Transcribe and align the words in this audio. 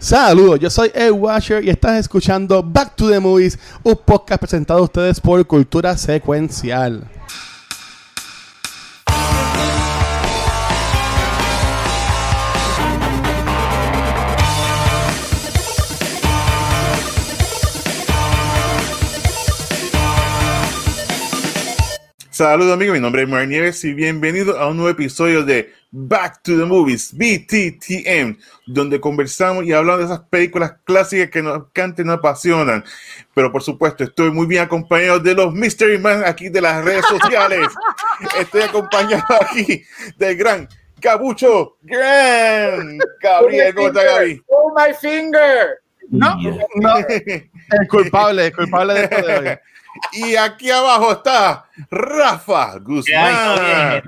Saludos, 0.00 0.58
yo 0.58 0.70
soy 0.70 0.90
Ed 0.94 1.10
Washer 1.10 1.62
y 1.62 1.68
estás 1.68 2.00
escuchando 2.00 2.62
Back 2.62 2.96
to 2.96 3.10
the 3.10 3.20
Movies, 3.20 3.58
un 3.82 3.94
podcast 3.94 4.40
presentado 4.40 4.80
a 4.80 4.84
ustedes 4.84 5.20
por 5.20 5.46
Cultura 5.46 5.94
Secuencial. 5.94 7.06
Saludos 22.30 22.72
amigos, 22.72 22.94
mi 22.94 23.00
nombre 23.02 23.24
es 23.24 23.28
Mar 23.28 23.46
Nieves 23.46 23.84
y 23.84 23.92
bienvenido 23.92 24.58
a 24.58 24.68
un 24.68 24.78
nuevo 24.78 24.88
episodio 24.88 25.44
de 25.44 25.74
Back 25.92 26.42
to 26.44 26.56
the 26.56 26.64
Movies, 26.64 27.12
BTTM, 27.12 28.38
donde 28.66 29.00
conversamos 29.00 29.64
y 29.64 29.72
hablamos 29.72 30.00
de 30.00 30.04
esas 30.06 30.20
películas 30.28 30.74
clásicas 30.84 31.30
que 31.30 31.42
nos 31.42 31.64
cantan 31.72 32.06
y 32.06 32.08
nos 32.08 32.18
apasionan. 32.18 32.84
Pero 33.34 33.50
por 33.50 33.62
supuesto, 33.62 34.04
estoy 34.04 34.30
muy 34.30 34.46
bien 34.46 34.62
acompañado 34.62 35.18
de 35.18 35.34
los 35.34 35.52
Mystery 35.52 35.98
Man 35.98 36.22
aquí 36.24 36.48
de 36.48 36.60
las 36.60 36.84
redes 36.84 37.04
sociales. 37.06 37.68
estoy 38.38 38.62
acompañado 38.62 39.24
aquí 39.40 39.82
del 40.16 40.36
gran 40.36 40.68
Cabucho 41.00 41.76
Gran. 41.82 42.98
Gabriel, 43.20 43.74
¿cómo 43.74 43.88
está 43.88 44.04
Gaby? 44.04 44.42
Oh 44.46 44.72
my 44.76 44.94
finger. 44.94 45.80
No, 46.10 46.36
no, 46.76 46.98
el 47.08 47.88
culpable, 47.88 48.46
el 48.46 48.52
culpable 48.54 48.94
de 48.94 49.04
esto 49.04 49.26
de 49.26 49.38
hoy. 49.38 49.58
Y 50.12 50.36
aquí 50.36 50.70
abajo 50.70 51.12
está 51.12 51.64
Rafa 51.90 52.78
Guzmán. 52.78 54.02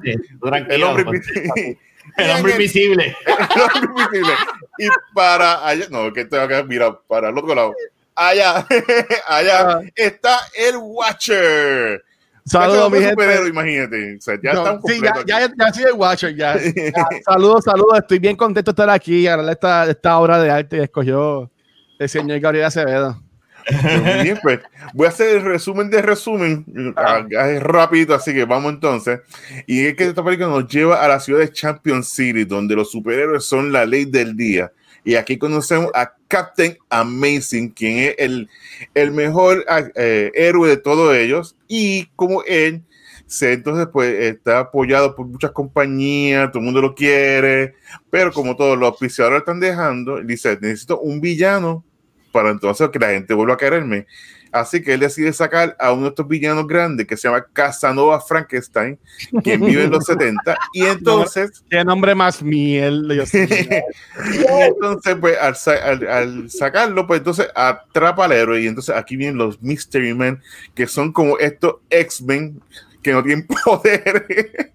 El 0.69 0.83
hombre 0.83 1.03
invisible. 1.05 1.79
El 2.17 2.31
hombre 2.31 2.53
invisible. 2.53 3.17
El 3.27 3.61
hombre 3.63 4.03
invisible. 4.03 4.33
Y 4.79 4.89
para 5.15 5.67
allá, 5.67 5.87
no, 5.91 6.13
que 6.13 6.25
tengo 6.25 6.49
que 6.49 6.63
mirar 6.65 7.01
para 7.07 7.29
el 7.29 7.39
otro 7.39 7.55
lado. 7.55 7.75
Allá, 8.15 8.67
allá 9.27 9.81
está 9.95 10.39
el 10.57 10.77
Watcher. 10.77 12.03
Saludos, 12.45 12.91
mi 12.91 12.99
gente. 12.99 13.49
Imagínate. 13.49 14.17
O 14.17 14.21
sea, 14.21 14.39
ya 14.43 14.53
No, 14.53 14.61
están 14.61 14.83
sí, 14.83 15.01
ya, 15.01 15.15
ya, 15.27 15.53
ya 15.57 15.73
soy 15.73 15.85
el 15.85 15.93
Watcher, 15.93 16.35
ya. 16.35 16.57
Ya, 16.75 17.09
Saludos, 17.25 17.65
saludos. 17.65 17.99
Estoy 17.99 18.19
bien 18.19 18.37
contento 18.37 18.73
de 18.73 18.83
estar 18.83 18.91
aquí 18.91 19.21
y 19.21 19.27
agarrarle 19.27 19.53
esta, 19.53 19.91
esta 19.91 20.19
obra 20.19 20.41
de 20.41 20.51
arte 20.51 20.77
que 20.77 20.83
escogió 20.85 21.51
el 21.99 22.09
señor 22.09 22.41
Gabriel 22.41 22.67
Acevedo. 22.67 23.23
Muy 23.71 24.23
bien, 24.23 24.39
pues 24.43 24.61
voy 24.95 25.07
a 25.07 25.11
hacer 25.11 25.37
el 25.37 25.45
resumen 25.45 25.91
de 25.91 26.03
resumen 26.03 26.95
ah, 26.97 27.25
es 27.31 27.63
rapidito, 27.63 28.15
así 28.15 28.33
que 28.33 28.45
vamos 28.45 28.73
entonces. 28.73 29.21
Y 29.67 29.87
es 29.87 29.95
que 29.95 30.05
esta 30.05 30.25
película 30.25 30.49
nos 30.49 30.69
lleva 30.69 31.03
a 31.03 31.09
la 31.09 31.21
ciudad 31.21 31.41
de 31.41 31.53
Champion 31.53 32.03
City, 32.03 32.45
donde 32.45 32.75
los 32.75 32.91
superhéroes 32.91 33.45
son 33.45 33.73
la 33.73 33.87
ley 33.87 34.05
del 34.05 34.37
día. 34.37 34.73
Y 35.05 35.17
aquí 35.17 35.37
conocemos 35.37 35.91
a 35.95 36.15
Captain 36.29 36.79
Amazing, 36.89 37.71
quien 37.71 37.99
es 37.99 38.15
el, 38.19 38.49
el 38.95 39.11
mejor 39.11 39.65
ah, 39.69 39.83
eh, 39.95 40.31
héroe 40.35 40.69
de 40.69 40.77
todos 40.77 41.15
ellos. 41.15 41.57
Y 41.67 42.07
como 42.15 42.43
él, 42.45 42.83
se, 43.27 43.55
entonces 43.55 43.89
pues 43.93 44.15
está 44.21 44.61
apoyado 44.61 45.17
por 45.17 45.27
muchas 45.27 45.53
compañías, 45.53 46.51
todo 46.51 46.59
el 46.59 46.67
mundo 46.67 46.83
lo 46.83 46.95
quiere, 46.95 47.75
pero 48.11 48.33
como 48.33 48.57
todos 48.57 48.79
los 48.79 48.91
auspiciadores 48.91 49.41
están 49.41 49.59
dejando, 49.59 50.21
dice, 50.23 50.59
necesito 50.61 51.01
un 51.01 51.21
villano 51.21 51.85
para 52.33 52.51
entonces 52.51 52.89
que 52.89 52.99
la 52.99 53.11
gente 53.11 53.35
vuelva 53.35 53.55
a 53.55 53.59
quererme. 53.59 54.07
Así 54.51 54.83
que 54.83 54.93
él 54.93 55.01
decide 55.01 55.33
sacar 55.33 55.75
a 55.79 55.93
uno 55.93 56.03
de 56.03 56.09
estos 56.11 56.29
villanos 56.29 56.67
grandes 56.67 57.07
que 57.07 57.17
se 57.17 57.27
llama 57.27 57.47
Casanova 57.55 58.21
Frankenstein, 58.21 58.99
quien 59.43 59.65
vive 59.65 59.85
en 59.85 59.91
los 59.91 60.05
70, 60.05 60.55
y 60.75 60.83
entonces, 60.87 61.65
Qué 61.71 61.83
nombre 61.83 62.15
más 62.15 62.43
miel. 62.43 63.03
Mío. 63.07 63.25
y 63.33 64.63
entonces 64.63 65.17
pues 65.19 65.39
al, 65.39 65.57
al- 65.83 66.07
al 66.09 66.51
sacarlo, 66.51 67.07
pues 67.07 67.21
entonces 67.21 67.49
atrapa 67.55 68.27
al 68.27 68.33
héroe, 68.33 68.61
y 68.61 68.67
entonces 68.67 68.95
aquí 68.95 69.17
vienen 69.17 69.39
los 69.39 69.63
Mystery 69.63 70.13
Men, 70.13 70.43
que 70.75 70.87
son 70.87 71.13
como 71.13 71.39
estos 71.39 71.77
X-Men 71.89 72.61
que 73.03 73.13
no 73.13 73.23
tienen 73.23 73.47
poder. 73.65 74.71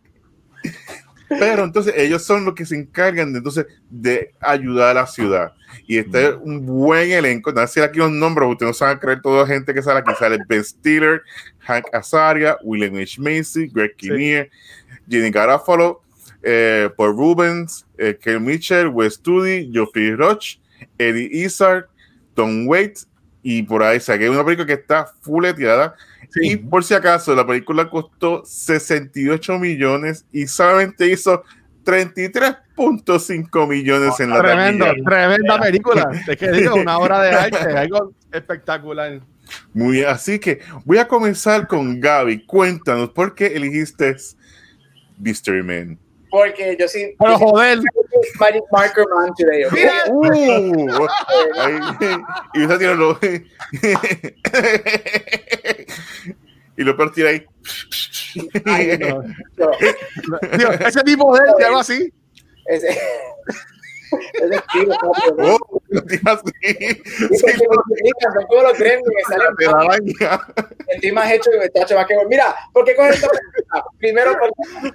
Pero 1.30 1.64
entonces 1.64 1.94
ellos 1.98 2.24
son 2.24 2.46
los 2.46 2.54
que 2.54 2.66
se 2.66 2.76
encargan 2.76 3.34
de, 3.34 3.40
entonces, 3.40 3.66
de 3.90 4.34
ayudar 4.40 4.92
a 4.92 5.02
la 5.02 5.08
ciudad. 5.08 5.54
Y 5.86 5.98
este 5.98 6.30
es 6.30 6.36
un 6.42 6.66
buen 6.66 7.12
elenco. 7.12 7.52
No 7.52 7.68
sé 7.68 7.84
aquí 7.84 8.00
los 8.00 8.12
nombres, 8.12 8.50
ustedes 8.50 8.70
no 8.70 8.74
saben 8.74 8.98
creer 8.98 9.22
toda 9.22 9.42
la 9.42 9.48
gente 9.48 9.74
que 9.74 9.82
sale 9.82 10.00
aquí. 10.00 10.12
Sale 10.18 10.40
Ben 10.48 10.64
Stiller, 10.64 11.22
Hank 11.60 11.86
Azaria, 11.94 12.58
William 12.64 12.96
H. 12.96 13.20
Macy, 13.20 13.68
Greg 13.68 13.96
Kinnear, 13.98 14.50
Jenny 15.10 15.30
Garofalo, 15.30 16.02
eh, 16.44 16.90
Paul 16.96 17.16
Rubens, 17.18 17.86
eh, 17.98 18.18
Ken 18.20 18.44
Mitchell, 18.44 18.88
Wes 18.88 19.16
Studi, 19.16 19.70
Geoffrey 19.72 20.16
Roach, 20.16 20.60
Eddie 20.98 21.30
Izzard, 21.32 21.88
Tom 22.34 22.68
Waits, 22.68 23.08
y 23.44 23.64
por 23.64 23.82
ahí, 23.84 23.98
o 23.98 24.00
sea, 24.02 24.18
que 24.18 24.26
es 24.26 24.30
una 24.30 24.44
película 24.44 24.68
que 24.68 24.74
está 24.74 25.08
Y 26.36 26.58
por 26.58 26.84
si 26.84 26.94
acaso, 26.94 27.34
la 27.36 27.46
película 27.46 27.90
costó 27.90 28.44
68 28.46 29.58
millones 29.58 30.26
y 30.32 30.48
solamente 30.48 31.08
hizo 31.08 31.44
33.5 31.86 33.68
millones 33.68 34.20
en 34.20 34.30
la 34.30 34.42
Tremendo, 34.42 34.86
taquilla. 34.86 35.06
tremenda 35.10 35.60
película. 35.60 36.12
Es 36.28 36.38
que 36.38 36.52
digo, 36.52 36.76
una 36.76 36.98
obra 36.98 37.22
de 37.22 37.32
arte, 37.32 37.58
algo 37.78 38.14
espectacular. 38.32 39.22
Muy 39.74 39.98
bien, 39.98 40.10
así 40.10 40.38
que 40.40 40.60
voy 40.84 40.98
a 40.98 41.08
comenzar 41.08 41.68
con 41.68 42.00
Gaby. 42.00 42.46
Cuéntanos, 42.46 43.12
¿por 43.12 43.34
qué 43.34 43.48
eligiste 43.48 44.16
Mystery 45.18 45.64
Man? 45.64 45.98
Porque 46.30 46.76
yo 46.80 46.88
sí. 46.88 47.16
Pero 47.20 47.38
joder, 47.38 47.80
Magic 48.40 48.64
Marker 48.72 49.06
Man 49.16 49.34
today. 49.38 49.64
¿ok? 49.66 49.74
Uh, 50.10 51.08
y 52.54 52.64
usted 52.64 52.78
tiene 52.78 52.96
lo. 52.96 53.18
y 56.78 56.84
lo 56.84 56.98
peor 56.98 57.12
tira 57.14 57.30
ahí. 57.30 57.46
Ay, 58.66 58.98
no. 58.98 59.24
Yo, 59.58 59.72
Digo, 60.58 60.72
ese 60.72 61.02
tipo 61.04 61.36
de 61.38 61.42
él, 61.44 61.66
algo 61.66 61.80
así. 61.80 62.14
ese, 62.66 63.00
ese 64.34 64.56
estilo, 64.56 64.96
papi, 64.96 65.32
¿no? 65.38 65.56
Oh, 65.56 65.82
lo 65.90 66.02
así. 66.02 66.52
Y 66.62 67.38
Sí, 67.38 67.54
porque 67.68 67.94
me 67.94 68.12
de 69.58 69.66
la 69.66 69.72
baña. 69.72 70.48
Estoy 70.88 71.12
más 71.12 71.32
hecho 71.32 71.52
que 71.52 71.66
está 71.66 71.96
más 71.96 72.08
que 72.08 72.16
Mira, 72.28 72.56
¿por 72.74 72.86
qué 72.86 72.96
coges 72.96 73.16
esta 73.16 73.30
película? 73.30 73.86
Primero, 73.98 74.36
porque. 74.40 74.92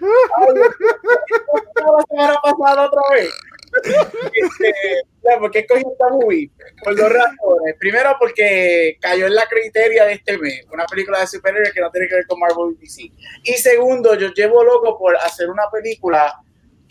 La 1.77 2.05
semana 2.09 2.35
pasada 2.43 2.87
otra 2.87 3.03
vez. 3.13 3.31
Este, 3.73 5.39
¿Por 5.39 5.51
qué 5.51 5.61
escogí 5.61 5.83
esta 5.91 6.09
movie? 6.11 6.51
Por 6.83 6.97
dos 6.97 7.13
razones. 7.13 7.77
Primero, 7.79 8.17
porque 8.19 8.99
cayó 9.01 9.27
en 9.27 9.35
la 9.35 9.47
criteria 9.47 10.05
de 10.05 10.15
este 10.15 10.37
mes. 10.39 10.67
Una 10.73 10.85
película 10.87 11.21
de 11.21 11.27
superhéroes 11.27 11.73
que 11.73 11.81
no 11.81 11.91
tiene 11.91 12.09
que 12.09 12.17
ver 12.17 12.27
con 12.27 12.39
Marvel 12.39 12.77
y 12.79 12.85
DC. 12.85 13.13
Y 13.45 13.53
segundo, 13.55 14.15
yo 14.15 14.33
llevo 14.33 14.63
loco 14.65 14.99
por 14.99 15.17
hacer 15.17 15.49
una 15.49 15.65
película 15.71 16.42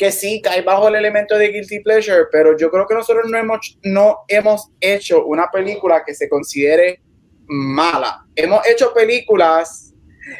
que 0.02 0.12
sí 0.12 0.42
cae 0.42 0.64
bajo 0.64 0.88
el 0.88 0.96
elemento 0.96 1.38
de 1.38 1.50
guilty 1.50 1.82
pleasure, 1.82 2.26
pero 2.32 2.58
yo 2.58 2.72
creo 2.72 2.88
que 2.88 2.96
nosotros 2.96 3.30
no 3.30 3.38
hemos, 3.38 3.78
no 3.84 4.22
hemos 4.28 4.72
hecho 4.80 5.24
una 5.26 5.52
película 5.52 6.02
que 6.04 6.16
se 6.16 6.28
considere 6.28 7.04
mala. 7.46 8.26
Hemos 8.36 8.68
hecho 8.68 8.96
películas, 8.96 9.94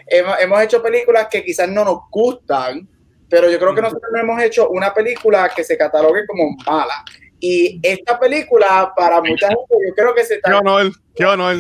hemos, 0.08 0.40
hemos 0.40 0.64
hecho 0.64 0.82
películas 0.82 1.28
que 1.30 1.44
quizás 1.44 1.70
no 1.70 1.86
nos 1.86 2.00
gustan, 2.10 2.90
pero 3.30 3.52
yo 3.52 3.60
creo 3.60 3.76
que 3.76 3.84
nosotros 3.84 4.12
no 4.12 4.20
hemos 4.20 4.42
hecho 4.42 4.68
una 4.68 4.96
película 4.96 5.48
que 5.56 5.64
se 5.64 5.78
catalogue 5.78 6.26
como 6.26 6.58
mala. 6.66 7.06
Y 7.40 7.80
esta 7.84 8.20
película, 8.20 8.92
para 8.98 9.22
mucha 9.22 9.48
gente, 9.48 9.76
yo 9.88 9.94
creo 9.96 10.16
que 10.16 10.24
se 10.24 10.40
Qué 10.42 10.42
está 10.44 10.58
honor, 10.58 10.92
qué 11.14 11.26
honor. 11.26 11.58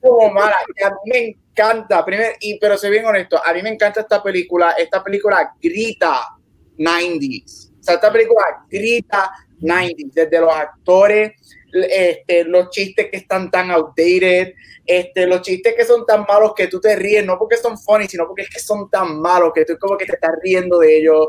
como 0.00 0.32
mala. 0.32 0.56
a 0.86 0.88
mí 0.88 0.96
me 1.04 1.18
encanta, 1.18 2.02
primero, 2.02 2.32
y, 2.40 2.58
pero 2.58 2.78
soy 2.78 2.92
bien 2.92 3.04
honesto, 3.04 3.38
a 3.44 3.52
mí 3.52 3.60
me 3.60 3.68
encanta 3.68 4.00
esta 4.00 4.22
película. 4.22 4.70
Esta 4.78 5.04
película 5.04 5.52
grita 5.60 6.38
90s. 6.78 7.70
O 7.80 7.82
sea, 7.82 7.94
esta 7.94 8.12
película 8.12 8.64
grita 8.70 9.30
90s, 9.60 10.12
desde 10.12 10.40
los 10.40 10.52
actores, 10.52 11.32
este, 11.72 12.44
los 12.44 12.70
chistes 12.70 13.08
que 13.10 13.16
están 13.16 13.50
tan 13.50 13.70
outdated, 13.70 14.54
este, 14.84 15.26
los 15.26 15.42
chistes 15.42 15.74
que 15.74 15.84
son 15.84 16.04
tan 16.04 16.24
malos 16.28 16.52
que 16.54 16.66
tú 16.66 16.80
te 16.80 16.94
ríes, 16.96 17.24
no 17.24 17.38
porque 17.38 17.56
son 17.56 17.78
funny, 17.78 18.06
sino 18.06 18.26
porque 18.26 18.42
es 18.42 18.50
que 18.50 18.60
son 18.60 18.90
tan 18.90 19.20
malos 19.20 19.52
que 19.54 19.64
tú 19.64 19.78
como 19.78 19.96
que 19.96 20.06
te 20.06 20.14
estás 20.14 20.32
riendo 20.42 20.78
de 20.78 20.98
ellos. 20.98 21.28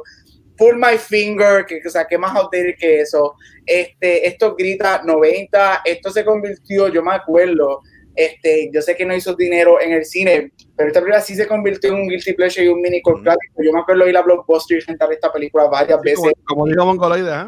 Pull 0.57 0.77
My 0.77 0.97
Finger, 0.97 1.65
que, 1.65 1.81
o 1.85 1.89
sea, 1.89 2.05
más 2.19 2.35
outdated 2.35 2.75
que 2.77 3.01
eso. 3.01 3.35
Este, 3.65 4.27
esto 4.27 4.55
grita 4.55 5.01
90, 5.03 5.81
esto 5.85 6.11
se 6.11 6.25
convirtió, 6.25 6.89
yo 6.89 7.01
me 7.01 7.13
acuerdo, 7.15 7.81
este, 8.15 8.69
yo 8.71 8.81
sé 8.81 8.95
que 8.95 9.05
no 9.05 9.15
hizo 9.15 9.33
dinero 9.35 9.81
en 9.81 9.93
el 9.93 10.05
cine, 10.05 10.51
pero 10.75 10.87
esta 10.87 10.99
película 10.99 11.21
sí 11.21 11.35
se 11.35 11.47
convirtió 11.47 11.89
en 11.91 12.01
un 12.01 12.07
guilty 12.07 12.33
pleasure 12.33 12.65
y 12.65 12.69
un 12.69 12.81
mini 12.81 13.01
cult 13.01 13.23
clásico. 13.23 13.63
Yo 13.63 13.71
me 13.73 13.79
acuerdo 13.79 14.07
ir 14.07 14.15
a 14.17 14.21
Blockbuster 14.21 14.77
y 14.77 14.81
sentar 14.81 15.11
esta 15.11 15.31
película 15.31 15.65
varias 15.65 15.99
Sí, 16.03 16.13
como, 16.13 16.25
veces. 16.27 16.43
como 16.45 16.65
dijo 16.67 16.85
Mongoloide, 16.85 17.31
¿eh? 17.31 17.45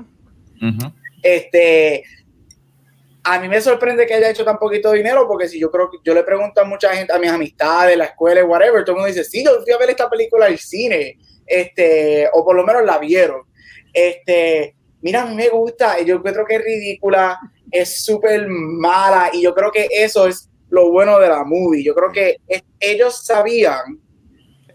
Este, 1.21 2.03
a 3.23 3.39
mí 3.39 3.47
me 3.47 3.59
sorprende 3.59 4.06
que 4.06 4.13
haya 4.13 4.29
hecho 4.29 4.45
tan 4.45 4.59
poquito 4.59 4.91
dinero, 4.91 5.27
porque 5.27 5.47
si 5.47 5.59
yo 5.59 5.71
creo 5.71 5.89
que 5.89 5.97
yo 6.03 6.13
le 6.13 6.23
pregunto 6.23 6.62
a 6.62 6.65
mucha 6.65 6.94
gente, 6.95 7.12
a 7.12 7.17
mis 7.19 7.31
amistades, 7.31 7.97
la 7.97 8.06
escuela, 8.06 8.44
whatever, 8.45 8.83
todo 8.83 8.95
el 8.95 9.01
mundo 9.01 9.07
dice, 9.07 9.23
sí, 9.23 9.44
yo 9.44 9.51
fui 9.63 9.73
a 9.73 9.77
ver 9.77 9.89
esta 9.89 10.09
película 10.09 10.45
al 10.45 10.57
cine, 10.59 11.17
este, 11.45 12.27
o 12.33 12.45
por 12.45 12.56
lo 12.56 12.63
menos 12.63 12.83
la 12.85 13.00
vieron. 13.00 13.41
Este, 13.91 14.75
mira, 15.01 15.23
a 15.23 15.25
mí 15.25 15.35
me 15.35 15.50
gusta, 15.50 16.00
y 16.00 16.06
yo 16.06 16.17
encuentro 16.17 16.45
que 16.45 16.56
es 16.56 16.63
ridícula, 16.63 17.39
es 17.71 18.03
súper 18.06 18.47
mala, 18.47 19.31
y 19.33 19.41
yo 19.41 19.56
creo 19.56 19.71
que 19.71 19.88
eso 19.91 20.27
es 20.27 20.50
lo 20.75 20.92
bueno 20.92 21.18
de 21.19 21.30
la 21.30 21.44
movie. 21.44 21.83
Yo 21.83 21.95
creo 21.95 22.12
que 22.12 22.38
es- 22.48 22.63
ellos 22.80 23.25
sabían 23.25 24.00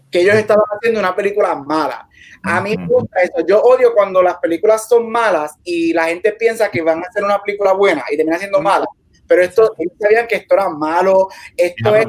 que 0.09 0.21
ellos 0.21 0.35
estaban 0.35 0.65
haciendo 0.75 0.99
una 0.99 1.15
película 1.15 1.55
mala. 1.55 2.07
A 2.43 2.59
mí 2.59 2.75
me 2.75 2.87
gusta 2.87 3.21
eso. 3.21 3.45
Yo 3.47 3.61
odio 3.61 3.93
cuando 3.93 4.21
las 4.21 4.37
películas 4.39 4.87
son 4.89 5.09
malas 5.09 5.53
y 5.63 5.93
la 5.93 6.05
gente 6.05 6.31
piensa 6.33 6.69
que 6.71 6.81
van 6.81 7.03
a 7.03 7.07
hacer 7.07 7.23
una 7.23 7.41
película 7.41 7.73
buena 7.73 8.03
y 8.11 8.17
termina 8.17 8.37
siendo 8.39 8.59
mala. 8.61 8.85
Pero 9.27 9.43
esto, 9.43 9.73
ellos 9.77 9.93
sabían 9.99 10.27
que 10.27 10.35
esto 10.35 10.55
era 10.55 10.67
malo. 10.69 11.29
Es 11.55 11.73
Esto, 11.77 11.95
es, 11.95 12.05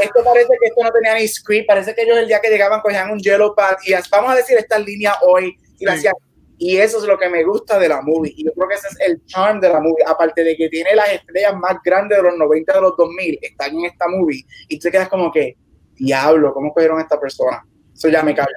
esto 0.00 0.24
parece 0.24 0.48
que 0.60 0.68
esto 0.68 0.82
no 0.82 0.90
tenía 0.92 1.14
ni 1.14 1.26
script. 1.28 1.66
Parece 1.66 1.94
que 1.94 2.02
ellos 2.02 2.16
el 2.16 2.28
día 2.28 2.40
que 2.40 2.48
llegaban 2.48 2.80
cogían 2.80 3.10
un 3.10 3.18
yellow 3.18 3.54
pad 3.54 3.74
y 3.84 3.92
vamos 4.10 4.30
a 4.32 4.36
decir 4.36 4.56
esta 4.56 4.78
línea 4.78 5.14
hoy 5.22 5.54
y 5.78 5.84
la 5.84 5.92
Sí. 5.92 5.98
hacían. 5.98 6.14
Y 6.62 6.76
eso 6.76 6.98
es 6.98 7.04
lo 7.04 7.18
que 7.18 7.30
me 7.30 7.42
gusta 7.42 7.78
de 7.78 7.88
la 7.88 8.02
movie. 8.02 8.34
Y 8.36 8.44
yo 8.44 8.52
creo 8.52 8.68
que 8.68 8.74
ese 8.74 8.88
es 8.88 8.96
el 9.08 9.24
charm 9.24 9.60
de 9.60 9.70
la 9.70 9.80
movie. 9.80 10.04
Aparte 10.06 10.44
de 10.44 10.54
que 10.56 10.68
tiene 10.68 10.94
las 10.94 11.08
estrellas 11.10 11.56
más 11.56 11.78
grandes 11.82 12.18
de 12.18 12.22
los 12.22 12.36
90 12.36 12.74
de 12.74 12.80
los 12.82 12.94
2000, 12.98 13.38
están 13.40 13.74
en 13.78 13.86
esta 13.86 14.06
movie. 14.08 14.44
Y 14.68 14.78
tú 14.78 14.82
te 14.82 14.90
quedas 14.92 15.08
como 15.08 15.32
que, 15.32 15.56
diablo, 15.96 16.52
¿cómo 16.52 16.72
cogieron 16.74 16.98
a 16.98 17.02
esta 17.02 17.18
persona? 17.18 17.64
Eso 17.94 18.08
ya 18.10 18.22
me 18.22 18.34
callo. 18.34 18.48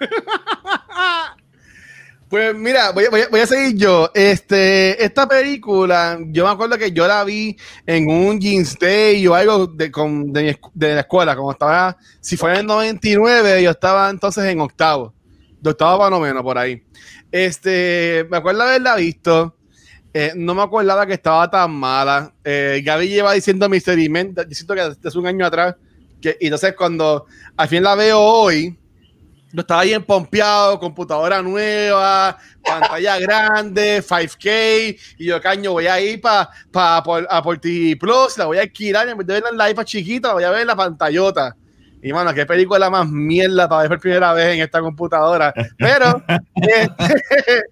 Pues 2.28 2.52
mira, 2.56 2.90
voy, 2.90 3.04
a- 3.04 3.10
voy 3.10 3.20
a- 3.20 3.28
voy 3.28 3.40
a 3.40 3.46
seguir 3.46 3.76
yo. 3.76 4.10
Este, 4.12 5.02
esta 5.04 5.28
película, 5.28 6.18
yo 6.30 6.44
me 6.44 6.50
acuerdo 6.50 6.76
que 6.76 6.90
yo 6.90 7.06
la 7.06 7.22
vi 7.22 7.56
en 7.86 8.10
un 8.10 8.40
Jeans 8.40 8.76
Day 8.78 9.24
o 9.28 9.34
algo 9.34 9.66
de, 9.68 9.90
con- 9.92 10.32
de, 10.32 10.42
mi 10.42 10.56
de 10.74 10.94
la 10.94 11.00
escuela, 11.02 11.36
como 11.36 11.52
estaba, 11.52 11.96
si 12.20 12.36
fue 12.36 12.50
en 12.52 12.56
el 12.60 12.66
99, 12.66 13.62
yo 13.62 13.70
estaba 13.70 14.10
entonces 14.10 14.44
en 14.46 14.58
octavo, 14.60 15.13
de 15.64 15.70
octavo 15.70 15.98
para 15.98 16.10
noveno, 16.10 16.42
por 16.42 16.56
ahí. 16.58 16.82
Este, 17.32 18.26
me 18.30 18.36
acuerdo 18.36 18.62
haberla 18.62 18.94
visto. 18.96 19.56
eh, 20.12 20.32
no 20.36 20.54
me 20.54 20.62
acordaba 20.62 21.06
que 21.06 21.14
estaba 21.14 21.50
tan 21.50 21.72
mala. 21.72 22.32
Eh, 22.44 22.80
Gaby 22.84 23.08
lleva 23.08 23.32
diciendo 23.32 23.68
Mystery 23.68 24.08
Men, 24.08 24.34
yo 24.34 24.44
siento 24.54 24.74
que 24.74 24.82
desde 25.00 25.18
un 25.18 25.26
año 25.26 25.44
atrás. 25.46 25.74
Y 26.22 26.46
entonces 26.46 26.74
cuando 26.76 27.26
al 27.56 27.68
fin 27.68 27.82
la 27.82 27.94
veo 27.96 28.18
hoy, 28.20 28.78
yo 29.52 29.60
estaba 29.60 29.82
bien 29.82 30.02
pompeado, 30.02 30.78
computadora 30.80 31.42
nueva, 31.42 32.38
pantalla 32.64 33.18
grande, 33.20 34.02
5K, 34.02 34.98
y 35.18 35.26
yo, 35.26 35.40
caño, 35.40 35.72
voy 35.72 35.86
a 35.86 36.00
ir 36.00 36.20
para 36.20 36.48
pa, 36.72 37.02
por- 37.02 37.26
a 37.28 37.42
por 37.42 37.58
TV 37.58 37.96
Plus, 37.96 38.38
la 38.38 38.46
voy 38.46 38.58
a 38.58 38.62
alquilar, 38.62 39.08
en 39.08 39.18
vez 39.18 39.26
de 39.26 39.34
verla 39.34 39.48
en 39.50 39.56
la 39.58 39.70
iPad 39.70 39.84
chiquita, 39.84 40.28
la 40.28 40.34
voy 40.34 40.44
a 40.44 40.50
ver 40.50 40.60
en 40.62 40.66
la 40.68 40.76
pantallota. 40.76 41.54
Y, 42.04 42.12
mano, 42.12 42.34
qué 42.34 42.44
película 42.44 42.90
más 42.90 43.08
mierda 43.08 43.68
para 43.68 43.82
ver 43.82 43.88
por 43.88 44.00
primera 44.00 44.32
vez 44.34 44.54
en 44.54 44.60
esta 44.60 44.80
computadora. 44.80 45.52
Pero, 45.78 46.22
eh, 46.28 46.88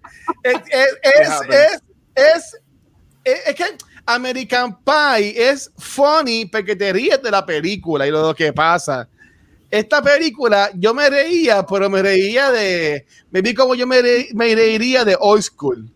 es, 0.43 0.61
es, 1.03 1.83
es, 2.15 2.57
es, 3.25 3.55
que 3.55 3.65
American 4.07 4.79
Pie 4.83 5.35
es 5.51 5.71
funny 5.77 6.47
porque 6.47 6.75
te 6.75 6.93
ríes 6.93 7.23
de 7.23 7.31
la 7.31 7.45
película 7.45 8.07
y 8.07 8.11
de 8.11 8.17
lo 8.17 8.35
que 8.35 8.53
pasa 8.53 9.09
esta 9.73 10.03
película 10.03 10.71
yo 10.75 10.93
me 10.93 11.09
reía, 11.09 11.65
pero 11.65 11.89
me 11.89 12.03
reía 12.03 12.51
de, 12.51 13.07
me 13.31 13.41
vi 13.41 13.55
como 13.55 13.75
yo 13.75 13.87
me, 13.87 14.03
re- 14.03 14.29
me 14.35 14.55
reiría 14.55 15.03
de 15.03 15.17
old 15.19 15.43
school. 15.43 15.91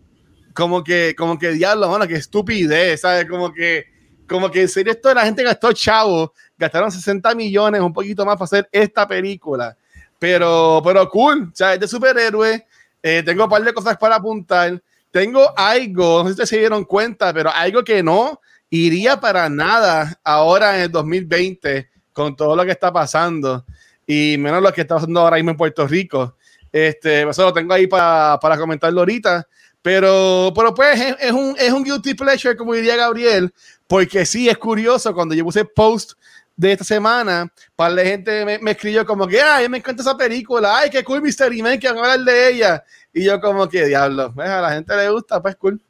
Como 0.55 0.83
que, 0.83 1.15
como 1.15 1.39
que 1.39 1.53
diablo, 1.53 1.87
mano, 1.91 2.09
qué 2.09 2.15
estupidez, 2.15 3.03
¿sabes? 3.03 3.27
Como 3.29 3.53
que, 3.53 3.85
como 4.27 4.51
que 4.51 4.63
en 4.63 4.69
serio 4.71 4.95
esto 4.95 5.13
la 5.13 5.27
gente 5.27 5.43
gastó 5.43 5.75
chavo, 5.75 6.33
gastaron 6.59 6.91
60 6.91 7.35
millones, 7.35 7.81
un 7.81 7.93
poquito 7.93 8.25
más 8.25 8.37
para 8.37 8.45
hacer 8.45 8.69
esta 8.73 9.07
película. 9.07 9.77
Pero, 10.19 10.81
pero 10.85 11.09
cool, 11.11 11.51
o 11.53 11.57
sea, 11.57 11.75
es 11.75 11.81
de. 11.81 12.67
Eh, 13.03 13.23
tengo 13.25 13.45
un 13.45 13.51
par 13.51 13.63
de 13.63 13.73
cosas 13.73 13.97
para 13.97 14.17
apuntar. 14.17 14.83
Tengo 15.11 15.53
algo, 15.57 16.19
no 16.19 16.25
sé 16.25 16.29
si 16.29 16.31
ustedes 16.33 16.49
se 16.49 16.59
dieron 16.59 16.85
cuenta, 16.85 17.33
pero 17.33 17.51
algo 17.51 17.85
que 17.85 18.03
no 18.03 18.41
iría 18.71 19.21
para 19.21 19.49
nada 19.49 20.19
ahora 20.25 20.77
en 20.77 20.83
el 20.83 20.91
2020 20.91 21.89
con 22.13 22.35
todo 22.35 22.57
lo 22.57 22.65
que 22.65 22.73
está 22.73 22.93
pasando 22.93 23.65
y 24.07 24.37
menos 24.39 24.63
lo 24.63 24.73
que 24.73 24.81
está 24.81 24.97
pasando 24.97 25.21
ahora 25.21 25.37
mismo 25.37 25.53
en 25.53 25.57
Puerto 25.57 25.87
Rico. 25.87 26.37
Este, 26.73 27.29
eso 27.29 27.43
lo 27.45 27.53
tengo 27.53 27.73
ahí 27.73 27.87
para, 27.87 28.39
para 28.41 28.59
comentarlo 28.59 29.01
ahorita. 29.01 29.47
Pero, 29.83 30.53
pero 30.55 30.75
pues 30.75 31.01
es, 31.01 31.17
es 31.21 31.33
un, 31.33 31.55
es 31.59 31.73
un 31.73 31.85
guilty 31.85 32.15
pleasure, 32.15 32.57
como 32.57 32.75
diría 32.75 32.97
Gabriel, 32.97 33.55
porque 33.87 34.27
sí 34.27 34.49
es 34.49 34.59
curioso 34.59 35.15
cuando 35.15 35.35
yo 35.35 35.45
puse 35.45 35.65
post 35.65 36.15
de 36.57 36.73
esta 36.73 36.85
semana, 36.85 37.53
para 37.75 37.91
la 37.95 38.03
gente 38.03 38.45
me, 38.45 38.59
me 38.59 38.71
escribió 38.71 39.05
como 39.05 39.27
que, 39.27 39.41
ay, 39.41 39.69
me 39.69 39.79
encanta 39.79 40.03
esa 40.03 40.17
película, 40.17 40.79
ay, 40.79 40.91
qué 40.91 41.05
cool 41.05 41.21
Mystery 41.23 41.63
Man, 41.63 41.79
que 41.79 41.89
van 41.89 41.99
a 41.99 42.13
hablar 42.13 42.21
de 42.21 42.49
ella. 42.51 42.85
Y 43.13 43.25
yo 43.25 43.41
como 43.41 43.69
que, 43.69 43.85
diablo, 43.87 44.33
pues, 44.35 44.49
a 44.49 44.61
la 44.61 44.73
gente 44.73 44.97
le 44.97 45.11
gusta, 45.11 45.41
pues 45.43 45.57
cool. 45.57 45.81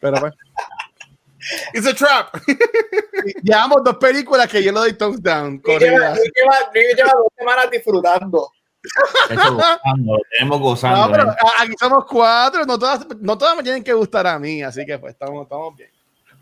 Pero 0.00 0.18
pues, 0.20 0.34
It's 1.72 1.86
a 1.86 1.94
trap. 1.94 2.34
llevamos 3.42 3.82
dos 3.84 3.96
películas 3.96 4.48
que 4.48 4.62
yo 4.62 4.72
le 4.72 4.78
doy 4.80 4.92
thumbs 4.94 5.22
down. 5.22 5.62
Luis 5.64 5.78
lleva, 5.80 6.14
lleva- 6.14 7.12
dos 7.14 7.32
semanas 7.36 7.70
disfrutando. 7.70 8.50
Eso 9.30 9.54
gozando, 9.54 10.12
lo 10.14 10.18
tenemos 10.30 10.60
gozando. 10.60 11.06
No, 11.06 11.12
pero 11.12 11.30
¿eh? 11.30 11.36
aquí 11.60 11.72
somos 11.78 12.04
cuatro, 12.06 12.64
no 12.64 12.78
todas, 12.78 13.06
no 13.20 13.36
todas 13.36 13.56
me 13.56 13.62
tienen 13.62 13.84
que 13.84 13.92
gustar 13.92 14.26
a 14.26 14.38
mí, 14.38 14.62
así 14.62 14.84
que 14.86 14.98
pues 14.98 15.12
estamos, 15.12 15.42
estamos 15.44 15.76
bien. 15.76 15.90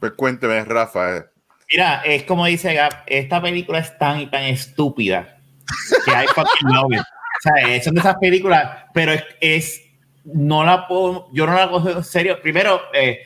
Pues 0.01 0.13
cuénteme, 0.13 0.65
Rafa. 0.65 1.27
Mira, 1.71 2.03
es 2.05 2.23
como 2.25 2.47
dice 2.47 2.75
Gab, 2.75 3.03
esta 3.07 3.41
película 3.43 3.79
es 3.81 3.97
tan 3.99 4.21
y 4.21 4.27
tan 4.27 4.45
estúpida 4.45 5.39
que 6.05 6.15
hay 6.15 6.27
fucking 6.29 6.69
love 6.75 6.93
it. 6.93 7.01
O 7.01 7.41
sea, 7.43 7.83
son 7.83 7.95
de 7.95 8.01
esas 8.01 8.17
películas, 8.17 8.85
pero 8.95 9.13
es, 9.13 9.25
es- 9.41 9.83
no 10.25 10.65
la 10.65 10.87
puedo, 10.89 11.29
yo 11.33 11.47
no 11.47 11.55
la 11.55 11.69
cojo 11.69 11.89
en 11.91 12.03
serio. 12.05 12.41
Primero, 12.43 12.81
eh, 12.95 13.19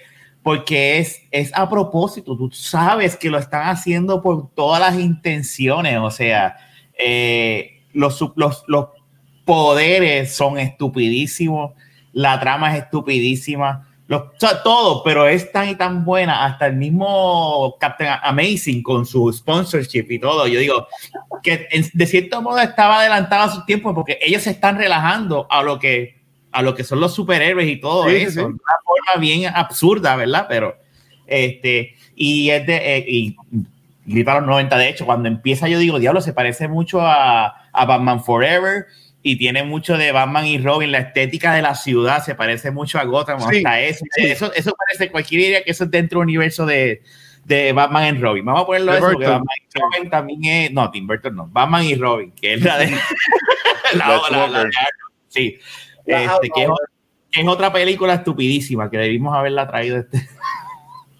porque 0.42 0.98
es, 0.98 1.22
es 1.30 1.50
a 1.54 1.68
propósito, 1.68 2.36
tú 2.36 2.50
sabes 2.50 3.16
que 3.16 3.30
lo 3.30 3.38
están 3.38 3.68
haciendo 3.68 4.20
por 4.22 4.50
todas 4.54 4.80
las 4.80 4.98
intenciones, 4.98 5.98
o 5.98 6.10
sea, 6.10 6.56
eh, 6.98 7.82
los, 7.92 8.18
los, 8.36 8.64
los 8.66 8.88
poderes 9.44 10.34
son 10.34 10.58
estupidísimos, 10.58 11.72
la 12.12 12.38
trama 12.40 12.74
es 12.76 12.84
estupidísima, 12.84 13.88
los, 14.10 14.22
o 14.22 14.32
sea, 14.38 14.60
todo, 14.64 15.04
pero 15.04 15.28
es 15.28 15.52
tan 15.52 15.68
y 15.68 15.76
tan 15.76 16.04
buena, 16.04 16.44
hasta 16.44 16.66
el 16.66 16.74
mismo 16.74 17.76
Captain 17.78 18.10
Amazing 18.24 18.82
con 18.82 19.06
su 19.06 19.32
sponsorship 19.32 20.06
y 20.10 20.18
todo. 20.18 20.48
Yo 20.48 20.58
digo 20.58 20.88
que 21.44 21.68
de 21.92 22.06
cierto 22.06 22.42
modo 22.42 22.58
estaba 22.58 22.98
adelantado 22.98 23.44
a 23.44 23.54
su 23.54 23.64
tiempo 23.64 23.94
porque 23.94 24.18
ellos 24.20 24.42
se 24.42 24.50
están 24.50 24.76
relajando 24.78 25.46
a 25.48 25.62
lo 25.62 25.78
que 25.78 26.18
a 26.50 26.60
lo 26.60 26.74
que 26.74 26.82
son 26.82 26.98
los 26.98 27.14
superhéroes 27.14 27.68
y 27.68 27.76
todo 27.76 28.08
Sí, 28.08 28.16
eso, 28.16 28.30
sí. 28.32 28.36
de 28.38 28.44
una 28.46 28.58
forma 28.84 29.20
bien 29.20 29.52
absurda, 29.54 30.16
¿verdad? 30.16 30.46
Pero 30.48 30.76
este 31.28 31.94
y 32.16 32.50
es 32.50 32.66
de 32.66 32.96
eh, 32.96 33.04
y 33.06 33.36
grita 34.06 34.34
los 34.40 34.46
90 34.48 34.76
de 34.76 34.88
hecho, 34.88 35.06
cuando 35.06 35.28
empieza 35.28 35.68
yo 35.68 35.78
digo, 35.78 36.00
diablo, 36.00 36.20
se 36.20 36.32
parece 36.32 36.66
mucho 36.66 37.00
a, 37.00 37.46
a 37.72 37.84
Batman 37.84 38.24
Forever 38.24 38.86
y 39.22 39.36
tiene 39.36 39.62
mucho 39.64 39.98
de 39.98 40.12
Batman 40.12 40.46
y 40.46 40.58
Robin, 40.58 40.92
la 40.92 40.98
estética 40.98 41.52
de 41.54 41.62
la 41.62 41.74
ciudad 41.74 42.24
se 42.24 42.34
parece 42.34 42.70
mucho 42.70 42.98
a 42.98 43.04
Gotham, 43.04 43.38
Sí, 43.50 43.58
hasta 43.58 43.80
eso, 43.80 44.04
sí. 44.14 44.22
eso, 44.26 44.52
eso 44.54 44.72
parece 44.74 45.10
cualquier 45.10 45.40
idea 45.42 45.62
que 45.64 45.70
eso 45.72 45.84
es 45.84 45.90
dentro 45.90 46.20
del 46.20 46.28
universo 46.28 46.64
de, 46.64 47.02
de 47.44 47.72
Batman 47.72 48.16
y 48.16 48.18
Robin. 48.20 48.44
Vamos 48.44 48.62
a 48.62 48.66
ponerlo 48.66 48.92
eso, 48.94 49.00
porque 49.12 49.26
Batman 49.26 49.46
y 49.58 49.78
Robin 49.78 50.10
también 50.10 50.44
es, 50.44 50.72
no, 50.72 50.90
Tim 50.90 51.06
Burton 51.06 51.36
no, 51.36 51.46
Batman 51.48 51.84
y 51.84 51.94
Robin, 51.96 52.32
que 52.32 52.54
es 52.54 52.62
la 52.62 52.78
de 52.78 52.90
la, 53.94 54.08
la- 54.30 54.46
la- 54.48 54.62
la- 54.62 54.70
sí, 55.28 55.58
este, 56.06 56.50
que, 56.54 56.62
es, 56.64 56.70
que 57.30 57.40
es 57.42 57.46
otra 57.46 57.72
película 57.72 58.14
estupidísima 58.14 58.90
que 58.90 58.96
debimos 58.98 59.36
haberla 59.36 59.66
traído 59.68 59.98
este. 59.98 60.28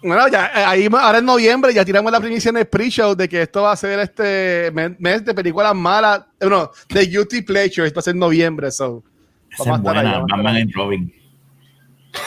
Bueno, 0.03 0.27
ya 0.29 0.47
eh, 0.47 0.63
ahí 0.65 0.87
ahora 0.91 1.19
en 1.19 1.25
noviembre 1.25 1.73
ya 1.73 1.85
tiramos 1.85 2.11
la 2.11 2.19
primicia 2.19 2.49
en 2.49 2.57
el 2.57 2.65
pre-show 2.67 3.15
de 3.15 3.29
que 3.29 3.43
esto 3.43 3.61
va 3.61 3.73
a 3.73 3.75
ser 3.75 3.99
este 3.99 4.71
mes, 4.71 5.23
de 5.23 5.33
películas 5.33 5.75
malas, 5.75 6.21
eh, 6.39 6.47
no, 6.49 6.71
de 6.89 7.05
Guilty 7.05 7.41
Pleasure, 7.43 7.85
esto 7.87 7.97
va 7.97 7.99
a 7.99 8.03
ser 8.03 8.13
en 8.15 8.19
noviembre, 8.19 8.71
so. 8.71 9.03
Vamos 9.59 9.77
es 9.77 9.83
buena, 9.83 10.01
vamos 10.03 10.07
a 10.07 10.11
estar 10.21 10.37
Batman 10.37 10.55
ahí. 10.55 10.63
y 10.67 10.71
Robin. 10.71 11.13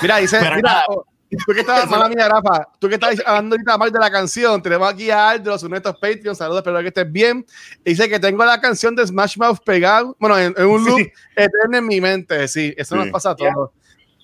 Mira, 0.02 0.16
dice, 0.18 0.38
Pero 0.40 0.56
mira, 0.56 0.70
nada. 0.72 0.84
oh, 0.88 1.04
tú 1.46 1.52
que 1.52 1.60
estabas, 1.60 1.88
mala 1.90 2.08
mía, 2.08 2.28
Rafa, 2.28 2.68
tú 2.78 2.88
que 2.88 2.94
estás 2.94 3.20
hablando 3.26 3.54
ahorita 3.56 3.76
mal 3.78 3.90
de 3.90 3.98
la 3.98 4.10
canción, 4.10 4.62
tenemos 4.62 4.92
aquí 4.92 5.10
a 5.10 5.30
Aldros, 5.30 5.62
uno 5.64 5.72
de 5.74 5.78
estos 5.78 5.94
Patreon, 5.98 6.36
saludos, 6.36 6.58
espero 6.60 6.80
que 6.80 6.88
estés 6.88 7.10
bien. 7.10 7.44
Dice 7.84 8.08
que 8.08 8.20
tengo 8.20 8.44
la 8.44 8.60
canción 8.60 8.94
de 8.94 9.06
Smash 9.06 9.36
Mouth 9.36 9.58
pegado, 9.64 10.16
bueno, 10.20 10.38
en, 10.38 10.54
en 10.56 10.66
un 10.66 10.84
loop 10.84 10.98
Sí. 11.00 11.10
eterno 11.34 11.78
en 11.78 11.86
mi 11.86 12.00
mente, 12.00 12.46
sí, 12.46 12.72
eso 12.76 12.94
Sí. 12.94 13.00
nos 13.00 13.10
pasa 13.10 13.30
a 13.30 13.36
todos. 13.36 13.70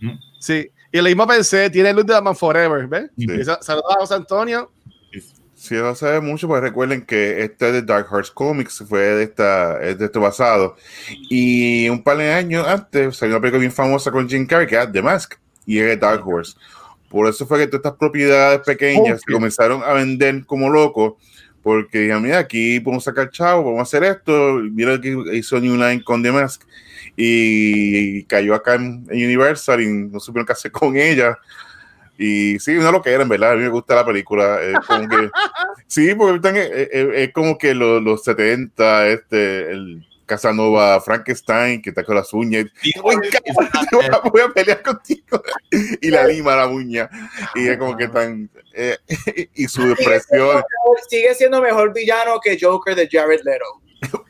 Mm. 0.00 0.10
Sí, 0.38 0.70
y 0.92 0.98
lo 0.98 1.04
mismo 1.04 1.26
pensé, 1.26 1.70
tiene 1.70 1.92
look 1.92 2.06
de 2.06 2.14
Batman 2.14 2.36
Forever, 2.36 2.86
¿ves? 2.86 3.10
Sí. 3.16 3.26
Saludos 3.60 3.96
a 3.96 4.00
José 4.00 4.14
Antonio. 4.14 4.70
Si 5.54 5.74
no 5.74 5.94
sabe 5.94 6.20
mucho, 6.20 6.48
pues 6.48 6.62
recuerden 6.62 7.02
que 7.02 7.44
este 7.44 7.66
es 7.66 7.72
de 7.74 7.82
Dark 7.82 8.10
Horse 8.10 8.32
Comics, 8.32 8.82
fue 8.88 9.00
de 9.00 9.24
esta, 9.24 9.78
es 9.82 9.98
de 9.98 10.06
esto 10.06 10.18
basado. 10.18 10.76
Y 11.28 11.86
un 11.90 12.02
par 12.02 12.16
de 12.16 12.32
años 12.32 12.66
antes 12.66 13.14
salió 13.14 13.34
una 13.34 13.42
película 13.42 13.60
bien 13.60 13.72
famosa 13.72 14.10
con 14.10 14.26
Jim 14.26 14.46
Carrey, 14.46 14.66
que 14.66 14.76
era 14.76 14.90
The 14.90 15.02
Mask, 15.02 15.34
y 15.66 15.78
es 15.78 15.84
de 15.84 15.96
Dark 15.98 16.26
Horse. 16.26 16.54
Por 17.10 17.28
eso 17.28 17.46
fue 17.46 17.58
que 17.58 17.66
todas 17.66 17.80
estas 17.80 17.98
propiedades 17.98 18.60
pequeñas 18.60 19.20
se 19.20 19.32
comenzaron 19.32 19.82
a 19.84 19.92
vender 19.92 20.46
como 20.46 20.70
locos, 20.70 21.14
porque 21.62 22.00
dije, 22.00 22.18
mira, 22.18 22.38
aquí 22.38 22.80
podemos 22.80 23.04
sacar 23.04 23.30
chavo, 23.30 23.64
vamos 23.64 23.80
a 23.80 23.82
hacer 23.82 24.02
esto. 24.04 24.60
Mira 24.72 25.00
que 25.00 25.16
hizo 25.32 25.60
New 25.60 25.74
Line 25.76 26.02
con 26.02 26.22
The 26.22 26.32
Mask 26.32 26.62
y 27.16 28.22
cayó 28.24 28.54
acá 28.54 28.74
en, 28.76 29.04
Universal 29.10 29.80
y 29.82 29.88
no 29.88 30.20
supieron 30.20 30.46
qué 30.46 30.52
hacer 30.52 30.72
con 30.72 30.96
ella. 30.96 31.38
Y 32.18 32.58
sí, 32.58 32.74
no 32.74 32.92
lo 32.92 33.00
que 33.02 33.10
era, 33.10 33.22
en 33.22 33.28
verdad. 33.28 33.52
A 33.52 33.56
mí 33.56 33.62
me 33.62 33.68
gusta 33.68 33.94
la 33.94 34.04
película. 34.04 34.60
Es 34.62 34.78
como 34.86 35.08
que, 35.08 35.30
sí, 35.86 36.14
porque 36.14 36.48
es, 36.48 36.88
es- 36.92 37.08
es 37.14 37.32
como 37.32 37.56
que 37.56 37.74
los, 37.74 38.02
los 38.02 38.22
70, 38.24 39.08
este, 39.08 39.70
el 39.70 40.06
Casanova 40.30 41.00
Frankenstein, 41.00 41.82
que 41.82 41.90
está 41.90 42.04
con 42.04 42.14
las 42.14 42.32
uñas. 42.32 42.66
Voy 43.02 43.16
a, 43.16 44.18
voy 44.30 44.40
a 44.42 44.48
pelear 44.48 44.80
contigo. 44.80 45.42
Y 46.00 46.08
la 46.08 46.24
lima 46.24 46.54
la 46.54 46.68
uña. 46.68 47.10
Y 47.56 47.66
es 47.66 47.76
como 47.76 47.96
que 47.96 48.06
tan. 48.06 48.48
eh, 48.72 48.96
y 49.54 49.66
su 49.66 49.82
depresión. 49.88 50.62
Sigue 51.08 51.34
siendo 51.34 51.60
mejor 51.60 51.92
villano 51.92 52.38
que 52.40 52.56
Joker 52.60 52.94
de 52.94 53.08
Jared 53.10 53.40
Leto. 53.42 53.64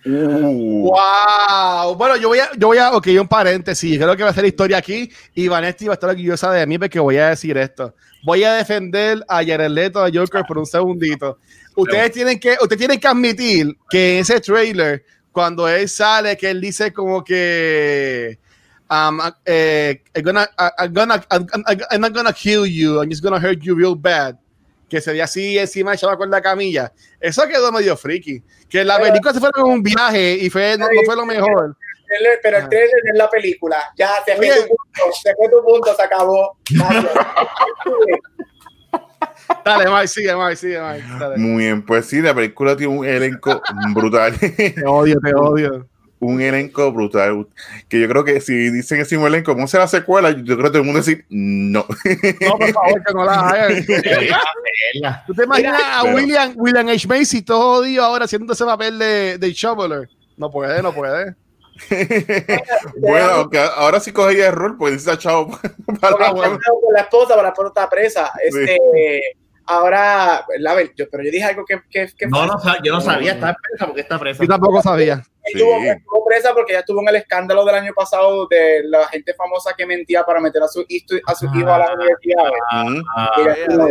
Uh, 0.06 0.90
Wow. 0.90 1.94
Bueno, 1.96 2.16
yo 2.16 2.28
voy 2.28 2.38
a, 2.38 2.50
yo 2.56 2.68
voy 2.68 2.78
a, 2.78 2.92
ok, 2.92 3.06
un 3.20 3.28
paréntesis. 3.28 3.98
Creo 3.98 4.16
que 4.16 4.22
va 4.22 4.30
a 4.30 4.34
ser 4.34 4.46
historia 4.46 4.78
aquí 4.78 5.10
y 5.34 5.48
Vanetti 5.48 5.86
va 5.86 5.92
a 5.92 5.94
estar 5.94 6.08
orgullosa 6.10 6.50
de 6.52 6.66
mí 6.66 6.78
porque 6.78 6.98
voy 6.98 7.18
a 7.18 7.28
decir 7.28 7.56
esto. 7.58 7.94
Voy 8.24 8.42
a 8.42 8.54
defender 8.54 9.22
a 9.28 9.44
Jared 9.44 9.68
Leto 9.68 10.02
de 10.02 10.18
Joker 10.18 10.44
por 10.48 10.56
un 10.58 10.66
segundito. 10.66 11.38
Ustedes 11.76 12.10
tienen 12.12 12.40
que, 12.40 12.52
ustedes 12.60 12.78
tienen 12.78 12.98
que 12.98 13.06
admitir 13.06 13.76
que 13.88 14.18
ese 14.18 14.40
trailer, 14.40 15.04
cuando 15.32 15.68
él 15.68 15.88
sale, 15.88 16.36
que 16.36 16.50
él 16.50 16.60
dice 16.60 16.92
como 16.92 17.22
que 17.24 18.38
um, 18.90 19.20
eh, 19.44 20.02
I'm 20.14 20.24
gonna, 20.24 20.50
I'm 20.78 20.92
gonna, 20.92 21.24
I'm, 21.30 22.00
not 22.00 22.12
gonna 22.12 22.32
kill 22.32 22.66
you, 22.66 23.00
I'm 23.00 23.08
just 23.08 23.22
gonna 23.22 23.38
hurt 23.38 23.60
you 23.60 23.74
real 23.76 23.94
bad. 23.96 24.36
Que 24.88 25.00
se 25.00 25.12
ve 25.12 25.22
así 25.22 25.56
encima 25.56 25.94
echado 25.94 26.16
con 26.18 26.28
la 26.30 26.40
camilla. 26.42 26.92
Eso 27.20 27.46
quedó 27.46 27.70
medio 27.70 27.96
freaky. 27.96 28.42
Que 28.68 28.84
la 28.84 28.96
Pero- 28.96 29.08
película 29.08 29.32
se 29.34 29.38
fue 29.40 29.52
como 29.52 29.72
un 29.74 29.82
viaje 29.84 30.32
y 30.32 30.50
fue, 30.50 30.76
no, 30.76 30.86
no 30.86 31.02
fue 31.04 31.14
lo 31.14 31.24
mejor. 31.24 31.76
Pero 32.42 32.58
el 32.58 32.64
Ah. 32.64 32.68
trailer 32.68 32.90
es 33.12 33.16
la 33.16 33.30
película. 33.30 33.92
Ya, 33.96 34.10
se 34.26 34.34
fue 34.34 34.48
tu 34.48 34.66
punto, 34.66 35.12
se 35.22 35.32
fue 35.36 35.48
tu 35.48 35.62
punto, 35.64 35.94
se 35.94 36.02
acabó. 36.02 36.56
Dale, 39.64 39.90
Mike, 39.90 40.08
sigue, 40.08 40.34
Mike, 40.36 40.56
sigue, 40.56 40.80
Mike. 40.80 41.04
Dale. 41.18 41.36
muy 41.38 41.64
bien, 41.64 41.82
pues 41.82 42.06
sí, 42.06 42.20
la 42.22 42.34
película 42.34 42.76
tiene 42.76 42.96
un 42.96 43.04
elenco 43.06 43.60
brutal. 43.94 44.34
Te 44.38 44.84
odio, 44.86 45.18
te 45.20 45.34
odio. 45.34 45.86
un 46.20 46.40
elenco 46.40 46.92
brutal. 46.92 47.46
Que 47.88 48.00
yo 48.00 48.08
creo 48.08 48.24
que 48.24 48.40
si 48.40 48.54
dicen 48.70 49.00
ese 49.00 49.16
mismo 49.16 49.26
elenco, 49.26 49.52
¿cómo 49.54 49.66
será 49.66 49.84
la 49.84 49.88
secuela? 49.88 50.30
Yo 50.30 50.56
creo 50.56 50.64
que 50.64 50.68
todo 50.70 50.78
el 50.78 50.84
mundo 50.84 50.98
decir 51.00 51.24
no. 51.28 51.84
No, 52.40 52.58
por 52.58 52.72
favor, 52.72 53.04
que 53.04 53.14
no 53.14 53.24
la 53.24 53.48
hagan. 53.48 53.86
¿Tú 55.26 55.34
te 55.34 55.44
imaginas 55.44 55.80
a 55.82 56.02
Pero- 56.02 56.14
William, 56.14 56.52
William 56.56 56.88
H. 56.88 57.08
Macy 57.08 57.42
todo 57.42 57.80
odio 57.80 58.04
ahora 58.04 58.24
haciendo 58.24 58.52
ese 58.52 58.64
papel 58.64 58.98
de, 58.98 59.38
de 59.38 59.52
Shoveler? 59.52 60.08
No 60.36 60.50
puede, 60.50 60.82
no 60.82 60.92
puede. 60.92 61.34
bueno, 62.98 63.26
aunque 63.32 63.58
ahora 63.58 64.00
sí 64.00 64.12
cogería 64.12 64.46
error, 64.46 64.76
pues 64.78 64.94
dice 64.94 65.16
chavo 65.18 65.58
para 66.00 66.32
Porque 66.32 66.58
la 66.92 67.00
esposa, 67.00 67.36
la 67.42 67.88
presa. 67.88 68.32
Este, 68.42 69.36
Ahora, 69.72 70.44
la, 70.58 70.74
ver- 70.74 70.92
yo, 70.96 71.08
pero 71.08 71.22
yo 71.22 71.30
dije 71.30 71.44
algo 71.44 71.64
que, 71.64 71.80
que, 71.88 72.08
que 72.16 72.26
No, 72.26 72.44
no, 72.44 72.58
yo 72.82 72.92
no 72.92 73.00
sabía, 73.00 73.32
está 73.32 73.54
presa 73.54 73.86
porque 73.86 74.00
está 74.00 74.18
presa. 74.18 74.42
Yo 74.42 74.48
tampoco 74.48 74.82
sabía. 74.82 75.22
estuvo, 75.44 75.78
Sí. 75.80 75.88
estuvo 75.88 76.24
presa 76.26 76.52
porque 76.52 76.72
ella 76.72 76.80
estuvo 76.80 77.00
en 77.02 77.08
el 77.08 77.16
escándalo 77.16 77.64
del 77.64 77.76
año 77.76 77.92
pasado 77.94 78.46
de 78.48 78.82
la 78.84 79.06
gente 79.08 79.32
famosa 79.34 79.72
que 79.76 79.86
mentía 79.86 80.24
para 80.24 80.40
meter 80.40 80.60
a 80.62 80.68
su, 80.68 80.84
hijo- 80.88 81.14
a 81.24 81.34
su 81.36 81.46
hijo 81.46 81.68
a 81.72 81.78
la 81.78 81.94
universidad. 81.94 82.44
Ujú. 82.84 83.02
Ah, 83.16 83.30
Ella 83.38 83.52
estuvo- 83.54 83.88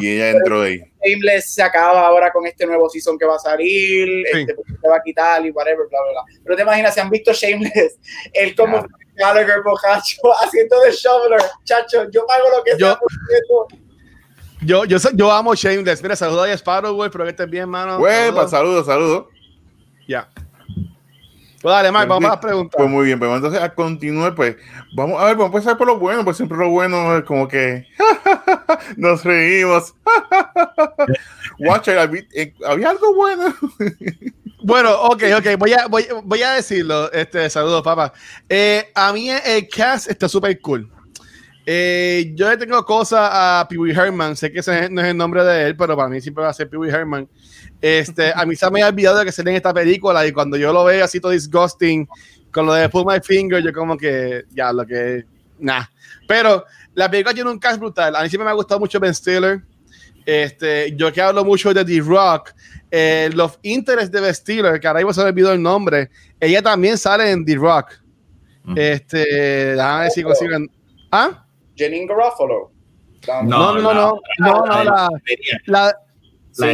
Y 0.00 0.08
ella 0.08 0.30
entró 0.30 0.62
ahí. 0.62 0.80
Shameless 1.04 1.54
se 1.54 1.62
acaba 1.62 2.06
ahora 2.06 2.32
con 2.32 2.46
este 2.46 2.66
nuevo 2.66 2.88
season 2.88 3.18
que 3.18 3.26
va 3.26 3.36
a 3.36 3.38
salir, 3.38 4.24
Sí. 4.32 4.40
este, 4.40 4.54
porque 4.54 4.72
se 4.80 4.88
va 4.88 4.96
a 4.96 5.02
quitar 5.02 5.44
y 5.44 5.50
whatever, 5.50 5.86
bla, 5.88 5.98
bla, 6.02 6.10
bla. 6.12 6.22
Pero 6.44 6.56
te 6.56 6.62
imaginas, 6.62 6.94
si 6.94 7.00
han 7.00 7.10
visto 7.10 7.32
Shameless, 7.32 7.98
él 8.32 8.54
como 8.56 8.84
Gallagher 9.16 9.62
bocacho 9.62 10.18
haciendo 10.42 10.80
de 10.80 10.90
shoveler, 10.92 11.40
chacho, 11.64 12.08
yo 12.10 12.24
pago 12.26 12.44
lo 12.56 12.64
que 12.64 12.72
Yo- 12.78 12.86
sea 12.86 12.96
por 12.96 13.10
eso. 13.12 13.79
Yo, 14.62 14.84
yo, 14.84 14.98
yo 15.14 15.32
amo 15.32 15.54
Shameless. 15.54 16.02
Mira, 16.02 16.16
saludos 16.16 16.48
a 16.48 16.52
Sparrow, 16.54 16.94
güey. 16.94 17.08
Espero 17.08 17.24
que 17.24 17.30
estés 17.30 17.48
bien, 17.50 17.68
mano. 17.68 17.98
Huepa, 17.98 18.46
Saludos. 18.48 18.50
saludos, 18.50 18.86
saludos. 18.86 19.26
Ya. 20.06 20.28
Pues 21.62 21.74
dale, 21.74 21.92
Mike, 21.92 22.06
vamos 22.06 22.24
a 22.28 22.32
las 22.34 22.40
preguntas. 22.40 22.78
Pues 22.78 22.88
muy 22.90 23.04
bien, 23.04 23.18
pues 23.18 23.30
entonces 23.32 23.60
a 23.60 23.74
continuar, 23.74 24.34
pues 24.34 24.56
vamos 24.94 25.20
a 25.20 25.26
ver, 25.26 25.36
vamos 25.36 25.52
a 25.52 25.58
empezar 25.58 25.76
por 25.76 25.86
lo 25.86 25.98
bueno, 25.98 26.24
pues 26.24 26.38
siempre 26.38 26.56
lo 26.56 26.70
bueno 26.70 27.18
es 27.18 27.24
como 27.24 27.46
que 27.48 27.86
nos 28.96 29.22
reímos. 29.24 29.94
Watcher, 31.58 31.98
¿habí- 31.98 32.26
eh, 32.34 32.54
¿había 32.66 32.90
algo 32.90 33.14
bueno? 33.14 33.54
Bueno, 34.62 34.92
ok, 35.04 35.22
ok, 35.38 35.56
voy 35.58 35.72
a, 35.72 35.86
voy, 35.86 36.06
voy 36.22 36.42
a 36.42 36.52
decirlo. 36.52 37.10
Este, 37.12 37.48
saludos, 37.48 37.82
papá. 37.82 38.12
Eh, 38.46 38.90
a 38.94 39.10
mí 39.10 39.30
el 39.30 39.66
cast 39.70 40.10
está 40.10 40.28
súper 40.28 40.60
cool. 40.60 40.86
Eh, 41.66 42.32
yo 42.34 42.48
le 42.48 42.56
tengo 42.56 42.84
cosas 42.84 43.28
a 43.32 43.66
Pee 43.68 43.78
Wee 43.78 43.92
Herman, 43.92 44.34
sé 44.34 44.50
que 44.50 44.60
ese 44.60 44.88
no 44.88 45.00
es 45.02 45.08
el 45.08 45.16
nombre 45.16 45.44
de 45.44 45.66
él, 45.66 45.76
pero 45.76 45.96
para 45.96 46.08
mí 46.08 46.20
siempre 46.20 46.44
va 46.44 46.50
a 46.50 46.54
ser 46.54 46.68
Pee 46.68 46.78
Wee 46.78 46.90
Herman. 46.90 47.28
Este, 47.80 48.32
a 48.34 48.44
mí 48.44 48.56
se 48.56 48.70
me 48.70 48.82
ha 48.82 48.88
olvidado 48.88 49.18
de 49.18 49.24
que 49.24 49.32
se 49.32 49.42
en 49.42 49.48
esta 49.48 49.72
película 49.72 50.26
y 50.26 50.32
cuando 50.32 50.56
yo 50.56 50.72
lo 50.72 50.84
veo 50.84 51.04
así 51.04 51.20
todo 51.20 51.32
disgusting, 51.32 52.08
con 52.50 52.66
lo 52.66 52.74
de 52.74 52.88
Pull 52.88 53.06
My 53.06 53.20
Finger, 53.22 53.62
yo 53.62 53.72
como 53.72 53.96
que, 53.96 54.44
ya, 54.50 54.72
lo 54.72 54.86
que, 54.86 55.24
nah. 55.58 55.84
Pero 56.26 56.64
la 56.94 57.10
película 57.10 57.34
tiene 57.34 57.50
un 57.50 57.58
cast 57.58 57.78
brutal. 57.78 58.16
A 58.16 58.22
mí 58.22 58.28
siempre 58.28 58.44
me 58.44 58.50
ha 58.50 58.54
gustado 58.54 58.80
mucho 58.80 58.98
Ben 58.98 59.14
Stiller. 59.14 59.62
Este, 60.26 60.94
yo 60.96 61.12
que 61.12 61.22
hablo 61.22 61.44
mucho 61.44 61.72
de 61.72 61.84
The 61.84 62.00
Rock, 62.00 62.50
eh, 62.90 63.30
los 63.34 63.58
intereses 63.62 64.10
de 64.10 64.20
Ben 64.20 64.34
Stiller, 64.34 64.78
que 64.78 64.86
ahora 64.86 65.00
mismo 65.00 65.12
se 65.12 65.22
me 65.22 65.28
olvidó 65.28 65.52
el 65.52 65.62
nombre, 65.62 66.10
ella 66.38 66.62
también 66.62 66.98
sale 66.98 67.30
en 67.30 67.44
The 67.44 67.54
Rock. 67.54 67.92
Mm. 68.64 68.74
Este, 68.76 69.74
déjame 69.74 70.02
ver 70.02 70.10
si 70.10 70.22
consiguen. 70.22 70.70
¿Ah? 71.10 71.46
Janine 71.80 72.06
Garofalo. 72.06 72.72
No, 73.26 73.42
no, 73.42 73.80
no, 73.80 73.94
no, 73.94 74.20
no, 74.38 74.66
no, 74.66 74.84
la, 74.84 74.84
la, 74.84 75.10
La 75.66 75.94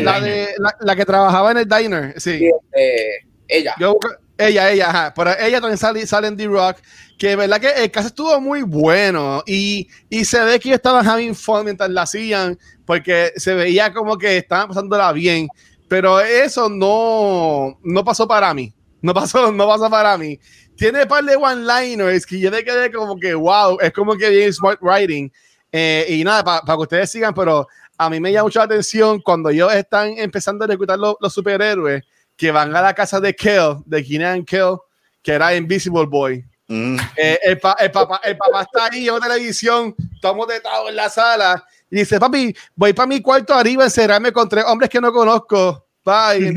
la 0.02 0.20
del 0.20 0.25
de, 0.25 0.48
la, 0.58 0.76
la 0.80 0.96
que 0.96 1.04
trabajaba 1.04 1.50
en 1.50 1.58
el 1.58 1.68
diner, 1.68 2.20
sí. 2.20 2.38
Sí, 2.38 2.46
este, 2.46 3.26
ella. 3.48 3.75
Yo 3.78 3.96
ella, 4.38 4.70
ella, 4.70 4.90
ajá. 4.90 5.14
Pero 5.14 5.38
ella 5.38 5.60
también 5.60 5.78
sale, 5.78 6.06
sale 6.06 6.28
en 6.28 6.36
The 6.36 6.46
Rock. 6.46 6.78
Que 7.18 7.36
verdad 7.36 7.60
que 7.60 7.70
el 7.70 7.90
caso 7.90 8.08
estuvo 8.08 8.38
muy 8.40 8.62
bueno. 8.62 9.42
Y, 9.46 9.88
y 10.10 10.25
se 10.25 10.42
ve 10.44 10.60
que 10.60 10.68
ellos 10.68 10.76
estaban 10.76 11.06
having 11.06 11.34
fun 11.34 11.64
mientras 11.64 11.88
la 11.90 12.02
hacían. 12.02 12.58
Porque 12.84 13.32
se 13.36 13.54
veía 13.54 13.92
como 13.92 14.18
que 14.18 14.36
estaban 14.36 14.68
pasándola 14.68 15.12
bien. 15.12 15.48
Pero 15.88 16.20
eso 16.20 16.68
no, 16.68 17.78
no 17.82 18.04
pasó 18.04 18.28
para 18.28 18.52
mí. 18.52 18.72
No 19.00 19.14
pasó, 19.14 19.52
no 19.52 19.66
pasó 19.66 19.88
para 19.88 20.18
mí. 20.18 20.38
Tiene 20.76 21.02
un 21.02 21.09
par 21.09 21.25
de 21.25 21.37
one-liners 21.37 22.26
que 22.26 22.38
yo 22.38 22.50
me 22.50 22.62
quedé 22.62 22.92
como 22.92 23.18
que, 23.18 23.35
wow, 23.35 23.78
es 23.80 23.92
como 23.92 24.16
que 24.16 24.28
bien 24.30 24.52
smart 24.52 24.78
writing. 24.80 25.30
Eh, 25.73 26.06
y 26.09 26.25
nada, 26.25 26.45
para 26.45 26.76
que 26.76 26.83
ustedes 26.83 27.11
sigan, 27.11 27.35
pero 27.35 27.66
a 27.99 28.11
mí 28.11 28.21
me 28.21 28.30
llama 28.30 28.45
mucho 28.45 28.59
la 28.59 28.66
atención 28.66 29.21
cuando 29.21 29.49
ellos 29.50 29.73
están 29.75 30.16
empezando 30.18 30.64
a 30.64 30.68
reclutar 30.68 30.99
los, 30.99 31.16
los 31.21 31.33
superhéroes 31.33 32.02
que 32.37 32.50
van 32.50 32.75
a 32.76 32.83
la 32.83 32.95
casa 32.95 33.18
de 33.21 33.35
Kel, 33.35 33.76
de 33.87 34.04
Keenan 34.04 34.45
Kel, 34.45 34.76
que 35.23 35.33
era 35.33 35.54
Invisible 35.56 36.04
Boy. 36.06 36.45
Mm. 36.68 36.97
Eh, 37.16 37.38
el, 37.42 37.59
pa- 37.59 37.76
el 37.78 37.90
papá, 37.90 38.21
el 38.25 38.37
papá 38.37 38.62
está 38.62 38.87
ahí 38.92 39.09
en 39.09 39.18
televisión, 39.21 39.95
estamos 40.14 40.47
tetados 40.47 40.90
en 40.90 40.97
la 40.97 41.09
sala, 41.09 41.64
y 41.90 41.97
dice, 42.00 42.18
papi, 42.21 42.54
voy 42.75 42.92
para 42.92 43.06
mi 43.06 43.23
cuarto 43.23 43.54
arriba 43.54 43.85
a 43.85 43.87
encerrarme 43.87 44.33
con 44.33 44.49
tres 44.49 44.64
hombres 44.66 44.90
que 44.90 45.00
no 45.00 45.12
conozco. 45.12 45.86
Bye, 46.06 46.52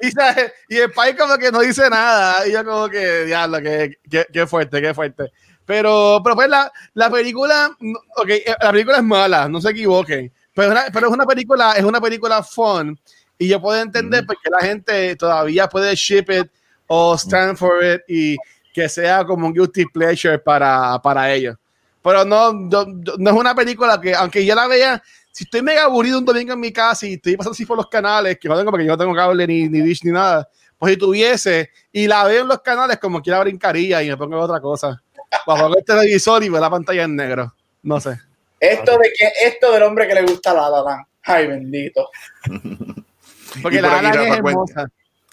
y, 0.00 0.10
¿sabes? 0.10 0.52
y 0.70 0.78
el 0.78 0.90
país 0.90 1.14
como 1.18 1.36
que 1.36 1.52
no 1.52 1.60
dice 1.60 1.88
nada. 1.90 2.48
Y 2.48 2.52
yo 2.52 2.64
como 2.64 2.88
que, 2.88 3.26
diablo, 3.26 3.58
qué, 3.60 3.98
qué, 4.10 4.26
qué 4.32 4.46
fuerte, 4.46 4.80
qué 4.80 4.94
fuerte. 4.94 5.30
Pero, 5.66 6.20
pero 6.24 6.34
pues 6.34 6.48
la, 6.48 6.72
la 6.94 7.10
película, 7.10 7.70
no- 7.80 7.98
ok, 8.16 8.28
eh, 8.30 8.56
la 8.60 8.70
película 8.72 8.96
es 8.98 9.02
mala, 9.02 9.48
no 9.50 9.60
se 9.60 9.68
equivoquen. 9.70 10.32
Pero, 10.54 10.70
una- 10.70 10.86
pero 10.92 11.08
es 11.08 11.12
una 11.12 11.26
película, 11.26 11.72
es 11.72 11.84
una 11.84 12.00
película 12.00 12.42
fun. 12.42 12.98
Y 13.38 13.48
yo 13.48 13.60
puedo 13.60 13.78
entender 13.80 14.22
Mm. 14.22 14.26
por 14.26 14.36
qué 14.42 14.50
la 14.50 14.60
gente 14.66 15.16
todavía 15.16 15.68
puede 15.68 15.94
ship 15.94 16.24
it 16.30 16.50
o 16.86 17.16
stand 17.18 17.58
for 17.58 17.84
it 17.84 18.00
y 18.08 18.36
que 18.72 18.88
sea 18.88 19.24
como 19.24 19.46
un 19.46 19.52
guilty 19.52 19.84
pleasure 19.86 20.38
para, 20.38 20.98
para 21.02 21.30
ellos. 21.32 21.56
Pero 22.02 22.24
no, 22.24 22.68
yo- 22.70 22.86
no 23.18 23.30
es 23.30 23.36
una 23.36 23.54
película 23.54 24.00
que, 24.00 24.14
aunque 24.14 24.44
yo 24.46 24.54
la 24.54 24.66
vea, 24.68 25.02
si 25.34 25.42
estoy 25.42 25.62
mega 25.62 25.82
aburrido 25.82 26.16
un 26.20 26.24
domingo 26.24 26.52
en 26.52 26.60
mi 26.60 26.72
casa 26.72 27.08
y 27.08 27.14
estoy 27.14 27.36
pasando 27.36 27.54
así 27.54 27.66
por 27.66 27.76
los 27.76 27.88
canales, 27.88 28.38
que 28.38 28.48
no 28.48 28.56
tengo 28.56 28.70
porque 28.70 28.86
yo 28.86 28.92
no 28.92 28.98
tengo 28.98 29.12
cable 29.16 29.44
ni, 29.48 29.68
ni 29.68 29.80
dish 29.80 30.04
ni 30.04 30.12
nada, 30.12 30.48
pues 30.78 30.92
si 30.92 30.96
tuviese 30.98 31.70
y 31.90 32.06
la 32.06 32.22
veo 32.22 32.42
en 32.42 32.48
los 32.48 32.60
canales, 32.60 32.98
como 32.98 33.20
quiera 33.20 33.40
brincaría 33.40 34.00
y 34.04 34.08
me 34.10 34.16
pongo 34.16 34.38
otra 34.38 34.60
cosa. 34.60 35.02
Bajo 35.44 35.76
el 35.76 35.84
televisor 35.84 36.44
y 36.44 36.48
veo 36.48 36.60
la 36.60 36.70
pantalla 36.70 37.02
en 37.02 37.16
negro. 37.16 37.52
No 37.82 37.98
sé. 37.98 38.16
Esto 38.60 38.92
de 38.96 39.12
que 39.18 39.28
esto 39.44 39.72
del 39.72 39.82
hombre 39.82 40.06
que 40.06 40.14
le 40.14 40.22
gusta 40.22 40.54
la 40.54 40.70
La 40.70 40.82
Land. 40.82 41.06
Ay, 41.24 41.48
bendito. 41.48 42.08
Porque 43.62 43.82
la 43.82 43.88
por 43.88 43.98
Alan 43.98 44.12
cuenta. 44.12 44.36
hermosa. 44.36 44.86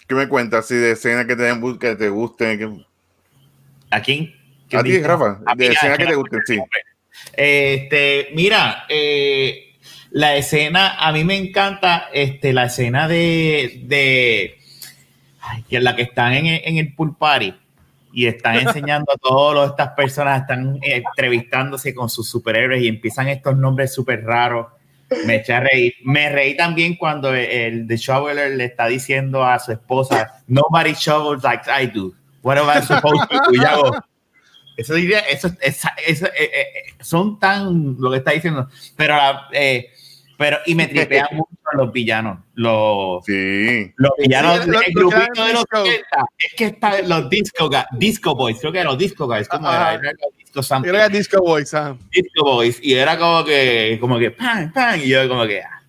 ¿Qué 0.08 0.14
me 0.16 0.28
cuentas 0.28 0.64
así 0.64 0.74
de 0.74 0.90
escenas 0.90 1.26
que 1.26 1.36
te, 1.36 1.48
que 1.78 1.94
te 1.94 2.08
gusten? 2.08 2.58
que- 2.58 2.86
¿A 3.92 4.02
quién? 4.02 4.34
¿Quién 4.68 4.80
A 4.80 4.82
ti? 4.82 5.00
Rafa, 5.00 5.40
A 5.46 5.54
de 5.54 5.68
escenas 5.68 5.94
ah, 5.94 5.98
que 6.02 6.06
te 6.06 6.14
gusten, 6.16 6.40
sí. 6.44 6.58
Este, 7.34 8.30
mira, 8.34 8.84
eh, 8.88 9.71
La 10.14 10.36
escena, 10.36 10.96
a 10.98 11.10
mí 11.12 11.24
me 11.24 11.36
encanta 11.36 12.08
este, 12.12 12.52
la 12.52 12.64
escena 12.66 13.08
de, 13.08 13.80
de 13.84 14.58
ay, 15.40 15.64
la 15.70 15.96
que 15.96 16.02
están 16.02 16.34
en, 16.34 16.46
el- 16.46 16.60
en 16.64 16.76
el 16.76 16.94
pool 16.94 17.16
party 17.16 17.54
y 18.12 18.26
están 18.26 18.56
enseñando 18.68 19.10
a 19.12 19.16
todas 19.16 19.70
estas 19.70 19.88
personas, 19.90 20.42
están 20.42 20.76
eh, 20.82 21.02
entrevistándose 21.06 21.94
con 21.94 22.10
sus 22.10 22.28
superhéroes 22.28 22.82
y 22.82 22.88
empiezan 22.88 23.28
estos 23.28 23.56
nombres 23.56 23.94
súper 23.94 24.22
raros. 24.24 24.66
Me 25.26 25.36
eché 25.36 25.52
a 25.54 25.60
reír. 25.60 25.94
Me 26.04 26.28
reí 26.30 26.56
también 26.56 26.96
cuando 26.96 27.34
el, 27.34 27.44
el 27.44 27.86
The 27.86 27.96
Shoveler 27.96 28.56
le 28.56 28.64
está 28.64 28.86
diciendo 28.86 29.44
a 29.44 29.58
su 29.58 29.72
esposa, 29.72 30.42
Nobody 30.46 30.94
shovels 30.94 31.42
like 31.42 31.64
I 31.70 31.86
do. 31.86 32.12
What 32.42 32.58
am 32.58 32.68
I 32.68 32.82
supposed 32.82 33.28
to 33.30 33.38
do? 33.46 33.54
Y 33.54 33.64
hago, 33.64 33.92
eso 34.76 34.94
diría, 34.94 35.20
eso, 35.20 35.48
esa- 35.60 35.94
eh, 36.06 36.16
eh, 36.18 36.50
eh, 36.54 36.94
son 37.00 37.38
tan 37.38 37.96
lo 37.98 38.10
que 38.10 38.16
está 38.18 38.32
diciendo, 38.32 38.68
pero, 38.96 39.14
eh, 39.52 39.90
pero 40.42 40.58
y 40.66 40.74
me 40.74 40.88
tripean 40.88 41.28
mucho 41.30 41.52
los 41.74 41.92
villanos, 41.92 42.40
los, 42.54 43.24
Sí. 43.24 43.92
los 43.94 44.10
villanos, 44.18 44.64
Sí, 44.64 44.70
el 44.88 44.92
grupito 44.92 45.44
de 45.44 45.52
los 45.52 45.62
disco. 45.62 45.82
80, 45.82 46.02
es 46.36 46.54
que 46.56 46.64
está 46.64 47.02
los 47.02 47.30
disco, 47.30 47.70
disco 47.92 48.34
boys, 48.34 48.58
creo 48.58 48.72
que 48.72 48.78
eran 48.80 48.90
los 48.90 48.98
disco 48.98 49.28
guys, 49.28 49.46
como 49.46 49.68
Ajá. 49.68 49.94
era, 49.94 50.00
Era 50.00 50.12
los 50.20 50.36
disco 50.36 50.62
something, 50.64 50.88
Yo 50.88 50.94
era 50.96 51.08
Disco 51.08 51.40
Boys, 51.40 51.72
ah. 51.74 51.96
disco 52.10 52.44
boys, 52.44 52.80
y 52.82 52.94
era 52.94 53.16
como 53.16 53.44
que, 53.44 53.98
como 54.00 54.18
que, 54.18 54.32
pan, 54.32 54.72
pan, 54.72 55.00
y 55.00 55.10
yo 55.10 55.28
como 55.28 55.46
que, 55.46 55.60
ah. 55.62 55.80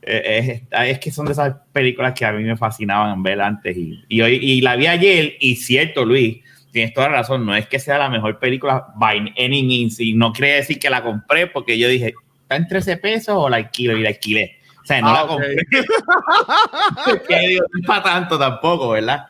Eh, 0.00 0.62
es, 0.70 0.88
es 0.92 0.98
que 0.98 1.10
son 1.10 1.26
de 1.26 1.32
esas 1.32 1.54
películas 1.70 2.14
que 2.14 2.24
a 2.24 2.32
mí 2.32 2.42
me 2.44 2.56
fascinaban 2.56 3.22
ver 3.22 3.42
antes 3.42 3.76
y, 3.76 4.02
y 4.08 4.22
hoy 4.22 4.38
y 4.40 4.62
la 4.62 4.76
vi 4.76 4.86
ayer 4.86 5.36
y 5.40 5.56
cierto 5.56 6.04
Luis 6.04 6.38
tienes 6.70 6.94
toda 6.94 7.08
la 7.08 7.16
razón 7.16 7.44
no 7.44 7.56
es 7.56 7.66
que 7.66 7.80
sea 7.80 7.98
la 7.98 8.08
mejor 8.08 8.38
película 8.38 8.86
by 8.94 9.34
any 9.36 9.64
means 9.64 9.98
y 9.98 10.12
no 10.14 10.32
quiere 10.32 10.54
decir 10.54 10.78
que 10.78 10.90
la 10.90 11.02
compré 11.02 11.48
porque 11.48 11.76
yo 11.76 11.88
dije 11.88 12.14
está 12.46 12.56
en 12.56 12.68
13 12.68 12.96
pesos 12.98 13.34
o 13.36 13.48
la 13.48 13.56
alquilo 13.56 13.96
y 13.96 14.02
la 14.02 14.10
alquilé 14.10 14.58
o 14.82 14.86
sea 14.86 15.00
no 15.00 15.08
Ah, 15.08 15.22
la 15.22 15.26
compré 15.26 15.56
digo, 17.48 17.64
no 17.72 17.80
es 17.80 17.86
para 17.86 18.02
tanto 18.02 18.38
tampoco 18.38 18.90
verdad 18.90 19.26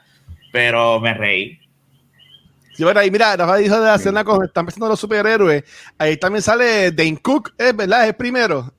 pero 0.52 1.00
me 1.00 1.14
reí 1.14 1.58
Sí, 2.76 2.84
bueno, 2.84 3.00
ahí 3.00 3.10
mira, 3.10 3.34
Rafa 3.34 3.56
dijo 3.56 3.80
de 3.80 3.86
la 3.86 3.94
escena 3.94 4.22
cuando 4.22 4.44
están 4.44 4.60
empezando 4.60 4.86
los 4.86 5.00
superhéroes. 5.00 5.64
Ahí 5.96 6.18
también 6.18 6.42
sale 6.42 6.92
Dane 6.92 7.16
Cook, 7.22 7.54
¿es 7.56 7.74
verdad? 7.74 8.02
Es 8.02 8.08
el 8.08 8.16
primero. 8.16 8.70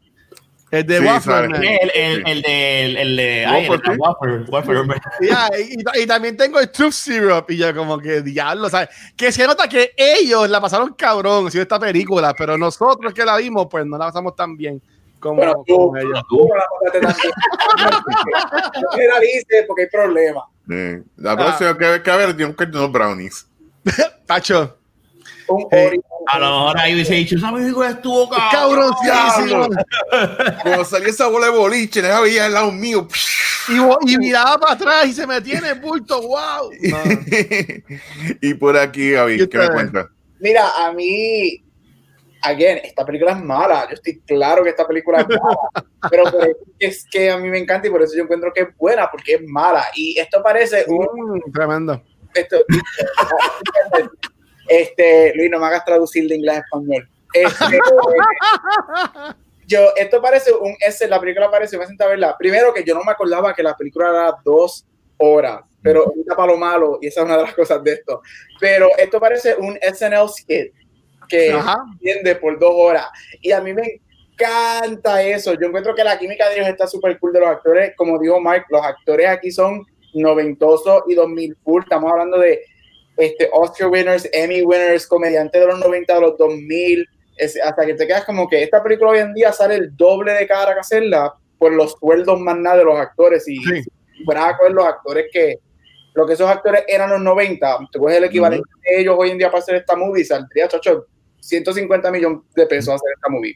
El 0.70 0.86
de 0.86 0.98
Sí, 1.00 1.06
Waffle 1.06 1.34
sale. 1.34 1.48
Man. 1.50 1.64
el, 1.64 1.92
el, 1.96 2.28
el 2.28 2.42
de 2.42 2.86
el, 2.86 2.98
el 2.98 3.16
de 3.16 3.46
ay, 3.46 3.70
Waffle, 3.70 4.46
Waffle, 4.50 4.84
y, 5.98 6.02
y 6.04 6.06
también 6.08 6.36
tengo 6.36 6.60
el 6.60 6.70
Truth 6.70 6.92
Syrup. 6.92 7.50
Y 7.52 7.58
yo, 7.58 7.74
como 7.74 7.98
que 8.00 8.22
diablo, 8.22 8.70
¿sabes? 8.70 8.90
Que 9.16 9.32
se 9.32 9.48
nota 9.48 9.68
que 9.70 9.94
ellos 9.96 10.50
la 10.50 10.60
pasaron 10.60 10.94
cabrón 10.94 11.48
haciendo 11.48 11.64
esta 11.64 11.80
película, 11.80 12.34
pero 12.38 12.58
nosotros 12.58 13.14
que 13.14 13.24
la 13.24 13.38
vimos, 13.38 13.68
pues 13.72 13.86
no 13.86 13.98
la 13.98 14.08
pasamos 14.08 14.36
tan 14.36 14.58
bien 14.58 14.82
como, 15.20 15.40
Pero 15.40 15.64
tú- 15.66 15.76
como 15.78 15.98
ellos. 15.98 16.22
Tú 16.30 16.48
no 16.50 16.56
la 16.56 16.66
pasaste 16.82 17.00
tan 17.00 17.16
bien. 17.22 17.32
No 18.82 18.90
generalices 18.92 19.66
porque 19.68 19.84
hay 19.84 19.90
problemas. 19.90 20.44
Eh, 20.70 21.02
La 21.16 21.36
próxima 21.38 21.78
que, 21.78 22.02
que 22.04 22.12
a 22.12 22.16
ver, 22.18 22.36
tengo 22.36 22.56
que 22.56 22.66
unos 22.66 22.92
brownies. 22.92 23.48
Tacho, 24.26 24.78
Un 25.48 25.62
Sí. 25.62 25.68
ori- 25.72 26.02
a 26.28 26.40
lo 26.40 26.46
mejor 26.46 26.80
ahí 26.80 26.94
hubiese 26.94 27.14
dicho 27.16 27.36
esa 27.38 27.54
película 27.54 27.90
estuvo 27.90 28.30
cabrón. 28.30 28.94
Cuando 30.62 30.86
salía 30.86 31.10
esa 31.10 31.28
bola 31.28 31.48
de 31.48 31.58
boliche, 31.58 32.02
la 32.02 32.20
veía 32.20 32.46
al 32.46 32.54
lado 32.54 32.72
mío. 32.72 33.08
y, 34.06 34.18
miraba 34.18 34.58
para 34.58 34.74
atrás 34.74 35.08
y 35.08 35.14
se 35.14 35.26
metía 35.26 35.60
en 35.60 35.66
el 35.66 35.80
bulto, 35.80 36.22
wow. 36.22 36.72
No. 36.82 36.98
y 38.42 38.54
por 38.56 38.78
aquí, 38.78 39.12
Gaby, 39.12 39.42
¿Y 39.42 39.48
¿qué 39.48 39.58
me 39.58 39.70
cuentas? 39.70 40.08
Mira, 40.40 40.70
a 40.86 40.92
mí, 40.92 41.64
again, 42.42 42.80
esta 42.84 43.06
película 43.06 43.32
es 43.32 43.44
mala. 43.44 43.88
Yo 43.88 43.96
estoy 43.96 44.20
claro 44.20 44.64
que 44.64 44.70
esta 44.70 44.88
película 44.88 45.22
es 45.22 45.28
mala. 45.30 45.88
pero 46.10 46.24
por 46.24 46.44
eso 46.44 46.58
es 46.80 47.06
que 47.10 47.32
a 47.32 47.38
mí 47.38 47.50
me 47.50 47.60
encanta 47.60 47.88
y 47.88 47.92
por 47.92 48.02
eso 48.02 48.16
yo 48.16 48.24
encuentro 48.24 48.52
que 48.54 48.62
es 48.62 48.78
buena, 48.78 49.10
porque 49.10 49.36
es 49.36 49.42
mala. 49.48 49.86
Y 49.96 50.20
esto 50.20 50.42
parece 50.44 50.86
un. 50.88 51.38
Mm, 51.38 51.52
tremendo. 51.52 52.02
Esto, 52.34 52.58
este, 54.68 55.34
Luis, 55.36 55.50
no 55.50 55.60
me 55.60 55.68
hagas 55.68 55.86
traducir 55.86 56.28
de 56.28 56.36
inglés 56.36 56.56
a 56.56 56.60
español. 56.60 57.10
Este, 57.34 57.80
yo, 59.68 59.80
esto 59.96 60.22
parece 60.22 60.54
un. 60.54 60.76
Ese, 60.80 61.08
la 61.08 61.20
película 61.20 61.52
parece, 61.52 61.78
me 61.78 61.86
senté 61.86 62.04
a 62.04 62.08
verla. 62.08 62.38
Primero 62.38 62.74
que 62.74 62.84
yo 62.84 62.96
no 62.96 63.04
me 63.04 63.12
acordaba 63.12 63.54
que 63.54 63.64
la 63.64 63.76
película 63.76 64.10
era 64.10 64.38
dos 64.44 64.86
horas, 65.18 65.62
pero 65.82 66.06
ahorita 66.06 66.36
para 66.36 66.52
lo 66.52 66.58
malo, 66.58 67.00
y 67.02 67.08
esa 67.08 67.22
es 67.22 67.26
una 67.26 67.38
de 67.38 67.44
las 67.44 67.54
cosas 67.54 67.84
de 67.84 67.94
esto. 67.94 68.22
Pero 68.60 68.90
esto 68.98 69.20
parece 69.20 69.56
un 69.56 69.78
SNL 69.82 70.30
skit 70.30 70.74
que 71.28 71.52
Ajá. 71.52 71.84
extiende 71.94 72.36
por 72.36 72.58
dos 72.58 72.74
horas. 72.74 73.08
Y 73.42 73.52
a 73.52 73.62
mí 73.62 73.74
me 73.74 74.02
encanta 74.34 75.22
eso. 75.22 75.54
Yo 75.54 75.68
encuentro 75.68 75.94
que 75.94 76.04
la 76.04 76.18
química 76.18 76.48
de 76.48 76.56
ellos 76.56 76.68
está 76.70 76.88
súper 76.88 77.20
cool 77.20 77.34
de 77.34 77.42
los 77.42 77.50
actores. 77.50 77.94
Como 77.96 78.20
dijo 78.20 78.40
Mike, 78.40 78.66
los 78.70 78.84
actores 78.84 79.28
aquí 79.28 79.52
son 79.52 79.86
noventosos 80.14 81.04
y 81.08 81.16
2000 81.16 81.58
full. 81.64 81.84
Estamos 81.84 82.12
hablando 82.12 82.40
de 82.40 82.62
este, 83.18 83.50
Oscar 83.52 83.88
winners, 83.90 84.30
Emmy 84.32 84.62
winners, 84.64 85.08
comediantes 85.08 85.60
de 85.60 85.68
los 85.68 85.80
90, 85.80 86.14
de 86.16 86.22
los 86.22 86.38
2000. 86.38 87.08
Es- 87.36 87.60
hasta 87.62 87.86
que 87.86 87.94
te 87.94 88.08
quedas 88.08 88.26
como 88.26 88.48
que 88.48 88.64
esta 88.64 88.82
película 88.82 89.12
hoy 89.12 89.20
en 89.20 89.34
día 89.34 89.52
sale 89.52 89.76
el 89.76 89.96
doble 89.96 90.34
de 90.34 90.48
cara 90.48 90.74
que 90.74 90.80
hacerla 90.80 91.34
por 91.60 91.72
los 91.74 91.94
sueldos 92.00 92.40
más 92.40 92.58
nada 92.58 92.78
de 92.78 92.84
los 92.86 92.98
actores. 93.00 93.48
Y 93.48 93.58
Sí. 93.58 93.84
si 93.84 94.24
fueras 94.26 94.54
a 94.54 94.58
coger 94.58 94.72
los 94.74 94.86
actores 94.86 95.26
que 95.32 95.60
lo 96.14 96.26
que 96.26 96.34
esos 96.34 96.50
actores 96.50 96.84
eran 96.88 97.12
los 97.12 97.22
90, 97.22 97.78
tú 97.92 98.00
coges 98.00 98.18
el 98.18 98.24
equivalente 98.24 98.68
de 98.90 99.02
ellos 99.02 99.16
hoy 99.20 99.30
en 99.30 99.38
día 99.38 99.50
para 99.52 99.60
hacer 99.60 99.76
esta 99.76 99.96
movie, 99.96 100.26
saldría, 100.26 100.68
chacho, 100.68 101.06
150 101.40 102.10
millones 102.10 102.40
de 102.56 102.66
pesos 102.66 102.96
hacer 102.96 103.12
esta 103.16 103.30
movie. 103.30 103.54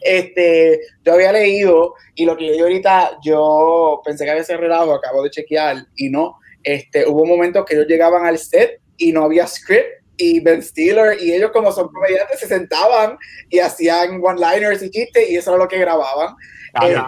Este, 0.00 0.80
yo 1.04 1.12
había 1.12 1.30
leído 1.32 1.94
y 2.14 2.24
lo 2.24 2.36
que 2.36 2.44
leí 2.44 2.60
ahorita, 2.60 3.18
yo 3.22 4.00
pensé 4.04 4.24
que 4.24 4.30
había 4.30 4.44
sido 4.44 4.60
relajo, 4.60 4.94
acabo 4.94 5.22
de 5.22 5.30
chequear 5.30 5.76
y 5.96 6.08
no. 6.10 6.38
Este, 6.68 7.06
hubo 7.08 7.24
momentos 7.24 7.64
que 7.64 7.74
ellos 7.74 7.86
llegaban 7.86 8.26
al 8.26 8.38
set 8.38 8.80
y 8.98 9.10
no 9.12 9.24
había 9.24 9.46
script 9.46 10.02
y 10.18 10.40
Ben 10.40 10.62
Stiller 10.62 11.16
y 11.22 11.32
ellos 11.32 11.50
como 11.50 11.72
son 11.72 11.88
comediantes 11.88 12.40
se 12.40 12.46
sentaban 12.46 13.16
y 13.48 13.58
hacían 13.60 14.20
one-liners 14.22 14.82
y 14.82 14.90
chistes 14.90 15.30
y 15.30 15.36
eso 15.36 15.50
era 15.52 15.62
lo 15.62 15.68
que 15.68 15.78
grababan. 15.78 16.34
Ah, 16.74 16.88
Eh, 16.88 16.92
ya. 16.92 17.06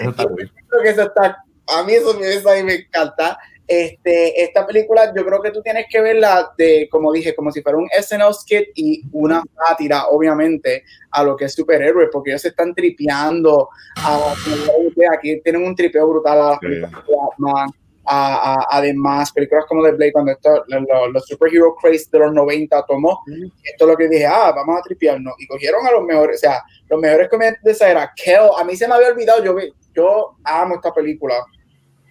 Eso 0.00 0.10
está 0.10 0.24
cool. 0.24 0.50
creo 0.68 0.82
que 0.82 0.88
eso 0.88 1.02
está, 1.02 1.36
a 1.68 1.82
mí 1.84 1.92
eso, 1.92 2.18
eso 2.20 2.48
a 2.50 2.54
mí 2.56 2.62
me 2.64 2.74
encanta. 2.74 3.38
Este, 3.68 4.42
esta 4.42 4.66
película 4.66 5.12
yo 5.16 5.24
creo 5.24 5.40
que 5.40 5.50
tú 5.52 5.62
tienes 5.62 5.86
que 5.88 6.00
verla 6.00 6.50
de, 6.58 6.88
como 6.90 7.12
dije, 7.12 7.34
como 7.34 7.52
si 7.52 7.62
fuera 7.62 7.78
un 7.78 7.88
SNL 7.96 8.34
skit 8.34 8.68
y 8.74 9.02
una 9.12 9.42
sátira, 9.56 10.06
obviamente, 10.08 10.82
a 11.12 11.22
lo 11.22 11.36
que 11.36 11.44
es 11.44 11.54
superhéroe, 11.54 12.08
porque 12.12 12.30
ellos 12.30 12.42
se 12.42 12.48
están 12.48 12.74
tripeando, 12.74 13.68
a, 13.98 14.34
aquí 15.14 15.40
tienen 15.42 15.62
un 15.64 15.76
tripeo 15.76 16.08
brutal 16.08 16.40
a 16.40 16.48
las 16.50 16.58
Sí. 16.60 16.66
películas 16.66 16.90
de 17.06 17.12
Batman, 17.16 17.70
a- 18.04 18.54
a- 18.54 18.66
además, 18.78 19.32
películas 19.32 19.64
como 19.68 19.84
The 19.84 19.92
Blade, 19.92 20.12
cuando 20.12 20.32
esto, 20.32 20.64
lo- 20.66 20.80
lo- 20.80 21.08
los 21.08 21.24
superhero 21.26 21.74
craze 21.74 22.06
de 22.10 22.18
los 22.18 22.32
90 22.32 22.84
tomó, 22.86 23.22
esto 23.62 23.84
es 23.84 23.90
lo 23.90 23.96
que 23.96 24.08
dije, 24.08 24.26
ah, 24.26 24.52
vamos 24.54 24.78
a 24.78 24.82
tripearnos, 24.82 25.34
y 25.38 25.46
cogieron 25.46 25.86
a 25.86 25.92
los 25.92 26.02
mejores, 26.04 26.36
o 26.36 26.40
sea, 26.40 26.62
los 26.88 27.00
mejores 27.00 27.28
comediantes 27.28 27.62
de 27.62 27.70
esa 27.72 27.90
era, 27.90 28.12
Kel, 28.16 28.40
a 28.58 28.64
mí 28.64 28.74
se 28.76 28.88
me 28.88 28.94
había 28.94 29.08
olvidado, 29.08 29.42
yo, 29.44 29.54
yo 29.94 30.36
amo 30.44 30.74
esta 30.76 30.92
película, 30.92 31.36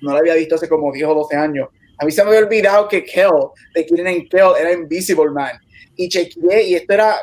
no 0.01 0.13
la 0.13 0.19
había 0.19 0.36
visto 0.36 0.56
hace 0.56 0.69
como 0.69 0.91
10 0.91 1.08
o 1.08 1.13
12 1.13 1.36
años, 1.36 1.67
a 1.97 2.06
mí 2.06 2.12
se 2.12 2.23
me 2.23 2.30
había 2.30 2.45
olvidado 2.45 2.88
que 2.88 3.04
Kel, 3.04 3.30
de 3.75 3.86
Killing 3.86 4.30
Kel, 4.30 4.54
era 4.60 4.71
Invisible 4.71 5.32
Man, 5.32 5.60
y 5.95 6.08
chequeé, 6.08 6.63
y 6.63 6.75
esto 6.75 6.93
era 6.93 7.15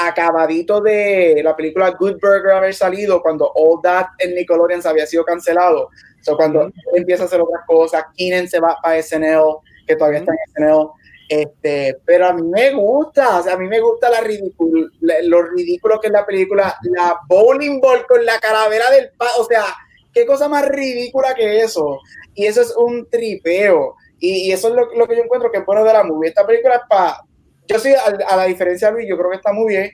acabadito 0.00 0.80
de 0.80 1.40
la 1.42 1.56
película 1.56 1.90
Good 1.90 2.18
Burger 2.22 2.52
haber 2.52 2.72
salido 2.74 3.20
cuando 3.20 3.50
All 3.54 3.80
That 3.82 4.06
en 4.18 4.34
Nickelodeon 4.34 4.80
se 4.80 4.88
había 4.88 5.06
sido 5.06 5.24
cancelado. 5.24 5.90
So, 6.20 6.36
cuando 6.36 6.62
él 6.62 6.72
empieza 6.94 7.22
a 7.24 7.26
hacer 7.26 7.40
otras 7.40 7.62
cosas, 7.66 8.04
Keenan 8.16 8.48
se 8.48 8.60
va 8.60 8.76
para 8.82 8.98
SNL, 8.98 9.58
que 9.86 9.96
todavía 9.96 10.20
está 10.20 10.32
en 10.32 10.38
SNL. 10.54 10.88
Este, 11.28 11.96
pero 12.06 12.26
a 12.26 12.32
mí 12.32 12.42
me 12.42 12.72
gusta, 12.72 13.38
o 13.38 13.42
sea, 13.42 13.54
a 13.54 13.58
mí 13.58 13.66
me 13.68 13.80
gusta 13.80 14.08
la 14.08 14.20
ridículo, 14.22 14.88
la- 15.00 15.20
lo 15.22 15.42
ridículo 15.42 16.00
que 16.00 16.06
es 16.06 16.12
la 16.12 16.24
película, 16.24 16.74
la 16.82 17.18
bowling 17.28 17.80
ball 17.80 18.06
con 18.06 18.24
la 18.24 18.38
calavera 18.40 18.90
del 18.90 19.10
pa, 19.16 19.26
o 19.38 19.44
sea, 19.44 19.64
qué 20.12 20.24
cosa 20.24 20.48
más 20.48 20.66
ridícula 20.66 21.34
que 21.34 21.60
eso. 21.60 22.00
Y 22.34 22.46
eso 22.46 22.62
es 22.62 22.74
un 22.76 23.08
tripeo. 23.10 23.94
Y, 24.20 24.48
y 24.48 24.52
eso 24.52 24.68
es 24.68 24.74
lo, 24.74 24.92
lo 24.94 25.06
que 25.06 25.16
yo 25.16 25.22
encuentro 25.22 25.50
que 25.52 25.58
es 25.58 25.66
bueno 25.66 25.84
de 25.84 25.92
la 25.92 26.02
movie. 26.02 26.30
Esta 26.30 26.46
película 26.46 26.76
es 26.76 26.82
para. 26.88 27.20
Yo 27.66 27.78
sí, 27.78 27.92
a, 27.94 28.06
a 28.32 28.36
la 28.36 28.44
diferencia 28.44 28.88
de 28.88 28.94
Luis, 28.94 29.08
yo 29.08 29.16
creo 29.18 29.30
que 29.30 29.36
está 29.36 29.52
muy 29.52 29.68
bien. 29.68 29.90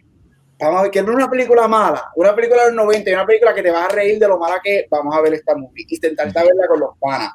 Vamos 0.64 0.80
a 0.80 0.82
ver, 0.84 0.90
quiero 0.90 1.08
ver 1.08 1.16
una 1.16 1.30
película 1.30 1.68
mala, 1.68 2.10
una 2.16 2.34
película 2.34 2.62
de 2.62 2.68
los 2.68 2.76
90 2.86 3.10
y 3.10 3.12
una 3.12 3.26
película 3.26 3.54
que 3.54 3.62
te 3.62 3.70
va 3.70 3.84
a 3.84 3.88
reír 3.88 4.18
de 4.18 4.26
lo 4.26 4.38
mala 4.38 4.60
que 4.64 4.78
es, 4.80 4.86
vamos 4.90 5.14
a 5.14 5.20
ver 5.20 5.34
esta 5.34 5.54
movie 5.54 5.84
y 5.86 5.94
intentarte 5.94 6.32
verla 6.32 6.66
con 6.66 6.80
los 6.80 6.96
panas. 6.98 7.32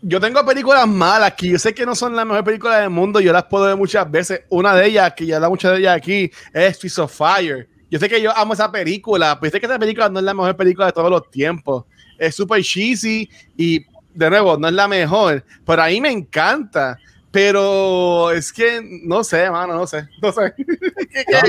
Yo 0.00 0.20
tengo 0.20 0.44
películas 0.44 0.86
malas 0.88 1.34
que 1.34 1.48
yo 1.48 1.58
sé 1.58 1.74
que 1.74 1.84
no 1.84 1.94
son 1.94 2.16
las 2.16 2.24
mejores 2.24 2.44
películas 2.44 2.80
del 2.80 2.90
mundo, 2.90 3.20
yo 3.20 3.32
las 3.32 3.44
puedo 3.44 3.66
ver 3.66 3.76
muchas 3.76 4.10
veces. 4.10 4.42
Una 4.48 4.74
de 4.74 4.86
ellas, 4.86 5.12
que 5.14 5.26
ya 5.26 5.38
da 5.38 5.48
muchas 5.48 5.72
de 5.72 5.78
ellas 5.78 5.96
aquí, 5.96 6.30
es 6.54 6.78
Fist 6.78 6.98
of 6.98 7.14
Fire. 7.14 7.68
Yo 7.90 7.98
sé 7.98 8.08
que 8.08 8.22
yo 8.22 8.34
amo 8.34 8.54
esa 8.54 8.70
película, 8.72 9.38
pero 9.38 9.52
sé 9.52 9.60
que 9.60 9.66
esa 9.66 9.78
película 9.78 10.08
no 10.08 10.18
es 10.18 10.24
la 10.24 10.32
mejor 10.32 10.56
película 10.56 10.86
de 10.86 10.92
todos 10.92 11.10
los 11.10 11.30
tiempos. 11.30 11.84
Es 12.18 12.34
súper 12.34 12.62
cheesy 12.62 13.28
y, 13.56 13.84
de 14.14 14.30
nuevo, 14.30 14.56
no 14.56 14.68
es 14.68 14.74
la 14.74 14.88
mejor, 14.88 15.44
pero 15.66 15.82
a 15.82 15.88
mí 15.88 16.00
me 16.00 16.10
encanta. 16.10 16.98
Pero 17.30 18.30
es 18.30 18.50
que, 18.50 18.80
no 19.02 19.22
sé, 19.22 19.50
mano, 19.50 19.74
no 19.74 19.86
sé, 19.86 20.08
no 20.22 20.32
sé. 20.32 20.54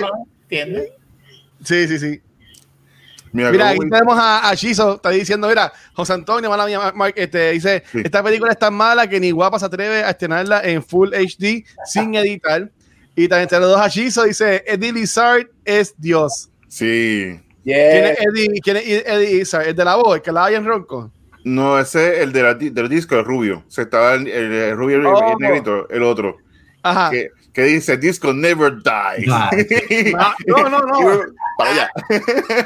No, 0.01 0.07
no, 0.07 0.27
¿entiendes? 0.49 0.89
Sí, 1.63 1.87
sí, 1.87 1.99
sí. 1.99 2.21
Mira, 3.33 3.51
Mira, 3.51 3.69
aquí 3.69 3.79
tenemos 3.79 4.17
a, 4.17 4.49
a 4.49 4.53
Shizo, 4.55 4.95
está 4.95 5.09
diciendo, 5.09 5.47
mira, 5.49 5.71
José 5.93 6.13
Antonio, 6.13 6.49
mala 6.49 6.65
mía, 6.65 6.79
Mark, 6.95 7.13
este, 7.17 7.51
dice, 7.51 7.83
Sí. 7.91 7.99
esta 8.03 8.23
película 8.23 8.51
es 8.53 8.57
tan 8.57 8.73
mala 8.73 9.07
que 9.07 9.19
ni 9.19 9.31
guapa 9.31 9.59
se 9.59 9.65
atreve 9.65 10.03
a 10.03 10.11
estrenarla 10.11 10.61
en 10.63 10.81
Full 10.81 11.13
HD 11.13 11.65
sin 11.85 12.15
editar. 12.15 12.71
Y 13.15 13.27
también 13.27 13.43
entre 13.43 13.59
los 13.59 13.69
dos 13.69 13.81
a 13.81 13.87
Shizo, 13.89 14.23
dice, 14.23 14.63
Eddie 14.65 14.93
Lizard 14.93 15.47
es 15.65 15.93
Dios. 15.97 16.49
Sí. 16.67 17.39
¿Quién 17.63 18.05
es 18.05 18.17
Eddie, 18.21 18.61
quién 18.61 18.77
es 18.77 18.83
Eddie 18.87 19.39
Lizard? 19.39 19.67
El 19.67 19.75
de 19.75 19.85
la 19.85 19.95
voz, 19.97 20.15
el 20.15 20.21
que 20.21 20.31
la 20.31 20.49
en 20.51 20.65
ronco. 20.65 21.11
No, 21.43 21.77
ese 21.79 22.15
es 22.17 22.19
el 22.23 22.31
de 22.31 22.43
la, 22.43 22.53
del 22.53 22.89
disco, 22.89 23.15
el 23.15 23.25
rubio. 23.25 23.63
Se 23.67 23.83
estaba 23.83 24.13
el, 24.15 24.27
el- 24.27 24.51
el 24.53 24.77
rubio 24.77 24.97
y 24.97 24.99
el- 25.01 25.05
Oh. 25.07 25.31
el 25.31 25.37
negrito, 25.37 25.89
el 25.89 26.03
otro. 26.03 26.37
Ajá. 26.83 27.09
Que, 27.11 27.29
que 27.57 27.63
dice 27.63 27.97
disco 27.97 28.33
never 28.33 28.71
dies. 28.71 29.27
Ah, 30.19 30.35
no, 30.45 30.69
no, 30.69 30.79
no. 30.79 31.13
Y 31.15 31.25
Para 31.57 31.71
allá. 31.71 31.89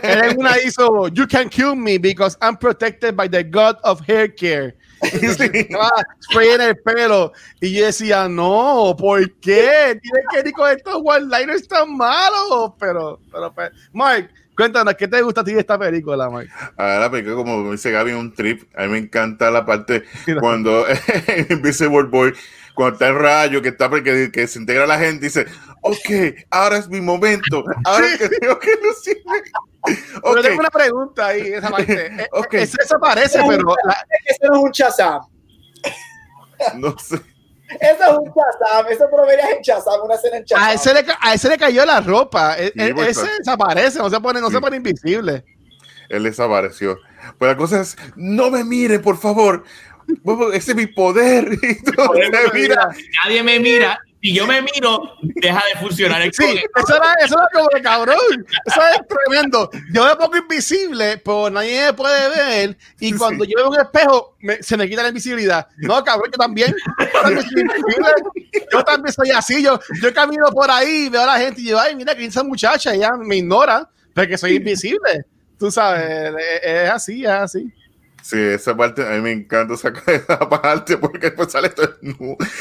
Él 0.03 0.31
en 0.31 0.37
una 0.37 0.59
hizo, 0.59 1.07
You 1.07 1.25
can 1.27 1.47
kill 1.47 1.77
me 1.77 1.97
because 1.97 2.37
I'm 2.41 2.57
protected 2.57 3.15
by 3.15 3.29
the 3.29 3.41
God 3.41 3.77
of 3.85 4.01
hair 4.05 4.27
care. 4.27 4.75
Ah, 5.79 6.03
spray 6.19 6.49
en 6.49 6.61
el 6.61 6.75
pelo. 6.75 7.31
Y 7.61 7.71
yo 7.73 7.85
decía, 7.85 8.27
no, 8.27 8.93
¿por 8.99 9.31
qué? 9.39 9.97
Tienes 10.01 10.25
que 10.29 10.49
ir 10.49 10.53
con 10.53 10.69
estos 10.69 11.01
one-liners 11.01 11.67
tan 11.69 11.95
malos. 11.95 12.73
Pero, 12.77 13.19
pero, 13.31 13.53
pues, 13.53 13.71
Mark, 13.93 14.29
cuéntanos, 14.57 14.93
¿qué 14.95 15.07
te 15.07 15.21
gusta 15.21 15.39
a 15.39 15.43
ti 15.45 15.53
de 15.53 15.61
esta 15.61 15.79
película, 15.79 16.29
Mark? 16.29 16.49
A 16.77 16.99
la 16.99 17.09
película, 17.09 17.35
como 17.35 17.71
dice 17.71 17.91
Gaby, 17.91 18.11
un 18.11 18.33
trip. 18.33 18.63
A 18.75 18.83
mí 18.83 18.89
me 18.89 18.97
encanta 18.97 19.49
la 19.49 19.65
parte 19.65 20.03
cuando 20.39 20.85
Invisible 21.49 22.03
Boy, 22.03 22.33
cuando 22.75 22.93
está 22.93 23.07
el 23.09 23.15
rayo, 23.19 23.61
que 23.61 23.69
está 23.69 23.89
que, 23.89 24.31
que 24.31 24.47
se 24.47 24.59
integra 24.59 24.85
la 24.87 24.97
gente, 24.97 25.25
dice, 25.25 25.45
ok, 25.81 26.35
ahora 26.49 26.77
es 26.77 26.87
mi 26.87 27.01
momento. 27.01 27.63
Ahora 27.85 28.07
que 28.17 28.29
tengo 28.29 28.57
que 28.59 28.71
lucirme. 28.83 29.41
Pero 29.83 30.21
Ok, 30.23 30.41
tengo 30.41 30.59
una 30.59 30.69
pregunta 30.69 31.27
ahí, 31.27 31.53
esa 31.53 31.69
parte. 31.69 32.05
Eh, 32.21 32.27
Ok. 32.33 32.53
Eso, 32.55 32.77
eso 32.83 32.99
parece, 32.99 33.39
pero 33.47 33.75
la- 33.85 34.05
Eso 34.25 34.39
no 34.47 34.55
es 34.57 34.63
un 34.63 34.71
Shazam. 34.71 35.21
no 36.75 36.97
sé. 36.99 37.15
Eso 37.79 38.03
es 38.03 38.17
un 38.17 38.25
Shazam. 38.33 38.87
Eso 38.89 39.07
lo 39.15 39.29
es 39.29 39.39
en 39.55 39.61
Shazam, 39.61 40.01
una 40.03 40.15
escena 40.15 40.37
en 40.37 40.43
Shazam. 40.43 40.67
a, 40.67 40.73
ese 40.73 40.93
le, 40.93 41.03
ca- 41.05 41.17
a 41.21 41.33
ese 41.33 41.49
le 41.49 41.57
cayó 41.57 41.85
la 41.85 42.01
ropa. 42.01 42.55
E- 42.57 42.67
Sí, 42.75 42.81
e- 42.81 42.93
pues, 42.93 43.17
ese 43.17 43.27
desaparece, 43.39 43.99
no 43.99 44.09
se 44.09 44.19
pone, 44.19 44.39
no 44.41 44.47
Sí. 44.49 44.55
se 44.55 44.61
pone 44.61 44.77
invisible. 44.77 45.45
Él 46.09 46.23
desapareció. 46.23 46.97
Pues 47.37 47.49
la 47.51 47.55
cosa 47.57 47.79
es, 47.81 47.95
no 48.15 48.51
me 48.51 48.63
mire, 48.65 48.99
por 48.99 49.17
favor. 49.17 49.63
Ese 50.53 50.71
es 50.71 50.75
mi 50.77 50.87
poder. 50.87 51.47
Entonces, 51.61 52.29
Mira, 52.53 52.89
Nadie 53.23 53.43
me 53.43 53.59
mira. 53.59 53.99
Si 54.23 54.35
yo 54.35 54.45
me 54.45 54.61
miro, 54.61 55.01
deja 55.23 55.63
de 55.73 55.79
funcionar 55.79 56.21
el 56.21 56.31
Sí, 56.31 56.43
poder. 56.43 56.57
eso 56.75 56.95
era, 56.95 57.13
eso 57.25 57.35
era 57.39 57.47
como 57.53 57.67
de 57.73 57.81
cabrón. 57.81 58.45
Eso 58.67 58.79
es 58.93 59.01
tremendo. 59.07 59.67
Yo 59.91 60.05
me 60.05 60.15
pongo 60.15 60.37
invisible, 60.37 61.17
pero 61.17 61.49
nadie 61.49 61.85
me 61.87 61.93
puede 61.93 62.29
ver. 62.29 62.77
Y 62.99 63.13
cuando 63.13 63.43
yo 63.45 63.53
veo 63.57 63.69
un 63.69 63.79
espejo, 63.79 64.35
me- 64.41 64.61
se 64.61 64.77
me 64.77 64.87
quita 64.87 65.01
la 65.01 65.07
invisibilidad. 65.07 65.67
No, 65.77 66.03
cabrón, 66.03 66.29
yo 66.31 66.37
también. 66.37 66.75
Yo 66.99 67.19
también 67.23 67.43
soy 67.49 67.61
invisible. 67.61 68.11
Yo 68.71 68.83
también 68.83 69.11
soy 69.13 69.31
así. 69.31 69.63
Yo, 69.63 69.79
yo 70.03 70.13
camino 70.13 70.51
por 70.51 70.69
ahí, 70.69 71.09
veo 71.09 71.23
a 71.23 71.25
la 71.25 71.39
gente 71.39 71.59
y 71.59 71.65
digo, 71.65 71.79
ay, 71.79 71.95
mira 71.95 72.13
que 72.13 72.23
esa 72.23 72.43
muchacha, 72.43 72.93
ella 72.93 73.13
me 73.17 73.37
ignora 73.37 73.89
porque 74.13 74.37
soy 74.37 74.57
invisible. 74.57 75.25
Tú 75.57 75.71
sabes, 75.71 76.31
es, 76.37 76.61
es 76.63 76.89
así, 76.91 77.23
es 77.23 77.29
así. 77.31 77.73
Sí, 78.21 78.37
esa 78.39 78.75
parte 78.77 79.05
a 79.05 79.11
mí 79.11 79.21
me 79.21 79.31
encanta 79.31 79.75
sacar 79.75 80.03
esa 80.13 80.37
parte 80.47 80.97
porque 80.97 81.19
después 81.27 81.51
sale 81.51 81.69
todo. 81.69 81.95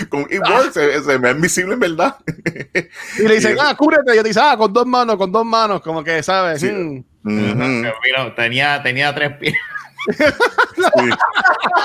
Con 0.09 0.21
it 0.31 0.41
works, 0.49 0.75
se, 0.75 1.03
se 1.05 1.19
me 1.19 1.31
es 1.31 1.41
visible 1.41 1.75
en 1.75 1.81
verdad. 1.81 2.17
Y 3.19 3.23
le 3.23 3.35
dicen, 3.37 3.53
Sí. 3.55 3.59
ah, 3.63 3.75
cúbrete. 3.77 4.13
Y 4.13 4.17
yo 4.17 4.23
te 4.23 4.29
dice, 4.29 4.41
ah, 4.43 4.57
con 4.57 4.73
dos 4.73 4.87
manos, 4.87 5.17
con 5.17 5.31
dos 5.31 5.45
manos, 5.45 5.81
como 5.83 6.03
que, 6.03 6.23
¿sabes? 6.23 6.61
Sí. 6.61 6.71
Mm. 7.23 7.85
Tenía, 8.35 8.83
tenía 8.83 9.15
tres 9.15 9.37
pies. 9.39 9.55
sí. 10.17 11.11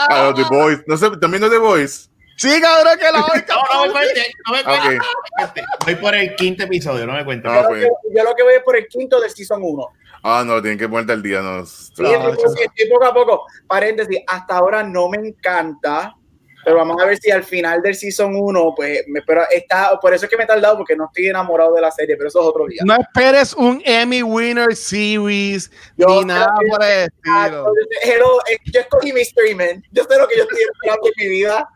A 0.09 0.23
los 0.23 0.35
The 0.35 0.43
Boys. 0.55 0.79
No 0.87 0.95
sé, 0.97 1.09
también 1.17 1.41
los 1.41 1.51
The 1.51 1.57
Boys. 1.57 2.09
Sí, 2.37 2.59
cabrón, 2.61 2.97
que 2.99 3.05
la 3.05 3.21
voy 3.21 3.43
No, 3.47 3.55
no 3.73 3.85
me 3.85 3.91
cuente, 3.93 4.33
no 4.45 4.51
me 4.53 4.59
Ok. 4.59 5.01
cuente. 5.37 5.63
Voy 5.85 5.95
por 5.95 6.15
el 6.15 6.35
quinto 6.35 6.63
episodio, 6.63 7.05
no 7.07 7.13
me 7.13 7.23
cuente. 7.23 7.47
Ah, 7.49 7.61
yo, 7.61 7.67
pues. 7.69 7.81
lo 7.83 7.87
que, 7.87 8.17
yo 8.17 8.23
lo 8.25 8.35
que 8.35 8.43
voy 8.43 8.53
es 8.55 8.63
por 8.63 8.75
el 8.75 8.87
quinto 8.87 9.21
del 9.21 9.31
Season 9.31 9.59
1. 9.63 9.87
Ah, 10.27 10.43
no, 10.43 10.59
tienen 10.59 10.79
que 10.79 10.89
ponerte 10.89 11.13
al 11.13 11.21
día. 11.21 11.39
No. 11.39 11.63
Sí, 11.67 11.93
No, 11.99 12.29
estoy- 12.29 12.89
poco 12.89 13.05
a 13.05 13.13
poco. 13.13 13.45
Paréntesis, 13.67 14.21
hasta 14.25 14.57
ahora 14.57 14.81
no 14.81 15.07
me 15.07 15.17
encanta, 15.19 16.15
pero 16.63 16.77
vamos 16.77 16.99
a 16.99 17.05
ver 17.05 17.19
si 17.19 17.29
al 17.29 17.43
final 17.43 17.79
del 17.83 17.93
Season 17.93 18.35
1, 18.35 18.73
pues, 18.75 19.03
me, 19.07 19.21
pero 19.21 19.43
está, 19.51 19.99
por 19.99 20.15
eso 20.15 20.25
es 20.25 20.31
que 20.31 20.35
me 20.35 20.45
he 20.45 20.47
tardado, 20.47 20.77
porque 20.77 20.95
no 20.95 21.05
estoy 21.05 21.27
enamorado 21.27 21.75
de 21.75 21.81
la 21.81 21.91
serie, 21.91 22.17
pero 22.17 22.29
eso 22.29 22.41
es 22.41 22.47
otro 22.47 22.65
día. 22.65 22.81
No 22.83 22.95
esperes 22.95 23.53
un 23.53 23.83
Emmy 23.85 24.23
Winner 24.23 24.75
Series 24.75 25.69
Yo 25.95 26.07
ni 26.07 26.25
nada 26.25 26.55
por 26.71 26.83
el 26.83 27.03
estilo. 27.03 27.71
Hello, 28.03 28.39
eh, 28.49 28.57
yo 28.73 28.79
escogí 28.79 29.13
Mystery 29.13 29.53
Man. 29.53 29.83
Yo 29.91 30.05
sé 30.05 30.17
lo 30.17 30.27
que 30.27 30.37
yo 30.37 30.43
estoy 30.43 30.61
esperando 30.73 31.07
en 31.07 31.13
mi 31.17 31.29
vida. 31.29 31.69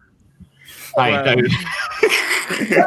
Ahí 1.01 1.13
está 1.15 1.35
bien. 1.35 1.47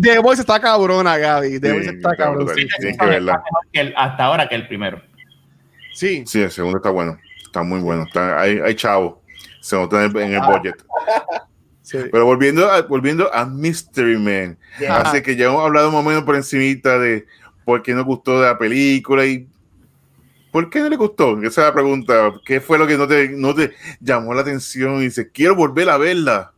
The 0.00 0.18
Voice 0.18 0.40
está 0.42 0.60
cabrona, 0.60 1.16
Gaby. 1.16 1.58
The 1.60 1.68
Sí, 1.68 1.74
Voice 1.74 1.90
está 1.90 2.10
está 2.12 2.24
cabrona. 2.24 2.54
Sí, 2.54 2.66
que 3.72 3.94
hasta 3.96 4.24
ahora 4.24 4.48
que 4.48 4.54
el 4.54 4.68
primero. 4.68 5.00
sí. 5.94 6.24
Sí, 6.26 6.42
el 6.42 6.50
segundo 6.50 6.78
está 6.78 6.90
bueno. 6.90 7.18
Está 7.44 7.62
muy 7.62 7.80
bueno. 7.80 8.02
Está, 8.04 8.40
hay, 8.40 8.58
hay 8.58 8.74
chavo. 8.74 9.22
Se 9.60 9.76
nota 9.76 10.04
en 10.04 10.10
el, 10.10 10.22
en 10.22 10.32
el 10.34 10.40
budget. 10.40 10.74
sí. 11.82 11.98
Pero 12.12 12.24
volviendo 12.26 12.70
a, 12.70 12.82
volviendo 12.82 13.32
a 13.32 13.44
Mystery 13.46 14.18
Man. 14.18 14.58
Yeah. 14.78 14.98
Así 14.98 15.22
que 15.22 15.36
ya 15.36 15.46
hemos 15.46 15.64
hablado 15.64 15.90
más 15.90 16.00
o 16.04 16.08
menos 16.08 16.24
por 16.24 16.36
encimita 16.36 16.98
de 16.98 17.26
por 17.64 17.82
qué 17.82 17.94
nos 17.94 18.04
gustó 18.04 18.40
de 18.40 18.46
la 18.48 18.58
película 18.58 19.24
y 19.24 19.48
por 20.52 20.68
qué 20.70 20.80
no 20.80 20.88
le 20.88 20.96
gustó. 20.96 21.38
Esa 21.42 21.62
es 21.62 21.66
la 21.68 21.72
pregunta. 21.72 22.32
¿Qué 22.44 22.60
fue 22.60 22.78
lo 22.78 22.86
que 22.86 22.96
no 22.96 23.06
te, 23.08 23.30
no 23.30 23.54
te 23.54 23.74
llamó 24.00 24.34
la 24.34 24.42
atención? 24.42 24.96
Y 25.00 25.04
dice, 25.04 25.30
quiero 25.30 25.54
volver 25.56 25.88
a 25.90 25.96
verla. 25.96 26.52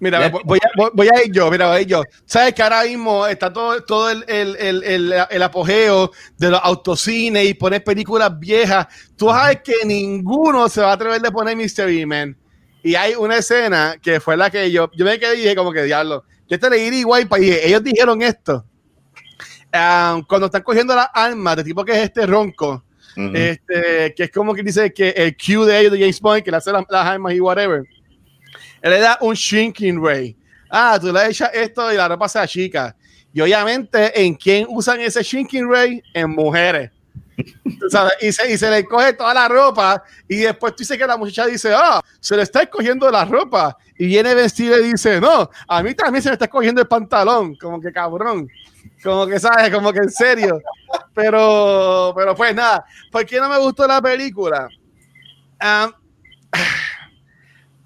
Mira, 0.00 0.28
voy 0.44 0.58
a, 0.62 0.90
voy- 0.94 1.08
a 1.08 1.24
ir 1.24 1.32
yo, 1.32 1.50
mira, 1.50 1.66
voy 1.66 1.76
a 1.78 1.80
ir 1.80 1.88
yo. 1.88 2.02
Sabes 2.24 2.54
que 2.54 2.62
ahora 2.62 2.84
mismo 2.84 3.26
está 3.26 3.52
todo, 3.52 3.82
todo 3.82 4.10
el, 4.10 4.24
el, 4.28 4.54
el, 4.56 4.82
el, 4.84 5.14
el 5.28 5.42
apogeo 5.42 6.12
de 6.36 6.50
los 6.50 6.60
autocines 6.62 7.44
y 7.48 7.54
poner 7.54 7.82
películas 7.82 8.38
viejas. 8.38 8.86
Tú 9.16 9.28
sabes 9.28 9.60
que 9.64 9.74
ninguno 9.84 10.68
se 10.68 10.80
va 10.82 10.90
a 10.90 10.92
atrever 10.92 11.20
de 11.20 11.30
poner 11.32 11.56
Mystery 11.56 12.06
Man. 12.06 12.36
Y 12.84 12.94
hay 12.94 13.14
una 13.16 13.38
escena 13.38 13.96
que 14.00 14.20
fue 14.20 14.36
la 14.36 14.50
que 14.50 14.70
yo, 14.70 14.88
yo 14.94 15.04
me 15.04 15.18
quedé 15.18 15.34
y 15.34 15.38
dije 15.40 15.56
como 15.56 15.72
que 15.72 15.82
diablo. 15.82 16.24
Yo 16.48 16.58
te 16.60 16.70
leí 16.70 16.94
igual 16.96 17.26
para 17.26 17.42
dije, 17.42 17.66
ellos 17.66 17.82
dijeron 17.82 18.22
esto. 18.22 18.64
Ah, 19.72 20.20
cuando 20.28 20.46
están 20.46 20.62
cogiendo 20.62 20.94
las 20.94 21.08
armas 21.12 21.56
de 21.56 21.64
tipo 21.64 21.84
que 21.84 21.92
es 21.92 21.98
este 22.04 22.24
ronco, 22.24 22.84
este, 23.34 24.14
que 24.16 24.22
es 24.24 24.30
como 24.30 24.54
que 24.54 24.62
dice 24.62 24.92
que 24.92 25.10
el 25.10 25.36
Q 25.36 25.64
de 25.64 25.80
ellos 25.80 25.92
de 25.92 25.98
James 25.98 26.20
Bond, 26.20 26.42
que 26.44 26.52
le 26.52 26.56
hace 26.56 26.70
las, 26.70 26.84
las 26.88 27.04
armas 27.04 27.34
y 27.34 27.40
whatever. 27.40 27.82
Él 28.82 28.90
le 28.90 29.00
da 29.00 29.18
un 29.20 29.34
shrinking 29.34 30.04
ray. 30.04 30.36
Ah, 30.70 30.98
tú 31.00 31.12
le 31.12 31.26
echas 31.26 31.50
esto 31.54 31.92
y 31.92 31.96
la 31.96 32.08
ropa 32.08 32.28
se 32.28 32.38
achica. 32.38 32.94
Y 33.32 33.40
obviamente, 33.40 34.20
¿en 34.20 34.34
quién 34.34 34.66
usan 34.68 35.00
ese 35.00 35.22
shrinking 35.22 35.70
ray? 35.70 36.02
En 36.14 36.30
mujeres. 36.30 36.90
Y, 38.20 38.32
se, 38.32 38.52
y 38.52 38.58
se 38.58 38.70
le 38.70 38.84
coge 38.84 39.12
toda 39.12 39.32
la 39.32 39.46
ropa 39.46 40.02
y 40.26 40.38
después 40.38 40.74
tú 40.74 40.78
dices 40.78 40.98
que 40.98 41.06
la 41.06 41.16
muchacha 41.16 41.46
dice, 41.46 41.72
ah, 41.72 42.00
se 42.18 42.36
le 42.36 42.42
está 42.42 42.62
escogiendo 42.62 43.08
la 43.10 43.24
ropa. 43.24 43.76
Y 43.96 44.06
viene 44.06 44.34
vestido 44.34 44.78
y 44.78 44.90
dice, 44.92 45.20
no, 45.20 45.48
a 45.68 45.82
mí 45.82 45.94
también 45.94 46.22
se 46.22 46.30
me 46.30 46.32
está 46.34 46.46
escogiendo 46.46 46.80
el 46.80 46.88
pantalón. 46.88 47.54
Como 47.56 47.80
que 47.80 47.92
cabrón. 47.92 48.48
Como 49.02 49.26
que, 49.26 49.38
¿sabes? 49.38 49.72
Como 49.72 49.92
que 49.92 50.00
en 50.00 50.10
serio. 50.10 50.60
Pero, 51.14 52.12
pero 52.16 52.34
pues 52.34 52.54
nada. 52.54 52.84
¿Por 53.10 53.24
qué 53.24 53.38
no 53.38 53.48
me 53.48 53.58
gustó 53.58 53.86
la 53.86 54.02
película? 54.02 54.68
Ah, 55.60 55.90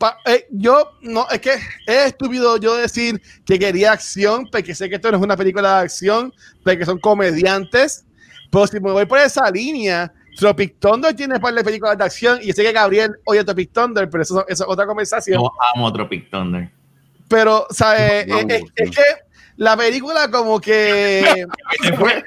pa- 0.03 0.19
eh, 0.25 0.47
yo 0.51 0.99
no, 1.03 1.29
es 1.31 1.41
que 1.41 1.53
es 1.53 2.07
estúpido 2.07 2.57
yo 2.57 2.75
decir 2.75 3.23
que 3.47 3.57
quería 3.57 3.93
acción, 3.93 4.49
porque 4.51 4.75
sé 4.75 4.89
que 4.89 4.97
esto 4.97 5.13
no 5.13 5.17
es 5.19 5.23
una 5.23 5.37
película 5.37 5.77
de 5.77 5.83
acción, 5.85 6.33
porque 6.65 6.85
son 6.85 6.99
comediantes. 6.99 8.05
Pero 8.51 8.67
si 8.67 8.81
me 8.81 8.91
voy 8.91 9.07
por 9.07 9.21
esa 9.21 9.49
línea, 9.49 10.13
Tropic 10.37 10.75
Thunder 10.81 11.15
tiene 11.15 11.39
par 11.39 11.55
de 11.55 11.63
películas 11.63 11.97
de 11.97 12.03
acción 12.05 12.41
y 12.43 12.53
sé 12.53 12.65
que 12.65 12.73
Gabriel 12.73 13.13
oye 13.27 13.45
Tropic 13.45 13.71
Thunder, 13.73 14.11
pero 14.11 14.25
eso, 14.25 14.45
eso 14.49 14.65
es 14.65 14.69
otra 14.69 14.87
conversación. 14.87 15.41
Yo 15.41 15.53
amo 15.77 15.93
Tropic 15.93 16.29
Thunder. 16.29 16.69
Pero, 17.29 17.67
¿sabes? 17.71 18.27
No, 18.27 18.41
es, 18.41 18.63
es 18.75 18.91
que 18.91 19.03
la 19.57 19.77
película 19.77 20.31
como 20.31 20.61
que... 20.61 21.45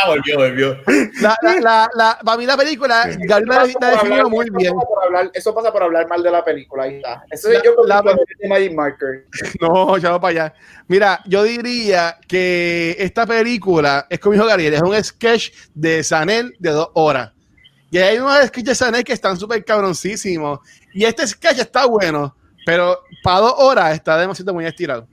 Ah, 0.00 0.08
volvió, 0.08 0.36
volvió. 0.36 0.78
La, 1.22 1.34
la, 1.42 1.54
la, 1.60 1.90
la- 1.94 2.18
para 2.22 2.36
mí 2.36 2.44
la 2.46 2.56
película, 2.56 3.10
Sí. 3.10 3.18
Gabriel 3.22 3.48
la, 3.48 3.64
Eso 3.64 3.78
pasa 3.78 3.80
la 3.80 3.90
por 3.90 4.02
definió 4.02 4.14
hablar- 4.26 4.30
muy 4.30 4.44
eso 4.46 4.54
bien. 4.58 4.74
pasa 4.74 4.86
por 4.86 5.04
hablar- 5.04 5.30
eso 5.34 5.54
pasa 5.54 5.72
por 5.72 5.82
hablar 5.82 6.08
mal 6.08 6.22
de 6.22 6.30
la 6.30 6.44
película. 6.44 6.82
Ahí 6.84 6.96
está. 6.96 7.24
Eso 7.30 7.50
es 7.50 7.62
yo 7.62 7.74
con 7.74 7.88
la- 7.88 8.02
la, 8.02 8.12
de 8.38 8.48
Magic 8.48 8.74
Marker. 8.74 9.26
No, 9.60 9.96
ya 9.96 10.10
va 10.10 10.20
para 10.20 10.30
allá. 10.30 10.54
Mira, 10.88 11.20
yo 11.26 11.42
diría 11.42 12.18
que 12.28 12.96
esta 12.98 13.26
película 13.26 14.06
es 14.10 14.18
como 14.20 14.34
dijo 14.34 14.44
Gabriel, 14.46 14.74
es 14.74 14.82
un 14.82 15.02
sketch 15.02 15.52
de 15.74 16.04
Sanel 16.04 16.54
de 16.58 16.70
dos 16.70 16.90
horas. 16.94 17.32
Y 17.90 17.96
hay 17.98 18.18
unos 18.18 18.36
sketches 18.48 18.64
de 18.68 18.74
Sanel 18.74 19.04
que 19.04 19.14
están 19.14 19.38
súper 19.38 19.64
cabroncísimos. 19.64 20.60
Y 20.92 21.04
este 21.06 21.26
sketch 21.26 21.60
está 21.60 21.86
bueno, 21.86 22.36
pero 22.66 23.00
para 23.24 23.40
dos 23.40 23.54
horas 23.56 23.94
está 23.94 24.18
demasiado 24.18 24.52
muy 24.52 24.66
estirado. 24.66 25.08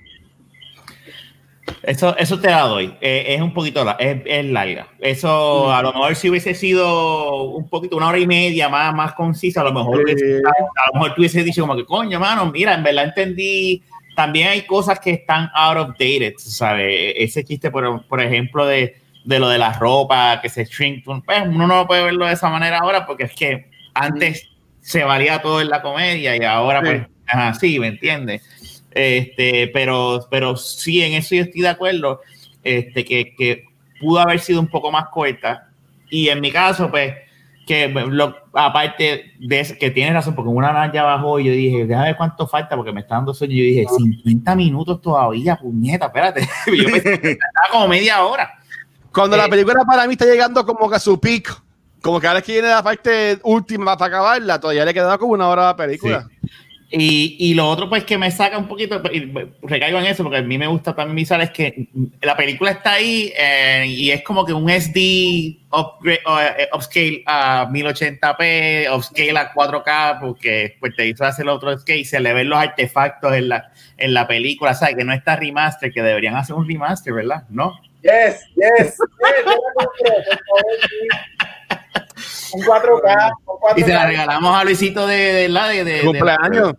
Eso, 1.84 2.16
eso 2.18 2.40
te 2.40 2.50
la 2.50 2.62
doy. 2.62 2.94
Eh, 3.02 3.26
es 3.36 3.42
un 3.42 3.54
poquito 3.54 3.84
la, 3.84 3.94
es, 3.94 4.22
es 4.26 4.46
larga. 4.46 4.88
Eso 5.00 5.72
a 5.74 5.82
lo 5.82 5.94
mejor 5.94 6.16
si 6.16 6.30
hubiese 6.30 6.54
sido 6.54 7.44
un 7.52 7.68
poquito, 7.70 7.98
una 7.98 8.08
hora 8.08 8.20
y 8.20 8.28
media 8.28 8.70
más, 8.70 8.94
más 8.94 9.14
concisa, 9.14 9.62
a 9.62 9.66
lo 9.66 9.74
mejor, 9.74 10.04
hubiese- 10.04 10.42
a 10.46 10.88
lo 10.88 11.00
mejor 11.00 11.16
tú 11.16 11.22
hubiese 11.22 11.44
dicho 11.44 11.62
como 11.62 11.76
que, 11.76 11.86
coño, 11.86 12.20
mano, 12.20 12.52
mira, 12.52 12.74
en 12.76 12.84
verdad 12.84 13.06
entendí. 13.06 13.82
También 14.16 14.48
hay 14.50 14.62
cosas 14.62 15.00
que 15.00 15.12
están 15.12 15.50
out 15.54 15.78
of 15.78 15.88
dated, 16.00 16.34
¿sabes? 16.38 17.14
Ese 17.18 17.44
chiste, 17.44 17.70
por, 17.70 18.06
por 18.08 18.22
ejemplo, 18.22 18.66
de, 18.66 18.96
de 19.26 19.40
lo 19.40 19.50
de 19.50 19.58
la 19.58 19.74
ropa, 19.74 20.40
que 20.42 20.50
se 20.50 20.64
shrink, 20.66 21.04
pues 21.04 21.22
uno 21.46 21.68
no 21.68 21.86
puede 21.88 22.04
verlo 22.04 22.26
de 22.26 22.34
esa 22.34 22.50
manera 22.50 22.80
ahora 22.80 23.06
porque 23.06 23.24
es 23.26 23.34
que 23.34 23.66
antes 23.94 24.50
se 24.82 25.04
valía 25.04 25.42
todo 25.42 25.60
en 25.62 25.70
la 25.70 25.82
comedia 25.82 26.38
y 26.38 26.44
ahora 26.46 26.80
Sí. 26.80 26.86
pues 26.86 27.02
es 27.02 27.34
así, 27.36 27.80
¿me 27.80 27.88
entiendes? 27.88 28.44
Este, 28.96 29.68
pero, 29.68 30.26
pero 30.32 30.56
sí, 30.56 31.04
en 31.04 31.14
eso 31.14 31.36
yo 31.36 31.44
estoy 31.44 31.62
de 31.62 31.68
acuerdo, 31.68 32.22
este, 32.64 33.06
que, 33.06 33.36
que 33.36 33.66
pudo 34.00 34.20
haber 34.20 34.40
sido 34.40 34.60
un 34.60 34.68
poco 34.68 34.92
más 34.92 35.10
corta. 35.10 35.70
Y 36.10 36.30
en 36.30 36.40
mi 36.42 36.52
caso, 36.52 36.90
pues, 36.90 37.14
que 37.68 37.90
lo, 37.90 38.36
aparte 38.54 39.34
de 39.40 39.78
que 39.78 39.90
tienes 39.92 40.14
razón, 40.14 40.34
porque 40.36 40.50
una 40.50 40.72
vez 40.82 40.94
ya 40.94 41.04
bajó 41.04 41.40
y 41.40 41.46
yo 41.46 41.52
dije, 41.52 41.86
déjame 41.86 42.08
ver 42.08 42.18
cuánto 42.18 42.48
falta, 42.48 42.76
porque 42.76 42.94
me 42.94 43.02
está 43.02 43.16
dando 43.16 43.34
sueño. 43.34 43.54
Y 43.56 43.58
yo 43.58 43.64
dije, 43.64 43.86
50 43.98 44.56
minutos 44.56 45.02
todavía, 45.02 45.58
puñeta, 45.58 46.06
espérate. 46.06 46.42
yo 46.68 46.86
que 46.86 46.98
estaba 46.98 47.68
como 47.72 47.88
media 47.88 48.24
hora. 48.24 48.60
Cuando 49.12 49.36
la 49.36 49.46
Eh, 49.46 49.50
película 49.50 49.84
para 49.86 50.06
mí 50.08 50.14
está 50.14 50.26
llegando 50.26 50.66
como 50.66 50.90
que 50.90 50.96
a 50.96 51.00
su 51.00 51.20
pico, 51.20 51.62
como 52.02 52.20
que 52.20 52.28
ahora 52.28 52.40
es 52.40 52.46
que 52.46 52.52
viene 52.54 52.68
la 52.68 52.84
parte 52.84 53.40
última 53.44 53.98
para 53.98 54.16
acabarla, 54.16 54.60
todavía 54.60 54.86
le 54.86 54.94
queda 54.94 55.18
como 55.18 55.34
una 55.34 55.48
hora 55.50 55.64
a 55.64 55.72
la 55.72 55.76
película. 55.76 56.30
Y, 56.98 57.36
y 57.40 57.54
lo 57.56 57.68
otro, 57.70 57.90
pues, 57.90 58.06
que 58.06 58.18
me 58.18 58.32
saca 58.32 58.58
un 58.58 58.70
poquito, 58.70 59.02
y 59.12 59.30
recaigo 59.64 60.00
en 60.00 60.06
eso, 60.06 60.24
porque 60.24 60.38
a 60.38 60.42
mí 60.42 60.58
me 60.58 60.68
gusta 60.68 60.96
también 60.96 61.18
visual, 61.18 61.42
es 61.42 61.52
que 61.52 61.90
la 62.22 62.38
película 62.38 62.72
está 62.72 62.94
ahí 62.94 63.34
eh, 63.38 63.84
y 63.86 64.12
es 64.12 64.22
como 64.24 64.46
que 64.46 64.54
un 64.54 64.70
SD 64.70 65.58
upgrade, 65.74 66.22
o, 66.26 66.40
eh, 66.40 66.70
upscale 66.74 67.22
a 67.26 67.68
1080p, 67.70 68.96
upscale 68.96 69.38
a 69.38 69.52
4K, 69.54 70.20
porque 70.22 70.78
pues, 70.80 70.96
te 70.96 71.06
hizo 71.06 71.26
hacer 71.26 71.50
otro 71.50 71.78
scale 71.78 72.00
y 72.00 72.06
se 72.06 72.22
le 72.22 72.34
ven 72.34 72.48
los 72.48 72.60
artefactos 72.60 73.34
en 73.34 73.50
la, 73.50 73.72
en 73.98 74.14
la 74.14 74.26
película, 74.26 74.74
¿sabes? 74.74 74.96
Que 74.96 75.04
no 75.04 75.12
está 75.12 75.36
remaster, 75.36 75.92
que 75.92 76.02
deberían 76.02 76.36
hacer 76.38 76.56
un 76.56 76.66
remaster, 76.66 77.12
¿verdad? 77.14 77.44
¿No? 77.50 77.78
Yes, 78.04 78.46
yes, 78.56 78.78
yes. 78.80 78.98
Un 82.54 82.62
4K, 82.62 83.32
un 83.48 83.78
Y 83.80 83.82
se 83.82 83.90
la 83.90 84.04
4K. 84.04 84.08
regalamos 84.08 84.56
a 84.56 84.64
Luisito 84.64 85.06
de, 85.08 85.16
de, 85.18 85.50
de- 85.50 85.84
de- 85.84 86.02
Cumpleaños. 86.06 86.74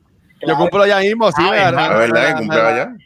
Yo 0.46 0.56
cumplo 0.56 0.86
ya 0.86 0.98
mismo, 0.98 1.30
sí. 1.30 1.36
Ah, 1.38 1.50
me 1.50 1.56
la- 1.56 1.70
¿verdad? 1.70 1.88
La 1.88 1.94
me 1.94 1.98
verdad 1.98 2.34
la- 2.34 2.40
me 2.40 2.46
la- 2.56 2.68
allá. 2.68 2.96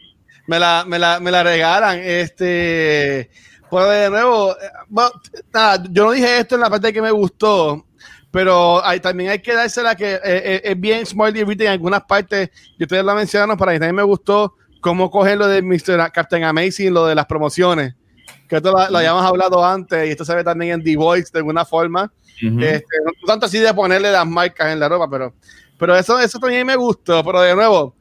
me 0.47 0.59
la, 0.59 0.85
me 0.87 0.99
la, 0.99 1.21
me 1.21 1.31
la 1.31 1.43
regalan. 1.43 2.01
Este, 2.03 3.31
pues 3.69 3.89
de 3.89 4.11
nuevo, 4.11 4.53
eh, 4.53 4.69
bueno, 4.89 5.11
nada, 5.53 5.83
yo 5.91 6.05
no 6.05 6.11
dije 6.13 6.39
esto 6.41 6.55
en 6.57 6.61
la 6.63 6.71
parte 6.71 6.93
que 6.93 7.01
me 7.03 7.11
gustó, 7.11 7.87
pero 8.31 8.85
hay, 8.85 9.01
también 9.01 9.31
hay 9.31 9.39
que 9.41 9.55
dársela 9.55 9.95
que 9.95 10.15
eh, 10.15 10.21
eh, 10.25 10.61
es 10.65 10.81
bien 10.81 11.05
smart 11.07 11.35
y 11.37 11.41
en 11.41 11.67
algunas 11.69 12.03
partes. 12.05 12.51
Y 12.79 12.83
ustedes 12.85 13.05
la 13.05 13.15
mencionaron, 13.15 13.57
para 13.57 13.73
mí 13.73 13.79
también 13.79 13.97
me 13.97 14.03
gustó 14.03 14.55
cómo 14.81 15.11
coger 15.11 15.39
lo 15.39 15.47
de 15.47 15.63
Mr. 15.63 16.11
Captain 16.13 16.43
Amazing, 16.45 16.93
lo 16.95 17.07
de 17.07 17.15
las 17.15 17.27
promociones. 17.27 17.95
Que 18.49 18.57
esto 18.57 18.73
lo, 18.73 18.91
lo 18.91 18.99
habíamos 18.99 19.25
hablado 19.25 19.65
antes 19.65 20.09
y 20.09 20.11
esto 20.11 20.25
se 20.25 20.35
ve 20.35 20.43
también 20.43 20.73
en 20.73 20.83
The 20.85 20.97
Voice 20.97 21.31
de 21.33 21.39
alguna 21.39 21.65
forma. 21.65 22.13
Ujú. 22.45 22.61
Este, 22.61 22.97
no 23.05 23.13
tanto 23.27 23.47
así 23.47 23.59
de 23.59 23.73
ponerle 23.75 24.11
las 24.11 24.27
marcas 24.27 24.73
en 24.73 24.81
la 24.81 24.89
ropa, 24.89 25.09
pero, 25.09 25.35
pero 25.81 25.97
eso, 25.97 26.21
eso 26.21 26.39
también 26.39 26.67
me 26.67 26.77
gustó. 26.77 27.25
Pero 27.25 27.41
de 27.41 27.55
nuevo, 27.57 27.97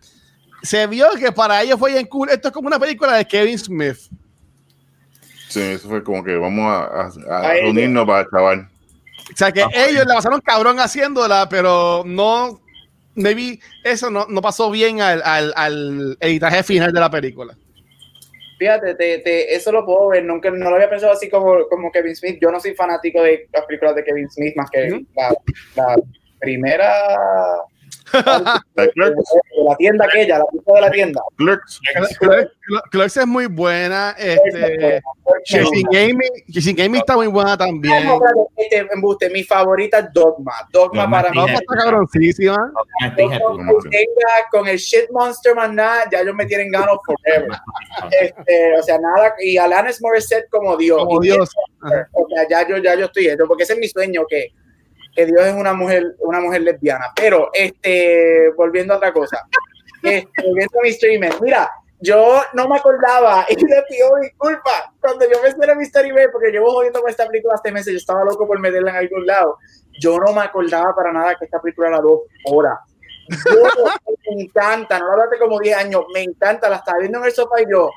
se 0.62 0.86
vio 0.86 1.08
que 1.18 1.32
para 1.32 1.62
ellos 1.64 1.80
fue 1.80 1.94
bien 1.94 2.06
cool. 2.06 2.30
Esto 2.30 2.50
es 2.50 2.54
como 2.54 2.68
una 2.68 2.78
película 2.80 3.14
de 3.16 3.26
Kevin 3.26 3.58
Smith. 3.58 3.98
Sí, 5.48 5.62
eso 5.62 5.90
fue 5.90 6.04
como 6.04 6.24
que 6.24 6.36
vamos 6.36 6.66
a, 6.72 7.08
a- 7.40 7.54
reunirnos 7.54 8.06
para 8.06 8.28
chaval. 8.30 8.70
O 9.34 9.38
sea 9.38 9.52
que 9.52 9.64
Ah, 9.64 9.70
ellos 9.74 10.06
la 10.06 10.16
pasaron 10.16 10.42
cabrón 10.42 10.80
haciéndola, 10.80 11.48
pero 11.50 12.04
no, 12.06 12.60
maybe 13.16 13.60
eso 13.84 14.10
no, 14.10 14.26
no 14.28 14.42
pasó 14.42 14.70
bien 14.70 15.02
al, 15.02 15.22
al, 15.24 15.54
al 15.56 16.18
editaje 16.20 16.62
final 16.64 16.92
de 16.92 17.00
la 17.00 17.10
película. 17.10 17.56
Fíjate, 18.60 18.94
te, 18.96 19.20
te- 19.20 19.56
eso 19.56 19.72
lo 19.72 19.86
puedo 19.86 20.10
ver. 20.10 20.26
Nunca, 20.26 20.52
no 20.52 20.70
lo 20.70 20.76
había 20.76 20.90
pensado 20.90 21.14
así 21.14 21.30
como, 21.30 21.66
como 21.70 21.92
Kevin 21.92 22.16
Smith. 22.16 22.40
Yo 22.42 22.52
no 22.52 22.60
soy 22.60 22.74
fanático 22.76 23.22
de 23.24 23.48
las 23.54 23.66
películas 23.66 23.96
de 23.96 24.04
Kevin 24.04 24.30
Smith 24.30 24.54
más 24.58 24.70
que 24.70 24.92
Ujú. 24.92 25.06
la, 25.16 25.30
la 25.76 25.96
primera 26.40 26.92
La 28.14 28.64
de 28.76 28.92
Clerks, 28.92 29.24
la 29.68 29.76
tienda 29.76 30.06
aquella, 30.06 30.40
la 30.40 30.46
pista 30.46 30.74
de 30.74 30.82
la 30.82 30.92
tienda. 30.92 31.22
Clerks. 31.38 31.80
Clerks, 32.20 32.58
Clerks 32.92 33.18
es 33.18 33.28
muy 33.28 33.46
buena. 33.48 34.16
Este, 34.18 35.02
Chasing 35.44 36.82
Amy, 36.82 36.98
está 36.98 37.16
muy 37.16 37.28
buena 37.28 37.58
también. 37.58 38.06
No, 38.06 38.20
este, 38.56 38.88
embuste, 38.92 39.30
mi 39.30 39.44
favorita 39.44 40.00
es 40.00 40.14
Dogma. 40.14 40.54
Dogma, 40.72 41.04
Dogma, 41.04 41.22
para 41.22 41.32
mí. 41.32 41.40
Sí. 41.48 41.54
está 41.54 41.76
cabroncísima. 41.84 42.72
Dogma, 43.18 43.72
con 44.52 44.68
el 44.68 44.78
shit 44.78 45.10
monster 45.12 45.56
más 45.56 45.72
nada, 45.72 46.06
ya 46.12 46.22
ellos 46.22 46.36
me 46.36 46.46
tienen 46.46 46.72
ganos 46.72 46.98
forever. 47.06 47.50
Este, 48.22 48.80
o 48.80 48.84
sea, 48.84 48.98
nada, 49.00 49.36
y 49.40 49.58
Alanis 49.58 50.02
Morissette 50.02 50.50
como 50.50 50.78
Dios. 50.78 51.04
Como 51.04 51.20
Dios. 51.20 51.50
O 52.14 52.28
sea, 52.30 52.48
ya 52.50 52.68
yo, 52.68 52.78
ya 52.78 52.96
yo 52.96 53.06
estoy 53.06 53.28
hecho, 53.28 53.46
porque 53.48 53.64
ese 53.64 53.74
es 53.74 53.80
mi 53.80 53.88
sueño, 53.88 54.24
que, 54.28 54.52
Dios 55.26 55.46
es 55.46 55.54
una 55.54 55.74
mujer, 55.74 56.16
una 56.20 56.40
mujer 56.40 56.62
lesbiana. 56.62 57.12
Pero, 57.16 57.50
este, 57.54 58.52
volviendo 58.56 58.94
a 58.94 58.98
otra 58.98 59.14
cosa, 59.14 59.46
este, 60.04 60.42
volviendo 60.44 60.80
a 60.80 60.84
mi 60.84 60.92
streamer, 60.92 61.34
mira, 61.42 61.70
yo 62.02 62.42
no 62.54 62.68
me 62.68 62.78
acordaba 62.78 63.46
y 63.50 63.56
le 63.56 63.84
pido 63.90 64.16
disculpas 64.22 64.86
cuando 65.02 65.26
yo 65.30 65.42
me 65.42 65.50
hice 65.50 65.76
Mystery 65.76 66.14
Man, 66.14 66.28
porque 66.32 66.52
llevo 66.52 66.72
jodiendo 66.72 67.02
con 67.02 67.10
esta 67.10 67.28
película 67.28 67.56
este 67.56 67.72
mes, 67.72 67.86
yo 67.86 67.98
estaba 67.98 68.24
loco 68.24 68.48
por 68.48 68.60
meterla 68.60 68.92
en 68.92 68.98
algún 68.98 69.26
lado. 69.26 69.58
Yo 70.00 70.18
no 70.18 70.34
me 70.34 70.42
acordaba 70.42 70.96
para 70.96 71.12
nada 71.12 71.36
que 71.36 71.46
esta 71.46 71.62
película 71.62 71.90
era 71.90 72.00
dos 72.00 72.22
horas. 72.46 72.80
Me 74.36 74.44
encanta, 74.44 75.00
no 75.00 75.08
la 75.08 75.14
hablaste 75.14 75.38
como 75.40 75.60
10 75.60 75.78
años, 75.78 76.04
me 76.14 76.22
encanta, 76.22 76.70
la 76.70 76.78
estaba 76.78 77.00
viendo 77.00 77.18
en 77.20 77.26
el 77.26 77.32
sofá 77.32 77.62
y 77.62 77.72
yo, 77.72 77.90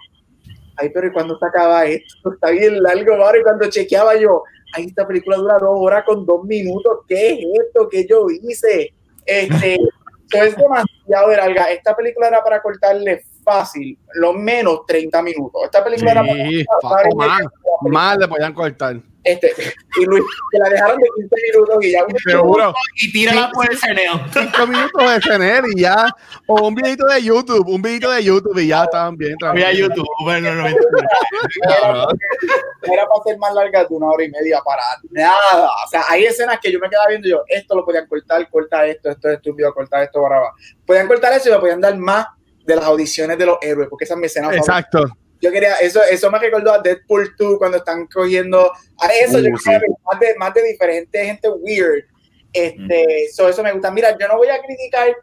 ay, 0.77 0.89
pero 0.89 1.07
¿y 1.07 1.13
cuándo 1.13 1.39
se 1.39 1.45
acaba 1.45 1.85
esto? 1.85 2.33
Está 2.33 2.51
bien 2.51 2.83
largo, 2.83 3.15
ahora 3.15 3.39
y 3.39 3.43
cuando 3.43 3.69
chequeaba 3.69 4.17
yo, 4.17 4.43
ay, 4.73 4.87
esta 4.87 5.07
película 5.07 5.37
dura 5.37 5.59
dos 5.59 5.75
horas 5.75 6.05
con 6.05 6.25
dos 6.25 6.45
minutos, 6.45 7.01
¿qué 7.09 7.33
es 7.33 7.39
esto 7.67 7.89
que 7.89 8.07
yo 8.09 8.27
hice? 8.31 8.93
Este, 9.25 9.75
esto 10.33 10.43
es 10.45 10.57
demasiado 10.57 11.31
de 11.31 11.37
larga. 11.37 11.71
Esta 11.71 11.95
película 11.95 12.29
era 12.29 12.43
para 12.43 12.63
cortarle 12.63 13.25
fácil, 13.45 13.99
lo 14.15 14.33
menos 14.33 14.87
30 14.87 15.23
minutos. 15.23 15.63
Esta 15.65 15.85
película 15.85 16.13
era 16.13 16.23
para, 16.81 17.09
o 17.09 17.17
más, 17.17 17.41
más 17.83 18.19
le 18.19 18.29
podían 18.29 18.55
cortar. 18.55 18.97
Este, 19.25 19.55
y 20.01 20.05
Luis, 20.05 20.25
que 20.51 20.59
la 20.59 20.69
dejaron 20.69 20.99
de 20.99 21.07
15 21.17 21.37
minutos 21.53 21.85
y 21.85 21.93
ya 21.93 22.05
Seguro. 22.25 22.75
Y 22.97 23.13
tírala 23.13 23.51
por 23.53 23.71
el 23.71 23.79
ceneo. 23.79 24.21
Cinco 24.33 24.67
minutos 24.67 25.13
de 25.13 25.21
tener 25.21 25.65
y 25.75 25.81
ya. 25.81 26.09
O 26.47 26.67
un 26.67 26.75
videito 26.75 27.07
de 27.07 27.23
YouTube, 27.23 27.69
un 27.69 27.81
videito 27.81 28.11
de 28.11 28.25
YouTube 28.25 28.59
y 28.59 28.69
ya 28.69 28.85
estaban 28.85 29.17
bien. 29.17 29.37
Voy 29.41 29.63
a. 29.63 29.73
YouTube. 29.73 30.07
Bueno, 30.25 30.55
no, 30.55 30.67
era, 30.67 30.77
era 32.83 33.07
para 33.07 33.23
ser 33.25 33.39
más 33.39 33.55
larga 33.55 33.85
de 33.85 33.95
una 33.95 34.07
hora 34.09 34.25
y 34.25 34.31
media 34.31 34.61
para 34.65 34.83
nada. 35.11 35.69
O 35.85 35.89
sea, 35.89 36.03
hay 36.09 36.25
escenas 36.25 36.59
que 36.61 36.73
yo 36.73 36.79
me 36.81 36.89
quedaba 36.89 37.09
viendo 37.09 37.29
y 37.29 37.31
yo, 37.31 37.43
esto 37.49 37.77
lo 37.77 37.85
podían 37.85 38.07
cortar, 38.07 38.49
corta 38.51 38.87
esto, 38.87 39.11
esto 39.11 39.29
es 39.29 39.37
estúpido, 39.37 39.73
cortar 39.73 40.03
esto, 40.03 40.21
para 40.21 40.37
abajo. 40.39 40.57
Podían 40.85 41.07
cortar 41.07 41.33
eso 41.33 41.49
y 41.49 41.53
me 41.53 41.59
podían 41.59 41.81
dar 41.81 41.97
más 41.97 42.27
de 42.65 42.77
las 42.77 42.85
audiciones 42.85 43.39
de 43.39 43.47
los 43.47 43.59
héroes, 43.61 43.89
porque 43.89 44.05
esa 44.05 44.15
es 44.15 44.21
mi 44.21 44.27
escena 44.27 44.49
favorita. 44.51 45.17
Yo 45.43 45.51
quería, 45.51 45.75
eso, 45.77 46.01
eso 46.05 46.31
me 46.31 46.39
recordó 46.39 46.73
a 46.73 46.79
Deadpool 46.79 47.35
2 47.37 47.59
cuando 47.59 47.79
están 47.79 48.07
cogiendo 48.07 48.71
a 48.99 49.09
eso, 49.09 49.41
yo 49.41 49.51
Uh, 49.51 49.59
sí. 49.59 49.71
ver 49.71 49.83
más 50.09 50.21
de, 50.21 50.35
más 50.37 50.55
de 50.55 50.63
diferente 50.63 51.25
gente 51.25 51.49
weird. 51.51 52.05
Este, 52.53 53.29
so, 53.33 53.49
eso 53.49 53.63
me 53.63 53.73
gusta. 53.73 53.91
Mira, 53.91 54.17
yo 54.17 54.29
no 54.29 54.37
voy 54.37 54.49
a 54.49 54.63
criticar 54.63 55.17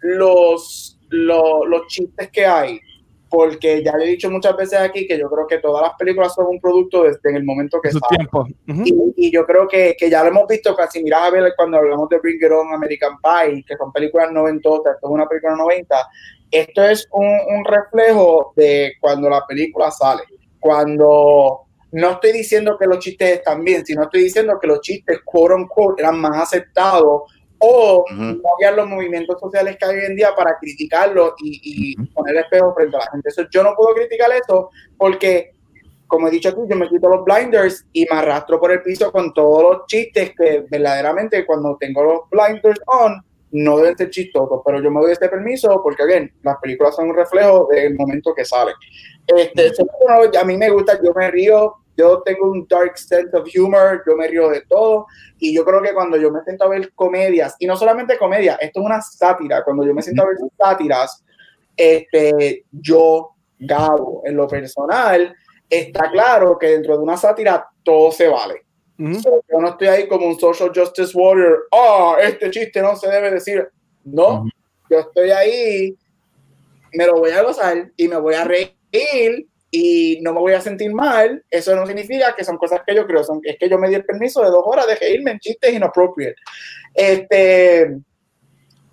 los, 0.00 0.98
los, 1.10 1.68
los 1.68 1.86
chistes 1.88 2.30
que 2.30 2.46
hay, 2.46 2.80
porque 3.28 3.82
ya 3.84 3.96
le 3.96 4.04
he 4.04 4.08
dicho 4.08 4.30
muchas 4.30 4.56
veces 4.56 4.78
aquí 4.78 5.06
que 5.06 5.18
yo 5.18 5.28
creo 5.28 5.46
que 5.46 5.58
todas 5.58 5.82
las 5.82 5.94
películas 5.98 6.34
son 6.34 6.46
un 6.46 6.60
producto 6.60 7.02
desde 7.02 7.36
el 7.36 7.44
momento 7.44 7.80
que 7.82 7.90
su 7.90 8.00
tiempo. 8.08 8.46
Y, 8.66 8.94
y 9.16 9.30
yo 9.30 9.44
creo 9.44 9.68
que, 9.68 9.94
que 9.98 10.08
ya 10.08 10.22
lo 10.22 10.30
hemos 10.30 10.46
visto 10.46 10.74
casi. 10.74 11.02
Mira 11.02 11.24
a 11.24 11.30
ver 11.30 11.52
cuando 11.56 11.76
hablamos 11.76 12.08
de 12.08 12.18
Bring 12.18 12.36
It 12.36 12.50
On, 12.50 12.72
American 12.72 13.18
Pie, 13.20 13.64
que 13.66 13.76
son 13.76 13.92
películas 13.92 14.32
noventosas, 14.32 14.94
esto 14.94 15.08
es 15.08 15.12
una 15.12 15.28
película 15.28 15.54
90. 15.56 15.96
Esto 16.50 16.82
es 16.84 17.06
un, 17.12 17.26
un 17.26 17.64
reflejo 17.64 18.52
de 18.56 18.92
cuando 19.00 19.28
la 19.28 19.44
película 19.46 19.90
sale. 19.90 20.22
Cuando 20.60 21.62
no 21.92 22.10
estoy 22.10 22.32
diciendo 22.32 22.76
que 22.78 22.86
los 22.86 22.98
chistes 22.98 23.38
están 23.38 23.64
bien, 23.64 23.84
sino 23.86 24.02
estoy 24.02 24.24
diciendo 24.24 24.58
que 24.60 24.66
los 24.66 24.80
chistes, 24.80 25.20
quote 25.24 25.54
unquote, 25.54 26.02
eran 26.02 26.18
más 26.20 26.42
aceptados 26.42 27.22
o 27.58 28.04
Ujú. 28.04 28.14
no 28.14 28.42
había 28.54 28.70
los 28.72 28.86
movimientos 28.86 29.40
sociales 29.40 29.76
que 29.78 29.86
hay 29.86 29.96
hoy 29.96 30.04
en 30.04 30.16
día 30.16 30.34
para 30.36 30.58
criticarlos 30.58 31.32
y, 31.42 31.94
y 31.94 32.06
poner 32.08 32.36
espejo 32.36 32.74
frente 32.74 32.96
a 32.96 33.00
la 33.00 33.10
gente. 33.10 33.28
Eso, 33.30 33.44
yo 33.50 33.62
no 33.62 33.74
puedo 33.74 33.94
criticar 33.94 34.30
eso 34.32 34.70
porque, 34.98 35.52
como 36.06 36.28
he 36.28 36.30
dicho 36.30 36.50
aquí, 36.50 36.60
yo 36.68 36.76
me 36.76 36.88
quito 36.88 37.08
los 37.08 37.24
blinders 37.24 37.86
y 37.92 38.04
me 38.10 38.18
arrastro 38.18 38.60
por 38.60 38.72
el 38.72 38.82
piso 38.82 39.10
con 39.10 39.32
todos 39.32 39.62
los 39.62 39.86
chistes 39.86 40.32
que 40.36 40.66
verdaderamente 40.70 41.46
cuando 41.46 41.76
tengo 41.80 42.02
los 42.02 42.20
blinders 42.30 42.80
on, 42.86 43.24
no 43.52 43.78
deben 43.78 43.96
ser 43.96 44.10
chistosos, 44.10 44.60
pero 44.64 44.82
yo 44.82 44.90
me 44.90 45.00
doy 45.00 45.12
este 45.12 45.28
permiso 45.28 45.80
porque, 45.82 46.04
bien, 46.04 46.32
las 46.42 46.56
películas 46.58 46.96
son 46.96 47.10
un 47.10 47.16
reflejo 47.16 47.68
del 47.70 47.94
momento 47.94 48.34
que 48.34 48.44
salen. 48.44 48.74
Este, 49.26 49.72
a 50.38 50.44
mí 50.44 50.56
me 50.56 50.70
gusta, 50.70 51.00
yo 51.02 51.12
me 51.14 51.30
río, 51.30 51.74
yo 51.96 52.22
tengo 52.22 52.50
un 52.50 52.66
dark 52.68 52.98
sense 52.98 53.36
of 53.36 53.48
humor, 53.56 54.02
yo 54.06 54.16
me 54.16 54.28
río 54.28 54.48
de 54.50 54.62
todo, 54.62 55.06
y 55.38 55.54
yo 55.54 55.64
creo 55.64 55.82
que 55.82 55.94
cuando 55.94 56.16
yo 56.16 56.30
me 56.30 56.42
siento 56.42 56.64
a 56.64 56.68
ver 56.68 56.92
comedias, 56.94 57.56
y 57.58 57.66
no 57.66 57.76
solamente 57.76 58.18
comedia, 58.18 58.56
esto 58.60 58.80
es 58.80 58.86
una 58.86 59.00
sátira, 59.00 59.64
cuando 59.64 59.84
yo 59.84 59.94
me 59.94 60.02
siento 60.02 60.22
a 60.22 60.26
ver 60.26 60.36
sátiras, 60.58 61.24
este, 61.76 62.64
yo, 62.70 63.32
Gabo, 63.58 64.22
en 64.26 64.36
lo 64.36 64.46
personal, 64.46 65.34
está 65.68 66.10
claro 66.10 66.58
que 66.58 66.68
dentro 66.68 66.96
de 66.96 67.02
una 67.02 67.16
sátira 67.16 67.66
todo 67.82 68.12
se 68.12 68.28
vale. 68.28 68.65
Yo 68.98 69.60
no 69.60 69.68
estoy 69.68 69.88
ahí 69.88 70.08
como 70.08 70.26
un 70.26 70.38
social 70.38 70.72
justice 70.74 71.12
warrior, 71.14 71.66
oh, 71.70 72.16
este 72.20 72.50
chiste 72.50 72.80
no 72.80 72.96
se 72.96 73.08
debe 73.08 73.30
decir. 73.30 73.68
No, 74.04 74.48
yo 74.88 74.98
estoy 75.00 75.30
ahí, 75.30 75.96
me 76.92 77.06
lo 77.06 77.18
voy 77.18 77.30
a 77.30 77.42
gozar 77.42 77.90
y 77.96 78.08
me 78.08 78.16
voy 78.16 78.34
a 78.34 78.44
reír 78.44 79.48
y 79.70 80.20
no 80.22 80.32
me 80.32 80.40
voy 80.40 80.52
a 80.52 80.60
sentir 80.60 80.92
mal, 80.92 81.44
eso 81.50 81.74
no 81.74 81.86
significa 81.86 82.34
que 82.34 82.44
son 82.44 82.56
cosas 82.56 82.80
que 82.86 82.94
yo 82.94 83.06
creo, 83.06 83.24
son, 83.24 83.40
es 83.42 83.56
que 83.58 83.68
yo 83.68 83.78
me 83.78 83.88
di 83.88 83.96
el 83.96 84.04
permiso 84.04 84.42
de 84.42 84.50
dos 84.50 84.62
horas 84.64 84.86
de 84.86 84.94
reírme 84.94 85.32
en 85.32 85.38
chistes 85.38 85.74
inappropriate. 85.74 86.36
Este, 86.94 87.96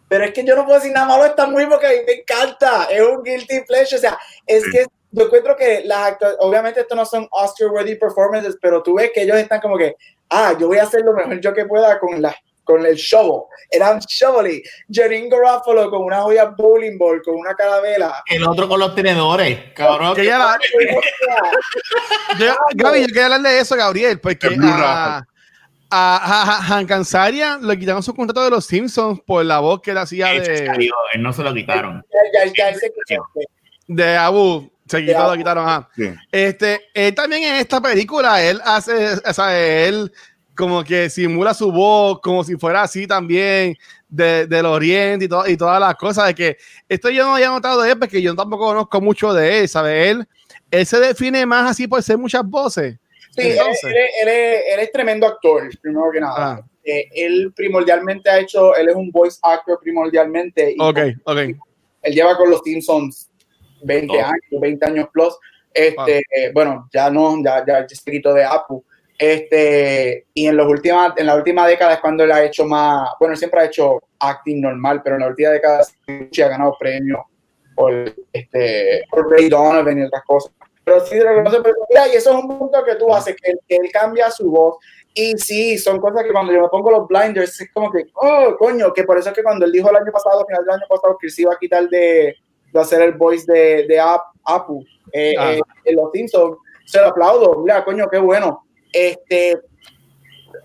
pero 0.10 0.26
es 0.26 0.34
que 0.34 0.44
yo 0.44 0.56
no 0.56 0.66
puedo 0.66 0.80
decir 0.80 0.92
nada 0.92 1.08
malo 1.08 1.26
esta 1.26 1.46
muy 1.48 1.66
porque 1.68 1.88
a 1.88 1.92
mí 1.92 1.98
me 2.06 2.14
encanta, 2.14 2.86
es 2.86 3.02
un 3.02 3.24
guilty 3.24 3.62
pleasure, 3.62 3.98
o 3.98 4.02
sea, 4.02 4.18
es 4.46 4.64
que 4.72 4.86
yo 5.14 5.26
encuentro 5.26 5.56
que 5.56 5.84
las 5.86 6.18
obviamente 6.40 6.82
esto 6.82 6.96
no 6.96 7.06
son 7.06 7.28
Oscar-worthy 7.32 7.96
performances, 7.96 8.58
pero 8.62 8.82
tú 8.82 8.96
ves 8.96 9.12
que 9.14 9.22
ellos 9.22 9.38
están 9.38 9.62
como 9.62 9.78
que, 9.78 9.96
ah, 10.30 10.56
yo 10.60 10.68
voy 10.68 10.80
a 10.80 10.84
hacer 10.84 11.02
lo 11.02 11.14
mejor 11.14 11.40
yo 11.40 11.54
que 11.54 11.66
pueda 11.66 12.00
con 12.00 12.22
las 12.22 12.36
con 12.64 12.86
el 12.86 12.96
shovel. 12.96 13.42
Eran 13.70 14.00
shovely. 14.00 14.64
Janine 14.90 15.30
Garofalo 15.30 15.90
con 15.90 16.04
una 16.04 16.22
joya 16.22 16.46
bowling 16.46 16.98
ball, 16.98 17.22
con 17.22 17.36
una 17.36 17.54
carabela. 17.54 18.24
El 18.26 18.48
otro 18.48 18.68
con 18.70 18.80
los 18.80 18.96
tenedores, 18.96 19.74
cabrón. 19.74 20.16
Que 20.16 20.26
ya 20.26 20.58
yo, 22.40 22.56
Gaby, 22.76 23.02
yo 23.02 23.08
quería 23.08 23.26
hablarle 23.26 23.50
de 23.50 23.60
eso, 23.60 23.76
Gabriel, 23.76 24.20
porque 24.20 24.48
a, 24.48 25.24
a, 25.90 26.58
a, 26.70 26.78
Han 26.78 26.86
Kansaria 26.86 27.58
le 27.62 27.78
quitaron 27.78 28.02
su 28.02 28.16
contrato 28.16 28.44
de 28.44 28.50
los 28.50 28.66
Simpsons 28.66 29.20
por 29.26 29.44
la 29.46 29.60
voz 29.60 29.82
que 29.82 29.92
él 29.92 29.98
hacía 29.98 30.28
de... 30.28 30.66
él 31.14 31.22
no 31.22 31.34
se 31.34 31.44
lo 31.44 31.54
quitaron. 31.54 32.04
de 33.88 34.18
Abu. 34.18 34.73
Se 34.88 35.06
quitó, 35.06 35.30
lo 35.30 35.38
quitaron. 35.38 35.88
Este, 36.32 36.82
él 36.94 37.16
también 37.16 37.44
en 37.44 37.56
esta 37.56 37.82
película, 37.82 38.44
él 38.44 38.60
hace, 38.64 39.14
o 39.26 39.34
sea, 39.34 39.60
él 39.60 40.12
como 40.56 40.84
que 40.84 41.10
simula 41.10 41.54
su 41.54 41.72
voz 41.72 42.20
como 42.22 42.44
si 42.44 42.56
fuera 42.56 42.84
así 42.84 43.08
también 43.08 43.76
de, 44.08 44.46
del 44.46 44.66
oriente 44.66 45.26
y, 45.26 45.28
todo, 45.28 45.48
y 45.48 45.58
todas 45.58 45.80
las 45.80 45.96
cosas 45.96 46.28
de 46.28 46.36
que 46.36 46.58
esto 46.88 47.10
yo 47.10 47.26
no 47.26 47.36
había 47.36 47.50
notado 47.50 47.82
de 47.82 47.92
él 47.92 48.00
porque 48.00 48.22
yo 48.22 48.36
tampoco 48.36 48.66
conozco 48.66 49.02
mucho 49.02 49.34
de 49.34 49.62
él, 49.62 49.70
¿sabes? 49.70 50.10
Él, 50.10 50.28
él 50.70 50.86
se 50.86 51.00
define 51.00 51.46
más 51.46 51.72
así 51.72 51.88
por 51.88 52.04
ser 52.04 52.18
muchas 52.18 52.44
voces. 52.46 52.98
Sí, 53.32 53.42
él, 53.42 53.58
él, 54.22 54.80
es, 54.80 54.92
tremendo 54.92 55.26
actor, 55.26 55.68
primero 55.82 56.12
que 56.12 56.20
nada. 56.20 56.36
Ah. 56.38 56.62
Eh, 56.84 57.08
él 57.16 57.52
primordialmente 57.56 58.30
ha 58.30 58.40
hecho, 58.40 58.76
él 58.76 58.90
es 58.90 58.96
un 58.96 59.10
voice 59.10 59.40
actor 59.42 59.80
primordialmente. 59.82 60.74
Y 60.74 60.76
ok, 60.80 61.00
ok. 61.24 61.38
Él 62.04 62.14
lleva 62.14 62.38
con 62.38 62.52
los 62.52 62.62
Simpsons 62.64 63.32
20 63.84 64.22
años, 64.22 64.62
20 64.62 64.86
años 64.86 65.08
plus. 65.12 65.38
Este, 65.74 66.20
ah. 66.20 66.52
Bueno, 66.54 66.90
ya 66.94 67.10
no, 67.10 67.44
ya, 67.44 67.66
ya, 67.66 67.88
se 67.88 68.12
quitó 68.12 68.34
de 68.34 68.44
Apple 68.44 68.82
este, 69.18 70.26
y 70.34 70.48
en, 70.48 70.58
los 70.58 70.68
últimas, 70.68 71.14
en 71.18 71.28
la 71.28 71.36
última 71.36 71.68
década 71.68 71.94
es 71.94 72.00
cuando 72.00 72.24
él 72.24 72.32
ha 72.32 72.44
hecho 72.44 72.66
más, 72.66 73.12
bueno, 73.20 73.36
siempre 73.36 73.62
ha 73.62 73.66
hecho 73.66 74.02
acting 74.20 74.62
normal, 74.62 75.02
pero 75.04 75.16
en 75.16 75.22
la 75.22 75.28
última 75.28 75.50
década 75.50 75.82
ha 75.82 76.48
ganado 76.50 76.76
premios 76.80 77.22
por, 77.76 78.14
este, 78.34 79.04
por 79.10 79.32
Ray 79.32 79.50
Donovan 79.50 80.00
y 80.00 80.04
otras 80.04 80.24
cosas. 80.26 80.52
Pero 80.84 81.00
sí, 81.06 81.16
y 81.16 82.16
eso 82.18 82.32
es 82.32 82.36
un 82.36 82.48
punto 82.48 82.84
que 82.84 82.96
tú 82.96 83.14
haces, 83.14 83.36
que, 83.42 83.76
él 83.76 83.90
cambia 83.94 84.30
su 84.30 84.50
voz. 84.50 84.78
Y 85.14 85.38
sí, 85.38 85.78
son 85.78 86.00
cosas 86.00 86.24
que 86.24 86.32
cuando 86.32 86.52
yo 86.52 86.62
me 86.62 86.68
pongo 86.68 86.92
los 86.92 87.08
blinders, 87.08 87.62
es 87.62 87.72
como 87.72 87.92
que, 87.92 88.04
oh, 88.16 88.56
coño, 88.58 88.92
que 88.92 89.04
por 89.04 89.18
eso 89.18 89.30
es 89.30 89.36
que 89.36 89.44
cuando 89.44 89.66
él 89.66 89.72
dijo 89.72 89.90
el 89.90 89.96
año 89.96 90.12
pasado, 90.12 90.46
final 90.46 90.66
del 90.66 90.76
año 90.76 90.88
pasado, 90.90 91.18
que 91.22 91.30
se 91.30 91.44
iba 91.44 91.54
a 91.54 91.58
quitar 91.58 91.88
de, 91.88 92.36
de 92.74 92.80
hacer 92.80 93.02
el 93.02 93.14
voice 93.14 93.52
de, 93.52 93.86
de 93.88 94.00
Apu 94.00 94.84
eh, 95.12 95.36
ah. 95.38 95.54
eh, 95.54 95.62
en 95.86 95.96
los 95.96 96.12
Simpsons, 96.12 96.58
se 96.86 97.00
lo 97.00 97.08
aplaudo, 97.08 97.62
mira, 97.62 97.86
coño, 97.86 98.10
qué 98.10 98.18
bueno 98.18 98.64
este, 98.94 99.60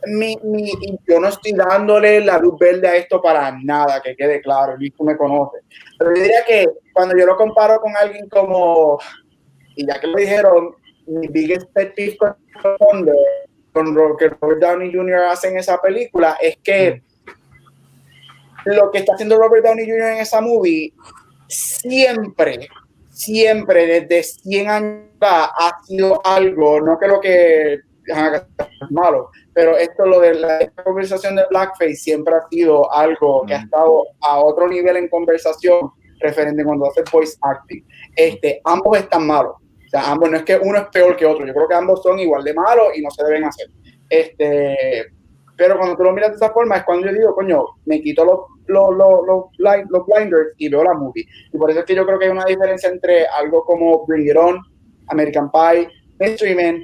mi, 0.07 0.37
mi, 0.45 0.71
yo 1.09 1.19
no 1.19 1.29
estoy 1.29 1.53
dándole 1.53 2.21
la 2.21 2.39
luz 2.39 2.59
verde 2.59 2.87
a 2.87 2.97
esto 2.97 3.21
para 3.21 3.51
nada, 3.63 4.01
que 4.03 4.15
quede 4.15 4.41
claro, 4.41 4.77
el 4.79 4.93
tú 4.93 5.03
me 5.03 5.17
conoce. 5.17 5.59
Pero 5.99 6.15
yo 6.15 6.23
diría 6.23 6.45
que 6.47 6.67
cuando 6.93 7.17
yo 7.17 7.27
lo 7.27 7.37
comparo 7.37 7.81
con 7.81 7.97
alguien 7.97 8.29
como, 8.29 9.01
y 9.75 9.87
ya 9.87 9.99
que 9.99 10.07
lo 10.07 10.19
dijeron, 10.19 10.75
mi 11.07 11.27
biggest 11.29 11.73
pet 11.73 11.95
peeve 11.95 12.17
con, 12.19 12.37
con 13.73 14.17
que 14.19 14.29
Robert 14.29 14.61
Downey 14.61 14.93
Jr. 14.93 15.21
hace 15.31 15.49
en 15.49 15.59
esa 15.59 15.81
película 15.81 16.37
es 16.41 16.59
que 16.59 17.03
lo 18.67 18.91
que 18.91 18.99
está 18.99 19.15
haciendo 19.15 19.39
Robert 19.39 19.65
Downey 19.65 19.87
Jr. 19.87 20.13
en 20.13 20.19
esa 20.19 20.43
movie 20.43 20.93
siempre, 21.49 22.69
siempre, 23.11 24.03
desde 24.03 24.23
100 24.23 24.69
años 24.69 25.09
ha 25.21 25.73
sido 25.85 26.21
algo, 26.25 26.81
no 26.81 26.99
que 26.99 27.09
lo 27.09 27.21
que 27.21 27.81
malo. 28.91 29.31
Pero 29.53 29.77
esto, 29.77 30.07
lo 30.07 30.21
de 30.21 30.35
la 30.35 30.71
conversación 30.85 31.37
de 31.37 31.45
Blackface 31.51 31.97
siempre 31.97 32.35
ha 32.35 32.49
sido 32.49 32.93
algo 32.93 33.45
que 33.47 33.55
ha 33.55 33.63
estado 33.63 34.05
a 34.21 34.39
otro 34.39 34.69
nivel 34.69 34.97
en 34.97 35.09
conversación 35.09 35.91
referente 36.21 36.65
cuando 36.65 36.89
hace 36.89 37.03
voice 37.13 37.37
acting. 37.43 37.85
Este, 38.15 38.61
ambos 38.65 38.99
están 38.99 39.27
malos. 39.27 39.55
O 39.55 39.91
sea, 39.91 40.11
ambos 40.11 40.31
no 40.31 40.37
es 40.37 40.43
que 40.45 40.57
uno 40.57 40.79
es 40.79 40.87
peor 40.89 41.17
que 41.17 41.27
otro. 41.27 41.47
Yo 41.47 41.55
creo 41.55 41.69
que 41.69 41.75
ambos 41.75 42.03
son 42.03 42.19
igual 42.19 42.45
de 42.45 42.55
malos 42.55 42.89
y 42.95 43.03
no 43.03 43.11
se 43.11 43.25
deben 43.25 43.45
hacer. 43.45 43.69
Este, 44.09 45.13
pero 45.59 45.77
cuando 45.77 45.97
tú 45.97 46.05
lo 46.05 46.13
miras 46.13 46.31
de 46.31 46.37
esa 46.37 46.53
forma 46.53 46.77
es 46.77 46.85
cuando 46.85 47.09
yo 47.09 47.13
digo, 47.13 47.35
coño, 47.35 47.65
me 47.85 48.01
quito 48.01 48.25
los, 48.25 48.39
los, 48.69 48.97
los, 48.97 49.27
los, 49.27 49.91
los 49.91 50.07
blinders 50.07 50.55
y 50.57 50.69
veo 50.69 50.85
la 50.85 50.95
movie. 50.95 51.27
Y 51.53 51.59
por 51.59 51.69
eso 51.69 51.81
es 51.81 51.85
que 51.85 51.97
yo 51.97 52.07
creo 52.07 52.17
que 52.17 52.27
hay 52.27 52.31
una 52.31 52.45
diferencia 52.45 52.89
entre 52.89 53.27
algo 53.27 53.65
como 53.65 54.07
Bring 54.07 54.29
It 54.29 54.37
On, 54.37 54.61
American 55.09 55.51
Pie, 55.51 55.89
Man 56.21 56.83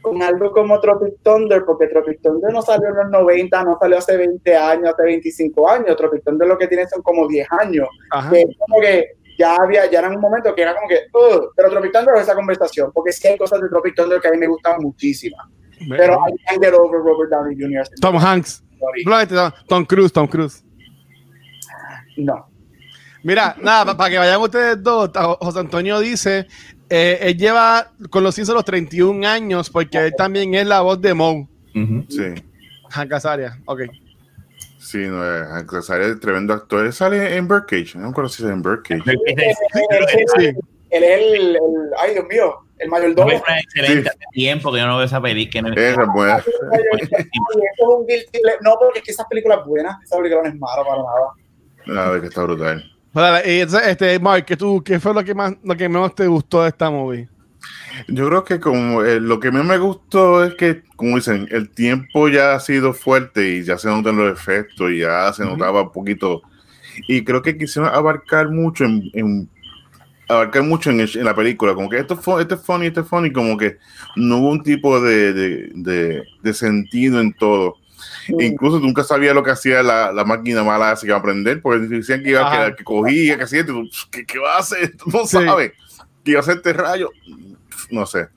con 0.00 0.22
algo 0.22 0.52
como 0.52 0.80
Tropic 0.80 1.14
Thunder, 1.22 1.64
porque 1.64 1.86
Tropic 1.86 2.20
Thunder 2.22 2.52
no 2.52 2.62
salió 2.62 2.88
en 2.88 2.96
los 2.96 3.10
90, 3.10 3.64
no 3.64 3.78
salió 3.80 3.98
hace 3.98 4.16
20 4.16 4.56
años, 4.56 4.90
hace 4.90 5.02
25 5.02 5.68
años. 5.68 5.96
Tropic 5.96 6.24
Thunder 6.24 6.48
lo 6.48 6.58
que 6.58 6.68
tiene 6.68 6.86
son 6.88 7.02
como 7.02 7.28
10 7.28 7.46
años. 7.60 7.88
Que 8.30 8.44
como 8.58 8.80
que 8.80 9.12
ya 9.38 9.56
había, 9.56 9.88
ya 9.90 10.00
era 10.00 10.08
un 10.08 10.20
momento 10.20 10.54
que 10.54 10.62
era 10.62 10.74
como 10.74 10.88
que, 10.88 11.02
pero 11.56 11.70
Tropic 11.70 11.92
Thunder 11.92 12.14
es 12.16 12.22
esa 12.22 12.34
conversación, 12.34 12.90
porque 12.92 13.12
sí 13.12 13.28
hay 13.28 13.38
cosas 13.38 13.60
de 13.60 13.68
Tropic 13.68 13.94
Thunder 13.94 14.20
que 14.20 14.28
a 14.28 14.32
mí 14.32 14.38
me 14.38 14.48
gustan 14.48 14.80
muchísimas. 14.80 15.46
Pero 15.88 16.14
I 16.14 16.32
can't 16.46 16.62
get 16.62 16.74
over 16.74 16.98
Robert 16.98 17.30
Downey 17.30 17.56
Jr. 17.56 17.84
Tom 18.00 18.16
Hanks. 18.16 18.62
Tom 19.68 19.84
Cruise, 19.84 20.12
Tom 20.12 20.26
Cruise. 20.26 20.64
No. 22.16 22.46
Mira, 23.22 23.56
nada, 23.60 23.96
para 23.96 24.10
que 24.10 24.18
vayan 24.18 24.40
ustedes 24.40 24.82
dos, 24.82 25.10
José 25.40 25.58
Antonio 25.58 25.98
dice, 26.00 26.46
eh, 26.88 27.18
él 27.20 27.36
lleva 27.36 27.92
con 28.10 28.22
los 28.22 28.34
Simpsons 28.34 28.54
los 28.56 28.64
31 28.64 29.26
años 29.26 29.70
porque 29.70 29.98
él 29.98 30.14
también 30.16 30.54
es 30.54 30.66
la 30.66 30.80
voz 30.80 31.00
de 31.00 31.14
Moe. 31.14 31.48
Sí. 32.08 32.34
Hank 32.90 33.12
Azaria, 33.12 33.58
ok. 33.66 33.82
Sí, 34.78 34.98
no, 34.98 35.24
eh, 35.24 35.44
Hank 35.44 35.74
Azaria 35.74 36.06
es 36.08 36.20
tremendo 36.20 36.54
actor. 36.54 36.86
Él 36.86 36.92
sale 36.92 37.36
en 37.36 37.46
Birdcage, 37.46 37.96
no 37.96 38.04
me 38.04 38.08
acuerdo 38.10 38.30
si 38.30 38.44
es 38.44 38.50
en 38.50 38.62
Birdcage. 38.62 39.02
Él 40.90 41.04
es 41.04 41.20
el, 41.20 41.58
ay 41.98 42.14
Dios 42.14 42.24
mío, 42.30 42.64
el 42.78 42.88
mayordomo. 42.88 43.30
Es 43.30 43.42
excelente 43.64 44.10
sí. 44.10 44.26
tiempo 44.32 44.72
que 44.72 44.78
yo 44.78 44.86
no 44.86 44.96
veo 44.96 45.06
esa 45.06 45.20
película. 45.20 45.72
Esa 45.74 46.02
es 46.02 46.08
buena. 46.08 46.44
No, 48.62 48.76
porque 48.78 48.98
es 48.98 49.04
que 49.04 49.10
esas 49.12 49.26
películas 49.26 49.64
buenas, 49.66 49.96
esa 50.04 50.16
película 50.16 50.42
no 50.42 50.48
es 50.48 50.54
mala 50.56 50.84
para 50.84 51.02
nada. 51.02 51.32
Nada, 51.86 52.20
que 52.20 52.26
está 52.26 52.42
brutal. 52.42 52.84
Y 53.44 53.60
este, 53.60 54.18
Mark, 54.20 54.44
¿qué, 54.44 54.56
tú, 54.56 54.82
¿qué 54.84 55.00
fue 55.00 55.12
lo 55.14 55.24
que 55.24 55.34
más 55.34 55.54
lo 55.62 55.76
que 55.76 55.88
menos 55.88 56.14
te 56.14 56.26
gustó 56.26 56.62
de 56.62 56.68
esta 56.68 56.90
movie? 56.90 57.28
Yo 58.06 58.28
creo 58.28 58.44
que 58.44 58.60
como 58.60 59.02
eh, 59.02 59.18
lo 59.18 59.40
que 59.40 59.50
más 59.50 59.64
me 59.64 59.78
gustó 59.78 60.44
es 60.44 60.54
que, 60.54 60.82
como 60.94 61.16
dicen, 61.16 61.48
el 61.50 61.70
tiempo 61.70 62.28
ya 62.28 62.54
ha 62.54 62.60
sido 62.60 62.92
fuerte 62.92 63.48
y 63.48 63.64
ya 63.64 63.76
se 63.76 63.88
notan 63.88 64.16
los 64.16 64.32
efectos 64.32 64.92
y 64.92 64.98
ya 64.98 65.32
se 65.32 65.44
notaba 65.44 65.82
un 65.82 65.92
poquito. 65.92 66.42
Y 67.08 67.24
creo 67.24 67.42
que 67.42 67.56
quisieron 67.56 67.92
abarcar 67.92 68.50
mucho 68.50 68.84
en, 68.84 69.48
abarcar 70.28 70.62
mucho 70.62 70.90
en, 70.90 71.00
en, 71.00 71.24
la 71.24 71.34
película, 71.34 71.74
como 71.74 71.88
que 71.88 71.98
esto 71.98 72.16
fue 72.16 72.42
este 72.42 72.54
es 72.54 72.62
funny, 72.62 72.86
esto 72.86 73.00
es 73.00 73.08
funny, 73.08 73.32
como 73.32 73.56
que 73.56 73.78
no 74.14 74.38
hubo 74.38 74.50
un 74.50 74.62
tipo 74.62 75.00
de, 75.00 75.32
de, 75.32 75.70
de, 75.74 76.22
de 76.42 76.54
sentido 76.54 77.20
en 77.20 77.32
todo. 77.32 77.76
Incluso 78.28 78.78
nunca 78.78 79.02
sabía 79.04 79.34
lo 79.34 79.42
que 79.42 79.50
hacía 79.50 79.82
la, 79.82 80.12
la 80.12 80.24
máquina 80.24 80.62
mala 80.62 80.92
así 80.92 81.06
que 81.06 81.12
va 81.12 81.18
a 81.18 81.20
aprender, 81.20 81.62
porque 81.62 81.86
decían 81.86 82.22
que 82.22 82.30
iba 82.30 82.64
a 82.64 82.70
que, 82.70 82.76
que 82.76 82.84
cogía, 82.84 83.36
que 83.36 83.44
hacía, 83.44 83.64
¿qué, 84.10 84.26
¿qué, 84.26 84.38
va 84.38 84.56
a 84.56 84.58
hacer? 84.58 84.96
Tú 84.98 85.10
no 85.10 85.26
sabes. 85.26 85.72
Que 86.22 86.32
iba 86.32 86.40
a 86.40 86.42
hacer 86.42 86.56
este 86.56 86.72
rayo. 86.74 87.10
No 87.90 88.04
sé. 88.06 88.28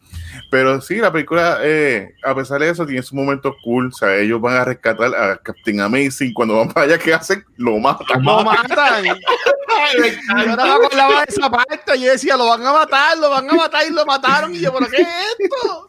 Pero 0.50 0.82
sí, 0.82 0.96
la 0.96 1.12
película, 1.12 1.60
eh, 1.62 2.14
a 2.24 2.34
pesar 2.36 2.60
de 2.60 2.70
eso, 2.70 2.86
tiene 2.86 3.04
su 3.04 3.16
momento 3.16 3.56
cool. 3.64 3.88
O 3.88 3.92
sea, 3.92 4.16
ellos 4.18 4.42
van 4.42 4.56
a 4.58 4.66
rescatar 4.66 5.14
a 5.16 5.38
Captain 5.38 5.80
Amazing. 5.82 6.34
Cuando 6.34 6.58
van 6.58 6.70
para 6.70 6.86
allá, 6.88 6.98
¿qué 6.98 7.14
hacen? 7.14 7.46
Lo 7.58 7.78
matan. 7.78 8.24
Lo 8.24 8.44
matan. 8.44 9.04
yo 9.06 10.56
no 10.56 10.66
me 10.66 10.72
acordaba 10.74 11.20
de 11.22 11.26
esa 11.30 11.50
parte. 11.50 12.00
Yo 12.00 12.12
decía, 12.12 12.36
lo 12.38 12.48
van 12.48 12.66
a 12.66 12.74
matar, 12.74 13.18
lo 13.18 13.30
van 13.30 13.50
a 13.50 13.54
matar 13.54 13.84
y 13.88 13.94
lo 13.94 14.06
mataron. 14.06 14.54
Y 14.56 14.60
yo, 14.60 14.74
¿pero 14.74 14.90
qué 14.92 15.02
es 15.02 15.08
esto? 15.40 15.88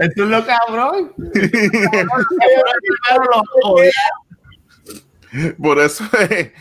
Esto 0.00 0.22
es 0.24 0.28
lo 0.28 0.44
cabrón. 0.46 1.12
Por 5.60 5.80
eso, 5.80 6.04
eh, 6.30 6.52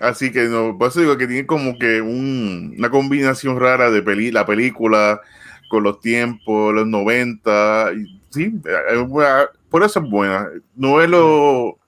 así 0.00 0.30
que 0.30 0.44
no, 0.44 0.76
por 0.76 0.88
eso 0.88 1.00
digo 1.00 1.16
que 1.16 1.26
tiene 1.26 1.46
como 1.46 1.78
que 1.78 2.02
un- 2.02 2.74
una 2.76 2.90
combinación 2.90 3.58
rara 3.58 3.90
de 3.90 4.02
peli, 4.02 4.30
la 4.30 4.44
película 4.44 5.20
con 5.68 5.84
los 5.84 6.00
tiempos, 6.00 6.74
los 6.74 6.86
90. 6.86 7.92
y 7.96 8.20
sí, 8.30 8.54
eh, 8.64 9.06
por 9.70 9.82
eso 9.82 10.00
es 10.00 10.10
buena. 10.10 10.48
No 10.74 11.00
es 11.00 11.08
lo. 11.08 11.78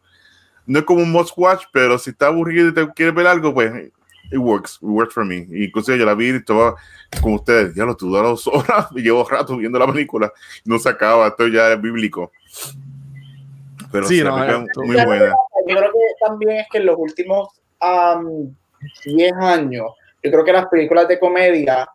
No 0.67 0.79
es 0.79 0.85
como 0.85 1.03
un 1.03 1.11
must 1.11 1.33
watch, 1.37 1.65
pero 1.73 1.99
si 1.99 2.11
está 2.11 2.29
aburrido 2.29 2.69
y 2.69 2.75
te 2.75 2.89
quieres 2.93 3.15
ver 3.15 3.27
algo, 3.27 3.53
pues 3.53 3.91
it 4.31 4.39
works, 4.39 4.79
it 4.81 4.89
works 4.89 5.15
for 5.15 5.25
me. 5.25 5.47
Incluso 5.51 5.95
yo 5.95 6.05
la 6.05 6.15
vi 6.15 6.27
y 6.27 6.37
estaba 6.37 6.77
con 7.21 7.35
ustedes, 7.35 7.75
ya 7.75 7.85
lo 7.85 7.97
tuve 7.97 8.19
dos 8.19 8.47
horas 8.47 8.87
y 8.95 9.03
llevo 9.03 9.29
rato 9.29 9.57
viendo 9.57 9.79
la 9.79 9.87
película, 9.87 10.33
no 10.65 10.79
se 10.79 10.89
acaba, 10.89 11.29
esto 11.29 11.49
ya 11.49 11.73
es 11.73 11.81
bíblico. 11.81 12.31
Pero 13.91 14.07
Sí, 14.07 14.23
no, 14.23 14.45
es 14.45 14.77
muy 14.77 15.05
buena. 15.05 15.35
Yo 15.67 15.77
creo 15.77 15.93
que 15.93 16.27
también 16.27 16.59
es 16.59 16.67
que 16.71 16.79
en 16.79 16.87
los 16.87 16.97
últimos 16.97 17.61
am, 17.81 18.55
10 19.05 19.33
años, 19.41 19.87
yo 20.23 20.31
creo 20.31 20.45
que 20.45 20.53
las 20.53 20.67
películas 20.67 21.09
de 21.09 21.19
comedia, 21.19 21.89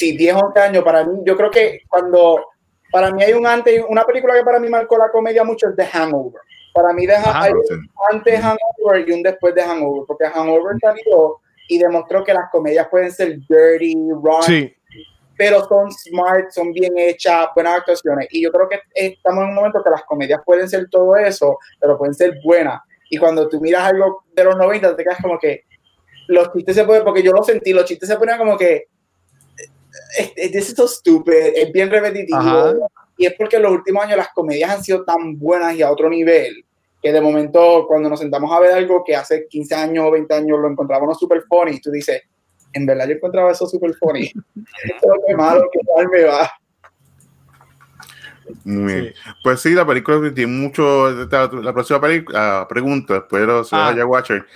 sí, 0.00 0.16
10, 0.16 0.34
11 0.34 0.58
años, 0.60 0.82
para 0.82 1.04
mí, 1.04 1.20
yo 1.24 1.36
creo 1.36 1.50
que 1.50 1.82
cuando, 1.88 2.46
para 2.90 3.10
mí 3.12 3.22
hay 3.22 3.34
un 3.34 3.46
antes, 3.46 3.84
una 3.88 4.04
película 4.04 4.34
que 4.34 4.42
para 4.42 4.58
mí 4.58 4.68
marcó 4.68 4.96
la 4.96 5.10
comedia 5.10 5.44
mucho 5.44 5.68
es 5.68 5.76
The 5.76 5.84
Hangover. 5.84 6.40
Para 6.72 6.92
mí, 6.92 7.06
Ajá. 7.06 7.42
hay 7.42 7.52
un 7.52 7.62
antes 8.10 8.32
de 8.32 8.38
Hangover 8.38 9.06
y 9.08 9.12
un 9.12 9.22
después 9.22 9.54
de 9.54 9.62
Hangover, 9.62 10.04
porque 10.06 10.24
Hangover 10.26 10.76
salió 10.80 11.40
y 11.68 11.78
demostró 11.78 12.24
que 12.24 12.32
las 12.32 12.50
comedias 12.50 12.88
pueden 12.88 13.12
ser 13.12 13.38
dirty, 13.48 13.94
Sí. 14.46 14.74
pero 15.36 15.64
son 15.68 15.90
smart, 15.92 16.50
son 16.50 16.72
bien 16.72 16.92
hechas, 16.96 17.48
buenas 17.54 17.78
actuaciones. 17.78 18.26
Y 18.30 18.42
yo 18.42 18.50
creo 18.50 18.68
que 18.68 18.80
estamos 18.94 19.44
en 19.44 19.50
un 19.50 19.54
momento 19.54 19.82
que 19.84 19.90
las 19.90 20.04
comedias 20.04 20.40
pueden 20.44 20.68
ser 20.68 20.88
todo 20.90 21.14
eso, 21.16 21.58
pero 21.78 21.96
pueden 21.98 22.14
ser 22.14 22.38
buenas. 22.44 22.80
Y 23.10 23.18
cuando 23.18 23.48
tú 23.48 23.60
miras 23.60 23.84
algo 23.92 24.24
de 24.34 24.44
los 24.44 24.56
90, 24.56 24.96
te 24.96 25.02
quedas 25.04 25.18
como 25.20 25.38
que 25.38 25.64
los 26.28 26.52
chistes 26.52 26.76
se 26.76 26.84
pueden, 26.84 27.04
porque 27.04 27.22
yo 27.22 27.32
lo 27.32 27.42
sentí, 27.42 27.72
los 27.72 27.84
chistes 27.84 28.08
se 28.08 28.16
ponían 28.16 28.38
como 28.38 28.56
que 28.56 28.72
"Eh, 28.74 28.86
eh, 28.86 28.89
this 30.36 30.70
is 30.70 30.76
so 30.76 30.86
stupid, 30.86 31.52
es 31.54 31.72
bien 31.72 31.90
repetitivo. 31.90 32.38
Ajá. 32.38 32.74
Y 33.16 33.26
es 33.26 33.34
porque 33.34 33.56
en 33.56 33.62
los 33.62 33.72
últimos 33.72 34.02
años 34.04 34.16
las 34.16 34.28
comedias 34.34 34.70
han 34.70 34.82
sido 34.82 35.04
tan 35.04 35.38
buenas 35.38 35.74
y 35.74 35.82
a 35.82 35.90
otro 35.90 36.08
nivel 36.08 36.64
que 37.02 37.12
de 37.12 37.20
momento 37.20 37.86
cuando 37.86 38.08
nos 38.08 38.20
sentamos 38.20 38.52
a 38.52 38.60
ver 38.60 38.72
algo 38.72 39.02
que 39.04 39.16
hace 39.16 39.46
15 39.48 39.74
años 39.74 40.04
o 40.06 40.10
20 40.10 40.34
años 40.34 40.58
lo 40.58 40.68
encontrábamos 40.68 41.18
super 41.18 41.42
funny, 41.48 41.80
tú 41.80 41.90
dices, 41.90 42.22
en 42.72 42.86
verdad 42.86 43.08
yo 43.08 43.14
encontraba 43.14 43.52
eso 43.52 43.66
super 43.66 43.94
funny. 43.94 44.30
Es 45.28 45.36
malo, 45.36 45.68
que 45.72 45.80
mal 45.96 46.08
me 46.08 46.24
va. 46.24 46.50
Muy 48.64 48.92
bien. 48.94 49.14
Pues 49.42 49.60
sí, 49.60 49.70
la 49.74 49.86
película 49.86 50.32
tiene 50.34 50.52
mucho. 50.52 51.10
La, 51.10 51.50
la 51.52 51.72
próxima 51.72 52.00
película, 52.00 52.66
pregunta, 52.68 53.14
después 53.14 53.40
de 53.42 53.46
los 53.46 53.72
Ah. 53.72 53.88
Haya 53.88 54.06
Watcher. 54.06 54.46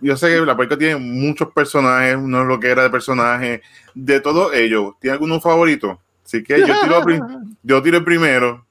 Yo 0.00 0.16
sé 0.16 0.28
que 0.28 0.40
la 0.46 0.56
película 0.56 0.78
tiene 0.78 0.96
muchos 0.96 1.52
personajes, 1.52 2.18
no 2.18 2.42
es 2.42 2.46
lo 2.48 2.58
que 2.60 2.68
era 2.68 2.82
de 2.82 2.90
personajes. 2.90 3.60
De 3.94 4.20
todos 4.20 4.52
ellos, 4.54 4.94
¿tiene 5.00 5.14
alguno 5.14 5.40
favorito? 5.40 6.00
Así 6.24 6.42
que 6.42 6.58
yo 6.60 6.74
tiro, 6.82 7.02
yo 7.62 7.82
tiro 7.82 7.98
el 7.98 8.04
primero. 8.04 8.66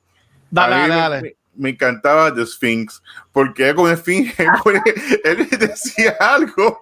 Dale, 0.51 0.75
dale, 0.75 0.87
me- 0.89 0.95
dale. 0.99 1.21
Me, 1.21 1.35
me 1.57 1.69
encantaba 1.69 2.33
The 2.33 2.45
Sphinx, 2.45 3.01
porque 3.31 3.73
con 3.73 3.89
el 3.89 3.97
Sphinx 3.97 4.33
él, 5.23 5.47
decía 5.57 6.15
algo. 6.19 6.81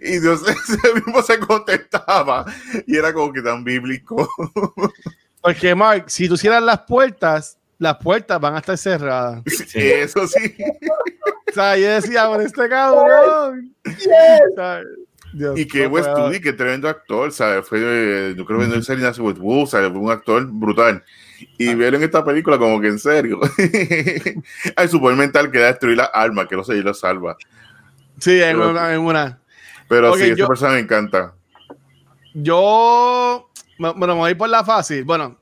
Y 0.00 0.18
Dios 0.20 0.42
ese 0.48 0.94
mismo 0.94 1.20
se 1.22 1.38
contestaba 1.38 2.46
y 2.86 2.96
era 2.96 3.12
como 3.12 3.32
que 3.32 3.42
tan 3.42 3.62
bíblico. 3.64 4.28
Porque, 5.42 5.74
Mark, 5.74 6.04
si 6.08 6.28
tú 6.28 6.36
cierras 6.36 6.62
las 6.62 6.80
puertas, 6.82 7.58
las 7.78 7.96
puertas 7.98 8.40
van 8.40 8.54
a 8.54 8.58
estar 8.58 8.78
cerradas. 8.78 9.42
Eso 9.74 10.26
sí. 10.26 10.54
O 11.50 11.54
sea, 11.54 11.76
yo 11.76 11.86
decía, 11.90 12.26
por 12.28 12.40
este 12.40 12.66
cabrón. 12.66 13.74
O 13.86 14.54
sea, 14.54 14.80
Dios, 15.34 15.58
Y 15.58 15.66
que 15.68 15.82
no 15.82 15.90
Wes. 15.90 16.06
Studi, 16.06 16.40
que 16.40 16.54
tremendo 16.54 16.88
actor, 16.88 17.30
¿sabes? 17.30 17.68
Fue, 17.68 17.78
eh, 17.82 18.34
yo 18.34 18.46
creo 18.46 18.60
que 18.60 18.68
no 18.68 18.74
es 18.76 18.86
Serena 18.86 19.12
Wu, 19.18 19.66
¿sabes? 19.66 19.90
Fue 19.90 19.98
un 20.00 20.10
actor 20.10 20.46
brutal. 20.46 21.04
Y 21.58 21.74
verlo 21.74 21.98
en 21.98 22.04
esta 22.04 22.24
película 22.24 22.56
como 22.56 22.80
que 22.80 22.86
en 22.88 22.98
serio. 22.98 23.38
Hay 24.76 24.88
super 24.88 25.14
mental 25.14 25.50
que 25.50 25.58
da 25.58 25.66
destruir 25.66 25.98
la 25.98 26.04
alma, 26.04 26.48
que 26.48 26.56
no 26.56 26.64
sé, 26.64 26.76
y 26.76 26.82
lo 26.82 26.94
salva. 26.94 27.36
Sí, 28.18 28.40
en 28.40 28.58
una, 28.58 28.94
en 28.94 29.00
una. 29.00 29.38
Pero 29.88 30.14
sí, 30.14 30.22
esta 30.22 30.36
yo- 30.36 30.48
persona 30.48 30.72
me 30.72 30.78
encanta. 30.80 31.34
Yo, 32.32 33.50
bueno, 33.90 34.14
me 34.14 34.20
voy 34.20 34.34
por 34.34 34.48
la 34.48 34.64
fácil. 34.64 35.04
Bueno, 35.04 35.38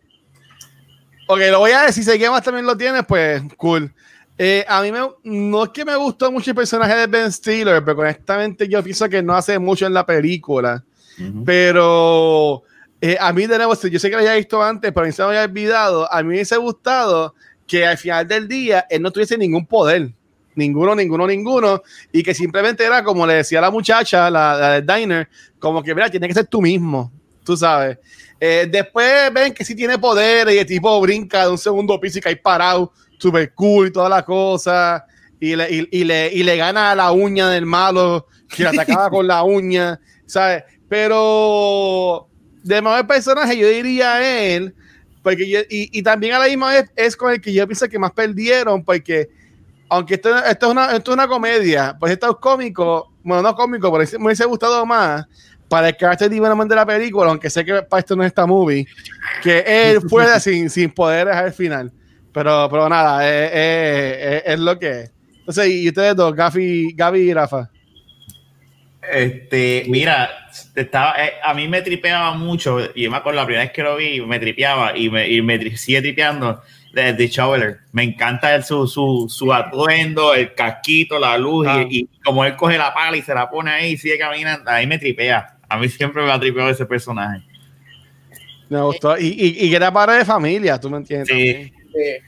ok, 1.27 1.41
lo 1.51 1.61
voy 1.61 1.73
a 1.73 1.83
decir. 1.83 2.05
Si 2.05 2.29
más 2.29 2.43
también 2.43 2.67
lo 2.67 2.77
tiene, 2.77 3.03
pues 3.03 3.43
cool. 3.57 3.93
Eh, 4.39 4.65
a 4.67 4.81
mí 4.81 4.91
me, 4.91 5.01
no 5.25 5.65
es 5.65 5.71
que 5.71 5.85
me 5.85 5.95
gustó 5.97 6.33
mucho 6.33 6.51
el 6.51 6.57
personaje 6.57 6.95
de 6.95 7.07
Ben 7.07 7.31
Stiller, 7.31 7.85
pero 7.85 8.01
honestamente 8.01 8.67
yo 8.67 8.83
pienso 8.83 9.07
que 9.09 9.23
no 9.23 9.35
hace 9.35 9.59
mucho 9.59 9.87
en 9.87 9.93
la 9.93 10.07
película. 10.07 10.83
Pero 11.45 12.63
eh, 13.03 13.19
a 13.21 13.33
mí, 13.33 13.47
de 13.47 13.59
nuevo, 13.59 13.75
yo 13.75 13.99
sé 13.99 14.09
que 14.09 14.17
lo 14.17 14.21
había 14.21 14.37
visto 14.37 14.63
antes, 14.63 14.93
pero 14.93 15.05
a 15.05 15.07
mí 15.07 15.13
se 15.13 15.23
me 15.23 15.29
había 15.29 15.45
olvidado. 15.45 16.11
A 16.11 16.23
mí 16.23 16.29
me 16.29 16.35
hubiese 16.37 16.57
gustado 16.57 17.35
que 17.67 17.87
al 17.87 17.99
final 17.99 18.27
del 18.27 18.49
día 18.49 18.87
él 18.89 19.03
no 19.03 19.11
tuviese 19.11 19.37
ningún 19.37 19.67
poder. 19.67 20.11
Ninguno, 20.55 20.95
ninguno, 20.95 21.27
ninguno. 21.27 21.83
Y 22.11 22.23
que 22.23 22.35
simplemente 22.35 22.85
era 22.85 23.05
como 23.05 23.27
le 23.27 23.35
decía 23.35 23.61
la 23.61 23.71
muchacha, 23.71 24.31
la, 24.31 24.57
la 24.57 24.71
del 24.81 24.87
diner, 24.87 25.29
como 25.59 25.83
que, 25.83 25.95
mira, 25.95 26.11
tiene 26.11 26.27
que 26.29 26.35
ser 26.35 26.47
tú 26.47 26.61
mismo, 26.61 27.13
tú 27.45 27.57
sabes. 27.57 27.99
Eh, 28.41 28.67
después 28.71 29.31
ven 29.35 29.53
que 29.53 29.65
sí 29.65 29.75
tiene 29.75 29.99
poder 29.99 30.49
y 30.49 30.59
el 30.59 30.67
tipo 30.67 30.99
brinca 31.01 31.45
de 31.45 31.51
un 31.51 31.59
segundo 31.59 32.01
piso 32.01 32.19
y 32.19 32.23
cae 32.23 32.37
parado, 32.37 32.91
super 33.19 33.53
cool 33.55 33.89
y 33.89 33.93
toda 33.93 34.09
la 34.09 34.25
cosa. 34.25 35.05
Y 35.39 35.55
le, 35.57 35.71
y, 35.71 35.89
y 35.91 36.05
le, 36.05 36.33
y 36.33 36.43
le 36.43 36.57
gana 36.57 36.91
a 36.91 36.95
la 36.95 37.13
uña 37.13 37.49
del 37.51 37.67
malo 37.67 38.27
que 38.49 38.63
le 38.63 38.71
atacaba 38.71 39.11
con 39.11 39.27
la 39.27 39.43
uña, 39.43 40.01
¿sabes? 40.27 40.65
Pero 40.89 42.29
de 42.63 42.83
mejor 42.83 43.07
personaje 43.07 43.57
yo 43.57 43.69
diría 43.69 44.15
a 44.15 44.23
él, 44.47 44.75
porque 45.23 45.49
yo- 45.49 45.61
y, 45.69 45.99
y 45.99 46.03
también 46.03 46.35
a 46.35 46.39
la 46.39 46.47
misma 46.47 46.73
vez 46.73 46.91
es 46.97 47.17
con 47.17 47.33
el 47.33 47.41
que 47.41 47.53
yo 47.53 47.67
pienso 47.67 47.89
que 47.89 47.99
más 47.99 48.13
perdieron, 48.13 48.85
porque 48.85 49.29
aunque 49.89 50.15
esto, 50.15 50.37
esto, 50.45 50.67
es, 50.67 50.73
una, 50.73 50.97
esto 50.97 51.11
es 51.11 51.15
una 51.15 51.27
comedia, 51.27 51.97
pues 51.99 52.13
esto 52.13 52.31
es 52.31 52.37
cómico, 52.41 53.13
bueno, 53.23 53.43
no 53.43 53.55
cómico, 53.55 53.91
pero 53.93 54.09
me 54.19 54.27
hubiese 54.27 54.45
gustado 54.45 54.87
más 54.87 55.27
para 55.71 55.89
el 55.89 55.97
carácter 55.97 56.29
divino 56.29 56.55
de 56.67 56.75
la 56.75 56.85
película, 56.85 57.31
aunque 57.31 57.49
sé 57.49 57.65
que 57.65 57.81
para 57.83 58.01
esto 58.01 58.15
no 58.17 58.23
es 58.25 58.27
esta 58.27 58.45
movie, 58.45 58.87
que 59.43 59.65
él 59.67 60.01
fuera 60.11 60.39
sin, 60.41 60.69
sin 60.69 60.91
poderes 60.91 61.35
al 61.35 61.53
final. 61.53 61.91
Pero, 62.33 62.69
pero 62.71 62.89
nada, 62.89 63.27
es, 63.29 63.51
es- 63.53 64.33
es- 64.35 64.43
es 64.55 64.59
lo 64.59 64.79
que 64.79 64.91
es. 64.91 65.13
Entonces, 65.39 65.69
y 65.69 65.89
ustedes 65.89 66.15
dos, 66.17 66.35
Gaby, 66.35 66.93
Gaby 66.95 67.21
y 67.21 67.33
Rafa. 67.35 67.71
Este, 69.13 69.85
mira, 69.89 70.29
estaba, 70.75 71.15
eh, 71.25 71.33
a 71.43 71.55
mí 71.55 71.67
me 71.67 71.83
tripeaba 71.83 72.35
mucho, 72.35 72.79
y 72.95 73.09
me 73.09 73.17
acuerdo 73.17 73.41
la 73.41 73.47
primera 73.47 73.65
vez 73.65 73.73
que 73.73 73.83
lo 73.83 73.97
vi, 73.97 74.21
me 74.21 74.39
tripeaba 74.39 74.97
y 74.97 75.09
me, 75.11 75.29
y 75.29 75.41
me 75.43 75.59
tri- 75.59 75.75
sigue 75.77 76.03
tripeando 76.03 76.61
de 76.93 77.15
The 77.15 77.27
Shoveler. 77.29 77.79
Me 77.93 78.03
encanta 78.05 78.55
el- 78.55 78.63
su, 78.63 78.87
su, 78.87 79.27
su 79.29 79.53
atuendo, 79.53 80.35
el 80.35 80.55
casquito, 80.55 81.19
la 81.19 81.39
luz, 81.39 81.67
Ah. 81.69 81.83
y, 81.89 82.01
y 82.01 82.09
como 82.25 82.45
él 82.45 82.55
coge 82.57 82.77
la 82.79 82.93
pala 82.93 83.17
y 83.17 83.23
se 83.23 83.35
la 83.35 83.49
pone 83.49 83.71
ahí 83.71 83.93
y 83.93 83.97
sigue 83.97 84.19
caminando, 84.19 84.71
ahí 84.71 84.87
me 84.87 84.99
tripea. 84.99 85.57
A 85.71 85.79
mí 85.79 85.89
siempre 85.89 86.23
me 86.23 86.31
ha 86.33 86.39
tripeado 86.39 86.69
ese 86.69 86.85
personaje. 86.85 87.43
Me 88.69 88.83
gustó. 88.83 89.17
Y, 89.17 89.27
y, 89.27 89.67
y 89.67 89.71
que 89.71 89.77
era 89.77 89.93
padre 89.93 90.17
de 90.19 90.25
familia, 90.25 90.79
tú 90.79 90.91
me 90.91 90.99
entiendes. 90.99 91.29
Sí. 91.29 91.53
también. 91.53 91.73
Eh, 91.95 92.19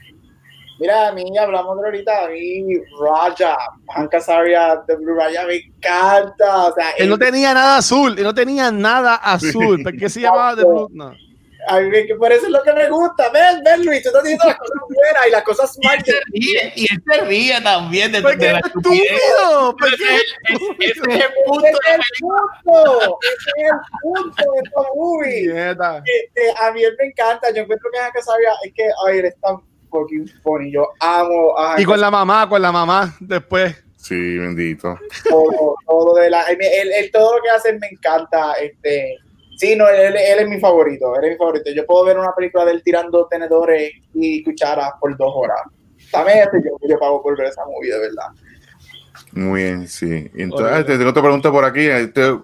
mira, 0.79 1.09
a 1.09 1.11
mí 1.11 1.37
hablamos 1.37 1.79
de 1.79 1.85
ahorita, 1.85 2.25
a 2.25 2.27
mí 2.29 2.63
Raja, 2.99 3.57
Hank 3.95 4.13
Azaria 4.13 4.81
de 4.87 4.95
Blue 4.95 5.13
Raya 5.15 5.45
me 5.45 5.55
encanta. 5.55 6.67
O 6.67 6.73
sea, 6.73 6.91
Él 6.97 7.09
no 7.09 7.17
tenía 7.17 7.53
nada 7.53 7.77
azul, 7.77 8.15
él 8.17 8.23
no 8.23 8.33
tenía 8.33 8.71
nada 8.71 9.15
azul. 9.15 9.83
¿Por 9.83 9.95
qué 9.97 10.09
se 10.09 10.21
llamaba 10.21 10.55
The 10.55 10.63
Blue? 10.63 10.89
No. 10.91 11.13
A 11.67 11.79
mí 11.79 11.89
por 12.17 12.31
eso 12.31 12.45
es 12.45 12.51
lo 12.51 12.61
que 12.63 12.73
me 12.73 12.89
gusta. 12.89 13.29
Ven, 13.29 13.61
ven, 13.63 13.85
Luis, 13.85 14.01
tú 14.03 14.09
estás 14.09 14.23
diciendo 14.23 14.45
las 14.47 14.57
cosas 14.57 14.81
buenas 14.89 15.27
y 15.27 15.31
las 15.31 15.43
cosas 15.43 15.77
Y 15.79 15.87
él 15.87 15.95
mal. 15.95 16.05
se 16.05 16.19
ríe, 16.31 16.73
y 16.75 16.81
él 16.93 17.03
se 17.09 17.21
ríe 17.25 17.61
también 17.61 18.11
de, 18.11 18.21
¿Por 18.21 18.37
qué 18.37 18.45
de 18.47 18.51
es 18.53 18.65
estúpido? 18.65 19.75
¿Por 19.77 19.87
Ese 19.93 20.03
es 20.03 20.09
el- 20.49 20.57
ese 20.79 20.89
es 20.89 21.25
el 21.25 21.33
punto 21.45 21.65
Ese 21.67 21.77
de 21.91 21.95
es 21.95 21.95
el 21.95 22.19
punto, 22.19 23.19
ese 23.21 23.49
es 23.57 23.71
el 23.71 23.79
punto 24.01 24.43
de 24.53 24.59
esta 24.63 24.81
movie. 24.95 26.03
Este, 26.05 26.63
a 26.63 26.71
mí 26.71 26.83
él 26.83 26.95
me 26.99 27.05
encanta, 27.07 27.51
yo 27.51 27.61
encuentro 27.63 27.89
que 27.91 27.99
Hank 27.99 28.15
Azaria 28.17 28.49
es 28.65 28.73
que, 28.73 28.83
ay, 29.07 29.17
él 29.19 29.25
es 29.25 29.39
tan 29.39 29.57
fucking 29.89 30.27
funny, 30.43 30.71
yo 30.71 30.87
amo 30.99 31.57
a 31.57 31.71
Hank 31.71 31.79
Y 31.79 31.85
con 31.85 31.99
la 32.01 32.09
mamá, 32.11 32.47
con 32.49 32.61
la 32.61 32.71
mamá 32.71 33.15
después. 33.19 33.75
Sí, 33.95 34.37
bendito. 34.37 34.99
todo, 35.29 35.75
todo 35.87 36.15
de 36.15 36.29
la, 36.29 36.41
él- 36.43 36.91
él 36.93 37.09
todo 37.11 37.37
lo 37.37 37.41
que 37.43 37.49
hace 37.51 37.71
me 37.73 37.87
encanta, 37.87 38.51
este, 38.61 39.15
Sí, 39.57 39.75
no, 39.75 39.87
él, 39.87 40.15
él 40.15 40.39
es 40.39 40.47
mi 40.47 40.59
favorito, 40.59 41.15
él 41.17 41.25
es 41.25 41.31
mi 41.31 41.37
favorito. 41.37 41.71
Yo 41.71 41.85
puedo 41.85 42.05
ver 42.05 42.17
una 42.17 42.33
película 42.35 42.65
de 42.65 42.71
él 42.71 42.81
tirando 42.83 43.27
tenedores 43.27 43.91
y 44.13 44.43
cucharas 44.43 44.91
por 44.99 45.15
dos 45.17 45.31
horas. 45.35 45.59
También 46.11 46.39
este 46.39 46.57
yo, 46.63 46.77
yo 46.87 46.99
pago 46.99 47.21
por 47.23 47.37
ver 47.37 47.47
esa 47.47 47.63
movie, 47.65 47.91
de 47.91 47.99
verdad. 47.99 48.27
Muy 49.31 49.63
bien, 49.63 49.87
sí. 49.87 50.29
Entonces, 50.35 50.85
te 50.85 50.97
tengo 50.97 51.09
otra 51.09 51.23
pregunta 51.23 51.51
por 51.51 51.65
aquí. 51.65 51.87
Este, 51.87 52.35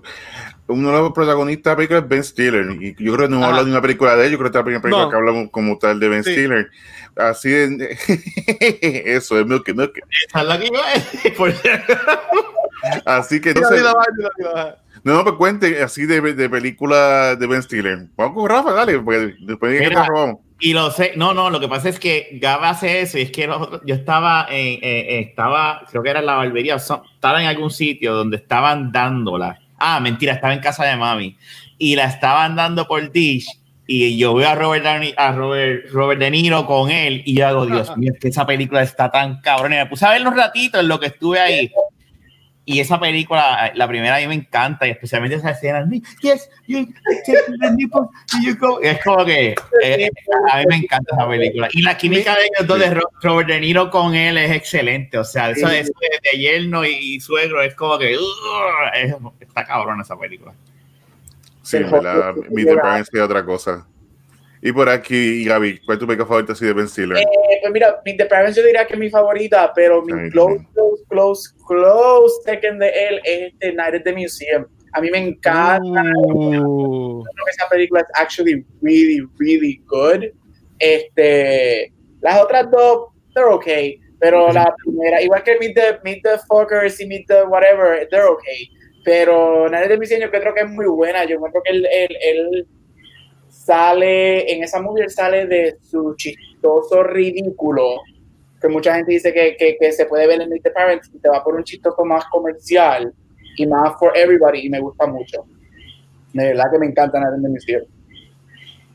uno 0.67 0.91
de 0.91 0.97
los 0.99 1.11
protagonistas 1.13 1.63
de 1.63 1.69
la 1.71 1.75
película 1.77 1.99
es 1.99 2.07
Ben 2.07 2.23
Stiller. 2.23 2.65
Y 2.81 2.95
yo 3.03 3.13
creo 3.15 3.27
que 3.27 3.31
no 3.31 3.35
hemos 3.37 3.47
hablado 3.47 3.65
de 3.65 3.71
una 3.71 3.81
película 3.81 4.15
de 4.15 4.25
él. 4.25 4.31
Yo 4.31 4.37
creo 4.39 4.51
que 4.51 4.57
esta 4.57 4.59
es 4.59 4.61
la 4.61 4.65
primera 4.65 4.81
película 4.81 5.03
No. 5.05 5.09
que 5.11 5.15
hablamos 5.15 5.49
como 5.51 5.77
tal 5.77 5.99
de 5.99 6.09
Ben 6.09 6.23
Sí. 6.23 6.31
Stiller. 6.31 6.69
Así 7.15 7.49
de. 7.49 7.97
Eso, 9.05 9.39
es 9.39 9.45
Milk, 9.45 9.67
Milk. 9.75 9.99
Esa 10.27 10.41
es 10.41 10.47
la 10.47 10.59
que 10.59 10.67
iba 10.67 10.79
a 10.87 10.93
decir, 10.93 11.35
por- 11.35 11.53
Así 13.05 13.41
que 13.41 13.53
Dila, 13.53 13.67
entonces. 13.69 14.75
No, 15.03 15.23
no, 15.23 15.37
cuente 15.37 15.81
así 15.81 16.05
de, 16.05 16.21
de 16.33 16.49
película 16.49 17.35
de 17.35 17.47
Ben 17.47 17.61
Stiller. 17.63 18.07
Vamos 18.15 18.33
con 18.35 18.49
Rafa, 18.49 18.71
dale, 18.73 18.99
porque 18.99 19.35
después 19.41 19.79
Mira. 19.79 20.05
robamos. 20.05 20.37
Y 20.61 20.73
lo 20.73 20.91
sé, 20.91 21.13
no, 21.15 21.33
no, 21.33 21.49
lo 21.49 21.59
que 21.61 21.69
pasa 21.69 21.87
es 21.87 21.99
que 21.99 22.37
Gab 22.41 22.63
hace 22.65 22.99
eso 23.01 23.17
y 23.17 23.21
es 23.21 23.31
que 23.31 23.47
nosotros- 23.47 23.81
yo 23.85 23.95
estaba 23.95 24.45
en, 24.49 24.73
eh, 24.75 24.79
eh, 24.81 25.19
estaba, 25.29 25.83
creo 25.89 26.03
que 26.03 26.09
era 26.09 26.19
en 26.19 26.25
la 26.25 26.35
barbería, 26.35 26.75
estaba 26.75 27.41
en 27.41 27.47
algún 27.47 27.69
sitio 27.71 28.13
donde 28.13 28.35
estaban 28.37 28.91
dándola. 28.91 29.57
Ah, 29.77 30.01
mentira, 30.01 30.33
estaba 30.33 30.53
en 30.53 30.59
casa 30.59 30.83
de 30.83 30.97
mami 30.97 31.37
y 31.77 31.95
la 31.95 32.03
estaban 32.05 32.57
dando 32.57 32.85
por 32.85 33.09
Dish 33.09 33.47
y 33.87 34.17
yo 34.17 34.33
veo 34.33 34.49
a 34.49 34.55
Robert, 34.55 34.83
Downey- 34.85 35.13
a 35.15 35.31
Robert, 35.31 35.89
Robert 35.91 36.19
De 36.19 36.29
Niro 36.29 36.65
con 36.65 36.91
él 36.91 37.23
y 37.25 37.35
yo 37.37 37.47
hago, 37.47 37.65
Dios 37.65 37.95
mío, 37.95 38.11
es 38.13 38.19
que 38.19 38.27
esa 38.27 38.45
película 38.45 38.81
está 38.83 39.09
tan 39.09 39.39
cabrón. 39.39 39.71
Y 39.71 39.77
me 39.77 39.85
puse 39.85 40.05
a 40.05 40.09
ver 40.11 40.21
los 40.21 40.35
ratitos 40.35 40.81
en 40.81 40.89
lo 40.89 40.99
que 40.99 41.05
estuve 41.07 41.39
ahí. 41.39 41.71
Y 42.71 42.79
esa 42.79 42.99
película, 42.99 43.71
la 43.73 43.87
primera 43.87 44.17
a 44.17 44.19
mí 44.19 44.27
me 44.27 44.35
encanta, 44.35 44.85
y 44.87 44.91
especialmente 44.91 45.37
esa 45.37 45.49
escena. 45.51 45.83
Yes, 46.21 46.49
you 48.43 48.55
go. 48.59 48.79
Es 48.79 49.03
como 49.03 49.25
que 49.25 49.55
eh, 49.83 50.09
a 50.51 50.57
mí 50.59 50.63
me 50.69 50.75
encanta 50.75 51.15
esa 51.15 51.27
película. 51.27 51.67
Y 51.71 51.81
la 51.81 51.97
química 51.97 52.35
de 52.35 52.43
ellos 52.43 52.67
dos, 52.67 52.77
de 52.79 52.93
Ro- 52.93 53.09
Robert 53.23 53.49
De 53.49 53.59
Niro 53.59 53.89
con 53.89 54.13
él, 54.13 54.37
es 54.37 54.51
excelente. 54.51 55.17
O 55.17 55.23
sea, 55.23 55.49
eso, 55.49 55.67
de, 55.67 55.83
de 56.31 56.37
yerno 56.37 56.85
y, 56.85 56.91
y 57.15 57.19
suegro 57.19 57.59
es 57.63 57.73
como 57.73 57.97
que 57.97 58.15
uh, 58.15 58.21
es- 58.93 59.15
está 59.39 59.65
cabrón 59.65 59.99
esa 60.01 60.15
película. 60.15 60.53
Sí, 61.63 61.77
verdad, 61.91 62.35
Meet 62.51 62.67
the 62.67 62.75
Parents 62.77 63.09
es 63.11 63.19
otra 63.21 63.43
cosa. 63.45 63.87
Y 64.61 64.71
por 64.73 64.89
aquí, 64.89 65.45
Gaby, 65.45 65.79
¿cuál 65.85 65.95
es 65.95 65.99
tu 65.99 66.07
película 66.07 66.27
favorita 66.27 66.53
así 66.53 66.65
de 66.65 66.73
Ben 66.73 66.87
Stiller? 66.87 67.17
Eh, 67.17 67.25
pues 67.61 67.71
mira, 67.71 68.01
the 68.03 68.25
Parents 68.25 68.57
yo 68.57 68.63
diría 68.63 68.85
que 68.85 68.93
es 68.93 68.99
mi 68.99 69.09
favorita, 69.09 69.71
pero 69.73 70.01
mi 70.01 70.11
Ay, 70.11 70.29
close, 70.31 70.59
sí. 70.59 70.67
close, 70.73 71.03
close, 71.07 71.49
close 71.67 72.41
second 72.43 72.81
de 72.81 72.89
él 72.89 73.21
es 73.23 73.53
este 73.53 73.73
Night 73.73 73.95
at 73.95 74.03
the 74.03 74.13
Museum. 74.13 74.65
A 74.93 75.01
mí 75.01 75.09
me 75.11 75.19
encanta. 75.19 76.03
Uh, 76.33 77.23
creo 77.23 77.45
que 77.45 77.51
esa 77.51 77.69
película 77.69 78.01
es 78.01 78.07
actually 78.15 78.65
really, 78.81 79.21
really 79.37 79.81
good. 79.85 80.25
Este, 80.79 81.93
las 82.21 82.41
otras 82.41 82.69
dos, 82.71 83.09
they're 83.33 83.49
okay, 83.49 83.99
pero 84.19 84.51
la 84.51 84.73
primera, 84.83 85.21
igual 85.21 85.43
que 85.43 85.57
Meet 85.57 85.75
the, 85.75 85.99
Meet 86.03 86.23
the 86.23 86.37
Fuckers 86.47 86.99
y 86.99 87.05
Meet 87.05 87.27
the 87.27 87.43
Whatever, 87.43 88.07
they're 88.09 88.27
okay. 88.27 88.69
Pero 89.05 89.69
Nadie 89.69 89.87
de 89.87 89.97
mi 89.97 90.05
yo 90.05 90.29
creo 90.29 90.53
que 90.53 90.61
es 90.61 90.69
muy 90.69 90.85
buena. 90.87 91.23
Yo 91.23 91.39
creo 91.39 91.63
que 91.63 91.71
él, 91.71 91.87
él, 91.91 92.17
él 92.21 92.67
sale, 93.69 94.51
en 94.51 94.63
esa 94.63 94.79
él 94.79 95.09
sale 95.11 95.45
de 95.45 95.77
su 95.79 96.15
chistoso 96.15 97.03
ridículo, 97.03 98.01
que 98.59 98.67
mucha 98.67 98.95
gente 98.95 99.11
dice 99.13 99.31
que, 99.31 99.55
que, 99.57 99.77
que 99.79 99.91
se 99.91 100.07
puede 100.07 100.25
ver 100.25 100.41
en 100.41 100.49
Meet 100.49 100.63
the 100.63 100.71
Parents 100.71 101.11
y 101.13 101.19
te 101.19 101.29
va 101.29 101.43
por 101.43 101.53
un 101.55 101.63
chistoso 101.63 102.03
más 102.03 102.25
comercial 102.31 103.13
y 103.57 103.67
más 103.67 103.93
for 103.99 104.11
everybody 104.17 104.65
y 104.65 104.69
me 104.71 104.79
gusta 104.79 105.05
mucho. 105.05 105.45
De 106.33 106.45
verdad 106.47 106.65
que 106.71 106.79
me 106.79 106.87
encanta 106.87 107.19
Nadie 107.19 107.41
de 107.41 107.49
mi 107.49 107.57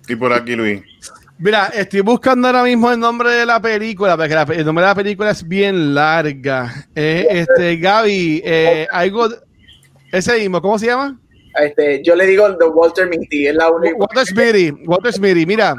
Y 0.09 0.16
por 0.16 0.33
aquí, 0.33 0.57
Luis. 0.57 0.83
Mira, 1.39 1.66
estoy 1.66 2.01
buscando 2.01 2.49
ahora 2.49 2.64
mismo 2.64 2.91
el 2.91 2.99
nombre 2.99 3.31
de 3.31 3.47
la 3.47 3.61
película, 3.61 4.16
porque 4.16 4.35
la- 4.35 4.43
el 4.43 4.64
nombre 4.64 4.83
de 4.85 4.89
la 4.91 4.95
película 4.97 5.31
es 5.31 5.47
bien 5.47 5.95
larga. 5.95 6.72
Eh, 6.97 7.27
este, 7.31 7.77
Gaby, 7.77 8.43
eh, 8.45 8.89
algo. 8.91 9.29
Ese 10.11 10.39
mismo, 10.39 10.61
¿cómo 10.61 10.79
se 10.79 10.87
llama? 10.87 11.20
Este, 11.61 12.03
yo 12.03 12.15
le 12.15 12.27
digo 12.27 12.57
The 12.57 12.67
Walter 12.67 13.09
Mitty, 13.09 13.47
es 13.47 13.55
la 13.55 13.71
única. 13.71 13.97
Walter 13.97 14.27
Smitty. 14.27 14.85
Walter 14.87 15.13
Smitty, 15.13 15.47
mira. 15.47 15.75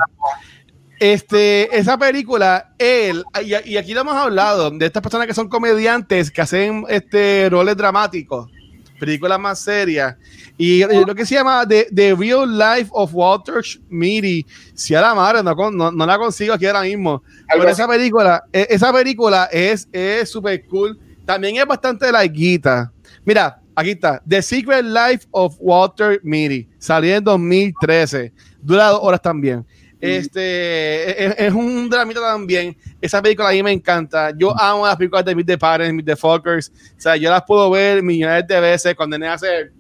Este, 1.00 1.78
esa 1.78 1.98
película, 1.98 2.74
él, 2.78 3.24
y, 3.44 3.72
y 3.72 3.78
aquí 3.78 3.94
lo 3.94 4.02
hemos 4.02 4.16
hablado, 4.16 4.72
de 4.72 4.86
estas 4.86 5.04
personas 5.04 5.28
que 5.28 5.34
son 5.34 5.50
comediantes, 5.50 6.32
que 6.32 6.42
hacen 6.42 6.86
este 6.88 7.50
roles 7.50 7.76
dramáticos, 7.76 8.50
películas 8.98 9.38
más 9.38 9.60
serias. 9.60 10.16
Y 10.58 10.86
lo 11.06 11.14
que 11.14 11.26
se 11.26 11.36
llama 11.36 11.68
The, 11.68 11.90
The 11.94 12.16
Real 12.16 12.58
Life 12.58 12.90
of 12.94 13.12
Walter 13.14 13.62
Mitty. 13.90 14.46
Si 14.74 14.96
a 14.96 15.02
la 15.02 15.14
madre, 15.14 15.44
no, 15.44 15.54
no, 15.70 15.92
no 15.92 16.06
la 16.06 16.18
consigo 16.18 16.54
aquí 16.54 16.66
ahora 16.66 16.84
mismo. 16.84 17.22
Pero 17.52 17.68
esa 17.68 17.86
película, 17.90 18.42
e- 18.54 18.68
esa 18.70 18.94
película 18.94 19.50
es 19.52 19.90
es 19.92 20.30
súper 20.30 20.66
cool. 20.68 20.98
También 21.26 21.58
es 21.58 21.66
bastante 21.66 22.10
larguita. 22.10 22.90
Mira, 23.26 23.60
aquí 23.76 23.92
está. 23.92 24.22
The 24.28 24.42
Secret 24.42 24.86
Life 24.86 25.28
of 25.32 25.56
Walter 25.60 26.20
Mitty. 26.24 26.68
Salió 26.80 27.16
en 27.16 27.24
2013. 27.24 28.32
Dura 28.62 28.88
dos 28.90 29.00
horas 29.04 29.22
también. 29.22 29.66
Este 30.00 31.26
es, 31.26 31.36
es 31.38 31.54
un 31.54 31.90
dramita 31.90 32.22
también. 32.22 32.78
Esa 33.02 33.22
película 33.22 33.50
a 33.50 33.52
mí 33.52 33.64
me 33.64 33.72
encanta. 33.72 34.32
Yo 34.38 34.58
amo 34.60 34.86
las 34.86 34.96
películas 34.96 35.26
de 35.26 35.36
Meet 35.36 35.48
the 35.48 35.58
Parents, 35.58 35.94
Meet 35.94 36.06
the 36.06 36.16
Fuckers. 36.16 36.70
O 36.70 37.02
sea, 37.02 37.16
yo 37.16 37.30
las 37.30 37.44
puedo 37.44 37.70
ver 37.72 38.04
millones 38.04 38.46
de 38.48 38.60
veces 38.60 38.96
cuando 38.96 39.18
Nene 39.18 39.32
hace. 39.32 39.72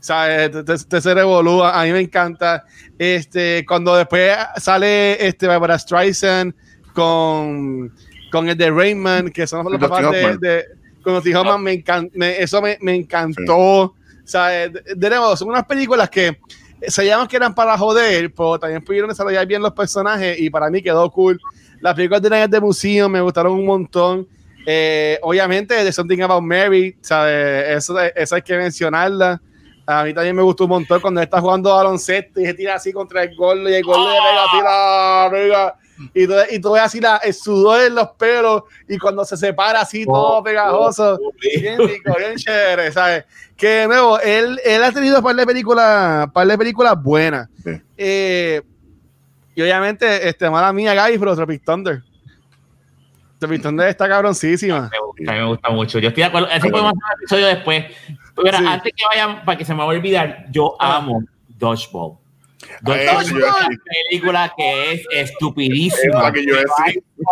¿sabes? 0.00 0.50
Te, 0.50 0.64
te, 0.64 0.78
te 0.78 1.00
se 1.00 1.14
revolúa. 1.14 1.80
A 1.80 1.84
mí 1.84 1.92
me 1.92 2.00
encanta. 2.00 2.64
Este, 2.98 3.64
cuando 3.66 3.94
después 3.94 4.36
sale 4.56 5.24
este 5.24 5.46
Barbara 5.46 5.78
Streisand 5.78 6.54
con, 6.92 7.94
con 8.30 8.48
el 8.48 8.56
de 8.56 8.70
Raymond, 8.70 9.30
que 9.30 9.46
son 9.46 9.70
los 9.70 9.80
papás 9.80 10.40
de 10.40 10.64
con 11.02 11.14
Dustin 11.14 11.36
Hoffman, 11.36 11.62
me 11.62 11.72
encan- 11.84 12.10
me- 12.14 12.40
eso 12.42 12.60
me, 12.62 12.78
me 12.80 12.94
encantó. 12.94 13.56
O 13.56 13.94
sea, 14.24 14.46
de, 14.48 14.70
de 14.94 15.08
nuevo, 15.10 15.36
son 15.36 15.48
unas 15.48 15.64
películas 15.66 16.08
que 16.08 16.38
se 16.86 17.04
llaman 17.06 17.26
que 17.28 17.36
eran 17.36 17.54
para 17.54 17.76
joder, 17.76 18.32
pero 18.34 18.58
también 18.58 18.82
pudieron 18.84 19.08
desarrollar 19.10 19.46
bien 19.46 19.62
los 19.62 19.72
personajes 19.72 20.38
y 20.40 20.48
para 20.50 20.70
mí 20.70 20.82
quedó 20.82 21.10
cool. 21.10 21.40
Las 21.80 21.94
películas 21.94 22.22
de 22.22 22.30
Night 22.30 22.50
the 22.50 22.60
Museum 22.60 23.10
me 23.10 23.20
gustaron 23.20 23.52
un 23.52 23.66
montón. 23.66 24.26
Eh, 24.64 25.18
obviamente, 25.22 25.74
de 25.82 25.92
Something 25.92 26.20
About 26.22 26.42
Mary, 26.42 26.96
¿sabes? 27.00 27.68
Eso, 27.78 27.98
eso 28.00 28.34
hay 28.36 28.42
que 28.42 28.56
mencionarla. 28.56 29.40
A 29.84 30.04
mí 30.04 30.14
también 30.14 30.36
me 30.36 30.42
gustó 30.42 30.64
un 30.64 30.70
montón 30.70 31.00
cuando 31.00 31.20
está 31.20 31.40
jugando 31.40 31.74
baloncesto 31.74 32.40
y 32.40 32.46
se 32.46 32.54
tira 32.54 32.76
así 32.76 32.92
contra 32.92 33.24
el 33.24 33.34
gol 33.34 33.68
y 33.68 33.74
el 33.74 33.82
gol 33.82 33.98
le 34.04 34.10
pega 34.10 34.44
así 34.44 34.56
la. 34.62 35.74
Y 36.14 36.26
tú, 36.26 36.32
y 36.50 36.60
tú 36.60 36.72
ves 36.72 36.82
así 36.82 37.00
la, 37.00 37.18
el 37.18 37.32
sudor 37.34 37.82
en 37.82 37.94
los 37.94 38.08
pelos 38.18 38.62
y 38.88 38.98
cuando 38.98 39.24
se 39.24 39.36
separa 39.36 39.82
así 39.82 40.04
todo 40.04 40.42
pegajoso. 40.42 41.18
Bien 41.40 41.78
rico, 41.78 42.14
bien 42.18 42.36
chévere, 42.36 42.90
¿sabes? 42.90 43.24
Que 43.56 43.68
de 43.68 43.86
nuevo, 43.88 44.18
él, 44.20 44.58
él 44.64 44.82
ha 44.82 44.90
tenido 44.90 45.18
un 45.18 45.22
par 45.24 45.36
de 45.36 45.46
películas, 45.46 46.28
par 46.32 46.46
de 46.46 46.58
películas 46.58 47.00
buenas. 47.00 47.48
Sí. 47.62 47.70
Eh, 47.96 48.62
y 49.54 49.62
obviamente, 49.62 50.28
este, 50.28 50.48
mala 50.50 50.72
mía, 50.72 50.94
Gaby, 50.94 51.18
pero 51.18 51.36
Tropic 51.36 51.62
Thunder. 51.64 52.02
Tropic 53.38 53.62
Thunder 53.62 53.88
está 53.88 54.08
cabroncísima. 54.08 54.88
Me 54.90 54.98
gusta, 54.98 55.32
me 55.32 55.44
gusta 55.44 55.70
mucho. 55.70 55.98
Yo 55.98 56.08
estoy 56.08 56.22
de 56.22 56.28
acuerdo. 56.28 56.48
Eso 56.48 56.68
podemos 56.68 56.92
hacer 56.92 57.02
un 57.16 57.20
episodio 57.20 57.46
después. 57.46 57.84
Pero 58.42 58.58
Sí. 58.58 58.64
antes 58.66 58.92
que 58.96 59.04
vayan, 59.04 59.44
para 59.44 59.58
que 59.58 59.64
se 59.64 59.72
me 59.74 59.80
vaya 59.80 59.92
a 59.92 59.96
olvidar, 59.96 60.46
yo 60.50 60.74
Ah. 60.80 60.96
amo 60.96 61.22
Dodgeball. 61.48 62.18
Es 62.86 63.32
una 63.32 63.52
sí. 63.52 63.76
película 64.10 64.52
que 64.56 64.92
es 64.92 65.00
Es 65.12 65.30
estupidísima. 65.30 66.22
la 66.22 66.32
que 66.32 66.44
yo. 66.46 66.54
I 66.60 66.64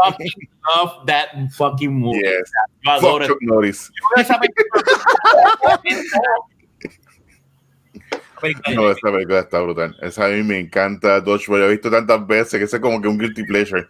fucking 0.05 0.49
love 0.76 1.07
that 1.07 1.28
fucking 1.57 1.93
movie. 1.93 2.20
Yes. 2.20 2.51
Yo 2.84 2.91
adoro 2.91 3.24
Fuck 3.26 3.28
Chuck 3.28 3.43
Norris. 3.43 3.91
esa 4.16 4.38
película. 4.38 4.82
Película 8.41 8.74
No, 8.74 8.91
esa 8.91 9.12
película 9.12 9.41
está 9.41 9.61
brutal. 9.61 9.95
Esa 10.01 10.24
a 10.24 10.28
mí 10.28 10.43
me 10.43 10.59
encanta. 10.59 11.20
Dodgeball. 11.20 11.61
Yo 11.61 11.66
he 11.66 11.70
visto 11.72 11.91
tantas 11.91 12.26
veces 12.26 12.59
que 12.59 12.64
es 12.76 12.80
como 12.80 13.01
que 13.01 13.09
un 13.09 13.18
guilty 13.18 13.45
pleasure. 13.45 13.86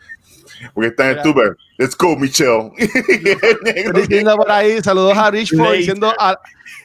Porque 0.75 0.89
está 0.89 1.11
en 1.11 1.19
el 1.19 1.23
tuber. 1.23 1.57
Let's 1.79 1.97
go, 1.97 2.17
Michelle. 2.17 2.73
Diciendo 3.95 4.37
por 4.37 4.51
ahí, 4.51 4.81
saludos 4.83 5.17
a 5.17 5.31
Richford 5.31 5.61
Later. 5.61 5.79
diciendo 5.79 6.13
a, 6.19 6.37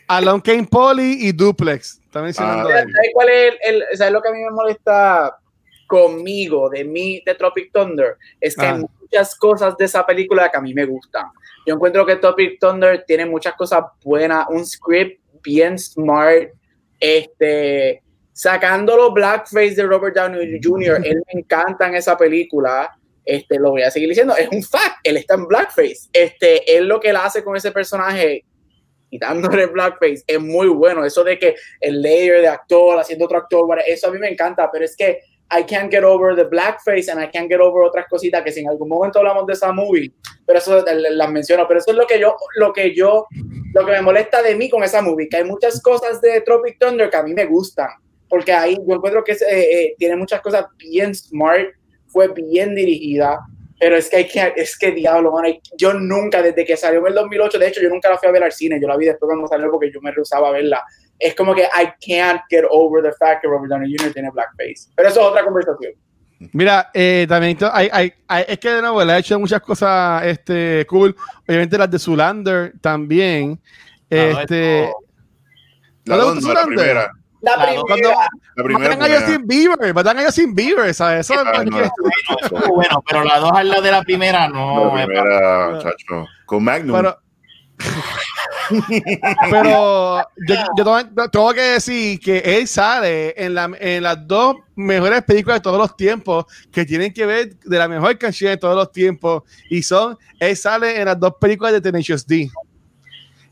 a 0.07 0.21
Lon 0.21 0.39
Kane 0.41 0.65
Polly 0.65 1.17
y 1.27 1.31
Duplex. 1.31 1.99
Está 2.15 2.21
mencionando 2.23 2.69
Ah. 2.69 2.73
¿Sabes 2.79 3.09
cuál 3.13 3.27
es 3.29 3.53
el, 3.65 3.75
el- 3.91 3.97
¿sabes 3.97 4.13
lo 4.13 4.21
que 4.21 4.29
a 4.29 4.31
mí 4.31 4.41
me 4.41 4.49
molesta 4.51 5.37
conmigo, 5.85 6.69
de 6.69 6.85
mí, 6.85 7.21
de 7.25 7.35
Tropic 7.35 7.71
Thunder? 7.73 8.15
Es 8.39 8.55
que 8.55 8.65
Ah. 8.65 8.75
hay 8.75 8.85
muchas 9.01 9.35
cosas 9.35 9.75
de 9.75 9.83
esa 9.83 10.05
película 10.05 10.49
que 10.49 10.57
a 10.57 10.61
mí 10.61 10.73
me 10.73 10.85
gustan. 10.85 11.25
Yo 11.65 11.73
encuentro 11.75 12.05
que 12.05 12.15
Tropic 12.15 12.57
Thunder 12.59 13.03
tiene 13.05 13.25
muchas 13.25 13.53
cosas 13.55 13.83
buenas, 14.01 14.45
un 14.49 14.65
script 14.65 15.19
bien 15.43 15.77
smart, 15.77 16.51
este, 17.01 18.01
sacando 18.31 18.95
los 18.95 19.13
blackface 19.13 19.75
de 19.75 19.83
Robert 19.83 20.15
Downey 20.15 20.59
Jr., 20.63 21.01
él 21.03 21.21
me 21.33 21.41
encanta 21.41 21.87
en 21.89 21.95
esa 21.95 22.17
película. 22.17 22.97
Este, 23.25 23.59
lo 23.59 23.71
voy 23.71 23.81
a 23.81 23.91
seguir 23.91 24.07
diciendo, 24.09 24.35
es 24.37 24.47
un 24.49 24.63
fact, 24.63 24.99
él 25.03 25.17
está 25.17 25.33
en 25.33 25.47
blackface. 25.47 26.09
Este, 26.13 26.77
él 26.77 26.87
lo 26.87 26.99
que 26.99 27.09
él 27.09 27.15
hace 27.17 27.43
con 27.43 27.55
ese 27.57 27.71
personaje 27.71 28.45
quitándole 29.15 29.65
blackface, 29.67 30.23
es 30.27 30.39
muy 30.39 30.67
bueno. 30.67 31.05
Eso 31.05 31.23
de 31.23 31.39
que 31.39 31.55
el 31.79 32.01
layer 32.01 32.41
de 32.41 32.47
actor 32.47 32.99
haciendo 32.99 33.25
otro 33.25 33.37
actor, 33.37 33.79
eso 33.85 34.07
a 34.07 34.11
mí 34.11 34.19
me 34.19 34.29
encanta, 34.29 34.69
pero 34.71 34.85
es 34.85 34.95
que 34.95 35.19
I 35.51 35.63
can't 35.63 35.91
get 35.91 36.03
over 36.03 36.35
the 36.35 36.43
blackface 36.43 37.09
and 37.09 37.21
I 37.21 37.27
can't 37.27 37.47
get 37.47 37.59
over 37.59 37.83
otras 37.83 38.07
cositas 38.09 38.43
que 38.43 38.51
si 38.51 38.61
en 38.61 38.67
algún 38.67 38.89
momento 38.89 39.19
hablamos 39.19 39.45
de 39.45 39.53
esa 39.53 39.71
movie, 39.71 40.11
pero 40.45 40.59
eso 40.59 40.83
las 40.83 41.31
menciono, 41.31 41.67
pero 41.67 41.79
eso 41.79 41.91
es 41.91 41.97
lo 41.97 42.07
que 42.07 42.19
yo, 42.19 42.35
lo 42.57 42.73
que 42.73 42.95
yo, 42.95 43.27
lo 43.73 43.85
que 43.85 43.91
me 43.91 44.01
molesta 44.01 44.41
de 44.41 44.55
mí 44.55 44.69
con 44.69 44.83
esa 44.83 45.01
movie, 45.01 45.29
que 45.29 45.37
hay 45.37 45.43
muchas 45.43 45.81
cosas 45.81 46.19
de 46.19 46.41
Tropic 46.41 46.77
Thunder 46.79 47.09
que 47.09 47.17
a 47.17 47.23
mí 47.23 47.33
me 47.33 47.45
gustan, 47.45 47.89
porque 48.27 48.51
ahí 48.53 48.75
yo 48.75 48.95
encuentro 48.95 49.23
que 49.23 49.33
eh, 49.33 49.37
eh, 49.49 49.95
tiene 49.97 50.15
muchas 50.15 50.41
cosas 50.41 50.65
bien 50.77 51.13
smart, 51.13 51.69
fue 52.07 52.27
bien 52.29 52.73
dirigida, 52.73 53.39
pero 53.79 53.97
es 53.97 54.09
que 54.09 54.17
hay 54.17 54.27
que, 54.27 54.53
es 54.55 54.77
que 54.77 54.91
diablo, 54.91 55.31
man, 55.31 55.45
yo 55.77 55.93
nunca, 55.93 56.41
desde 56.41 56.65
que 56.65 56.77
salió 56.77 57.01
en 57.01 57.07
el 57.07 57.13
2008, 57.15 57.59
de 57.59 57.67
hecho, 57.67 57.81
yo 57.81 57.89
nunca 57.89 58.09
la 58.09 58.17
fui 58.17 58.29
a 58.29 58.31
ver 58.31 58.43
al 58.43 58.51
cine, 58.51 58.79
yo 58.81 58.87
la 58.87 58.97
vi 58.97 59.05
después 59.05 59.27
cuando 59.27 59.47
salió 59.47 59.69
porque 59.69 59.91
yo 59.91 59.99
me 60.01 60.11
rehusaba 60.11 60.49
a 60.49 60.51
verla. 60.51 60.83
Es 61.19 61.35
como 61.35 61.53
que 61.53 61.63
I 61.63 61.89
can't 62.05 62.41
get 62.49 62.63
over 62.69 63.03
the 63.03 63.11
fact 63.17 63.41
que 63.41 63.47
Robert 63.47 63.69
Downey 63.69 63.95
Jr. 63.97 64.13
tiene 64.13 64.29
blackface. 64.31 64.91
Pero 64.95 65.09
eso 65.09 65.21
es 65.21 65.27
otra 65.27 65.43
conversación. 65.43 65.93
Mira, 66.51 66.89
eh, 66.93 67.25
también 67.27 67.57
hay, 67.71 67.89
hay, 67.91 68.13
hay, 68.27 68.45
es 68.47 68.59
que 68.59 68.69
de 68.69 68.81
nuevo 68.81 69.03
le 69.03 69.13
ha 69.13 69.19
hecho 69.19 69.39
muchas 69.39 69.61
cosas 69.61 70.25
este, 70.25 70.85
cool. 70.87 71.15
Obviamente 71.47 71.77
las 71.77 71.89
de 71.89 71.99
Zulander 71.99 72.73
también. 72.81 73.59
este, 74.09 74.89
la, 76.05 76.17
la, 76.17 76.33
la 76.33 76.65
primera. 76.65 77.11
La 77.45 77.63
primera. 77.63 77.81
Cuando, 77.87 78.09
la 78.55 78.63
primera. 78.63 78.89
Matan 78.95 79.11
a 79.11 79.15
Justin 79.15 79.47
Bieber, 79.47 79.93
matan 79.93 80.19
a 80.19 80.25
Justin 80.25 80.55
Bieber, 80.55 80.93
¿sabes? 80.93 81.29
Eso 81.29 81.39
ah, 81.39 81.63
no, 81.63 81.79
no, 81.79 82.67
bueno, 82.73 83.03
pero 83.07 83.23
las 83.23 83.39
dos 83.39 83.51
al 83.53 83.69
lado 83.69 83.81
de 83.83 83.91
la 83.91 84.01
primera 84.01 84.47
no. 84.49 84.95
La 84.95 85.05
primera, 85.05 85.79
chacho. 85.79 86.25
Con 86.45 86.63
Magnum. 86.63 86.95
Pero, 86.95 87.17
pero 89.51 90.21
yo, 90.47 90.55
yo, 90.77 91.29
tengo 91.29 91.53
que 91.53 91.61
decir 91.61 92.19
que 92.19 92.39
él 92.39 92.67
sale 92.67 93.33
en, 93.37 93.53
la, 93.53 93.69
en 93.79 94.03
las 94.03 94.27
dos 94.27 94.55
mejores 94.75 95.23
películas 95.23 95.59
de 95.59 95.63
todos 95.63 95.77
los 95.77 95.95
tiempos 95.95 96.45
que 96.71 96.85
tienen 96.85 97.13
que 97.13 97.25
ver 97.25 97.55
de 97.59 97.77
la 97.77 97.87
mejor 97.87 98.17
canción 98.17 98.51
de 98.51 98.57
todos 98.57 98.75
los 98.75 98.91
tiempos 98.91 99.43
y 99.69 99.83
son, 99.83 100.17
él 100.39 100.55
sale 100.57 100.99
en 100.99 101.05
las 101.05 101.19
dos 101.19 101.35
películas 101.39 101.73
de 101.73 101.81
Tenacious 101.81 102.25
D. 102.25 102.49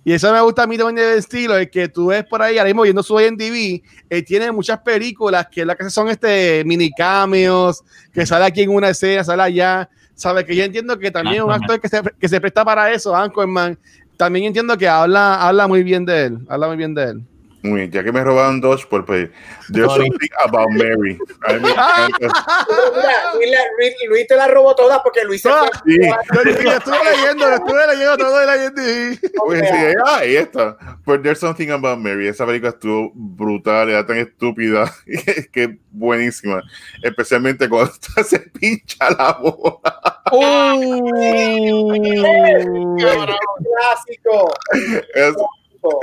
Y 0.05 0.11
eso 0.11 0.31
me 0.33 0.41
gusta 0.41 0.63
a 0.63 0.67
mí 0.67 0.77
también 0.77 1.07
del 1.07 1.17
estilo, 1.17 1.57
es 1.57 1.69
que 1.69 1.87
tú 1.87 2.07
ves 2.07 2.25
por 2.25 2.41
ahí, 2.41 2.57
ahora 2.57 2.67
mismo 2.67 2.81
viendo 2.81 3.01
su 3.01 3.19
IMDb, 3.19 3.81
él 4.09 4.25
tiene 4.25 4.51
muchas 4.51 4.79
películas 4.79 5.47
que 5.49 5.65
la 5.65 5.75
que 5.75 5.89
son 5.89 6.09
este 6.09 6.63
mini 6.65 6.91
cameos, 6.91 7.83
que 8.11 8.25
sale 8.25 8.45
aquí 8.45 8.63
en 8.63 8.71
una 8.71 8.89
escena, 8.89 9.23
sale 9.23 9.43
allá, 9.43 9.89
sabe 10.13 10.45
que 10.45 10.55
yo 10.55 10.63
entiendo 10.63 10.99
que 10.99 11.09
también 11.09 11.43
un 11.43 11.51
actor 11.51 11.79
que 11.79 11.87
se, 11.87 12.01
que 12.19 12.27
se 12.27 12.41
presta 12.41 12.65
para 12.65 12.91
eso, 12.91 13.15
Anchorman, 13.15 13.79
también 14.17 14.45
entiendo 14.45 14.77
que 14.77 14.87
habla, 14.89 15.35
habla 15.35 15.67
muy 15.67 15.83
bien 15.83 16.05
de 16.05 16.25
él, 16.25 16.39
habla 16.49 16.67
muy 16.67 16.77
bien 16.77 16.93
de 16.93 17.03
él. 17.03 17.23
Muy 17.64 17.80
bien, 17.80 17.91
ya 17.91 18.03
que 18.03 18.11
me 18.11 18.22
robaron 18.22 18.59
dos 18.59 18.86
por 18.86 19.05
pues, 19.05 19.30
there's 19.72 19.89
something 19.93 20.28
about 20.45 20.70
Mary. 20.72 21.18
Luis, 23.78 23.95
Luis, 24.09 24.28
te 24.28 24.36
la 24.36 24.49
robó 24.49 24.76
todas 24.76 24.99
porque 25.01 25.24
Luis 25.24 25.41
se 25.41 25.49
ah, 25.49 25.70
sí. 25.86 25.97
Yo 25.97 26.74
estuve 26.74 26.97
leyendo, 27.16 27.49
estuve 27.49 27.88
leyendo 27.88 28.18
todo 28.18 28.38
de 28.38 28.45
la 28.45 28.66
IMDb. 28.66 29.18
Pues 29.45 29.61
sí, 29.61 29.95
ah, 30.05 30.18
ahí 30.18 30.36
está. 30.36 30.78
Pues 31.05 31.22
there's 31.22 31.39
something 31.39 31.70
about 31.70 31.99
Mary. 31.99 32.28
Esa 32.28 32.45
película 32.45 32.72
estuvo 32.72 33.14
brutal, 33.16 33.89
era 33.89 34.05
tan 34.05 34.18
estúpida 34.18 34.93
que 35.53 35.64
es 35.64 35.70
buenísima. 35.89 36.61
Especialmente 37.01 37.70
cuando 37.70 37.93
se 38.26 38.39
pincha 38.39 39.09
la 39.11 39.38
bola. 39.39 40.22
¡Oh! 40.32 40.82
¡Clásico! 43.64 44.53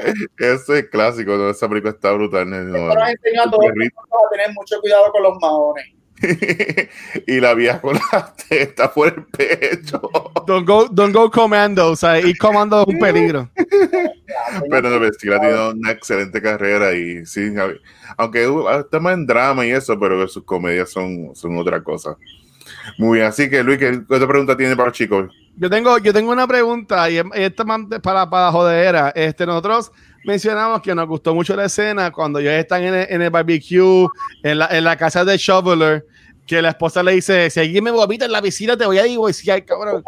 Es, 0.05 0.14
Ese 0.37 0.78
es 0.81 0.89
clásico, 0.89 1.37
¿no? 1.37 1.51
esa 1.51 1.68
película 1.68 1.93
está 1.93 2.12
brutal. 2.12 2.49
¿no? 2.49 2.59
nos 2.59 3.09
enseñó 3.09 3.43
a 3.43 3.51
todos 3.51 3.66
a 3.66 4.31
tener 4.31 4.53
mucho 4.53 4.81
cuidado 4.81 5.11
con 5.12 5.22
los 5.22 5.39
maones. 5.41 5.87
y 7.26 7.41
la 7.41 7.55
vieja 7.55 7.81
con 7.81 7.95
la 7.95 8.35
testa 8.49 8.93
por 8.93 9.09
el 9.09 9.24
pecho. 9.24 10.01
Don't 10.47 10.66
go, 10.66 10.89
don't 10.89 11.14
go 11.14 11.31
commando, 11.31 11.91
o 11.91 11.97
sea, 11.97 12.20
ir 12.20 12.37
comando 12.37 12.83
es 12.83 12.89
un 12.89 12.99
peligro. 13.01 13.51
pero 14.68 14.91
no, 14.91 15.01
Bestia 15.01 15.37
ha 15.37 15.41
tenido 15.41 15.70
una 15.70 15.93
excelente 15.93 16.43
carrera 16.43 16.93
y 16.93 17.24
sí, 17.24 17.53
aunque 18.16 18.49
está 18.81 19.01
más 19.01 19.14
en 19.14 19.26
drama 19.26 19.66
y 19.66 19.70
eso, 19.70 19.99
pero 19.99 20.26
sus 20.28 20.45
comedias 20.45 20.91
son, 20.91 21.35
son 21.35 21.57
otra 21.57 21.83
cosa. 21.83 22.16
Muy 22.99 23.18
bien, 23.18 23.28
así 23.28 23.49
que 23.49 23.62
Luis, 23.62 23.78
¿qué 23.78 24.03
otra 24.09 24.26
pregunta 24.26 24.57
tiene 24.57 24.76
para 24.76 24.88
los 24.88 24.97
chicos? 24.97 25.30
Yo 25.57 25.68
tengo, 25.68 25.99
yo 25.99 26.12
tengo 26.12 26.32
una 26.32 26.47
pregunta 26.47 27.11
y 27.11 27.20
esta 27.34 27.64
para, 28.03 28.30
para 28.30 28.51
jodera. 28.51 29.12
Este, 29.14 29.45
nosotros 29.45 29.93
mencionamos 30.24 30.80
que 30.80 30.95
nos 30.95 31.07
gustó 31.07 31.34
mucho 31.34 31.55
la 31.57 31.66
escena 31.66 32.11
cuando 32.11 32.38
ellos 32.38 32.53
están 32.53 32.82
en 32.82 33.22
el, 33.22 33.30
barbecue, 33.30 34.07
en 34.43 34.59
la, 34.59 34.66
en 34.70 34.84
la, 34.84 34.97
casa 34.97 35.24
de 35.24 35.36
Shoveler, 35.36 36.07
que 36.47 36.62
la 36.62 36.70
esposa 36.70 37.03
le 37.03 37.12
dice, 37.12 37.51
si 37.51 37.61
alguien 37.61 37.84
me 37.84 37.91
vomita 37.91 38.24
en 38.24 38.32
la 38.32 38.43
piscina, 38.43 38.76
te 38.76 38.86
voy 38.86 38.99
a 38.99 39.03
ay, 39.03 39.62
cabrón. 39.62 40.03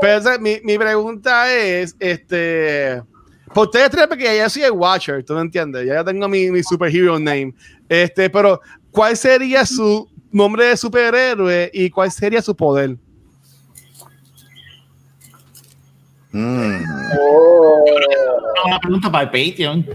Pero 0.00 0.40
mi, 0.40 0.58
mi, 0.64 0.78
pregunta 0.78 1.52
es, 1.54 1.94
este, 1.98 3.02
por 3.52 3.66
ustedes 3.66 3.90
tres, 3.90 4.06
porque 4.06 4.36
ya 4.36 4.48
soy 4.48 4.62
el 4.62 4.72
Watcher, 4.72 5.24
¿tú 5.24 5.34
me 5.34 5.42
entiendes? 5.42 5.86
Ya 5.86 6.02
tengo 6.02 6.28
mi, 6.28 6.50
mi 6.50 6.62
superhero 6.62 7.18
name. 7.18 7.54
Este, 7.88 8.30
pero, 8.30 8.60
¿cuál 8.90 9.16
sería 9.16 9.66
su 9.66 10.08
nombre 10.34 10.66
de 10.66 10.76
superhéroe 10.76 11.70
y 11.72 11.88
cuál 11.90 12.10
sería 12.10 12.42
su 12.42 12.54
poder? 12.54 12.96
Mm. 16.32 16.82
Oh. 17.18 17.84
Una 18.66 18.80
pregunta 18.80 19.12
para 19.12 19.24
el 19.24 19.30
Patreon. 19.30 19.86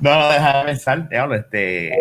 no, 0.00 0.20
no, 0.20 0.28
deja 0.28 0.58
de 0.58 0.64
pensar, 0.64 1.08
te 1.08 1.16
hablo, 1.16 1.36
este. 1.36 1.92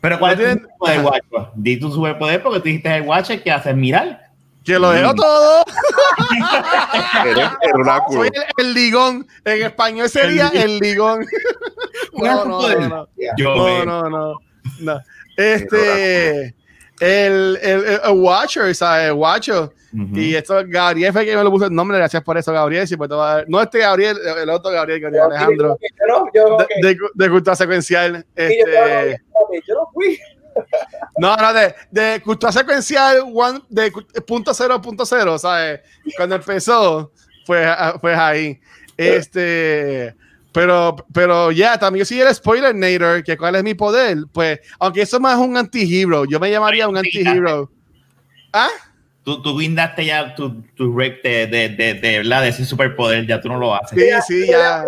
Pero 0.00 0.18
¿cuál 0.18 0.40
es 0.40 0.56
tu 0.56 0.62
superpoder, 0.62 1.02
guacho? 1.02 1.52
Di 1.54 1.78
tu 1.78 1.92
superpoder 1.92 2.42
porque 2.42 2.58
tú 2.58 2.64
dijiste 2.64 2.96
el 2.96 3.02
Watcher 3.02 3.42
que 3.42 3.52
haces 3.52 3.76
mirar. 3.76 4.29
Que 4.64 4.78
lo 4.78 4.90
dejo 4.90 5.14
todo. 5.14 5.64
Soy 8.10 8.28
el, 8.28 8.34
el, 8.58 8.74
ligón. 8.74 9.26
En 9.44 9.62
español 9.62 10.08
sería 10.08 10.48
el 10.48 10.78
ligón. 10.78 11.26
no, 12.12 12.44
no, 12.44 12.68
no, 12.68 12.88
no. 12.88 13.08
No, 13.38 13.84
no, 13.84 14.10
no. 14.10 14.34
no. 14.80 15.00
Este 15.36 16.54
el, 17.00 17.58
el, 17.62 18.00
el, 18.04 18.12
Watcher, 18.12 18.74
¿sabes? 18.74 19.12
Watcher. 19.12 19.70
Y 19.92 20.34
esto, 20.34 20.62
Gabriel 20.66 21.12
fue 21.12 21.24
que 21.24 21.34
me 21.34 21.42
lo 21.42 21.50
puso 21.50 21.64
el 21.64 21.74
nombre, 21.74 21.98
gracias 21.98 22.22
por 22.22 22.38
eso, 22.38 22.52
Gabriel. 22.52 22.86
Si 22.86 22.94
no 23.48 23.60
este 23.60 23.80
Gabriel, 23.80 24.16
el 24.40 24.50
otro 24.50 24.70
Gabriel, 24.70 25.00
Gabriel 25.00 25.24
Alejandro. 25.24 25.78
de, 26.82 26.96
de, 27.14 27.30
cultura 27.30 27.56
secuencial. 27.56 28.24
Este, 28.36 29.20
yo 29.66 29.74
no 29.74 29.90
fui. 29.92 30.18
No, 31.18 31.36
no, 31.36 31.52
de, 31.52 31.74
de 31.90 32.22
cultura 32.22 32.52
secuencial 32.52 33.24
one, 33.34 33.60
de 33.68 33.92
punto 34.26 34.54
cero 34.54 34.80
punto 34.80 35.04
cero, 35.04 35.38
¿sabes? 35.38 35.80
Cuando 36.16 36.36
empezó, 36.36 37.12
pues, 37.46 37.68
pues 38.00 38.18
ahí. 38.18 38.60
Este. 38.96 40.14
Pero, 40.52 40.96
pero 41.14 41.52
ya, 41.52 41.78
también 41.78 42.04
yo 42.04 42.08
soy 42.08 42.20
el 42.20 42.34
spoiler 42.34 42.74
nader, 42.74 43.22
que 43.22 43.36
cuál 43.36 43.54
es 43.54 43.62
mi 43.62 43.74
poder. 43.74 44.18
Pues, 44.32 44.58
aunque 44.80 45.02
eso 45.02 45.20
más 45.20 45.34
es 45.34 45.46
un 45.46 45.56
anti-hero, 45.56 46.24
yo 46.24 46.40
me 46.40 46.50
llamaría 46.50 46.88
un 46.88 46.96
anti-hero. 46.96 47.70
¿Ah? 48.52 48.68
Tú, 49.22 49.42
tú 49.42 49.58
guindaste 49.58 50.06
ya 50.06 50.34
tu, 50.34 50.62
tu 50.74 50.96
rep 50.96 51.22
de, 51.22 51.46
de, 51.46 51.68
de, 51.68 51.94
de, 51.94 52.18
¿verdad? 52.18 52.42
de 52.42 52.48
ese 52.48 52.64
superpoder, 52.64 53.26
ya 53.26 53.38
tú 53.38 53.48
no 53.48 53.58
lo 53.58 53.74
haces. 53.74 53.98
Sí, 53.98 54.08
sí, 54.26 54.46
ya. 54.46 54.86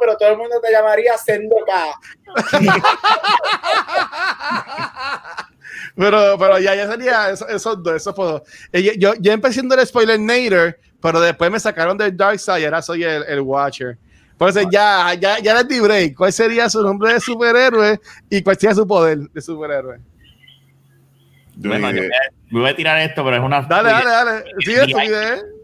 pero 0.00 0.16
todo 0.16 0.30
el 0.30 0.38
mundo 0.38 0.60
te 0.60 0.70
llamaría 0.70 1.18
Sendoka. 1.18 1.98
pero, 5.96 6.38
pero 6.38 6.58
ya, 6.60 6.76
ya 6.76 6.88
sería 6.88 7.30
esos 7.30 7.50
eso, 7.50 7.74
dos, 7.74 7.96
esos 7.96 8.14
dos. 8.14 8.42
Eh, 8.72 8.96
yo, 8.96 9.14
yo 9.18 9.32
empecé 9.32 9.54
siendo 9.54 9.74
el 9.74 9.84
spoiler 9.86 10.20
nader, 10.20 10.78
pero 11.00 11.20
después 11.20 11.50
me 11.50 11.58
sacaron 11.58 11.98
del 11.98 12.16
Dark 12.16 12.38
Side 12.38 12.60
y 12.60 12.64
ahora 12.64 12.80
soy 12.80 13.02
el, 13.02 13.24
el 13.24 13.40
Watcher. 13.40 13.98
Entonces 14.30 14.66
ya, 14.70 15.14
ya, 15.14 15.40
ya 15.40 15.54
les 15.54 15.68
di 15.68 15.80
break. 15.80 16.16
¿Cuál 16.16 16.32
sería 16.32 16.68
su 16.68 16.82
nombre 16.82 17.14
de 17.14 17.20
superhéroe 17.20 18.00
y 18.30 18.42
cuál 18.42 18.58
sería 18.58 18.74
su 18.74 18.86
poder 18.86 19.18
de 19.18 19.40
superhéroe? 19.40 19.98
Bueno, 21.56 21.90
yo 21.90 22.02
me 22.50 22.60
voy 22.60 22.70
a 22.70 22.76
tirar 22.76 22.98
esto, 23.00 23.24
pero 23.24 23.36
es 23.36 23.42
una. 23.42 23.62
Dale, 23.62 23.90
dale, 23.90 24.10
dale. 24.10 24.44
Sigue 24.60 24.86
tu 24.86 24.98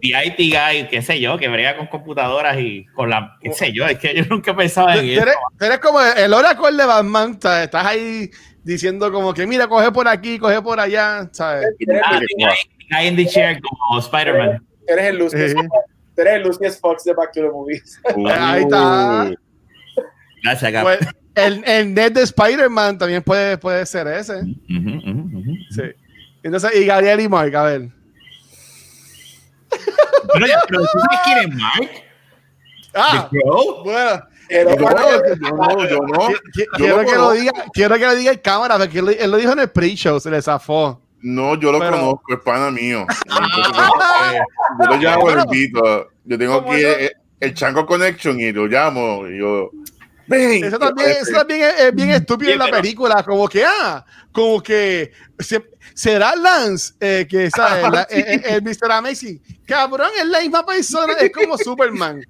The 0.01 0.26
IT 0.26 0.55
guy, 0.55 0.89
qué 0.89 1.03
sé 1.03 1.20
yo, 1.20 1.36
que 1.39 1.49
brega 1.49 1.76
con 1.76 1.86
computadoras 1.86 2.59
y 2.59 2.86
con 2.95 3.11
la. 3.11 3.36
qué 3.41 3.53
sé 3.53 3.72
yo, 3.72 3.86
es 3.86 3.99
que 3.99 4.14
yo 4.14 4.24
nunca 4.28 4.55
pensaba 4.55 4.97
en 4.97 5.07
eso. 5.07 5.24
Eres 5.61 5.78
como 5.78 6.01
el 6.01 6.32
Oracle 6.32 6.76
de 6.76 6.84
Batman, 6.86 7.32
Estás 7.32 7.86
ahí 7.86 8.30
diciendo 8.62 9.11
como 9.11 9.32
que 9.32 9.47
mira, 9.47 9.66
coge 9.66 9.91
por 9.91 10.07
aquí, 10.09 10.39
coge 10.39 10.61
por 10.62 10.78
allá, 10.78 11.28
¿sabes? 11.32 11.66
Ah, 12.05 12.20
guy 12.91 13.07
in 13.07 13.16
the 13.16 13.26
chair 13.26 13.61
como 13.61 13.99
Spider-Man. 13.99 14.62
Eres 14.86 15.05
el 15.07 15.18
luz 15.18 15.34
eres 16.18 16.34
el 16.34 16.43
Lucius 16.43 16.78
Fox 16.80 17.05
de 17.05 17.14
Back 17.14 17.32
to 17.32 17.43
the 17.43 17.49
Movies. 17.49 18.01
Ahí 18.39 18.62
está. 18.62 19.30
Gracias, 20.43 20.82
pues, 20.82 20.99
el, 21.34 21.62
el 21.64 21.95
net 21.95 22.12
de 22.12 22.22
Spider-Man 22.22 22.99
también 22.99 23.22
puede, 23.22 23.59
puede 23.59 23.86
ser 23.86 24.07
ese. 24.09 24.43
Sí. 25.71 25.83
Entonces, 26.43 26.71
y 26.77 26.87
Gabriel 26.87 27.21
y 27.21 27.29
Mark, 27.29 27.55
a 27.57 27.63
ver. 27.65 27.89
Pero, 30.35 30.47
ya, 30.47 30.61
pero 30.69 30.81
¿tú 30.81 30.99
sabes 31.01 31.19
quién 31.25 31.39
es 31.39 31.55
Mark? 31.55 31.91
Ah, 32.95 33.29
bueno. 33.85 34.23
Pero, 34.49 34.71
Yo 34.77 35.51
no, 35.53 35.89
yo 35.89 35.99
no. 36.01 36.29
Quiero 36.77 37.01
que 37.05 37.15
lo 37.15 37.33
diga, 37.33 37.53
quiero 37.73 37.97
que 37.97 38.07
lo 38.07 38.15
diga 38.15 38.33
en 38.33 38.39
cámara, 38.39 38.79
porque 38.79 38.99
él, 39.01 39.17
él 39.19 39.31
lo 39.31 39.37
dijo 39.37 39.53
en 39.53 39.59
el 39.61 39.71
pre-show, 39.71 40.19
se 40.21 40.31
le 40.31 40.41
zafó. 40.41 41.01
No, 41.21 41.55
yo 41.57 41.71
lo 41.73 41.79
Pero- 41.81 41.93
conozco, 41.93 42.23
es 42.35 42.41
pana 42.41 42.71
mío. 42.71 43.05
Ah. 43.31 44.33
yo 44.81 44.87
lo 44.87 44.97
llamo, 44.97 45.31
invito. 45.31 46.09
Yo 46.25 46.39
tengo 46.39 46.63
¿Cómo 46.63 46.73
aquí 46.73 46.83
el, 46.83 47.13
el 47.41 47.55
Chango 47.55 47.85
Connection 47.87 48.41
y 48.41 48.53
lo 48.53 48.67
llamo. 48.67 49.27
Y 49.29 49.39
yo, 49.39 49.71
Eso 50.31 50.79
también, 50.79 51.09
eso 51.11 51.33
también 51.33 51.62
es, 51.62 51.81
es 51.81 51.95
bien 51.95 52.11
estúpido 52.11 52.53
en 52.53 52.59
la 52.59 52.68
película, 52.70 53.22
como 53.22 53.49
que, 53.49 53.64
ah, 53.64 54.05
como 54.33 54.62
que 54.62 55.12
se- 55.39 55.70
será 55.95 56.37
Lance, 56.37 56.95
eh, 57.01 57.26
que 57.29 57.51
¿sabes? 57.57 57.91
La- 57.91 58.07
eh, 58.11 58.24
eh, 58.26 58.43
el 58.47 58.62
Mr. 58.62 58.93
Amazing, 58.93 59.41
cabrón, 59.66 60.11
es 60.18 60.26
la 60.26 60.41
misma 60.41 60.64
persona, 60.66 61.14
es 61.14 61.33
como 61.33 61.57
Superman. 61.59 62.24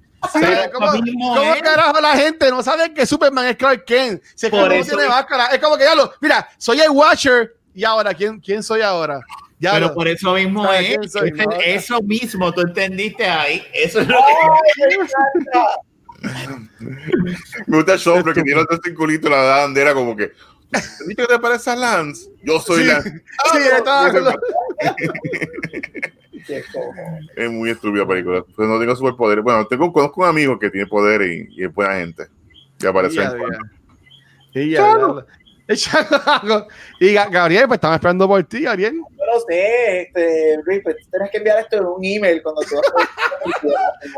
¿Cómo, 0.73 0.87
cómo 0.91 1.53
carajo 1.63 2.01
la 2.01 2.13
gente 2.17 2.49
no 2.51 2.61
sabe 2.61 2.93
que 2.93 3.05
Superman 3.05 3.45
es 3.47 3.55
Clark 3.55 3.85
Kent? 3.85 4.21
Si 4.35 4.47
es 4.47 4.51
Por 4.51 4.71
eso 4.73 4.95
tiene 4.97 5.07
máscara, 5.09 5.45
es 5.47 5.59
como 5.59 5.77
que 5.77 5.85
ya 5.85 5.95
lo, 5.95 6.11
mira, 6.19 6.47
soy 6.57 6.81
el 6.81 6.89
Watcher, 6.89 7.55
y 7.73 7.85
ahora, 7.85 8.13
¿quién, 8.13 8.39
quién 8.39 8.61
soy 8.61 8.81
ahora? 8.81 9.21
Ya 9.61 9.73
Pero 9.73 9.87
lo- 9.87 9.93
por 9.93 10.07
eso 10.07 10.33
mismo 10.33 10.63
¿Sabes 10.63 10.97
es. 11.03 11.11
soy? 11.13 11.31
No, 11.31 11.51
eso 11.63 12.01
mismo, 12.01 12.53
tú 12.53 12.61
entendiste 12.61 13.25
ahí. 13.25 13.61
Eso 13.73 13.99
es 14.01 14.07
lo 14.07 14.17
¡Ay, 14.17 14.23
que. 14.89 14.97
Me 17.67 17.77
gusta 17.77 17.93
el 17.93 17.99
show, 17.99 18.23
que 18.23 18.43
tiene 18.43 18.61
otro 18.61 18.79
circulito 18.83 19.29
la 19.29 19.37
bandera 19.41 19.93
como 19.93 20.15
que. 20.15 20.31
¿Has 20.71 20.99
dicho 21.07 21.25
que 21.25 21.33
te 21.33 21.39
parece 21.39 21.71
a 21.71 21.75
Lance? 21.75 22.29
Yo 22.43 22.59
soy 22.59 22.83
Sí. 22.83 22.87
Lance. 22.87 23.23
Sí, 26.45 26.53
cojones. 26.73 27.27
Es 27.35 27.51
muy 27.51 27.69
estúpida 27.69 28.07
película. 28.07 28.43
Pues 28.55 28.67
no 28.67 28.79
tengo 28.79 28.95
superpoderes. 28.95 29.43
Bueno, 29.43 29.67
tengo, 29.67 29.91
conozco 29.91 30.21
un 30.21 30.27
amigo 30.27 30.57
que 30.57 30.69
tiene 30.69 30.87
poder 30.87 31.21
y, 31.21 31.47
y 31.51 31.65
es 31.65 31.73
buena 31.73 31.95
gente. 31.95 32.27
Que 32.79 32.87
aparece 32.87 33.15
Ya, 33.17 33.31
en 34.53 34.71
ya, 34.71 34.77
ya. 34.77 35.25
Y 36.99 37.13
Ga- 37.13 37.29
Gabriel, 37.29 37.67
pues 37.67 37.77
estamos 37.77 37.95
esperando 37.95 38.27
por 38.27 38.43
ti, 38.43 38.63
Gabriel. 38.63 38.95
No 38.95 39.39
sé, 39.47 40.01
este, 40.01 40.57
Luis, 40.65 40.81
pues 40.83 40.95
tienes 41.11 41.29
que 41.29 41.37
enviar 41.37 41.59
esto 41.59 41.77
en 41.77 41.85
un 41.85 42.03
email 42.03 42.41
cuando 42.41 42.61
tú 42.61 42.75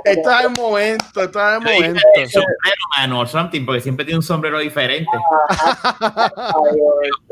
Está 0.06 0.44
en 0.44 0.52
el 0.52 0.58
momento, 0.58 1.22
está 1.22 1.58
en 1.58 1.68
el 1.68 1.74
momento. 1.74 2.02
El 2.16 2.30
sombrero, 2.30 2.76
mano, 2.98 3.20
o 3.20 3.26
something, 3.26 3.66
porque 3.66 3.82
siempre 3.82 4.06
tiene 4.06 4.20
un 4.20 4.24
sombrero 4.24 4.60
diferente. 4.60 5.10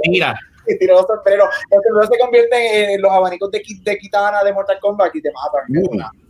Mira, 0.08 0.38
y 0.68 0.78
tiró 0.78 0.96
los 0.96 1.08
sombreros. 1.08 1.48
Los 1.72 1.84
sombreros 1.84 2.10
se 2.12 2.20
convierten 2.20 2.90
en 2.92 3.02
los 3.02 3.12
abanicos 3.12 3.50
de, 3.52 3.64
de 3.84 3.98
Kitana 3.98 4.44
de 4.44 4.54
Mortal 4.54 4.78
Kombat 4.82 5.16
y 5.16 5.22
te 5.22 5.32
matan. 5.32 5.64
Uh. 5.84 6.29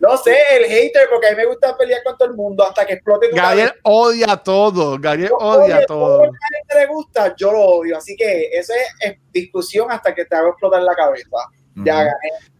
No 0.00 0.16
sé, 0.16 0.36
el 0.52 0.64
hater, 0.64 1.08
porque 1.10 1.28
a 1.28 1.30
mí 1.30 1.36
me 1.36 1.46
gusta 1.46 1.76
pelear 1.76 2.02
con 2.02 2.16
todo 2.16 2.28
el 2.28 2.34
mundo 2.34 2.64
hasta 2.64 2.86
que 2.86 2.94
explote 2.94 3.28
Gabriel 3.32 3.68
cabeza. 3.68 3.80
odia 3.84 4.36
todo. 4.36 4.98
Gabriel 4.98 5.30
Yo 5.30 5.36
odia 5.36 5.76
odio 5.76 5.86
todo. 5.86 6.24
lo 6.26 6.32
que 6.32 6.38
a 6.38 6.48
la 6.50 6.58
gente 6.58 6.74
le 6.74 6.86
gusta, 6.94 7.34
yo 7.36 7.52
lo 7.52 7.60
odio. 7.60 7.96
Así 7.96 8.16
que 8.16 8.50
esa 8.52 8.74
es, 8.74 8.88
es 9.00 9.18
discusión 9.32 9.90
hasta 9.90 10.14
que 10.14 10.24
te 10.24 10.34
haga 10.34 10.48
explotar 10.48 10.82
la 10.82 10.94
cabeza. 10.94 11.28
Ya 11.76 11.96
gané. 12.04 12.12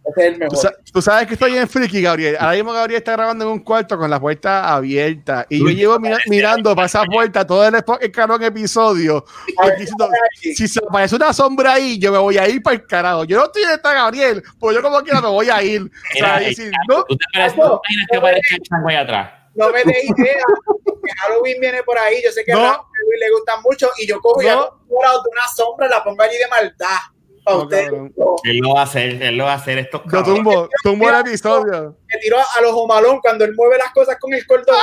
Ese 0.05 0.21
es 0.21 0.27
el 0.27 0.33
Tú, 0.35 0.39
mejor. 0.41 0.57
sa- 0.57 0.75
tú 0.93 1.01
sabes 1.03 1.27
que 1.29 1.35
estoy 1.35 1.57
en 1.57 1.69
friki, 1.69 2.03
Gabriel. 2.03 2.37
Ahora 2.41 2.55
mismo 2.57 2.73
Gabriel 2.73 2.99
está 2.99 3.13
grabando 3.13 3.45
en 3.45 3.51
un 3.53 3.59
cuarto 3.61 3.97
con 3.97 4.11
la 4.11 4.19
puerta 4.19 4.75
abierta. 4.75 5.47
Y 5.49 5.61
yo 5.61 5.67
llevo 5.69 5.99
mira- 6.01 6.19
mirando 6.29 6.75
para 6.75 6.87
esa 6.87 7.05
puerta 7.05 7.47
todo 7.47 7.65
el, 7.67 7.75
el 7.77 8.43
episodio. 8.43 9.25
Ver, 9.63 9.75
y 9.77 9.81
diciendo, 9.81 10.09
si 10.41 10.67
se 10.67 10.81
aparece 10.85 11.15
una 11.15 11.33
sombra 11.33 11.75
ahí, 11.75 11.99
yo 12.01 12.11
me 12.11 12.19
voy 12.19 12.37
a 12.37 12.49
ir 12.49 12.61
para 12.63 12.75
el 12.75 12.87
carajo. 12.87 13.25
Yo 13.25 13.39
no 13.39 13.45
estoy 13.45 13.63
en 13.63 13.71
esta, 13.71 13.93
Gabriel, 13.93 14.43
pues 14.59 14.75
yo 14.75 14.83
como 14.83 15.01
quiera 15.03 15.21
me 15.21 15.29
voy 15.29 15.49
a 15.51 15.63
ir. 15.63 15.83
O 15.83 16.19
sea, 16.19 16.37
Mira, 16.39 16.51
y 16.51 16.55
si 16.55 16.71
no, 16.89 17.05
tú 17.05 17.17
te 17.17 17.25
pareces, 17.33 17.55
¿tú 17.57 17.63
te 17.63 17.67
imaginas 17.69 18.07
que 18.11 18.17
aparezca 18.17 18.55
el 18.57 18.63
chango 18.63 18.89
ahí 18.89 18.97
atrás. 18.97 19.33
No 19.55 19.69
me 19.71 19.85
dé 19.85 19.95
idea, 20.03 20.43
porque 20.85 21.13
Halloween 21.21 21.61
viene 21.61 21.83
por 21.85 21.99
ahí. 21.99 22.17
Yo 22.25 22.33
sé 22.33 22.43
que 22.45 22.53
No. 22.53 22.59
a 22.71 22.73
Luis 23.07 23.21
le 23.21 23.31
gustan 23.33 23.61
mucho 23.63 23.89
y 23.99 24.07
yo 24.09 24.19
cojo 24.21 24.41
y 24.43 24.47
No. 24.47 24.53
hago 24.53 24.81
un 24.89 24.97
morado 24.97 25.23
de 25.23 25.29
una 25.31 25.47
sombra, 25.55 25.89
la 25.89 26.03
pongo 26.03 26.23
allí 26.23 26.39
de 26.39 26.49
maldad. 26.49 26.97
Para 27.45 27.57
No, 27.57 27.63
ustedes. 27.65 27.85
cabrón. 27.87 28.13
No. 28.17 28.37
Él 28.45 28.57
lo 28.59 28.75
va 28.75 28.81
a 28.81 28.85
hacer, 28.85 29.23
él 29.23 29.37
lo 29.37 29.45
va 29.45 29.53
a 29.53 29.57
hacer 29.57 29.79
estos 29.79 30.03
yo 30.11 30.23
tumbo, 30.23 30.69
tumbo 30.83 31.09
el 31.11 31.21
episodio. 31.27 31.97
Me 32.09 32.19
tiró 32.19 32.39
a 32.39 32.61
los 32.61 32.73
homalón 32.73 33.21
cuando 33.21 33.45
él 33.45 33.53
mueve 33.57 33.79
las 33.79 33.93
cosas 33.93 34.17
con 34.21 34.33
el 34.33 34.47
cordón. 34.47 34.77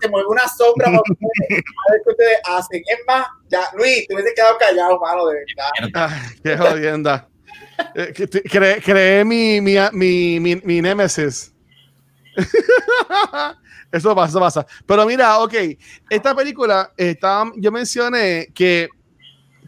se 0.00 0.08
mueve 0.08 0.26
una 0.28 0.46
sombra 0.48 0.86
para 0.86 1.00
ustedes. 1.00 1.62
A 1.88 1.92
ver 1.92 2.00
qué 2.04 2.10
ustedes 2.10 2.38
hacen. 2.44 2.82
Es 2.86 2.98
más, 3.06 3.26
ya, 3.48 3.60
Luis, 3.76 4.06
te 4.06 4.14
hubieses 4.14 4.34
quedado 4.34 4.58
callado, 4.58 4.98
mano, 5.00 5.26
de 5.26 5.34
verdad. 5.36 6.10
Ay, 6.10 6.38
qué 6.42 6.56
jodienda. 6.56 7.28
Eh, 7.94 8.12
que 8.14 8.26
te- 8.26 8.42
cre- 8.42 8.82
creé 8.84 9.24
mi, 9.24 9.60
mi, 9.60 9.76
mi, 9.92 10.40
mi, 10.40 10.56
mi 10.56 10.82
némesis. 10.82 11.54
Eso 13.90 14.14
pasa, 14.14 14.28
eso 14.28 14.40
pasa. 14.40 14.66
Pero 14.86 15.06
mira, 15.06 15.38
ok, 15.38 15.54
esta 16.10 16.34
película, 16.34 16.92
está, 16.96 17.44
yo 17.56 17.72
mencioné 17.72 18.48
que 18.54 18.88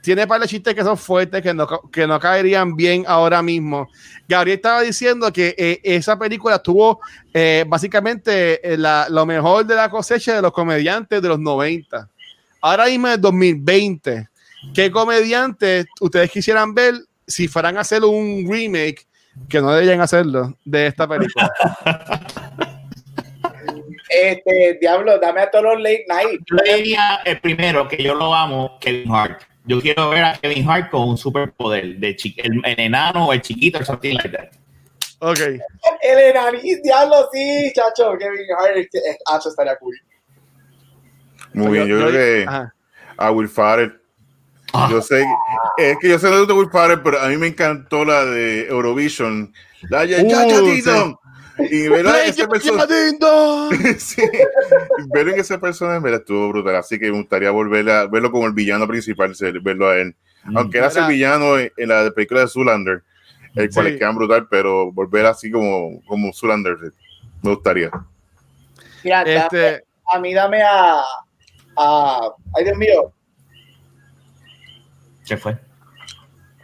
tiene 0.03 0.27
par 0.27 0.41
de 0.41 0.47
chistes 0.49 0.75
que 0.75 0.83
son 0.83 0.97
fuertes, 0.97 1.43
que 1.43 1.53
no, 1.53 1.67
que 1.93 2.07
no 2.07 2.19
caerían 2.19 2.75
bien 2.77 3.05
ahora 3.07 3.43
mismo. 3.43 3.89
Gabriel 4.29 4.57
estaba 4.57 4.83
diciendo 4.83 5.33
que 5.33 5.55
eh, 5.59 5.81
esa 5.83 6.19
película 6.19 6.59
tuvo 6.59 7.01
eh, 7.35 7.65
básicamente 7.67 8.73
eh, 8.73 8.77
la- 8.79 9.07
lo 9.11 9.27
mejor 9.27 9.67
de 9.67 9.75
la 9.75 9.91
cosecha 9.91 10.35
de 10.37 10.43
los 10.43 10.53
comediantes 10.53 11.21
de 11.21 11.29
los 11.29 11.39
90. 11.39 12.09
Ahora 12.63 12.87
mismo 12.87 13.09
es 13.09 13.21
2020. 13.21 14.29
¿Qué 14.75 14.91
comediantes 14.91 15.87
ustedes 16.01 16.31
quisieran 16.31 16.75
ver 16.75 16.95
si 17.27 17.49
fueran 17.49 17.77
a 17.77 17.81
hacer 17.81 18.03
un 18.05 18.47
remake, 18.51 19.07
que 19.49 19.61
no 19.61 19.71
deberían 19.73 20.01
hacerlo, 20.01 20.55
de 20.65 20.87
esta 20.87 21.07
película? 21.09 21.51
Este, 24.13 24.77
diablo, 24.81 25.19
dame 25.21 25.41
a 25.43 25.51
todos 25.51 25.65
los 25.65 25.81
late 25.81 26.05
night. 26.09 26.41
Yo 26.51 26.57
le 26.57 26.77
diría 26.79 27.21
el 27.25 27.41
primero, 27.41 27.87
que 27.87 28.03
yo 28.03 28.15
lo 28.15 28.35
amo, 28.35 28.77
Kevin 28.81 29.11
Hart. 29.15 29.43
Yo 29.71 29.81
quiero 29.81 30.11
ver 30.11 30.25
a 30.25 30.33
Kevin 30.37 30.69
Hart 30.69 30.91
con 30.91 31.11
un 31.11 31.17
superpoder, 31.17 31.95
de 31.99 32.17
el, 32.39 32.61
el 32.65 32.81
enano 32.81 33.29
o 33.29 33.33
el 33.33 33.41
chiquito, 33.41 33.79
o 33.79 33.85
something 33.85 34.17
like 34.17 34.29
that. 34.31 34.49
Ok. 35.21 35.39
El 35.39 36.19
enaniz, 36.19 36.83
diablo, 36.83 37.29
sí, 37.33 37.73
chacho. 37.73 38.19
Kevin 38.19 38.47
Hart, 38.59 38.77
eso 39.39 39.49
estaría 39.49 39.77
cool. 39.77 39.95
Muy 41.55 41.71
bien, 41.71 41.87
yo 41.87 41.99
creo 41.99 42.11
que 42.11 42.45
Ajá. 42.49 42.75
a 43.17 43.31
Will 43.31 43.49
Ferrell. 43.49 43.97
Ah. 44.73 44.89
Yo 44.91 45.01
sé, 45.01 45.25
es 45.79 45.97
que 45.99 46.09
yo 46.09 46.19
sé 46.19 46.27
de 46.29 46.53
Will 46.53 46.71
Ferrell, 46.73 47.01
pero 47.03 47.21
a 47.21 47.29
mí 47.29 47.37
me 47.37 47.47
encantó 47.47 48.05
la 48.05 48.25
de 48.25 48.67
Eurovision. 48.67 49.53
La 49.89 50.05
de 50.05 50.25
Uh. 50.25 50.65
Didon. 50.65 51.17
Y 51.71 51.89
ver 51.89 52.07
a 52.07 52.25
ese 52.25 52.47
persona, 52.49 52.87
sí, 53.99 54.23
ver 55.13 55.29
en 55.29 55.41
ese 55.41 55.59
personaje 55.59 56.01
me 56.01 56.15
estuvo 56.15 56.49
brutal, 56.49 56.77
así 56.77 56.99
que 56.99 57.11
me 57.11 57.19
gustaría 57.19 57.51
volver 57.51 57.89
a 57.91 58.07
verlo 58.07 58.31
como 58.31 58.47
el 58.47 58.53
villano 58.53 58.87
principal, 58.87 59.35
verlo 59.63 59.89
a 59.89 59.97
él. 59.97 60.15
Aunque 60.55 60.79
era 60.79 60.89
el 60.89 61.07
villano 61.07 61.59
en, 61.59 61.71
en 61.77 61.89
la 61.89 62.11
película 62.13 62.41
de 62.41 62.49
Zoolander, 62.49 63.03
el 63.57 63.71
cual 63.71 63.87
Sí. 63.87 63.93
le 63.93 63.99
quedan 63.99 64.15
brutal, 64.17 64.47
pero 64.49 64.91
volver 64.93 65.27
así 65.27 65.51
como, 65.51 66.01
como 66.07 66.33
Zoolander 66.33 66.77
me 67.43 67.51
gustaría. 67.55 67.91
Mira, 69.05 69.25
dame- 69.25 69.37
Este, 69.37 69.85
a 70.13 70.19
mí 70.19 70.33
dame 70.35 70.63
a, 70.63 71.01
a. 71.77 72.21
Ay, 72.57 72.65
Dios 72.65 72.77
mío. 72.79 73.13
¿Qué 75.27 75.37
fue? 75.37 75.59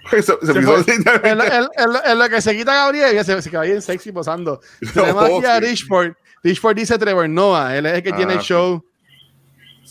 Se 0.10 0.22
Se 0.22 0.36
me 0.54 0.62
fue. 0.62 0.84
en, 1.24 1.38
lo- 1.38 1.44
en- 1.44 1.68
en 1.76 1.92
lo- 1.92 2.04
en 2.04 2.18
lo 2.18 2.28
que 2.28 2.40
se 2.40 2.56
quita 2.56 2.74
Gabriel, 2.74 3.24
se, 3.24 3.42
se 3.42 3.50
queda 3.50 3.62
bien 3.62 3.82
sexy 3.82 4.12
posando. 4.12 4.60
Tenemos 4.94 5.28
Oh, 5.30 5.38
aquí 5.38 5.46
a. 5.46 5.60
Richford. 5.60 6.12
Richford 6.42 6.76
dice 6.76 6.98
Trevor 6.98 7.28
Noah, 7.28 7.76
él 7.76 7.86
es 7.86 7.94
el 7.94 8.02
que 8.02 8.12
tiene 8.12 8.32
Ah, 8.34 8.36
el 8.36 8.40
sí. 8.42 8.46
show. 8.48 8.84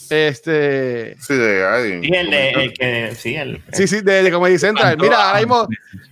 Este. 0.09 1.15
Sí, 1.19 1.33
de, 1.33 1.65
ay, 1.65 2.01
Sí, 2.03 2.09
el, 2.13 2.29
de- 2.29 2.49
el 2.51 2.73
que, 2.73 3.15
sí, 3.15 3.35
el, 3.35 3.61
Sí, 3.73 3.87
sí, 3.87 4.01
de, 4.01 4.23
de 4.23 4.31
Comedy 4.31 4.57
Central. 4.59 4.97
Mira, 4.99 5.27
ahora 5.29 5.39
mismo 5.39 5.67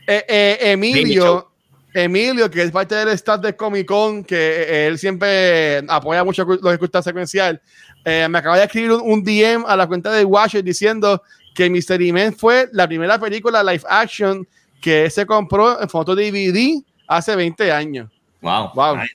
eh, 0.07 0.25
eh, 0.27 0.57
Emilio, 0.71 1.51
Emilio, 1.93 2.49
que 2.49 2.63
es 2.63 2.71
parte 2.71 2.95
del 2.95 3.09
staff 3.09 3.41
de 3.41 3.55
Comic 3.55 3.85
Con, 3.85 4.23
que 4.23 4.35
eh, 4.63 4.87
él 4.87 4.97
siempre 4.97 5.83
apoya 5.87 6.23
mucho 6.23 6.43
los 6.45 6.59
que 6.71 6.77
gusta 6.77 7.01
secuencial, 7.03 7.61
eh, 8.05 8.27
me 8.29 8.39
acaba 8.39 8.57
de 8.57 8.63
escribir 8.65 8.91
un, 8.93 9.01
un 9.01 9.23
DM 9.23 9.65
a 9.67 9.75
la 9.75 9.85
cuenta 9.87 10.11
de 10.11 10.25
Watcher 10.25 10.63
diciendo 10.63 11.21
que 11.53 11.69
Mystery 11.69 12.11
Man 12.11 12.33
fue 12.35 12.69
la 12.71 12.87
primera 12.87 13.19
película 13.19 13.63
live 13.63 13.83
action 13.87 14.47
que 14.81 15.09
se 15.09 15.25
compró 15.25 15.81
en 15.81 15.87
foto 15.89 16.15
DVD 16.15 16.81
hace 17.07 17.35
20 17.35 17.71
años. 17.71 18.09
Wow. 18.41 18.71
Wow. 18.73 18.97
Nice. 18.97 19.13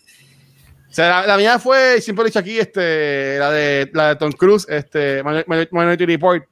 O 0.91 0.95
sea, 0.95 1.09
la, 1.21 1.27
la 1.27 1.37
mía 1.37 1.59
fue, 1.59 2.01
siempre 2.01 2.23
he 2.23 2.27
dicho 2.27 2.39
aquí, 2.39 2.59
este, 2.59 3.39
la, 3.39 3.51
de, 3.51 3.91
la 3.93 4.09
de 4.09 4.17
Tom 4.17 4.33
Cruise, 4.33 4.67
este, 4.69 5.23
Minority 5.71 6.07
Report. 6.07 6.45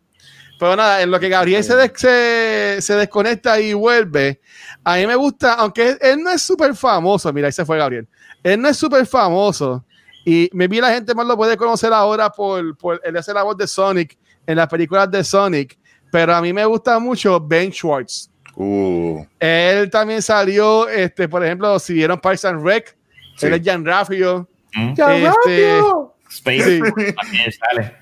Pero 0.59 0.77
nada, 0.77 1.03
en 1.03 1.11
lo 1.11 1.19
que 1.21 1.29
Gabriel 1.29 1.63
se, 1.65 1.75
des- 1.77 1.93
se, 1.97 2.77
se 2.81 2.95
desconecta 2.95 3.61
y 3.61 3.73
vuelve, 3.75 4.41
a 4.85 4.97
mí 4.97 5.07
me 5.07 5.15
gusta, 5.15 5.55
aunque 5.55 5.91
él, 5.91 5.99
él 6.01 6.23
no 6.23 6.31
es 6.31 6.41
súper 6.43 6.75
famoso, 6.75 7.31
mira, 7.33 7.47
ahí 7.49 7.53
se 7.53 7.65
fue 7.65 7.77
Gabriel, 7.77 8.09
él 8.43 8.61
no 8.61 8.69
es 8.69 8.77
súper 8.79 9.07
famoso 9.07 9.85
y 10.25 10.49
me 10.55 10.67
vi 10.67 10.81
la 10.81 10.93
gente 10.95 11.15
más 11.15 11.27
lo 11.27 11.37
puede 11.37 11.59
conocer 11.59 11.93
ahora 11.93 12.31
por, 12.31 12.77
por 12.79 13.01
él 13.05 13.17
hace 13.19 13.35
la 13.35 13.43
voz 13.43 13.57
de 13.59 13.67
Sonic 13.67 14.17
en 14.47 14.57
las 14.57 14.69
películas 14.69 15.11
de 15.11 15.23
Sonic, 15.25 15.79
pero 16.11 16.35
a 16.35 16.41
mí 16.41 16.53
me 16.53 16.65
gusta 16.65 16.99
mucho 16.99 17.41
Ben 17.41 17.73
Schwartz. 17.73 18.31
Uh, 18.55 19.25
Él 19.39 19.91
también 19.91 20.23
salió, 20.23 20.89
este, 20.89 21.29
por 21.29 21.45
ejemplo, 21.45 21.79
si 21.79 21.93
vieron 21.95 22.19
Parks 22.21 22.45
and 22.47 22.65
Rec, 22.65 22.97
Sí. 23.37 23.47
él 23.47 23.53
es 23.55 23.63
Jan 23.65 23.85
Raffio. 23.85 24.49
Mm. 24.75 24.91
Este, 24.99 25.79
Space 26.31 26.63
Sí. 26.65 26.81
también 27.15 27.53
sale. 27.53 27.95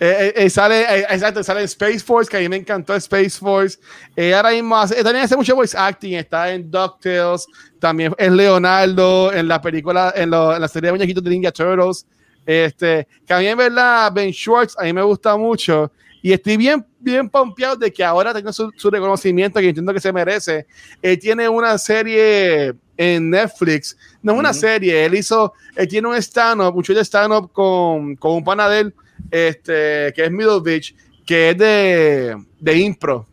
Eh, 0.00 0.16
eh, 0.20 0.32
eh, 0.36 0.50
sale, 0.50 0.80
eh, 0.82 1.06
exacto, 1.08 1.42
sale 1.42 1.60
en 1.60 1.64
Space 1.66 2.00
Force, 2.00 2.28
que 2.30 2.36
a 2.36 2.40
mí 2.40 2.48
me 2.48 2.56
encantó 2.56 2.94
Space 2.96 3.38
Force. 3.38 3.78
Eh, 4.16 4.34
ahora 4.34 4.50
mismo 4.50 4.76
hace, 4.76 4.96
también 5.02 5.24
hace 5.24 5.36
mucho 5.36 5.54
voice 5.54 5.74
acting, 5.78 6.14
está 6.14 6.52
en 6.52 6.70
DuckTales, 6.70 7.46
también 7.78 8.12
es 8.18 8.30
Leonardo 8.30 9.32
en 9.32 9.48
la 9.48 9.60
película, 9.62 10.12
en, 10.16 10.30
lo- 10.30 10.54
en 10.54 10.60
la 10.60 10.68
serie 10.68 10.88
de 10.88 10.92
muñequitos 10.92 11.22
de 11.24 11.30
Ninja 11.30 11.52
Turtles. 11.52 12.06
Este, 12.46 13.06
que 13.26 13.32
a 13.32 13.38
mí 13.38 13.46
en 13.46 13.58
verdad, 13.58 14.12
Ben 14.12 14.32
Schwartz, 14.32 14.76
a 14.78 14.84
mí 14.84 14.92
me 14.92 15.02
gusta 15.02 15.36
mucho. 15.36 15.90
Y 16.22 16.32
estoy 16.32 16.56
bien, 16.56 16.84
bien 17.00 17.28
pompeado 17.28 17.76
de 17.76 17.92
que 17.92 18.02
ahora 18.02 18.32
tenga 18.32 18.52
su, 18.52 18.70
su 18.76 18.90
reconocimiento 18.90 19.60
que 19.60 19.68
entiendo 19.68 19.92
que 19.92 20.00
se 20.00 20.12
merece. 20.12 20.66
Él 21.02 21.18
tiene 21.18 21.48
una 21.48 21.76
serie 21.76 22.74
en 22.96 23.30
Netflix, 23.30 23.96
no 24.22 24.32
es 24.32 24.38
una 24.38 24.52
serie, 24.52 25.04
él 25.04 25.14
hizo, 25.14 25.52
él 25.74 25.88
tiene 25.88 26.08
un 26.08 26.14
stand-up, 26.16 26.76
un 26.76 26.82
show 26.82 26.94
de 26.94 27.04
stand-up 27.04 27.52
con, 27.52 28.16
con 28.16 28.36
un 28.36 28.44
panadel 28.44 28.94
este, 29.30 30.12
que 30.14 30.24
es 30.24 30.30
Middlevich, 30.30 30.94
que 31.26 31.50
es 31.50 31.58
de, 31.58 32.36
de 32.60 32.78
impro, 32.78 33.26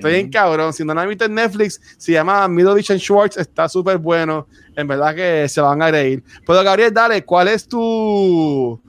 que 0.00 0.08
bien 0.08 0.22
Ujú. 0.26 0.30
cabrón. 0.32 0.72
Si 0.72 0.84
no 0.84 0.94
lo 0.94 1.00
han 1.00 1.08
visto 1.08 1.24
en 1.24 1.34
Netflix, 1.34 1.80
se 1.98 2.12
llama 2.12 2.46
Middlevich 2.48 2.90
and 2.90 3.00
Schwartz, 3.00 3.36
está 3.36 3.68
súper 3.68 3.98
bueno. 3.98 4.46
En 4.76 4.86
verdad 4.88 5.14
que 5.14 5.48
se 5.48 5.60
van 5.60 5.82
a 5.82 5.90
reír. 5.90 6.22
Pero 6.46 6.62
Gabriel, 6.62 6.92
dale, 6.92 7.24
¿cuál 7.24 7.48
es 7.48 7.66
tu, 7.68 8.80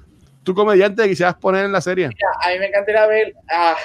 tu 0.43 0.53
comediante 0.53 1.03
que 1.03 1.09
quisieras 1.09 1.35
poner 1.35 1.65
en 1.65 1.71
la 1.71 1.81
serie? 1.81 2.07
Mira, 2.07 2.29
a 2.43 2.49
mí 2.53 2.59
me 2.59 2.67
encantaría 2.67 3.05
ver, 3.07 3.33
ah, 3.51 3.75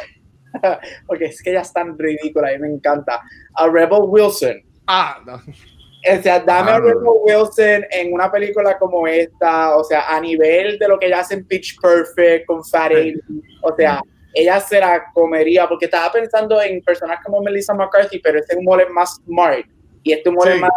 porque 1.06 1.26
es 1.26 1.42
que 1.42 1.50
ella 1.50 1.60
es 1.62 1.72
tan 1.72 1.98
ridícula, 1.98 2.48
a 2.48 2.52
mí 2.52 2.58
me 2.58 2.68
encanta, 2.68 3.20
a 3.54 3.66
Rebel 3.68 4.02
Wilson. 4.02 4.62
Ah, 4.86 5.18
no. 5.26 5.34
O 5.36 6.22
sea, 6.22 6.38
dame 6.40 6.70
a 6.70 6.74
Ah, 6.76 6.78
no. 6.78 6.84
Rebel 6.86 7.02
Wilson 7.24 7.84
en 7.90 8.12
una 8.12 8.30
película 8.30 8.78
como 8.78 9.06
esta, 9.06 9.76
o 9.76 9.82
sea, 9.84 10.08
a 10.08 10.20
nivel 10.20 10.78
de 10.78 10.88
lo 10.88 10.98
que 10.98 11.06
ella 11.06 11.20
hace 11.20 11.34
en 11.34 11.44
Pitch 11.44 11.76
Perfect 11.80 12.46
con 12.46 12.64
Fat 12.64 12.92
Sí. 12.92 12.96
Amy, 13.28 13.42
o 13.62 13.74
sea, 13.76 14.00
ella 14.41 14.61
se 14.61 14.78
la 14.80 15.05
comería, 15.12 15.68
porque 15.68 15.86
estaba 15.86 16.12
pensando 16.12 16.61
en 16.62 16.80
personas 16.82 17.18
como 17.24 17.41
Melissa 17.43 17.74
McCarthy, 17.74 18.18
pero 18.20 18.39
este 18.39 18.57
humor 18.57 18.80
es 18.82 18.91
más 18.91 19.16
smart, 19.24 19.66
y 20.03 20.12
este 20.12 20.28
humor 20.28 20.47
Sí. 20.49 20.53
es 20.55 20.61
más, 20.61 20.70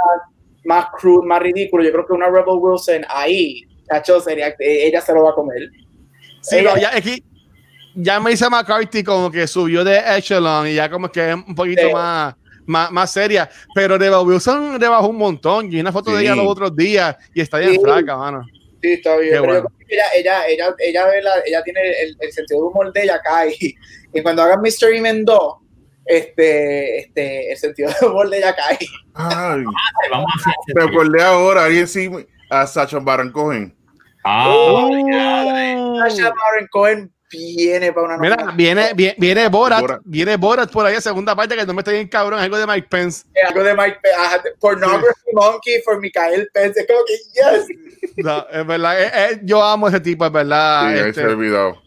más 0.66 0.86
crude, 1.00 1.28
más 1.28 1.42
ridículo. 1.42 1.84
Yo 1.84 1.92
creo 1.92 2.06
que 2.06 2.14
una 2.14 2.28
Rebel 2.28 2.58
Wilson 2.60 3.04
ahí, 3.10 3.62
cacho, 3.88 4.20
sería, 4.20 4.54
ella 4.60 5.02
se 5.02 5.14
lo 5.14 5.24
va 5.24 5.32
a 5.32 5.34
comer. 5.36 5.70
Sí, 6.42 6.58
Ella- 6.58 6.78
ya, 6.80 6.90
es 6.90 7.04
que 7.04 7.24
ya 7.96 8.20
Melissa 8.20 8.50
McCarthy 8.50 9.04
como 9.04 9.30
que 9.32 9.46
subió 9.48 9.84
de 9.84 10.00
Echelon 10.18 10.68
y 10.68 10.76
ya 10.76 10.90
como 10.90 11.10
que 11.12 11.30
es 11.30 11.36
un 11.36 11.54
poquito 11.56 11.88
Sí. 11.88 11.94
más, 11.94 12.36
más, 12.66 12.92
más 12.92 13.12
seria. 13.12 13.50
Pero 13.76 13.98
Rebel 13.98 14.26
Wilson 14.26 14.80
rebajó 14.80 15.08
un 15.08 15.18
montón. 15.18 15.72
Y 15.72 15.80
una 15.82 15.92
foto 15.92 16.16
de 16.16 16.22
ella 16.24 16.36
los 16.36 16.48
otros 16.48 16.74
días 16.76 17.18
y 17.34 17.42
está 17.42 17.58
bien 17.58 17.74
Sí. 17.74 17.80
flaca, 17.84 18.16
mano. 18.18 18.46
Sí, 18.82 18.94
está 18.94 19.18
bien. 19.18 19.32
Pero 19.34 19.44
yo 19.46 19.48
bueno. 19.48 19.68
creo 19.68 19.88
que 19.88 19.96
ella, 19.96 20.46
ella, 20.48 20.76
ella, 20.80 21.06
ella, 21.46 21.64
tiene 21.64 21.82
el, 22.02 22.18
el 22.20 22.32
sentido 22.32 22.62
de 22.62 22.68
humor 22.68 22.94
de 22.94 23.04
ella 23.04 23.16
acá 23.16 23.46
y, 23.48 23.76
y 24.14 24.22
cuando 24.22 24.42
hagan 24.44 24.62
Mystery 24.62 25.00
Men 25.02 25.26
2, 25.26 25.56
este, 26.06 27.00
este, 27.00 27.52
el 27.52 27.58
sentido 27.58 27.92
de 28.00 28.08
humor 28.08 28.30
de 28.30 28.38
ella 28.38 28.56
cae. 28.56 28.78
ay, 29.14 29.64
Vamos 30.10 30.32
a 30.48 30.84
acordé 30.84 31.22
ahora, 31.22 31.66
alguien 31.66 31.88
sí, 31.88 32.10
a 32.50 32.68
Sacha 32.68 33.00
Baron 33.00 33.32
Cohen. 33.32 33.76
Ah, 34.24 34.88
Sacha 36.10 36.30
Baron 36.30 36.68
Cohen 36.72 37.14
viene 37.32 37.92
para 37.94 38.06
una 38.08 38.18
Mira, 38.18 38.36
novela. 38.36 38.54
viene, 38.56 38.92
viene, 38.94 39.16
viene 39.18 39.48
Borat, 39.48 39.82
Borat. 39.82 40.02
viene 40.06 40.36
Borat 40.38 40.72
por 40.72 40.86
ahí, 40.86 41.00
segunda 41.02 41.36
parte, 41.36 41.56
que 41.56 41.66
no 41.66 41.74
me 41.74 41.82
está 41.82 41.92
bien 41.92 42.08
cabrón, 42.08 42.40
algo 42.40 42.58
de 42.58 42.68
Mike 42.68 42.88
Pence. 42.90 43.24
Algo 43.48 43.64
de 43.64 43.74
Mike 43.76 43.98
Pe- 44.02 44.10
ajá, 44.14 44.38
de 44.40 44.52
Pornography 44.60 45.22
Monkey 45.34 45.82
for 45.84 46.00
Michael 46.00 46.48
Pence. 46.54 46.80
Es 46.82 46.88
como 46.88 47.00
que, 47.06 47.14
yes. 47.14 48.12
No, 48.18 48.46
es 48.52 48.66
verdad, 48.68 49.40
yo 49.44 49.64
amo 49.64 49.88
ese 49.88 50.00
tipo, 50.00 50.26
es 50.26 50.32
verdad. 50.32 50.94
Sí, 50.94 51.00
ahí 51.00 51.10
este. 51.10 51.26
olvidado. 51.26 51.82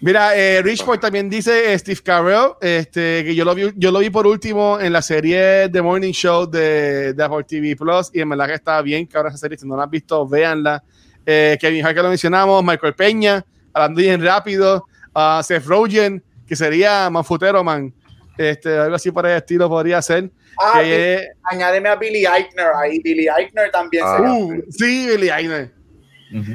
Mira, 0.00 0.36
eh, 0.36 0.62
Richport 0.62 1.00
también 1.00 1.28
dice 1.28 1.72
eh, 1.72 1.78
Steve 1.78 2.00
Carell, 2.04 2.52
este, 2.60 3.24
que 3.24 3.34
yo 3.34 3.44
lo, 3.44 3.52
vi, 3.54 3.72
yo 3.74 3.90
lo 3.90 3.98
vi 3.98 4.10
por 4.10 4.28
último 4.28 4.78
en 4.80 4.92
la 4.92 5.02
serie 5.02 5.68
The 5.72 5.82
Morning 5.82 6.12
Show 6.12 6.48
de, 6.48 7.12
de 7.14 7.22
Apple 7.24 7.42
TV 7.42 7.74
Plus 7.74 8.10
y 8.12 8.20
en 8.20 8.28
verdad 8.28 8.46
que 8.46 8.54
está 8.54 8.80
bien, 8.80 9.08
que 9.08 9.16
ahora 9.16 9.30
esa 9.30 9.38
serie, 9.38 9.58
si 9.58 9.66
no 9.66 9.76
la 9.76 9.84
has 9.84 9.90
visto, 9.90 10.26
véanla. 10.28 10.82
Eh, 11.26 11.58
Kevin 11.60 11.84
Hart 11.84 11.96
que 11.96 12.02
lo 12.02 12.08
mencionamos, 12.10 12.62
Michael 12.64 12.94
Peña, 12.94 13.44
hablando 13.72 14.00
bien 14.00 14.24
rápido, 14.24 14.86
a 15.14 15.42
Seth 15.42 15.64
Rogen, 15.66 16.22
que 16.46 16.56
sería 16.56 17.08
Manfutero 17.10 17.62
Man, 17.64 17.92
este, 18.36 18.76
algo 18.78 18.94
así 18.96 19.10
por 19.10 19.26
el 19.26 19.36
estilo 19.36 19.68
podría 19.68 20.00
ser. 20.02 20.30
Ah, 20.60 20.80
que, 20.82 21.28
añádeme 21.44 21.88
a 21.88 21.96
Billy 21.96 22.24
Eichner 22.26 22.66
ahí. 22.76 23.00
Billy 23.00 23.26
Eichner 23.28 23.70
también 23.70 24.02
Ah. 24.06 24.16
sería. 24.16 24.32
uh, 24.34 24.62
sí, 24.70 25.06
Billy 25.08 25.28
Eichner. 25.30 25.72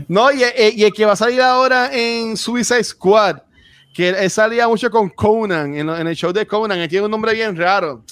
No, 0.08 0.32
y, 0.32 0.44
y- 0.44 0.82
y 0.82 0.84
el 0.84 0.94
que 0.94 1.04
va 1.06 1.14
a 1.14 1.16
salir 1.16 1.42
ahora 1.42 1.90
en 1.92 2.38
Suicide 2.38 2.84
Squad, 2.84 3.38
que 3.94 4.10
él, 4.10 4.16
él 4.20 4.30
salía 4.30 4.68
mucho 4.68 4.90
con 4.92 5.10
Conan, 5.10 5.74
en, 5.76 5.90
en 5.90 6.08
el 6.08 6.16
show 6.16 6.32
de 6.32 6.46
Conan, 6.46 6.78
él 6.80 6.88
tiene 6.90 7.06
un 7.06 7.12
nombre 7.12 7.34
bien 7.34 7.56
raro. 7.56 8.04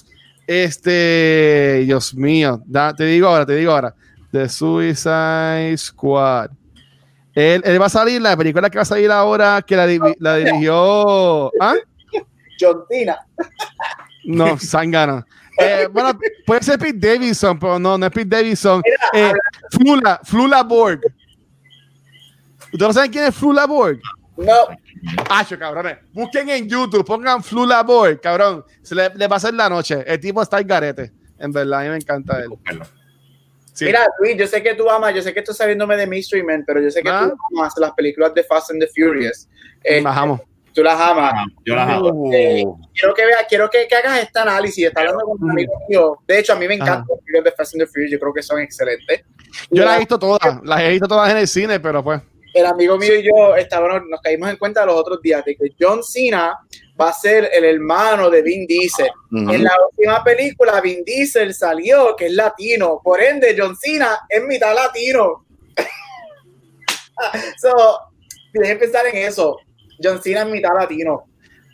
Este, 0.48 1.84
Dios 1.86 2.14
mío, 2.16 2.62
da- 2.66 2.94
te 2.96 3.04
digo 3.06 3.28
ahora, 3.28 3.46
te 3.46 3.56
digo 3.56 3.72
ahora, 3.72 3.94
The 4.32 4.48
Suicide 4.50 5.76
Squad. 5.78 6.52
Él, 7.34 7.62
él 7.64 7.82
va 7.82 7.86
a 7.86 7.90
salir, 7.90 8.22
la 8.22 8.36
película 8.36 8.70
que 8.70 8.78
va 8.78 8.82
a 8.82 8.86
salir 8.86 9.10
ahora, 9.12 9.62
que 9.62 9.76
la, 9.76 10.36
dirigió... 10.36 11.52
¿Ah? 11.62 11.76
John 12.60 12.84
Cena. 12.90 13.18
No, 14.26 14.58
Sangano. 14.60 15.26
Eh, 15.58 15.88
bueno, 15.92 16.18
puede 16.46 16.64
ser 16.64 16.78
Pete 16.80 17.08
Davidson, 17.08 17.60
pero 17.60 17.80
no, 17.80 17.98
no 17.98 18.06
es 18.06 18.12
Pete 18.12 18.36
Davidson. 18.36 18.82
Eh, 19.14 19.34
Flula, 19.72 20.20
Flula 20.24 20.64
Borg. 20.64 21.02
¿Ustedes 22.74 22.88
no 22.88 22.94
saben 22.94 23.12
quién 23.12 23.26
es 23.26 23.36
Flula 23.36 23.66
Borg? 23.66 24.00
No, 24.38 24.54
Hacho, 25.30 25.58
cabrones. 25.58 25.98
Busquen 26.14 26.50
en 26.50 26.70
YouTube, 26.70 27.06
pongan 27.06 27.44
Flula 27.44 27.84
Borg, 27.84 28.22
cabrón. 28.22 28.64
Se 28.82 28.96
le, 28.96 29.10
le 29.16 29.28
va 29.28 29.36
a 29.36 29.38
hacer 29.38 29.54
la 29.54 29.70
noche. 29.70 30.04
El 30.06 30.20
tipo 30.20 30.42
está 30.42 30.60
en 30.60 30.68
garete. 30.68 31.12
En 31.40 31.52
verdad, 31.52 31.80
a 31.80 31.84
mí 31.84 31.90
me 31.90 31.96
encanta 31.96 32.40
él. 32.40 32.50
Sí. 33.74 33.86
Mira, 33.86 34.06
Luis, 34.20 34.36
yo 34.38 34.48
sé 34.48 34.62
que 34.62 34.74
tú 34.76 34.90
amas, 34.90 35.14
yo 35.16 35.22
sé 35.22 35.34
que 35.34 35.40
estás 35.40 35.58
sabiéndome 35.58 35.96
de 35.98 36.06
Mystery 36.08 36.44
Men, 36.44 36.64
pero 36.66 36.82
yo 36.82 36.92
sé 36.92 37.02
que 37.02 37.10
Ah. 37.10 37.30
tú 37.32 37.58
amas 37.58 37.74
las 37.78 37.92
películas 37.94 38.34
de 38.34 38.44
Fast 38.44 38.72
and 38.72 38.82
the 38.82 38.88
Furious. 38.88 39.48
Eh, 39.84 40.02
Bajamos. 40.02 40.42
tú 40.74 40.84
las 40.84 41.00
amas. 41.00 41.34
Ah, 41.36 41.46
Yo 41.66 41.76
las 41.76 41.90
hago. 41.90 42.30
Eh, 42.34 42.64
quiero 42.94 43.14
que 43.14 43.26
veas, 43.26 43.46
quiero 43.50 43.70
que, 43.70 43.88
que 43.88 43.96
hagas 43.96 44.20
este 44.24 44.40
análisis. 44.40 44.86
Está 44.88 45.02
hablando 45.02 45.26
con 45.26 45.44
un 45.44 45.52
amigo 45.52 45.74
mío. 45.90 46.18
De 46.28 46.40
hecho, 46.40 46.54
a 46.54 46.56
mí 46.58 46.68
me 46.68 46.76
encantan 46.76 47.06
las 47.10 47.20
películas 47.20 47.44
de 47.46 47.52
Fast 47.52 47.74
and 47.76 47.84
the 47.84 47.88
Furious. 47.88 48.12
Yo 48.12 48.20
creo 48.20 48.34
que 48.34 48.42
son 48.44 48.60
excelentes. 48.62 49.22
Yo 49.70 49.84
las 49.86 49.96
he 49.96 50.00
visto 50.00 50.18
todas. 50.20 50.60
Las 50.64 50.82
he 50.82 50.90
visto 50.90 51.08
todas 51.08 51.30
en 51.32 51.38
el 51.38 51.48
cine, 51.48 51.80
pero 51.80 52.04
pues. 52.04 52.22
El 52.54 52.66
amigo 52.66 52.98
mío 52.98 53.16
y 53.16 53.24
yo 53.24 53.56
estábamos, 53.56 54.02
nos 54.10 54.20
caímos 54.22 54.50
en 54.50 54.58
cuenta 54.58 54.86
los 54.86 54.96
otros 54.96 55.22
días 55.22 55.44
de 55.46 55.56
que 55.56 55.70
John 55.80 56.04
Cena 56.04 56.54
va 57.02 57.10
a 57.10 57.14
ser 57.14 57.50
el 57.52 57.64
hermano 57.64 58.30
de 58.30 58.42
Vin 58.42 58.68
Diesel. 58.68 59.10
En 59.32 59.64
la 59.64 59.74
última 59.90 60.24
película, 60.24 60.80
Vin 60.82 61.04
Diesel 61.04 61.54
salió 61.54 62.16
que 62.16 62.28
es 62.28 62.34
latino. 62.34 63.02
Por 63.04 63.22
ende, 63.22 63.56
John 63.58 63.76
Cena 63.76 64.20
es 64.30 64.44
mitad 64.44 64.76
latino. 64.76 65.46
so, 67.62 68.00
que 68.54 68.76
pensar 68.76 69.08
en 69.08 69.18
eso. 69.28 69.58
John 70.02 70.22
Cena 70.22 70.42
es 70.42 70.48
mitad 70.48 70.74
latino. 70.78 71.26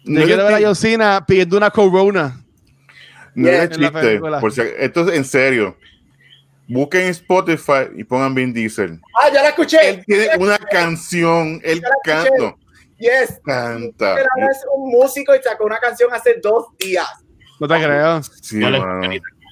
No 0.05 0.23
quiero 0.23 0.45
ver 0.45 0.55
a 0.55 0.61
John 0.61 0.75
Cena 0.75 1.25
pidiendo 1.25 1.57
una 1.57 1.69
corona. 1.69 2.39
no 3.35 3.49
es 3.49 3.53
Yeah. 3.53 3.69
Chiste. 3.69 3.91
película. 3.91 4.39
Por 4.39 4.51
si, 4.51 4.61
esto 4.61 5.09
es 5.09 5.17
en 5.17 5.25
serio. 5.25 5.77
Busquen 6.67 7.07
Spotify 7.07 7.87
y 7.95 8.03
pongan 8.03 8.33
Vin 8.33 8.53
Diesel. 8.53 8.99
Ah, 9.15 9.29
ya 9.33 9.41
la 9.41 9.49
escuché. 9.49 9.89
Él 9.89 10.03
tiene 10.05 10.29
una 10.37 10.57
canción, 10.57 11.61
él 11.63 11.81
canta. 12.03 12.55
Yes. 12.97 13.39
Canta. 13.45 14.09
Ahora 14.11 14.51
es 14.51 14.65
un 14.75 14.89
músico 14.91 15.35
y 15.35 15.41
sacó 15.41 15.65
una 15.65 15.79
canción 15.79 16.13
hace 16.13 16.39
dos 16.41 16.65
días. 16.79 17.07
No 17.59 17.67
te 17.67 17.75
creo. 17.75 18.21
Sí, 18.23 18.57
le- 18.59 18.79
mano. 18.79 19.01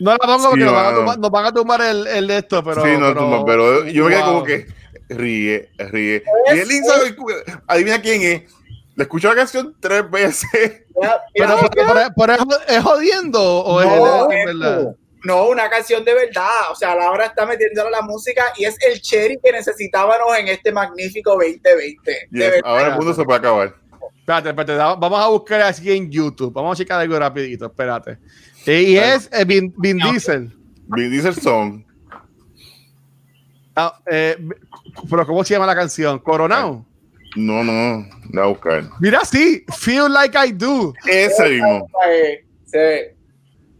No 0.01 0.11
la 0.11 0.17
pongo 0.17 0.49
porque 0.49 0.59
Sí, 0.61 0.65
nos, 0.65 0.73
van 0.73 0.85
a 0.85 0.95
tumbar, 0.95 1.19
nos 1.19 1.31
van 1.31 1.45
a 1.45 1.51
tumbar 1.53 1.81
el, 1.81 2.07
el 2.07 2.27
de 2.27 2.37
esto, 2.39 2.63
pero. 2.63 2.83
sí, 2.83 2.91
no, 2.91 2.99
pero, 3.07 3.13
tumba, 3.15 3.45
pero 3.45 3.85
yo 3.85 4.03
me 4.03 4.09
quedé 4.09 4.19
wow. 4.21 4.27
como 4.33 4.43
que 4.43 4.67
ríe, 5.09 5.69
ríe. 5.77 6.23
Es- 6.47 6.69
Y 6.69 6.75
él 6.77 7.23
adivina 7.67 8.01
quién 8.01 8.21
es. 8.21 8.51
Le 8.95 9.03
escuchó 9.03 9.29
la 9.29 9.35
canción 9.35 9.75
tres 9.79 10.09
veces. 10.09 10.49
Pero, 10.53 11.11
pero, 11.33 11.57
pero- 11.73 12.09
pero 12.15 12.33
es, 12.67 12.83
jodiendo 12.83 13.41
o 13.41 13.81
es, 13.81 13.87
No, 13.87 14.31
es 14.31 14.45
verdad. 14.45 14.95
No, 15.25 15.47
una 15.47 15.67
canción 15.69 16.05
de 16.05 16.13
verdad. 16.13 16.71
O 16.71 16.75
sea, 16.75 16.95
Laura 16.95 17.25
está 17.25 17.45
metiéndole 17.47 17.89
la 17.89 18.03
música 18.03 18.43
y 18.57 18.65
es 18.65 18.77
el 18.87 19.01
cherry 19.01 19.39
que 19.43 19.51
necesitábamos 19.51 20.37
en 20.37 20.49
este 20.49 20.71
magnífico 20.71 21.31
2020. 21.31 22.27
De 22.29 22.39
Yes, 22.39 22.61
ahora 22.63 22.89
el 22.89 22.95
mundo 22.95 23.13
se 23.13 23.23
puede 23.23 23.39
acabar. 23.39 23.75
Espérate, 24.19 24.49
espérate, 24.49 24.75
vamos 24.75 25.19
a 25.19 25.27
buscar 25.27 25.61
así 25.61 25.91
en 25.91 26.11
YouTube. 26.11 26.53
Vamos 26.53 26.73
a 26.73 26.83
checar 26.83 27.01
algo 27.01 27.17
rapidito, 27.17 27.65
espérate. 27.65 28.19
Y 28.67 28.97
es 28.97 29.29
eh, 29.31 29.45
Vin, 29.45 29.73
Vin 29.77 29.97
Diesel. 29.97 30.51
Vin 30.87 31.09
Diesel 31.11 31.35
Song. 31.35 31.83
Ah, 33.75 33.99
eh, 34.09 34.37
pero 35.09 35.25
¿cómo 35.25 35.43
se 35.43 35.55
llama 35.55 35.65
la 35.65 35.75
canción? 35.75 36.19
Coronado. 36.19 36.85
No, 37.35 37.63
no, 37.63 38.07
la 38.31 38.41
voy 38.41 38.43
a 38.43 38.45
buscar. 38.45 38.83
Mira, 38.99 39.25
sí, 39.25 39.65
Feel 39.77 40.11
Like 40.13 40.37
I 40.37 40.51
Do. 40.51 40.93
Ese 41.05 41.49
mismo. 41.49 41.87
Eh, 42.07 42.45
sí. 42.65 43.14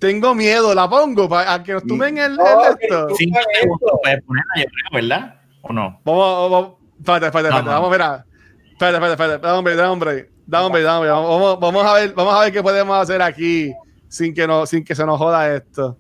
Te 0.06 0.12
tengo 0.12 0.36
miedo, 0.36 0.76
la 0.76 0.88
pongo 0.88 1.28
para 1.28 1.64
que 1.64 1.74
nos 1.74 1.84
tumen 1.84 2.20
el, 2.20 2.36
No, 2.36 2.64
el 2.64 2.78
esto. 2.80 3.08
segundos 3.16 3.92
puedes 4.04 4.22
ponerla, 4.22 4.54
yo 4.56 4.66
creo, 4.66 5.02
¿verdad? 5.02 5.36
¿O 5.62 5.74
no? 5.74 6.00
Vamos, 6.06 6.52
vamos, 6.52 6.74
espérate, 7.00 7.26
espérate, 7.26 7.48
espérate, 7.50 7.66
no. 7.66 7.72
vamos 7.72 7.88
a 7.88 7.98
ver. 7.98 8.26
Espérate, 8.72 8.98
espérate, 8.98 9.12
espérate, 9.14 9.48
da 9.48 9.58
hombre, 9.58 9.76
da 9.76 9.92
hombre, 9.92 10.30
da 10.46 10.64
hombre, 10.64 10.82
da 10.84 10.96
hombre. 10.98 11.10
Vamos, 11.10 11.60
vamos 11.60 11.86
a 11.86 11.94
ver, 11.96 12.14
vamos 12.14 12.36
a 12.36 12.40
ver 12.42 12.54
qué 12.54 12.62
podemos 12.62 12.96
hacer 13.00 13.20
aquí 13.20 13.74
sin 14.08 14.36
que 14.36 14.46
no, 14.46 14.68
sin 14.68 14.84
que 14.86 14.94
se 14.94 15.04
nos 15.08 15.18
joda 15.18 15.56
esto. 15.56 15.98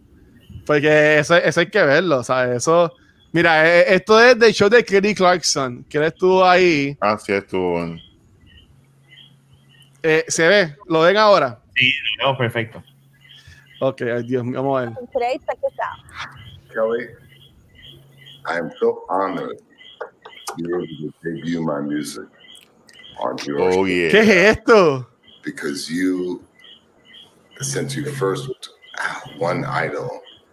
Porque 0.68 1.18
eso, 1.18 1.36
eso 1.36 1.60
hay 1.62 1.70
que 1.72 1.82
verlo, 1.82 2.24
¿sabes? 2.24 2.58
Eso, 2.58 2.94
mira, 3.32 3.68
eh, 3.68 3.96
esto 3.96 4.22
es 4.22 4.38
del 4.38 4.54
show 4.54 4.70
de 4.70 4.86
Kelly 4.86 5.16
Clarkson, 5.16 5.84
que 5.90 5.98
él 5.98 6.04
estuvo 6.04 6.46
ahí. 6.46 6.96
Así 7.02 7.34
estuvo. 7.34 7.72
bueno. 7.72 8.00
Eh, 10.04 10.26
¿Se 10.28 10.48
ve? 10.48 10.76
¿Lo 10.88 11.02
ven 11.02 11.18
ahora? 11.18 11.60
Sí, 11.74 11.92
lo 12.20 12.28
veo 12.28 12.38
perfecto. 12.38 12.84
Ok, 13.86 14.02
ay 14.02 14.24
Dios 14.24 14.44
mío, 14.44 14.64
vamos 14.64 14.82
a 14.82 14.86
ver. 14.86 14.96
Today, 15.14 15.40
check 15.46 15.60
this 15.62 15.78
out. 15.80 16.74
Kelly, 16.74 17.08
I 18.48 18.58
am 18.58 18.72
so 18.80 19.04
honored 19.10 19.60
to 20.48 20.54
be 20.58 20.64
able 20.74 20.88
to 20.88 21.14
debut 21.24 21.62
my 21.62 21.82
music 21.82 22.26
on 23.20 23.38
your 23.46 23.62
Oh, 23.62 23.86
yeah. 23.86 24.10
¿Qué 24.10 24.22
es 24.22 24.58
esto? 24.58 25.06
because 25.44 25.88
you, 25.88 26.44
since 27.62 27.96
you 27.96 28.06
first 28.14 28.50
ah, 28.98 29.22
one 29.38 29.64
idol 29.66 30.10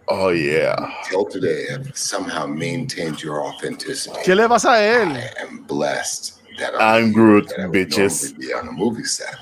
Oh, 0.08 0.28
yeah. 0.28 0.76
till 1.08 1.24
today, 1.24 1.68
have 1.70 1.96
somehow 1.96 2.44
maintained 2.46 3.22
your 3.22 3.42
authenticity. 3.42 4.20
¿Qué 4.24 4.36
le 4.36 4.46
pasa 4.46 4.72
a 4.72 4.80
él? 4.82 5.16
I 5.16 5.30
am 5.40 5.62
blessed 5.62 6.42
that 6.58 6.74
I'm 6.78 7.12
Groot, 7.12 7.48
that 7.48 7.60
I 7.60 7.66
would 7.68 7.88
bitches. 7.88 8.38
be 8.38 8.52
on 8.52 8.68
a 8.68 8.72
movie 8.72 9.04
set. 9.04 9.36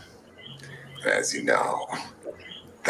As 1.04 1.34
you 1.34 1.42
know, 1.42 1.86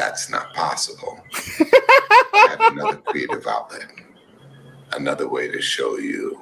that's 0.00 0.30
not 0.30 0.54
possible. 0.54 1.20
I 1.60 2.46
have 2.56 2.72
another 2.72 2.96
creative 3.08 3.46
outlet, 3.46 3.86
another 4.92 5.28
way 5.28 5.50
to 5.50 5.60
show 5.60 5.98
you 5.98 6.40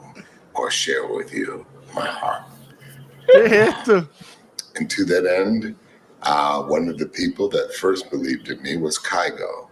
or 0.55 0.71
share 0.71 1.07
with 1.09 1.33
you 1.35 1.67
my 1.95 2.07
heart. 2.07 2.43
¿Qué? 3.35 4.09
And 4.77 4.89
to 4.91 5.05
that 5.07 5.27
end, 5.27 5.75
uh, 6.23 6.63
one 6.63 6.89
of 6.89 6.99
the 6.99 7.07
people 7.07 7.49
that 7.49 7.75
first 7.75 8.11
believed 8.11 8.49
in 8.49 8.63
me 8.63 8.77
was 8.77 8.97
Kygo. 8.99 9.69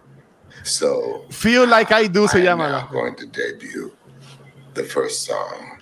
So 0.63 1.25
Feel 1.31 1.65
Like 1.65 1.91
I 1.93 2.07
Do 2.07 2.27
So 2.27 2.37
I 2.37 2.41
am 2.41 2.45
llama. 2.59 2.69
now 2.69 2.87
going 2.91 3.15
to 3.15 3.25
debut 3.27 3.93
the 4.73 4.83
first 4.83 5.23
song 5.23 5.79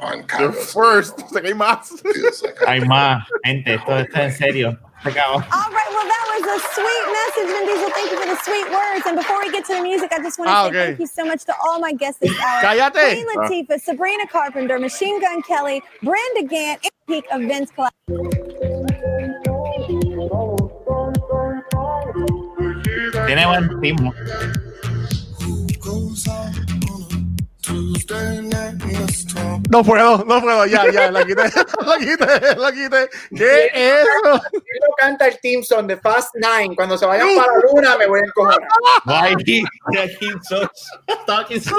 on 0.00 0.24
The 0.26 0.50
first. 0.52 1.18
label. 1.18 1.30
Sé 1.30 1.40
que 1.42 1.50
hay 1.50 1.54
más. 1.54 2.02
Feels 2.02 2.42
like 2.42 2.62
I 2.62 2.66
Hay 2.72 2.80
más, 2.80 3.22
gente, 3.44 3.74
esto, 3.74 3.92
esto 3.96 4.18
es 4.18 4.32
en 4.32 4.32
serio. 4.32 4.78
Se 5.06 5.18
acabó. 5.18 5.34
All 5.34 5.70
right, 5.72 5.90
well, 5.94 6.06
that 6.06 6.24
was 6.34 6.42
a 6.56 6.58
sweet 6.74 7.06
message, 7.18 7.48
Vin 7.54 7.66
Diesel. 7.66 7.90
Thank 7.90 8.10
you 8.10 8.18
for 8.20 8.26
the 8.26 8.36
sweet 8.42 8.68
words. 8.70 9.06
And 9.06 9.16
before 9.16 9.38
we 9.40 9.50
get 9.52 9.64
to 9.66 9.74
the 9.74 9.82
music, 9.82 10.12
I 10.12 10.18
just 10.22 10.38
want 10.38 10.48
to 10.48 10.54
Ah, 10.54 10.62
say 10.64 10.68
okay. 10.70 10.86
thank 10.86 11.00
you 11.00 11.06
so 11.06 11.24
much 11.24 11.44
to 11.44 11.54
all 11.64 11.78
my 11.80 11.92
guests 11.92 12.20
this 12.20 12.36
hour. 12.40 12.62
Cállate. 12.62 13.12
Queen 13.12 13.26
Latifah, 13.36 13.80
Sabrina 13.80 14.26
Carpenter, 14.26 14.78
Machine 14.78 15.20
Gun 15.20 15.42
Kelly, 15.42 15.82
Brenda 16.02 16.42
Gant, 16.48 16.80
and 16.82 16.92
Peak 17.06 17.24
of 17.30 17.40
Vince 17.42 17.70
Clark. 17.70 17.92
Tiene 23.26 23.44
buen 23.46 23.68
ritmo. 23.80 24.12
No 29.70 29.82
puedo, 29.82 30.24
no 30.24 30.40
puedo, 30.40 30.66
ya, 30.66 30.90
ya, 30.90 31.10
la 31.10 31.24
quité, 31.24 31.42
la 31.86 31.98
quité, 31.98 32.56
la 32.56 32.72
quité. 32.72 33.10
¿Qué 33.36 33.66
es 33.66 34.04
eso? 34.04 34.40
Si 34.50 34.78
lo 34.80 34.94
canta 34.96 35.26
el 35.26 35.38
Team 35.40 35.62
Song 35.62 35.86
de 35.86 35.96
Fast 35.96 36.34
Nine, 36.34 36.74
cuando 36.76 36.96
se 36.96 37.04
vayan 37.04 37.28
para 37.36 37.52
la 37.52 37.58
luna, 37.72 37.98
me 37.98 38.06
voy 38.06 38.20
a 38.20 38.24
encojonar. 38.24 38.68
Why 39.04 39.34
he, 39.44 39.62
he 40.20 40.32
so, 40.42 40.68
talking 41.26 41.60
so. 41.60 41.76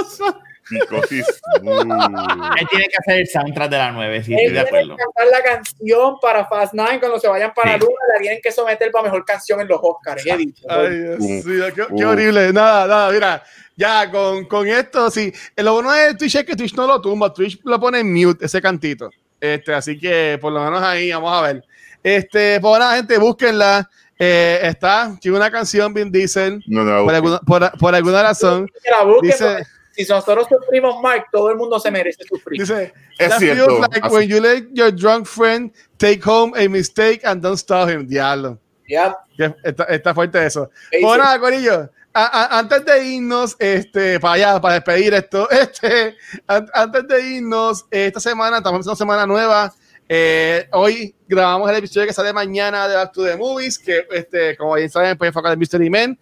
Because 0.70 1.08
he's- 1.16 1.40
uh. 1.64 2.56
Él 2.60 2.68
tiene 2.70 2.86
que 2.88 2.96
hacer 3.00 3.22
el 3.22 3.28
soundtrack 3.28 3.70
de 3.70 3.78
la 3.78 3.92
9, 3.92 4.24
sí, 4.24 4.34
Él 4.34 4.40
estoy 4.40 4.54
de 4.54 4.64
tiene 4.64 4.64
que 4.64 4.68
acuerdo. 4.94 4.96
cantar 4.98 5.28
la 5.28 5.44
canción 5.44 6.20
para 6.22 6.46
Fast 6.48 6.74
Nine 6.74 7.00
cuando 7.00 7.20
se 7.20 7.28
vayan 7.28 7.54
para 7.54 7.74
Sí. 7.74 7.80
la 7.80 7.86
luna, 7.86 7.96
la 8.16 8.20
tienen 8.22 8.40
que 8.44 8.52
someter 8.52 8.92
para 8.92 9.04
mejor 9.06 9.24
canción 9.26 9.62
en 9.62 9.68
los 9.68 9.80
Oscars. 9.82 10.26
he 10.26 10.38
dicho. 10.38 10.64
Ay, 10.70 10.90
mío, 11.20 11.66
qué, 11.76 11.86
qué 11.98 12.06
horrible. 12.06 12.52
Nada, 12.54 12.88
nada, 12.88 13.12
mira, 13.12 13.44
ya 13.76 14.10
con, 14.12 14.46
con 14.46 14.68
esto, 14.68 15.10
sí. 15.12 15.32
Eh, 15.56 15.64
Lo 15.64 15.74
bueno 15.74 15.92
de 15.92 16.16
Twitch 16.16 16.36
es 16.36 16.44
que 16.44 16.56
Twitch 16.56 16.74
no 16.76 16.86
lo 16.88 17.00
tumba, 17.02 17.34
Twitch 17.34 17.60
lo 17.64 17.80
pone 17.80 18.00
en 18.00 18.14
mute, 18.14 18.46
ese 18.46 18.62
cantito. 18.62 19.10
Este, 19.40 19.74
así 19.74 19.98
que 20.00 20.38
por 20.42 20.52
lo 20.52 20.64
menos 20.64 20.82
ahí, 20.82 21.12
vamos 21.12 21.32
a 21.32 21.42
ver. 21.44 21.64
Este, 22.04 22.60
pues 22.60 22.80
nada, 22.80 22.96
gente, 22.98 23.18
búsquenla. 23.18 23.90
Eh, 24.20 24.60
está, 24.64 25.16
tiene 25.22 25.38
una 25.38 25.52
canción, 25.52 25.94
Vin 25.94 26.12
Diesel, 26.12 26.64
No, 26.66 26.84
no. 26.84 27.04
por 27.06 27.14
alguna, 27.14 27.40
por, 27.42 27.72
por 27.78 27.94
alguna 27.96 28.24
razón. 28.24 28.68
Que 28.84 28.90
la 28.90 29.04
busquen, 29.04 29.30
Dice- 29.30 29.64
si 30.06 30.12
nosotros 30.12 30.48
sufrimos 30.50 31.02
Mark, 31.02 31.26
todo 31.32 31.50
el 31.50 31.56
mundo 31.58 31.80
se 31.80 31.90
merece 31.92 32.24
sufrir. 32.24 32.62
Dice, 32.62 32.94
Es 33.18 33.30
"That 33.30 33.40
cierto, 33.40 33.66
feels 33.66 33.80
like 33.82 34.00
así. 34.02 34.16
when 34.16 34.30
you 34.30 34.40
let 34.42 34.64
your 34.74 34.92
drunk 34.96 35.26
friend 35.26 35.72
take 35.98 36.22
home 36.24 36.54
a 36.56 36.68
mistake 36.70 37.22
and 37.26 37.42
don't 37.42 37.58
stop 37.58 37.90
him. 37.90 38.08
Diablo. 38.08 38.60
Ya. 38.88 39.18
Que 39.36 39.54
Está, 39.64 39.84
está 39.86 40.14
fuerte 40.14 40.46
eso. 40.46 40.70
Sí. 40.92 41.02
nada, 41.02 41.40
Corillo. 41.40 41.90
a- 42.14 42.26
a- 42.56 42.60
antes 42.60 42.84
de 42.86 43.06
irnos, 43.06 43.56
este, 43.60 44.20
para 44.20 44.34
allá, 44.34 44.62
para 44.62 44.74
despedir 44.76 45.14
esto, 45.14 45.48
este, 45.52 46.16
an- 46.48 46.68
antes 46.74 47.08
de 47.08 47.22
irnos, 47.22 47.86
esta 47.92 48.20
semana, 48.20 48.58
estamos 48.58 48.78
empezando 48.78 48.96
semana 48.96 49.26
nueva. 49.28 49.72
eh, 50.10 50.70
hoy 50.72 51.14
grabamos 51.28 51.70
el 51.70 51.76
episodio 51.76 52.08
que 52.08 52.14
sale 52.14 52.32
mañana 52.32 52.88
de 52.88 52.96
Back 52.96 53.12
to 53.12 53.26
the 53.26 53.36
Movies, 53.36 53.78
que 53.78 54.08
este, 54.12 54.56
como 54.56 54.74
bien 54.76 54.90
saben, 54.90 55.18
pueden 55.18 55.32
enfocar 55.32 55.52
en 55.52 55.60
Mystery 55.60 55.90
Men. 55.90 56.18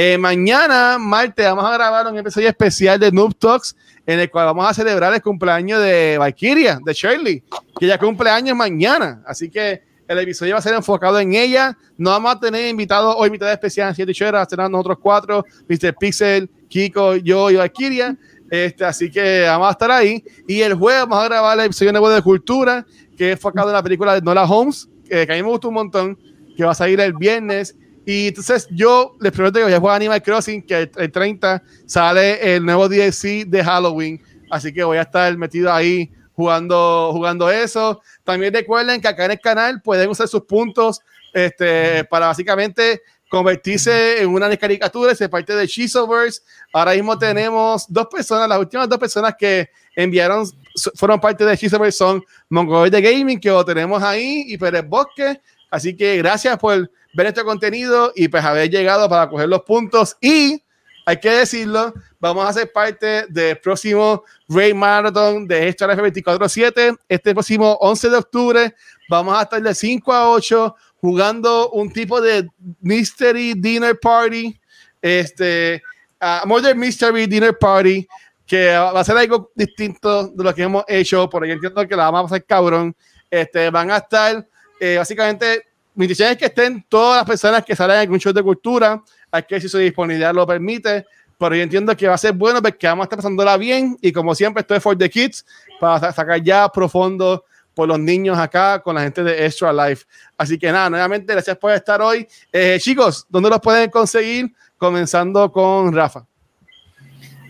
Eh, 0.00 0.16
mañana, 0.16 0.96
martes, 0.96 1.44
vamos 1.44 1.64
a 1.64 1.72
grabar 1.72 2.06
un 2.06 2.16
episodio 2.16 2.48
especial 2.48 3.00
de 3.00 3.10
Noob 3.10 3.34
Talks, 3.34 3.74
en 4.06 4.20
el 4.20 4.30
cual 4.30 4.46
vamos 4.46 4.70
a 4.70 4.72
celebrar 4.72 5.12
el 5.12 5.20
cumpleaños 5.20 5.82
de 5.82 6.16
Valkyria, 6.16 6.78
de 6.84 6.92
Shirley, 6.92 7.42
que 7.80 7.84
ya 7.88 7.98
cumple 7.98 8.30
años 8.30 8.56
mañana. 8.56 9.20
Así 9.26 9.50
que 9.50 9.82
el 10.06 10.18
episodio 10.20 10.52
va 10.52 10.60
a 10.60 10.62
ser 10.62 10.74
enfocado 10.74 11.18
en 11.18 11.34
ella. 11.34 11.76
No 11.96 12.10
vamos 12.10 12.32
a 12.32 12.38
tener 12.38 12.68
invitados 12.68 13.16
o 13.18 13.26
invitadas 13.26 13.54
especiales, 13.54 13.96
siete 13.96 14.24
horas, 14.24 14.46
serán 14.48 14.70
nosotros 14.70 14.98
cuatro, 15.02 15.44
Mr. 15.68 15.92
Pixel, 15.98 16.48
Kiko, 16.68 17.16
yo 17.16 17.50
y 17.50 17.56
Valkyria. 17.56 18.16
Este, 18.48 18.84
así 18.84 19.10
que 19.10 19.46
vamos 19.48 19.66
a 19.66 19.72
estar 19.72 19.90
ahí. 19.90 20.22
Y 20.46 20.60
el 20.60 20.74
jueves 20.74 21.08
vamos 21.08 21.24
a 21.24 21.24
grabar 21.24 21.58
el 21.58 21.64
episodio 21.64 21.90
nuevo 21.90 22.08
de 22.08 22.22
Cultura, 22.22 22.86
que 23.16 23.30
es 23.30 23.32
enfocado 23.32 23.70
en 23.70 23.74
la 23.74 23.82
película 23.82 24.14
de 24.14 24.22
Nola 24.22 24.44
Holmes, 24.44 24.88
que, 25.08 25.26
que 25.26 25.32
a 25.32 25.34
mí 25.34 25.42
me 25.42 25.48
gustó 25.48 25.66
un 25.66 25.74
montón, 25.74 26.16
que 26.56 26.62
va 26.62 26.70
a 26.70 26.74
salir 26.74 27.00
el 27.00 27.14
viernes. 27.14 27.74
Y 28.10 28.28
entonces 28.28 28.66
yo 28.70 29.18
les 29.20 29.30
prometo 29.32 29.58
que 29.58 29.64
voy 29.64 29.74
a 29.74 29.80
jugar 29.80 29.96
Animal 29.96 30.22
Crossing, 30.22 30.62
que 30.62 30.78
el, 30.78 30.90
el 30.96 31.12
30 31.12 31.62
sale 31.84 32.54
el 32.54 32.64
nuevo 32.64 32.88
DLC 32.88 33.44
de 33.46 33.62
Halloween. 33.62 34.18
Así 34.50 34.72
que 34.72 34.82
voy 34.82 34.96
a 34.96 35.02
estar 35.02 35.36
metido 35.36 35.70
ahí 35.70 36.10
jugando, 36.32 37.10
jugando 37.12 37.50
eso. 37.50 38.00
También 38.24 38.54
recuerden 38.54 39.02
que 39.02 39.08
acá 39.08 39.26
en 39.26 39.32
el 39.32 39.40
canal 39.40 39.82
pueden 39.82 40.08
usar 40.08 40.26
sus 40.26 40.40
puntos 40.44 41.02
este, 41.34 42.02
para 42.04 42.28
básicamente 42.28 43.02
convertirse 43.28 44.22
en 44.22 44.30
una 44.30 44.56
caricaturas, 44.56 45.18
ser 45.18 45.28
parte 45.28 45.54
de 45.54 45.66
Shizoverse. 45.66 46.40
Ahora 46.72 46.94
mismo 46.94 47.18
tenemos 47.18 47.84
dos 47.92 48.06
personas, 48.06 48.48
las 48.48 48.58
últimas 48.58 48.88
dos 48.88 48.98
personas 48.98 49.34
que 49.38 49.68
enviaron, 49.94 50.46
fueron 50.94 51.20
parte 51.20 51.44
de 51.44 51.54
Shizoverse 51.54 51.98
son 51.98 52.24
Mongol 52.48 52.90
de 52.90 53.02
Gaming, 53.02 53.38
que 53.38 53.50
lo 53.50 53.62
tenemos 53.66 54.02
ahí, 54.02 54.44
y 54.46 54.56
Pérez 54.56 54.88
Bosque. 54.88 55.42
Así 55.70 55.94
que 55.94 56.16
gracias 56.16 56.56
por 56.56 56.90
ver 57.14 57.26
este 57.26 57.42
contenido 57.42 58.12
y 58.14 58.28
pues 58.28 58.44
haber 58.44 58.70
llegado 58.70 59.08
para 59.08 59.28
coger 59.28 59.48
los 59.48 59.62
puntos. 59.62 60.16
Y 60.20 60.62
hay 61.06 61.18
que 61.18 61.30
decirlo, 61.30 61.94
vamos 62.20 62.46
a 62.46 62.52
ser 62.52 62.70
parte 62.70 63.26
del 63.28 63.58
próximo 63.58 64.24
Ray 64.48 64.74
Marathon 64.74 65.46
de 65.46 65.68
Extra 65.68 65.86
Life 65.88 66.22
24-7. 66.22 66.98
Este 67.08 67.32
próximo 67.32 67.78
11 67.80 68.10
de 68.10 68.16
octubre 68.16 68.74
vamos 69.08 69.38
a 69.38 69.42
estar 69.42 69.62
de 69.62 69.74
5 69.74 70.12
a 70.12 70.30
8 70.30 70.76
jugando 71.00 71.70
un 71.70 71.90
tipo 71.92 72.20
de 72.20 72.46
Mystery 72.80 73.54
Dinner 73.54 73.98
Party. 73.98 74.58
Este, 75.00 75.82
uh, 76.20 76.46
Modern 76.46 76.78
Mystery 76.78 77.26
Dinner 77.26 77.56
Party, 77.56 78.06
que 78.46 78.76
va 78.76 79.00
a 79.00 79.04
ser 79.04 79.16
algo 79.16 79.50
distinto 79.54 80.28
de 80.28 80.44
lo 80.44 80.54
que 80.54 80.62
hemos 80.62 80.84
hecho. 80.88 81.28
Por 81.30 81.44
ahí 81.44 81.52
entiendo 81.52 81.86
que 81.86 81.96
la 81.96 82.10
vamos 82.10 82.20
a 82.20 82.24
pasar 82.24 82.44
cabrón. 82.44 82.94
Este, 83.30 83.70
van 83.70 83.90
a 83.90 83.98
estar 83.98 84.46
eh, 84.80 84.96
básicamente, 84.98 85.67
mi 85.98 86.04
intención 86.04 86.30
es 86.30 86.36
que 86.38 86.46
estén 86.46 86.84
todas 86.88 87.18
las 87.18 87.26
personas 87.26 87.64
que 87.64 87.74
salen 87.74 87.96
en 87.96 88.00
algún 88.02 88.18
show 88.20 88.32
de 88.32 88.42
cultura. 88.42 89.02
Ver 89.32 89.60
si 89.60 89.68
su 89.68 89.78
disponibilidad 89.78 90.32
lo 90.32 90.46
permite. 90.46 91.04
Pero 91.38 91.54
yo 91.54 91.62
entiendo 91.62 91.96
que 91.96 92.06
va 92.08 92.14
a 92.14 92.18
ser 92.18 92.32
bueno 92.32 92.62
porque 92.62 92.86
vamos 92.86 93.02
a 93.02 93.06
estar 93.06 93.18
pasándola 93.18 93.56
bien. 93.56 93.96
Y 94.00 94.12
como 94.12 94.34
siempre, 94.34 94.60
estoy 94.60 94.80
for 94.80 94.96
the 94.96 95.10
kids 95.10 95.44
para 95.80 95.98
sa- 96.00 96.12
sacar 96.12 96.42
ya 96.42 96.68
profundo 96.68 97.44
por 97.74 97.86
los 97.88 97.98
niños 97.98 98.36
acá 98.38 98.80
con 98.80 98.94
la 98.94 99.02
gente 99.02 99.22
de 99.22 99.44
Extra 99.46 99.72
Life. 99.72 100.04
Así 100.36 100.58
que 100.58 100.70
nada, 100.72 100.88
nuevamente, 100.90 101.32
gracias 101.32 101.56
por 101.56 101.72
estar 101.72 102.00
hoy. 102.00 102.26
Eh, 102.52 102.78
chicos, 102.80 103.26
¿dónde 103.28 103.50
los 103.50 103.60
pueden 103.60 103.90
conseguir? 103.90 104.52
Comenzando 104.76 105.50
con 105.52 105.92
Rafa. 105.94 106.24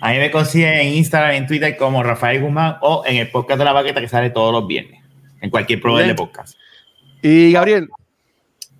A 0.00 0.12
mí 0.12 0.18
me 0.18 0.30
consiguen 0.30 0.74
en 0.74 0.88
Instagram, 0.94 1.32
en 1.34 1.46
Twitter 1.46 1.76
como 1.76 2.02
Rafael 2.02 2.40
Guzmán 2.42 2.76
o 2.82 3.02
en 3.06 3.16
el 3.16 3.30
podcast 3.30 3.58
de 3.58 3.64
la 3.64 3.72
baqueta 3.72 4.00
que 4.00 4.08
sale 4.08 4.30
todos 4.30 4.52
los 4.52 4.66
viernes, 4.66 5.02
en 5.40 5.50
cualquier 5.50 5.80
proveedor 5.80 6.08
de 6.08 6.14
podcast. 6.14 6.56
Y 7.22 7.52
Gabriel. 7.52 7.88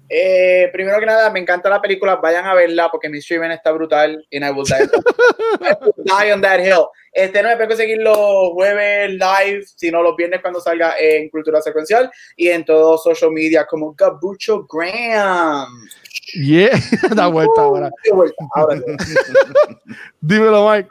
Eh, 0.09 0.71
primero 0.73 1.01
que 1.01 1.07
nada, 1.07 1.31
me 1.31 1.41
encanta 1.41 1.69
la 1.69 1.83
película. 1.83 2.17
Vayan 2.17 2.47
a 2.47 2.55
verla 2.55 2.89
porque 2.91 3.09
mi 3.09 3.19
streaming 3.19 3.51
está 3.51 3.73
brutal. 3.73 4.25
Y 4.31 4.39
I 4.39 4.51
will 4.51 4.65
die, 4.65 4.85
I 4.85 5.77
will 5.83 6.05
die 6.05 6.33
on 6.33 6.41
that 6.41 6.61
hill. 6.61 6.87
Este, 7.13 7.43
no 7.43 7.49
me 7.49 7.57
pueden 7.57 7.71
conseguir 7.71 7.99
los 7.99 8.53
jueves 8.53 9.11
live, 9.11 9.65
sino 9.77 10.03
los 10.03 10.17
viernes 10.17 10.41
cuando 10.41 10.61
salga 10.61 10.95
en 10.99 11.29
Cultura 11.31 11.61
Secuencial 11.61 12.11
y 12.37 12.49
en 12.49 12.65
todos 12.65 13.03
social 13.03 13.33
media 13.33 13.67
como 13.67 13.93
Gabucho 13.95 14.67
Graham. 14.71 15.89
Yeah, 16.35 16.79
da 17.15 17.29
vuelta 17.29 17.61
ahora. 17.61 17.91
Dímelo, 20.21 20.71
Mike. 20.71 20.89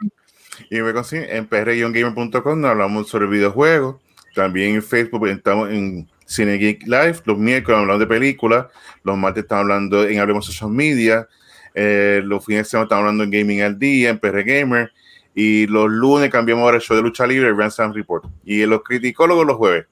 Y 0.70 0.80
me 0.80 0.92
consiguen 0.92 1.30
en 1.30 1.46
prgamer.com, 1.46 2.64
hablamos 2.64 3.08
sobre 3.08 3.26
videojuegos. 3.26 3.96
También 4.34 4.74
en 4.74 4.82
Facebook 4.82 5.26
estamos 5.28 5.70
en 5.70 6.08
Cine 6.28 6.58
Geek 6.58 6.82
Live. 6.86 7.20
Los 7.24 7.38
miércoles 7.38 7.80
hablamos 7.80 8.00
de 8.00 8.06
películas. 8.06 8.66
Los 9.02 9.16
martes 9.16 9.44
estamos 9.44 9.62
hablando 9.62 10.04
en 10.06 10.20
Hablemos 10.20 10.44
Social 10.44 10.70
Media. 10.70 11.26
Eh, 11.74 12.20
los 12.24 12.44
fines 12.44 12.64
de 12.66 12.70
semana 12.70 12.84
estamos 12.84 13.00
hablando 13.02 13.24
en 13.24 13.30
Gaming 13.30 13.62
al 13.62 13.78
Día, 13.78 14.10
en 14.10 14.18
PR 14.18 14.42
Gamer. 14.44 14.92
Y 15.34 15.66
los 15.68 15.88
lunes 15.88 16.30
cambiamos 16.30 16.62
ahora 16.64 16.76
el 16.76 16.82
show 16.82 16.96
de 16.96 17.02
lucha 17.02 17.26
libre, 17.26 17.48
el 17.48 17.56
Grand 17.56 17.70
Slam 17.72 17.94
Report. 17.94 18.24
Y 18.44 18.66
los 18.66 18.82
criticólogos 18.82 19.46
los 19.46 19.56
jueves. 19.56 19.86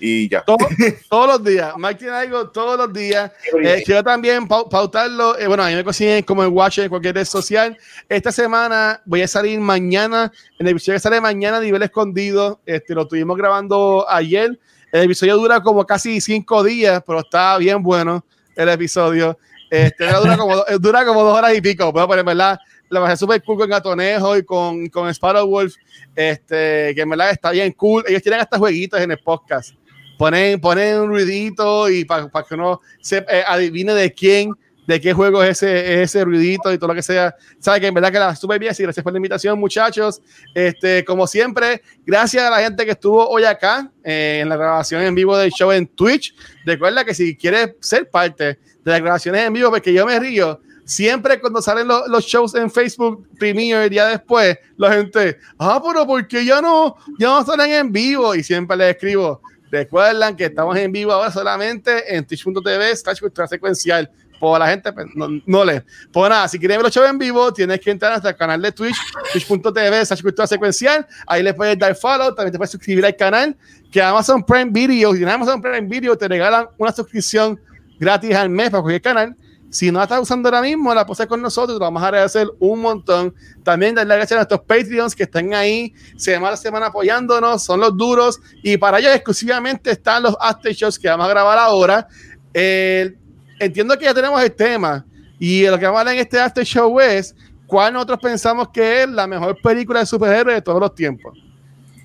Y 0.00 0.28
ya. 0.28 0.42
Todo- 0.42 0.56
todos 1.10 1.26
los 1.28 1.44
días. 1.44 1.74
Mike 1.76 1.94
tiene 1.96 2.14
algo 2.14 2.48
todos 2.50 2.76
los 2.78 2.92
días. 2.92 3.30
Eh, 3.62 3.82
quiero 3.84 4.02
también 4.02 4.48
pau- 4.48 4.68
pautarlo. 4.68 5.38
eh, 5.38 5.46
bueno, 5.46 5.62
a 5.62 5.68
mí 5.68 5.74
me 5.74 5.84
consiguen 5.84 6.22
como 6.24 6.42
en 6.42 6.52
Watch 6.52 6.78
en 6.78 6.88
cualquier 6.88 7.14
red 7.16 7.24
social. 7.24 7.76
Esta 8.08 8.32
semana 8.32 9.00
voy 9.04 9.22
a 9.22 9.28
salir 9.28 9.60
mañana. 9.60 10.32
En 10.58 10.66
el 10.66 10.72
episodio 10.72 10.96
que 10.96 11.00
sale 11.00 11.20
mañana, 11.20 11.60
nivel 11.60 11.82
escondido. 11.82 12.60
Este, 12.64 12.94
lo 12.94 13.02
estuvimos 13.02 13.36
grabando 13.36 14.06
ayer. 14.08 14.58
El 14.92 15.04
episodio 15.04 15.36
dura 15.36 15.60
como 15.60 15.84
casi 15.84 16.20
cinco 16.20 16.62
días, 16.62 17.02
pero 17.06 17.20
está 17.20 17.58
bien 17.58 17.82
bueno 17.82 18.24
el 18.56 18.68
episodio. 18.68 19.38
Este, 19.70 20.06
dura, 20.06 20.36
como, 20.36 20.56
eh, 20.56 20.78
dura 20.80 21.04
como 21.04 21.22
dos 21.22 21.36
horas 21.36 21.54
y 21.54 21.60
pico. 21.60 21.92
Pero, 21.92 22.08
pero 22.08 22.20
en 22.20 22.26
verdad, 22.26 22.58
la 22.88 23.00
pasé 23.00 23.16
súper 23.16 23.42
cool 23.42 23.58
con 23.58 23.68
Gatonejo 23.68 24.36
y 24.36 24.44
con, 24.44 24.88
con 24.88 25.08
Sparrow 25.10 25.46
Wolf. 25.46 25.74
Este, 26.16 26.94
que 26.94 27.00
en 27.02 27.10
verdad 27.10 27.30
está 27.30 27.50
bien 27.50 27.72
cool. 27.72 28.04
Ellos 28.08 28.22
tienen 28.22 28.40
hasta 28.40 28.58
jueguitos 28.58 29.00
en 29.00 29.10
el 29.10 29.18
podcast 29.18 29.74
ponen, 30.18 30.60
ponen 30.60 31.00
un 31.00 31.08
ruidito 31.08 31.88
y 31.88 32.04
para 32.04 32.28
que 32.28 32.54
uno 32.54 32.80
se, 33.00 33.18
eh, 33.18 33.44
adivine 33.46 33.94
de 33.94 34.12
quién, 34.12 34.50
de 34.88 35.00
qué 35.02 35.12
juego 35.12 35.42
es 35.44 35.62
ese, 35.62 36.02
ese 36.02 36.24
ruidito 36.24 36.72
y 36.72 36.78
todo 36.78 36.88
lo 36.88 36.94
que 36.94 37.02
sea. 37.02 37.36
Sabe 37.58 37.78
que 37.82 37.86
en 37.88 37.94
verdad 37.94 38.10
que 38.10 38.18
la 38.18 38.34
súper 38.34 38.58
bien. 38.58 38.72
Así, 38.72 38.82
gracias 38.82 39.04
por 39.04 39.12
la 39.12 39.18
invitación, 39.18 39.60
muchachos. 39.60 40.22
Este, 40.54 41.04
como 41.04 41.26
siempre, 41.26 41.82
gracias 42.06 42.42
a 42.42 42.48
la 42.50 42.60
gente 42.60 42.86
que 42.86 42.92
estuvo 42.92 43.28
hoy 43.28 43.44
acá 43.44 43.92
eh, 44.02 44.38
en 44.42 44.48
la 44.48 44.56
grabación 44.56 45.02
en 45.02 45.14
vivo 45.14 45.36
del 45.36 45.50
show 45.50 45.70
en 45.72 45.86
Twitch. 45.86 46.34
Recuerda 46.64 47.04
que 47.04 47.12
si 47.12 47.36
quieres 47.36 47.74
ser 47.80 48.08
parte 48.08 48.44
de 48.44 48.58
las 48.90 49.00
grabaciones 49.02 49.46
en 49.46 49.52
vivo, 49.52 49.68
porque 49.68 49.92
yo 49.92 50.06
me 50.06 50.18
río. 50.18 50.58
Siempre 50.86 51.38
cuando 51.38 51.60
salen 51.60 51.86
lo- 51.86 52.08
los 52.08 52.24
shows 52.24 52.54
en 52.54 52.70
Facebook 52.70 53.28
Premiere 53.38 53.84
el 53.84 53.90
día 53.90 54.06
después, 54.06 54.56
la 54.78 54.90
gente, 54.94 55.36
ah, 55.58 55.82
pero 55.86 56.06
¿por 56.06 56.26
qué 56.26 56.46
ya 56.46 56.62
no, 56.62 56.96
ya 57.18 57.26
no 57.28 57.44
salen 57.44 57.72
en 57.72 57.92
vivo? 57.92 58.34
Y 58.34 58.42
siempre 58.42 58.74
les 58.78 58.94
escribo, 58.96 59.42
Recuerdan 59.70 60.34
que 60.34 60.46
estamos 60.46 60.74
en 60.78 60.90
vivo 60.92 61.12
ahora 61.12 61.30
solamente 61.30 62.16
en 62.16 62.24
twitch.tv 62.26 62.96
slash 62.96 63.20
secuencial. 63.50 64.10
Por 64.38 64.58
la 64.58 64.68
gente, 64.68 64.92
pues, 64.92 65.06
no, 65.14 65.28
no 65.46 65.64
le. 65.64 65.84
Pues 66.12 66.30
nada, 66.30 66.46
si 66.48 66.58
quieres 66.58 66.76
ver 66.76 66.84
los 66.84 66.94
shows 66.94 67.08
en 67.08 67.18
vivo, 67.18 67.52
tienes 67.52 67.80
que 67.80 67.90
entrar 67.90 68.12
a 68.12 68.14
nuestro 68.16 68.36
canal 68.36 68.60
de 68.62 68.72
Twitch, 68.72 68.96
twitch.tv 69.32 70.04
cultura 70.22 70.46
secuencial. 70.46 71.06
Ahí 71.26 71.42
le 71.42 71.54
puedes 71.54 71.78
dar 71.78 71.94
follow, 71.94 72.34
también 72.34 72.52
te 72.52 72.58
puedes 72.58 72.70
suscribir 72.70 73.04
al 73.04 73.16
canal. 73.16 73.56
Que 73.90 74.02
Amazon 74.02 74.44
Prime 74.44 74.70
Video, 74.70 75.12
si 75.12 75.18
tienes 75.18 75.34
Amazon 75.34 75.60
Prime 75.60 75.88
Video, 75.88 76.16
te 76.16 76.28
regalan 76.28 76.66
una 76.76 76.92
suscripción 76.92 77.60
gratis 77.98 78.34
al 78.34 78.50
mes 78.50 78.70
para 78.70 78.82
cualquier 78.82 79.02
canal. 79.02 79.36
Si 79.70 79.90
no 79.90 79.98
la 79.98 80.04
estás 80.04 80.20
usando 80.20 80.48
ahora 80.48 80.62
mismo, 80.62 80.94
la 80.94 81.02
hacer 81.02 81.28
con 81.28 81.42
nosotros, 81.42 81.78
te 81.78 81.82
vamos 81.82 82.02
a 82.02 82.06
agradecer 82.06 82.48
un 82.58 82.80
montón. 82.80 83.34
También 83.62 83.94
darle 83.94 84.16
gracias 84.16 84.32
a 84.32 84.36
nuestros 84.36 84.60
Patreons 84.60 85.14
que 85.14 85.24
están 85.24 85.52
ahí 85.52 85.92
semana 86.16 86.54
a 86.54 86.56
semana 86.56 86.86
apoyándonos, 86.86 87.62
son 87.62 87.80
los 87.80 87.94
duros. 87.94 88.40
Y 88.62 88.78
para 88.78 88.98
ellos 88.98 89.14
exclusivamente 89.14 89.90
están 89.90 90.22
los 90.22 90.34
after 90.40 90.72
shows 90.72 90.98
que 90.98 91.08
vamos 91.08 91.26
a 91.26 91.30
grabar 91.30 91.58
ahora. 91.58 92.08
Entiendo 93.58 93.96
que 93.96 94.04
ya 94.04 94.14
tenemos 94.14 94.42
el 94.42 94.52
tema 94.52 95.04
y 95.38 95.66
lo 95.66 95.78
que 95.78 95.84
vamos 95.84 95.98
a 95.98 96.00
hablar 96.00 96.14
en 96.14 96.20
este 96.20 96.40
after 96.40 96.64
show 96.64 96.98
es 97.00 97.34
cuál 97.66 97.92
nosotros 97.92 98.18
pensamos 98.20 98.68
que 98.70 99.02
es 99.02 99.08
la 99.08 99.26
mejor 99.26 99.60
película 99.62 100.00
de 100.00 100.06
superhéroes 100.06 100.56
de 100.56 100.62
todos 100.62 100.80
los 100.80 100.94
tiempos. 100.94 101.38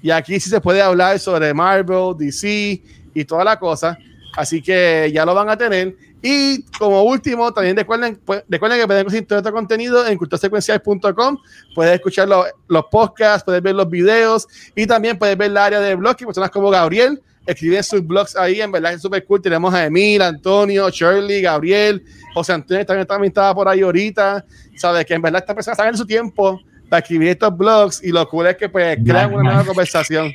Y 0.01 0.11
aquí 0.11 0.39
sí 0.39 0.49
se 0.49 0.59
puede 0.59 0.81
hablar 0.81 1.17
sobre 1.17 1.53
Marvel, 1.53 2.15
DC 2.17 2.81
y 3.13 3.25
toda 3.25 3.43
la 3.43 3.57
cosa. 3.57 3.97
Así 4.35 4.61
que 4.61 5.09
ya 5.13 5.25
lo 5.25 5.33
van 5.33 5.49
a 5.49 5.57
tener. 5.57 5.95
Y 6.21 6.63
como 6.77 7.03
último, 7.03 7.53
también 7.53 7.75
recuerden, 7.75 8.19
pues, 8.23 8.43
recuerden 8.49 8.79
que 8.79 8.87
pueden 8.87 9.03
conseguir 9.03 9.27
todo 9.27 9.39
este 9.39 9.51
contenido 9.51 10.05
en 10.05 10.17
culturasecuencial.com. 10.17 11.37
Puedes 11.73 11.95
escuchar 11.95 12.27
los, 12.27 12.45
los 12.67 12.85
podcasts, 12.91 13.43
puedes 13.43 13.61
ver 13.61 13.75
los 13.75 13.89
videos 13.89 14.47
y 14.75 14.85
también 14.85 15.17
puedes 15.17 15.37
ver 15.37 15.51
la 15.51 15.65
área 15.65 15.79
de 15.79 15.95
blogs 15.95 16.15
que 16.15 16.25
personas 16.25 16.51
como 16.51 16.69
Gabriel 16.69 17.21
escriben 17.45 17.83
sus 17.83 18.05
blogs 18.05 18.35
ahí. 18.35 18.61
En 18.61 18.71
verdad 18.71 18.93
es 18.93 19.01
súper 19.01 19.25
cool. 19.25 19.41
Tenemos 19.41 19.73
a 19.73 19.85
Emil, 19.85 20.21
Antonio, 20.21 20.89
Shirley, 20.89 21.41
Gabriel, 21.41 22.03
José 22.33 22.53
Antonio 22.53 22.85
también, 22.85 23.07
también 23.07 23.29
estaba 23.29 23.53
por 23.53 23.67
ahí 23.67 23.81
ahorita. 23.81 24.45
Sabes 24.75 25.05
que 25.05 25.13
en 25.13 25.21
verdad 25.21 25.41
esta 25.41 25.55
persona 25.55 25.75
saben 25.75 25.97
su 25.97 26.05
tiempo 26.05 26.59
para 26.89 26.99
escribir 26.99 27.29
estos 27.29 27.57
blogs 27.57 28.03
y 28.03 28.11
lo 28.11 28.27
cool 28.29 28.47
es 28.47 28.57
que 28.57 28.69
pues 28.69 28.97
crean 29.05 29.33
una 29.33 29.43
nueva 29.43 29.65
conversación. 29.65 30.31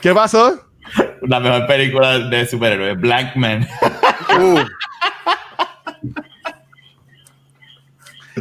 ¿Qué 0.00 0.12
pasó? 0.12 0.62
La 1.22 1.40
mejor 1.40 1.66
película 1.66 2.18
de 2.18 2.46
superhéroes, 2.46 3.00
Black 3.00 3.34
Man. 3.36 3.66
Uh, 4.38 4.60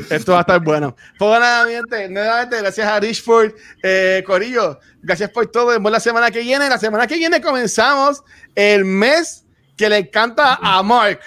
Esto 0.09 0.33
va 0.33 0.39
a 0.39 0.41
estar 0.41 0.61
bueno. 0.61 0.95
Pues 1.17 1.39
nada, 1.39 1.65
mi 1.65 1.71
gente, 1.73 2.09
nuevamente, 2.09 2.57
gracias 2.57 2.85
a 2.85 2.99
Richford, 2.99 3.53
eh, 3.81 4.23
Corillo, 4.25 4.79
gracias 5.01 5.29
por 5.29 5.47
todo. 5.47 5.67
Vemos 5.67 5.91
la 5.91 6.01
semana 6.01 6.29
que 6.31 6.39
viene. 6.41 6.67
La 6.67 6.77
semana 6.77 7.07
que 7.07 7.15
viene 7.15 7.39
comenzamos 7.41 8.21
el 8.55 8.83
mes 8.83 9.45
que 9.77 9.87
le 9.89 9.97
encanta 9.99 10.59
a 10.61 10.83
Mark. 10.83 11.19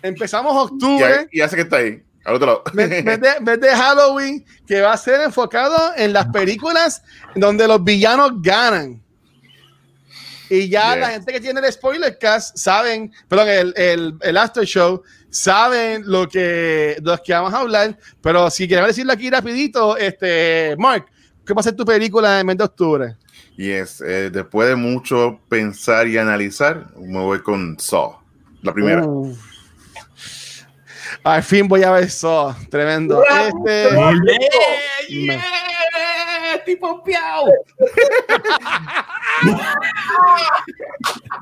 Empezamos 0.00 0.70
octubre, 0.70 1.28
y 1.32 1.40
hace 1.40 1.56
que 1.56 1.62
está 1.62 1.76
ahí, 1.78 2.02
al 2.24 2.36
otro 2.36 2.46
lado. 2.46 2.64
mes, 2.72 3.04
mes 3.04 3.20
de, 3.20 3.40
mes 3.40 3.60
de 3.60 3.70
Halloween, 3.70 4.44
que 4.66 4.80
va 4.80 4.92
a 4.92 4.96
ser 4.96 5.20
enfocado 5.20 5.92
en 5.96 6.12
las 6.12 6.26
películas 6.28 7.02
donde 7.34 7.66
los 7.66 7.82
villanos 7.82 8.40
ganan. 8.40 9.02
Y 10.48 10.68
ya 10.68 10.92
Yes. 10.92 11.00
la 11.00 11.10
gente 11.10 11.32
que 11.32 11.40
tiene 11.40 11.60
el 11.60 11.72
spoiler 11.72 12.18
cast 12.18 12.56
saben, 12.58 13.12
perdón, 13.28 13.48
el, 13.48 13.74
el, 13.76 14.14
el 14.20 14.36
after 14.36 14.64
show, 14.64 15.02
saben 15.32 16.02
lo 16.06 16.28
que, 16.28 16.98
los 17.02 17.20
que 17.20 17.32
vamos 17.32 17.52
a 17.52 17.60
hablar. 17.60 17.98
Pero 18.20 18.50
si 18.50 18.68
quieres 18.68 18.86
decirlo 18.88 19.12
aquí 19.12 19.30
rapidito, 19.30 19.96
este, 19.96 20.76
Mark, 20.78 21.06
¿qué 21.44 21.54
va 21.54 21.60
a 21.60 21.64
ser 21.64 21.74
tu 21.74 21.84
película 21.84 22.34
en 22.34 22.38
el 22.40 22.44
mes 22.44 22.58
de 22.58 22.64
octubre? 22.64 23.16
Yes, 23.56 24.00
eh, 24.00 24.30
después 24.32 24.68
de 24.68 24.76
mucho 24.76 25.40
pensar 25.48 26.06
y 26.08 26.16
analizar, 26.16 26.86
me 26.96 27.18
voy 27.18 27.42
con 27.42 27.78
Saw, 27.78 28.18
la 28.62 28.72
primera. 28.72 29.04
Al 31.24 31.42
fin 31.42 31.68
voy 31.68 31.82
a 31.82 31.90
ver 31.92 32.04
eso. 32.04 32.54
Tremendo. 32.70 33.22
Este, 33.24 33.88
Yeah, 35.08 35.36
yeah, 35.36 35.71
estoy 36.62 36.76
pompeado. 36.76 37.46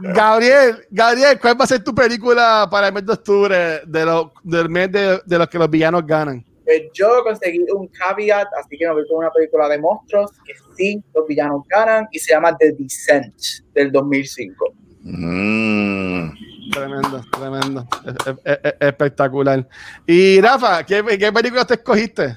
Gabriel, 0.00 0.76
Gabriel, 0.90 1.38
¿cuál 1.40 1.60
va 1.60 1.64
a 1.64 1.68
ser 1.68 1.82
tu 1.84 1.94
película 1.94 2.66
para 2.70 2.88
el 2.88 2.94
mes 2.94 3.06
de 3.06 3.12
octubre 3.12 3.80
de 3.86 4.04
lo- 4.04 4.32
del 4.42 4.68
mes 4.68 4.90
de, 4.92 5.20
de 5.24 5.38
los 5.38 5.48
que 5.48 5.58
los 5.58 5.70
villanos 5.70 6.06
ganan? 6.06 6.44
Pues 6.64 6.82
yo 6.94 7.22
conseguí 7.24 7.64
un 7.74 7.88
caveat, 7.88 8.46
así 8.58 8.76
que 8.78 8.86
me 8.86 8.92
voy 8.94 9.06
con 9.08 9.18
una 9.18 9.30
película 9.30 9.68
de 9.68 9.78
monstruos 9.78 10.30
que 10.44 10.52
sí, 10.76 11.02
los 11.14 11.26
villanos 11.26 11.62
ganan 11.68 12.06
y 12.12 12.18
se 12.18 12.32
llama 12.32 12.56
The 12.56 12.72
Descent 12.78 13.34
del 13.74 13.90
2005. 13.90 14.72
Mm. 15.02 16.30
Tremendo, 16.72 17.24
tremendo. 17.32 17.88
Es- 18.06 18.36
es- 18.44 18.58
es- 18.62 18.74
espectacular. 18.80 19.66
Y 20.06 20.40
Rafa, 20.40 20.84
¿qué, 20.84 21.02
qué 21.18 21.32
película 21.32 21.64
te 21.64 21.74
escogiste? 21.74 22.36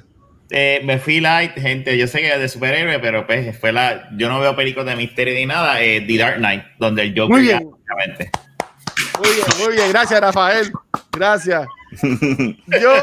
Eh, 0.55 0.81
me 0.84 0.99
fui 0.99 1.19
light, 1.19 1.53
gente. 1.55 1.97
Yo 1.97 2.05
sé 2.05 2.19
que 2.19 2.31
es 2.31 2.39
de 2.39 2.47
superhéroe, 2.47 2.99
pero 2.99 3.25
pues 3.25 3.57
fue 3.57 3.71
la. 3.71 4.07
Yo 4.15 4.30
no 4.30 4.39
veo 4.39 4.55
películas 4.55 4.85
de 4.85 4.95
misterio 4.95 5.34
ni 5.34 5.47
nada. 5.47 5.81
eh, 5.81 6.05
The 6.07 6.17
Dark 6.17 6.38
Knight, 6.38 6.63
donde 6.77 7.01
el 7.01 7.09
Joker 7.09 7.30
Muy 7.30 7.41
bien. 7.41 7.63
Muy 7.63 9.30
bien, 9.34 9.45
muy 9.59 9.75
bien. 9.75 9.89
Gracias, 9.89 10.21
Rafael. 10.21 10.71
Gracias. 11.11 11.67
Yo, 12.01 12.93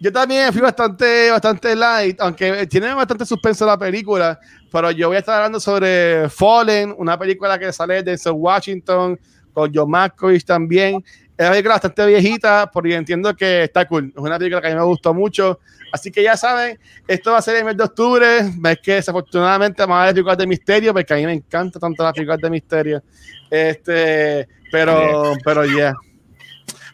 yo 0.00 0.12
también 0.12 0.52
fui 0.52 0.60
bastante, 0.62 1.30
bastante 1.30 1.74
light, 1.74 2.20
aunque 2.20 2.66
tiene 2.66 2.92
bastante 2.94 3.26
suspenso 3.26 3.66
la 3.66 3.78
película, 3.78 4.38
pero 4.72 4.90
yo 4.90 5.08
voy 5.08 5.16
a 5.16 5.20
estar 5.20 5.34
hablando 5.36 5.60
sobre 5.60 6.30
Fallen, 6.30 6.94
una 6.96 7.18
película 7.18 7.58
que 7.58 7.70
sale 7.72 8.02
de 8.02 8.16
Washington, 8.30 9.18
con 9.52 9.70
John 9.74 9.90
Malkovich 9.90 10.44
también. 10.44 11.04
Es 11.38 11.44
una 11.44 11.50
película 11.50 11.74
bastante 11.74 12.04
viejita, 12.04 12.68
porque 12.68 12.96
entiendo 12.96 13.32
que 13.36 13.62
está 13.62 13.86
cool. 13.86 14.08
Es 14.08 14.20
una 14.20 14.36
película 14.36 14.60
que 14.60 14.66
a 14.66 14.70
mí 14.70 14.76
me 14.76 14.84
gustó 14.84 15.14
mucho. 15.14 15.60
Así 15.92 16.10
que 16.10 16.20
ya 16.20 16.36
saben, 16.36 16.80
esto 17.06 17.30
va 17.30 17.38
a 17.38 17.42
ser 17.42 17.54
el 17.56 17.64
mes 17.64 17.76
de 17.76 17.84
octubre, 17.84 18.42
mes 18.58 18.78
que 18.82 18.94
desafortunadamente 18.94 19.80
vamos 19.82 19.98
a 19.98 20.04
ver 20.06 20.14
películas 20.14 20.36
de 20.36 20.46
misterio, 20.48 20.92
porque 20.92 21.14
a 21.14 21.16
mí 21.16 21.26
me 21.26 21.34
encanta 21.34 21.78
tanto 21.78 22.02
las 22.02 22.12
películas 22.12 22.40
de 22.40 22.50
misterio. 22.50 23.02
Este, 23.48 24.48
pero, 24.72 25.34
pero 25.44 25.64
ya. 25.64 25.94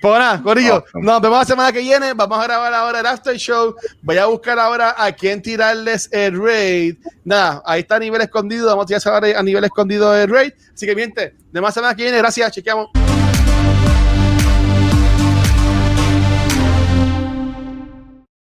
Pues 0.02 0.18
nada, 0.18 0.42
Corillo, 0.42 0.74
Awesome. 0.74 1.06
nos 1.06 1.22
vemos 1.22 1.38
la 1.38 1.44
semana 1.46 1.72
que 1.72 1.78
viene. 1.78 2.12
Vamos 2.12 2.38
a 2.38 2.44
grabar 2.44 2.74
ahora 2.74 3.00
el 3.00 3.06
After 3.06 3.34
Show. 3.38 3.74
Voy 4.02 4.18
a 4.18 4.26
buscar 4.26 4.58
ahora 4.58 4.94
a 4.98 5.10
quién 5.12 5.40
tirarles 5.40 6.10
el 6.12 6.38
raid. 6.38 6.96
Nada, 7.24 7.62
ahí 7.64 7.80
está 7.80 7.96
a 7.96 8.00
nivel 8.00 8.20
escondido. 8.20 8.66
Vamos 8.66 8.84
a 8.84 8.86
tirar 8.88 9.00
ahora 9.14 9.40
a 9.40 9.42
nivel 9.42 9.64
escondido 9.64 10.14
el 10.14 10.28
raid. 10.28 10.52
Así 10.74 10.84
que, 10.84 10.94
miente, 10.94 11.34
de 11.50 11.60
más 11.62 11.72
semana 11.72 11.96
que 11.96 12.02
viene. 12.02 12.18
Gracias, 12.18 12.52
chequeamos. 12.52 13.03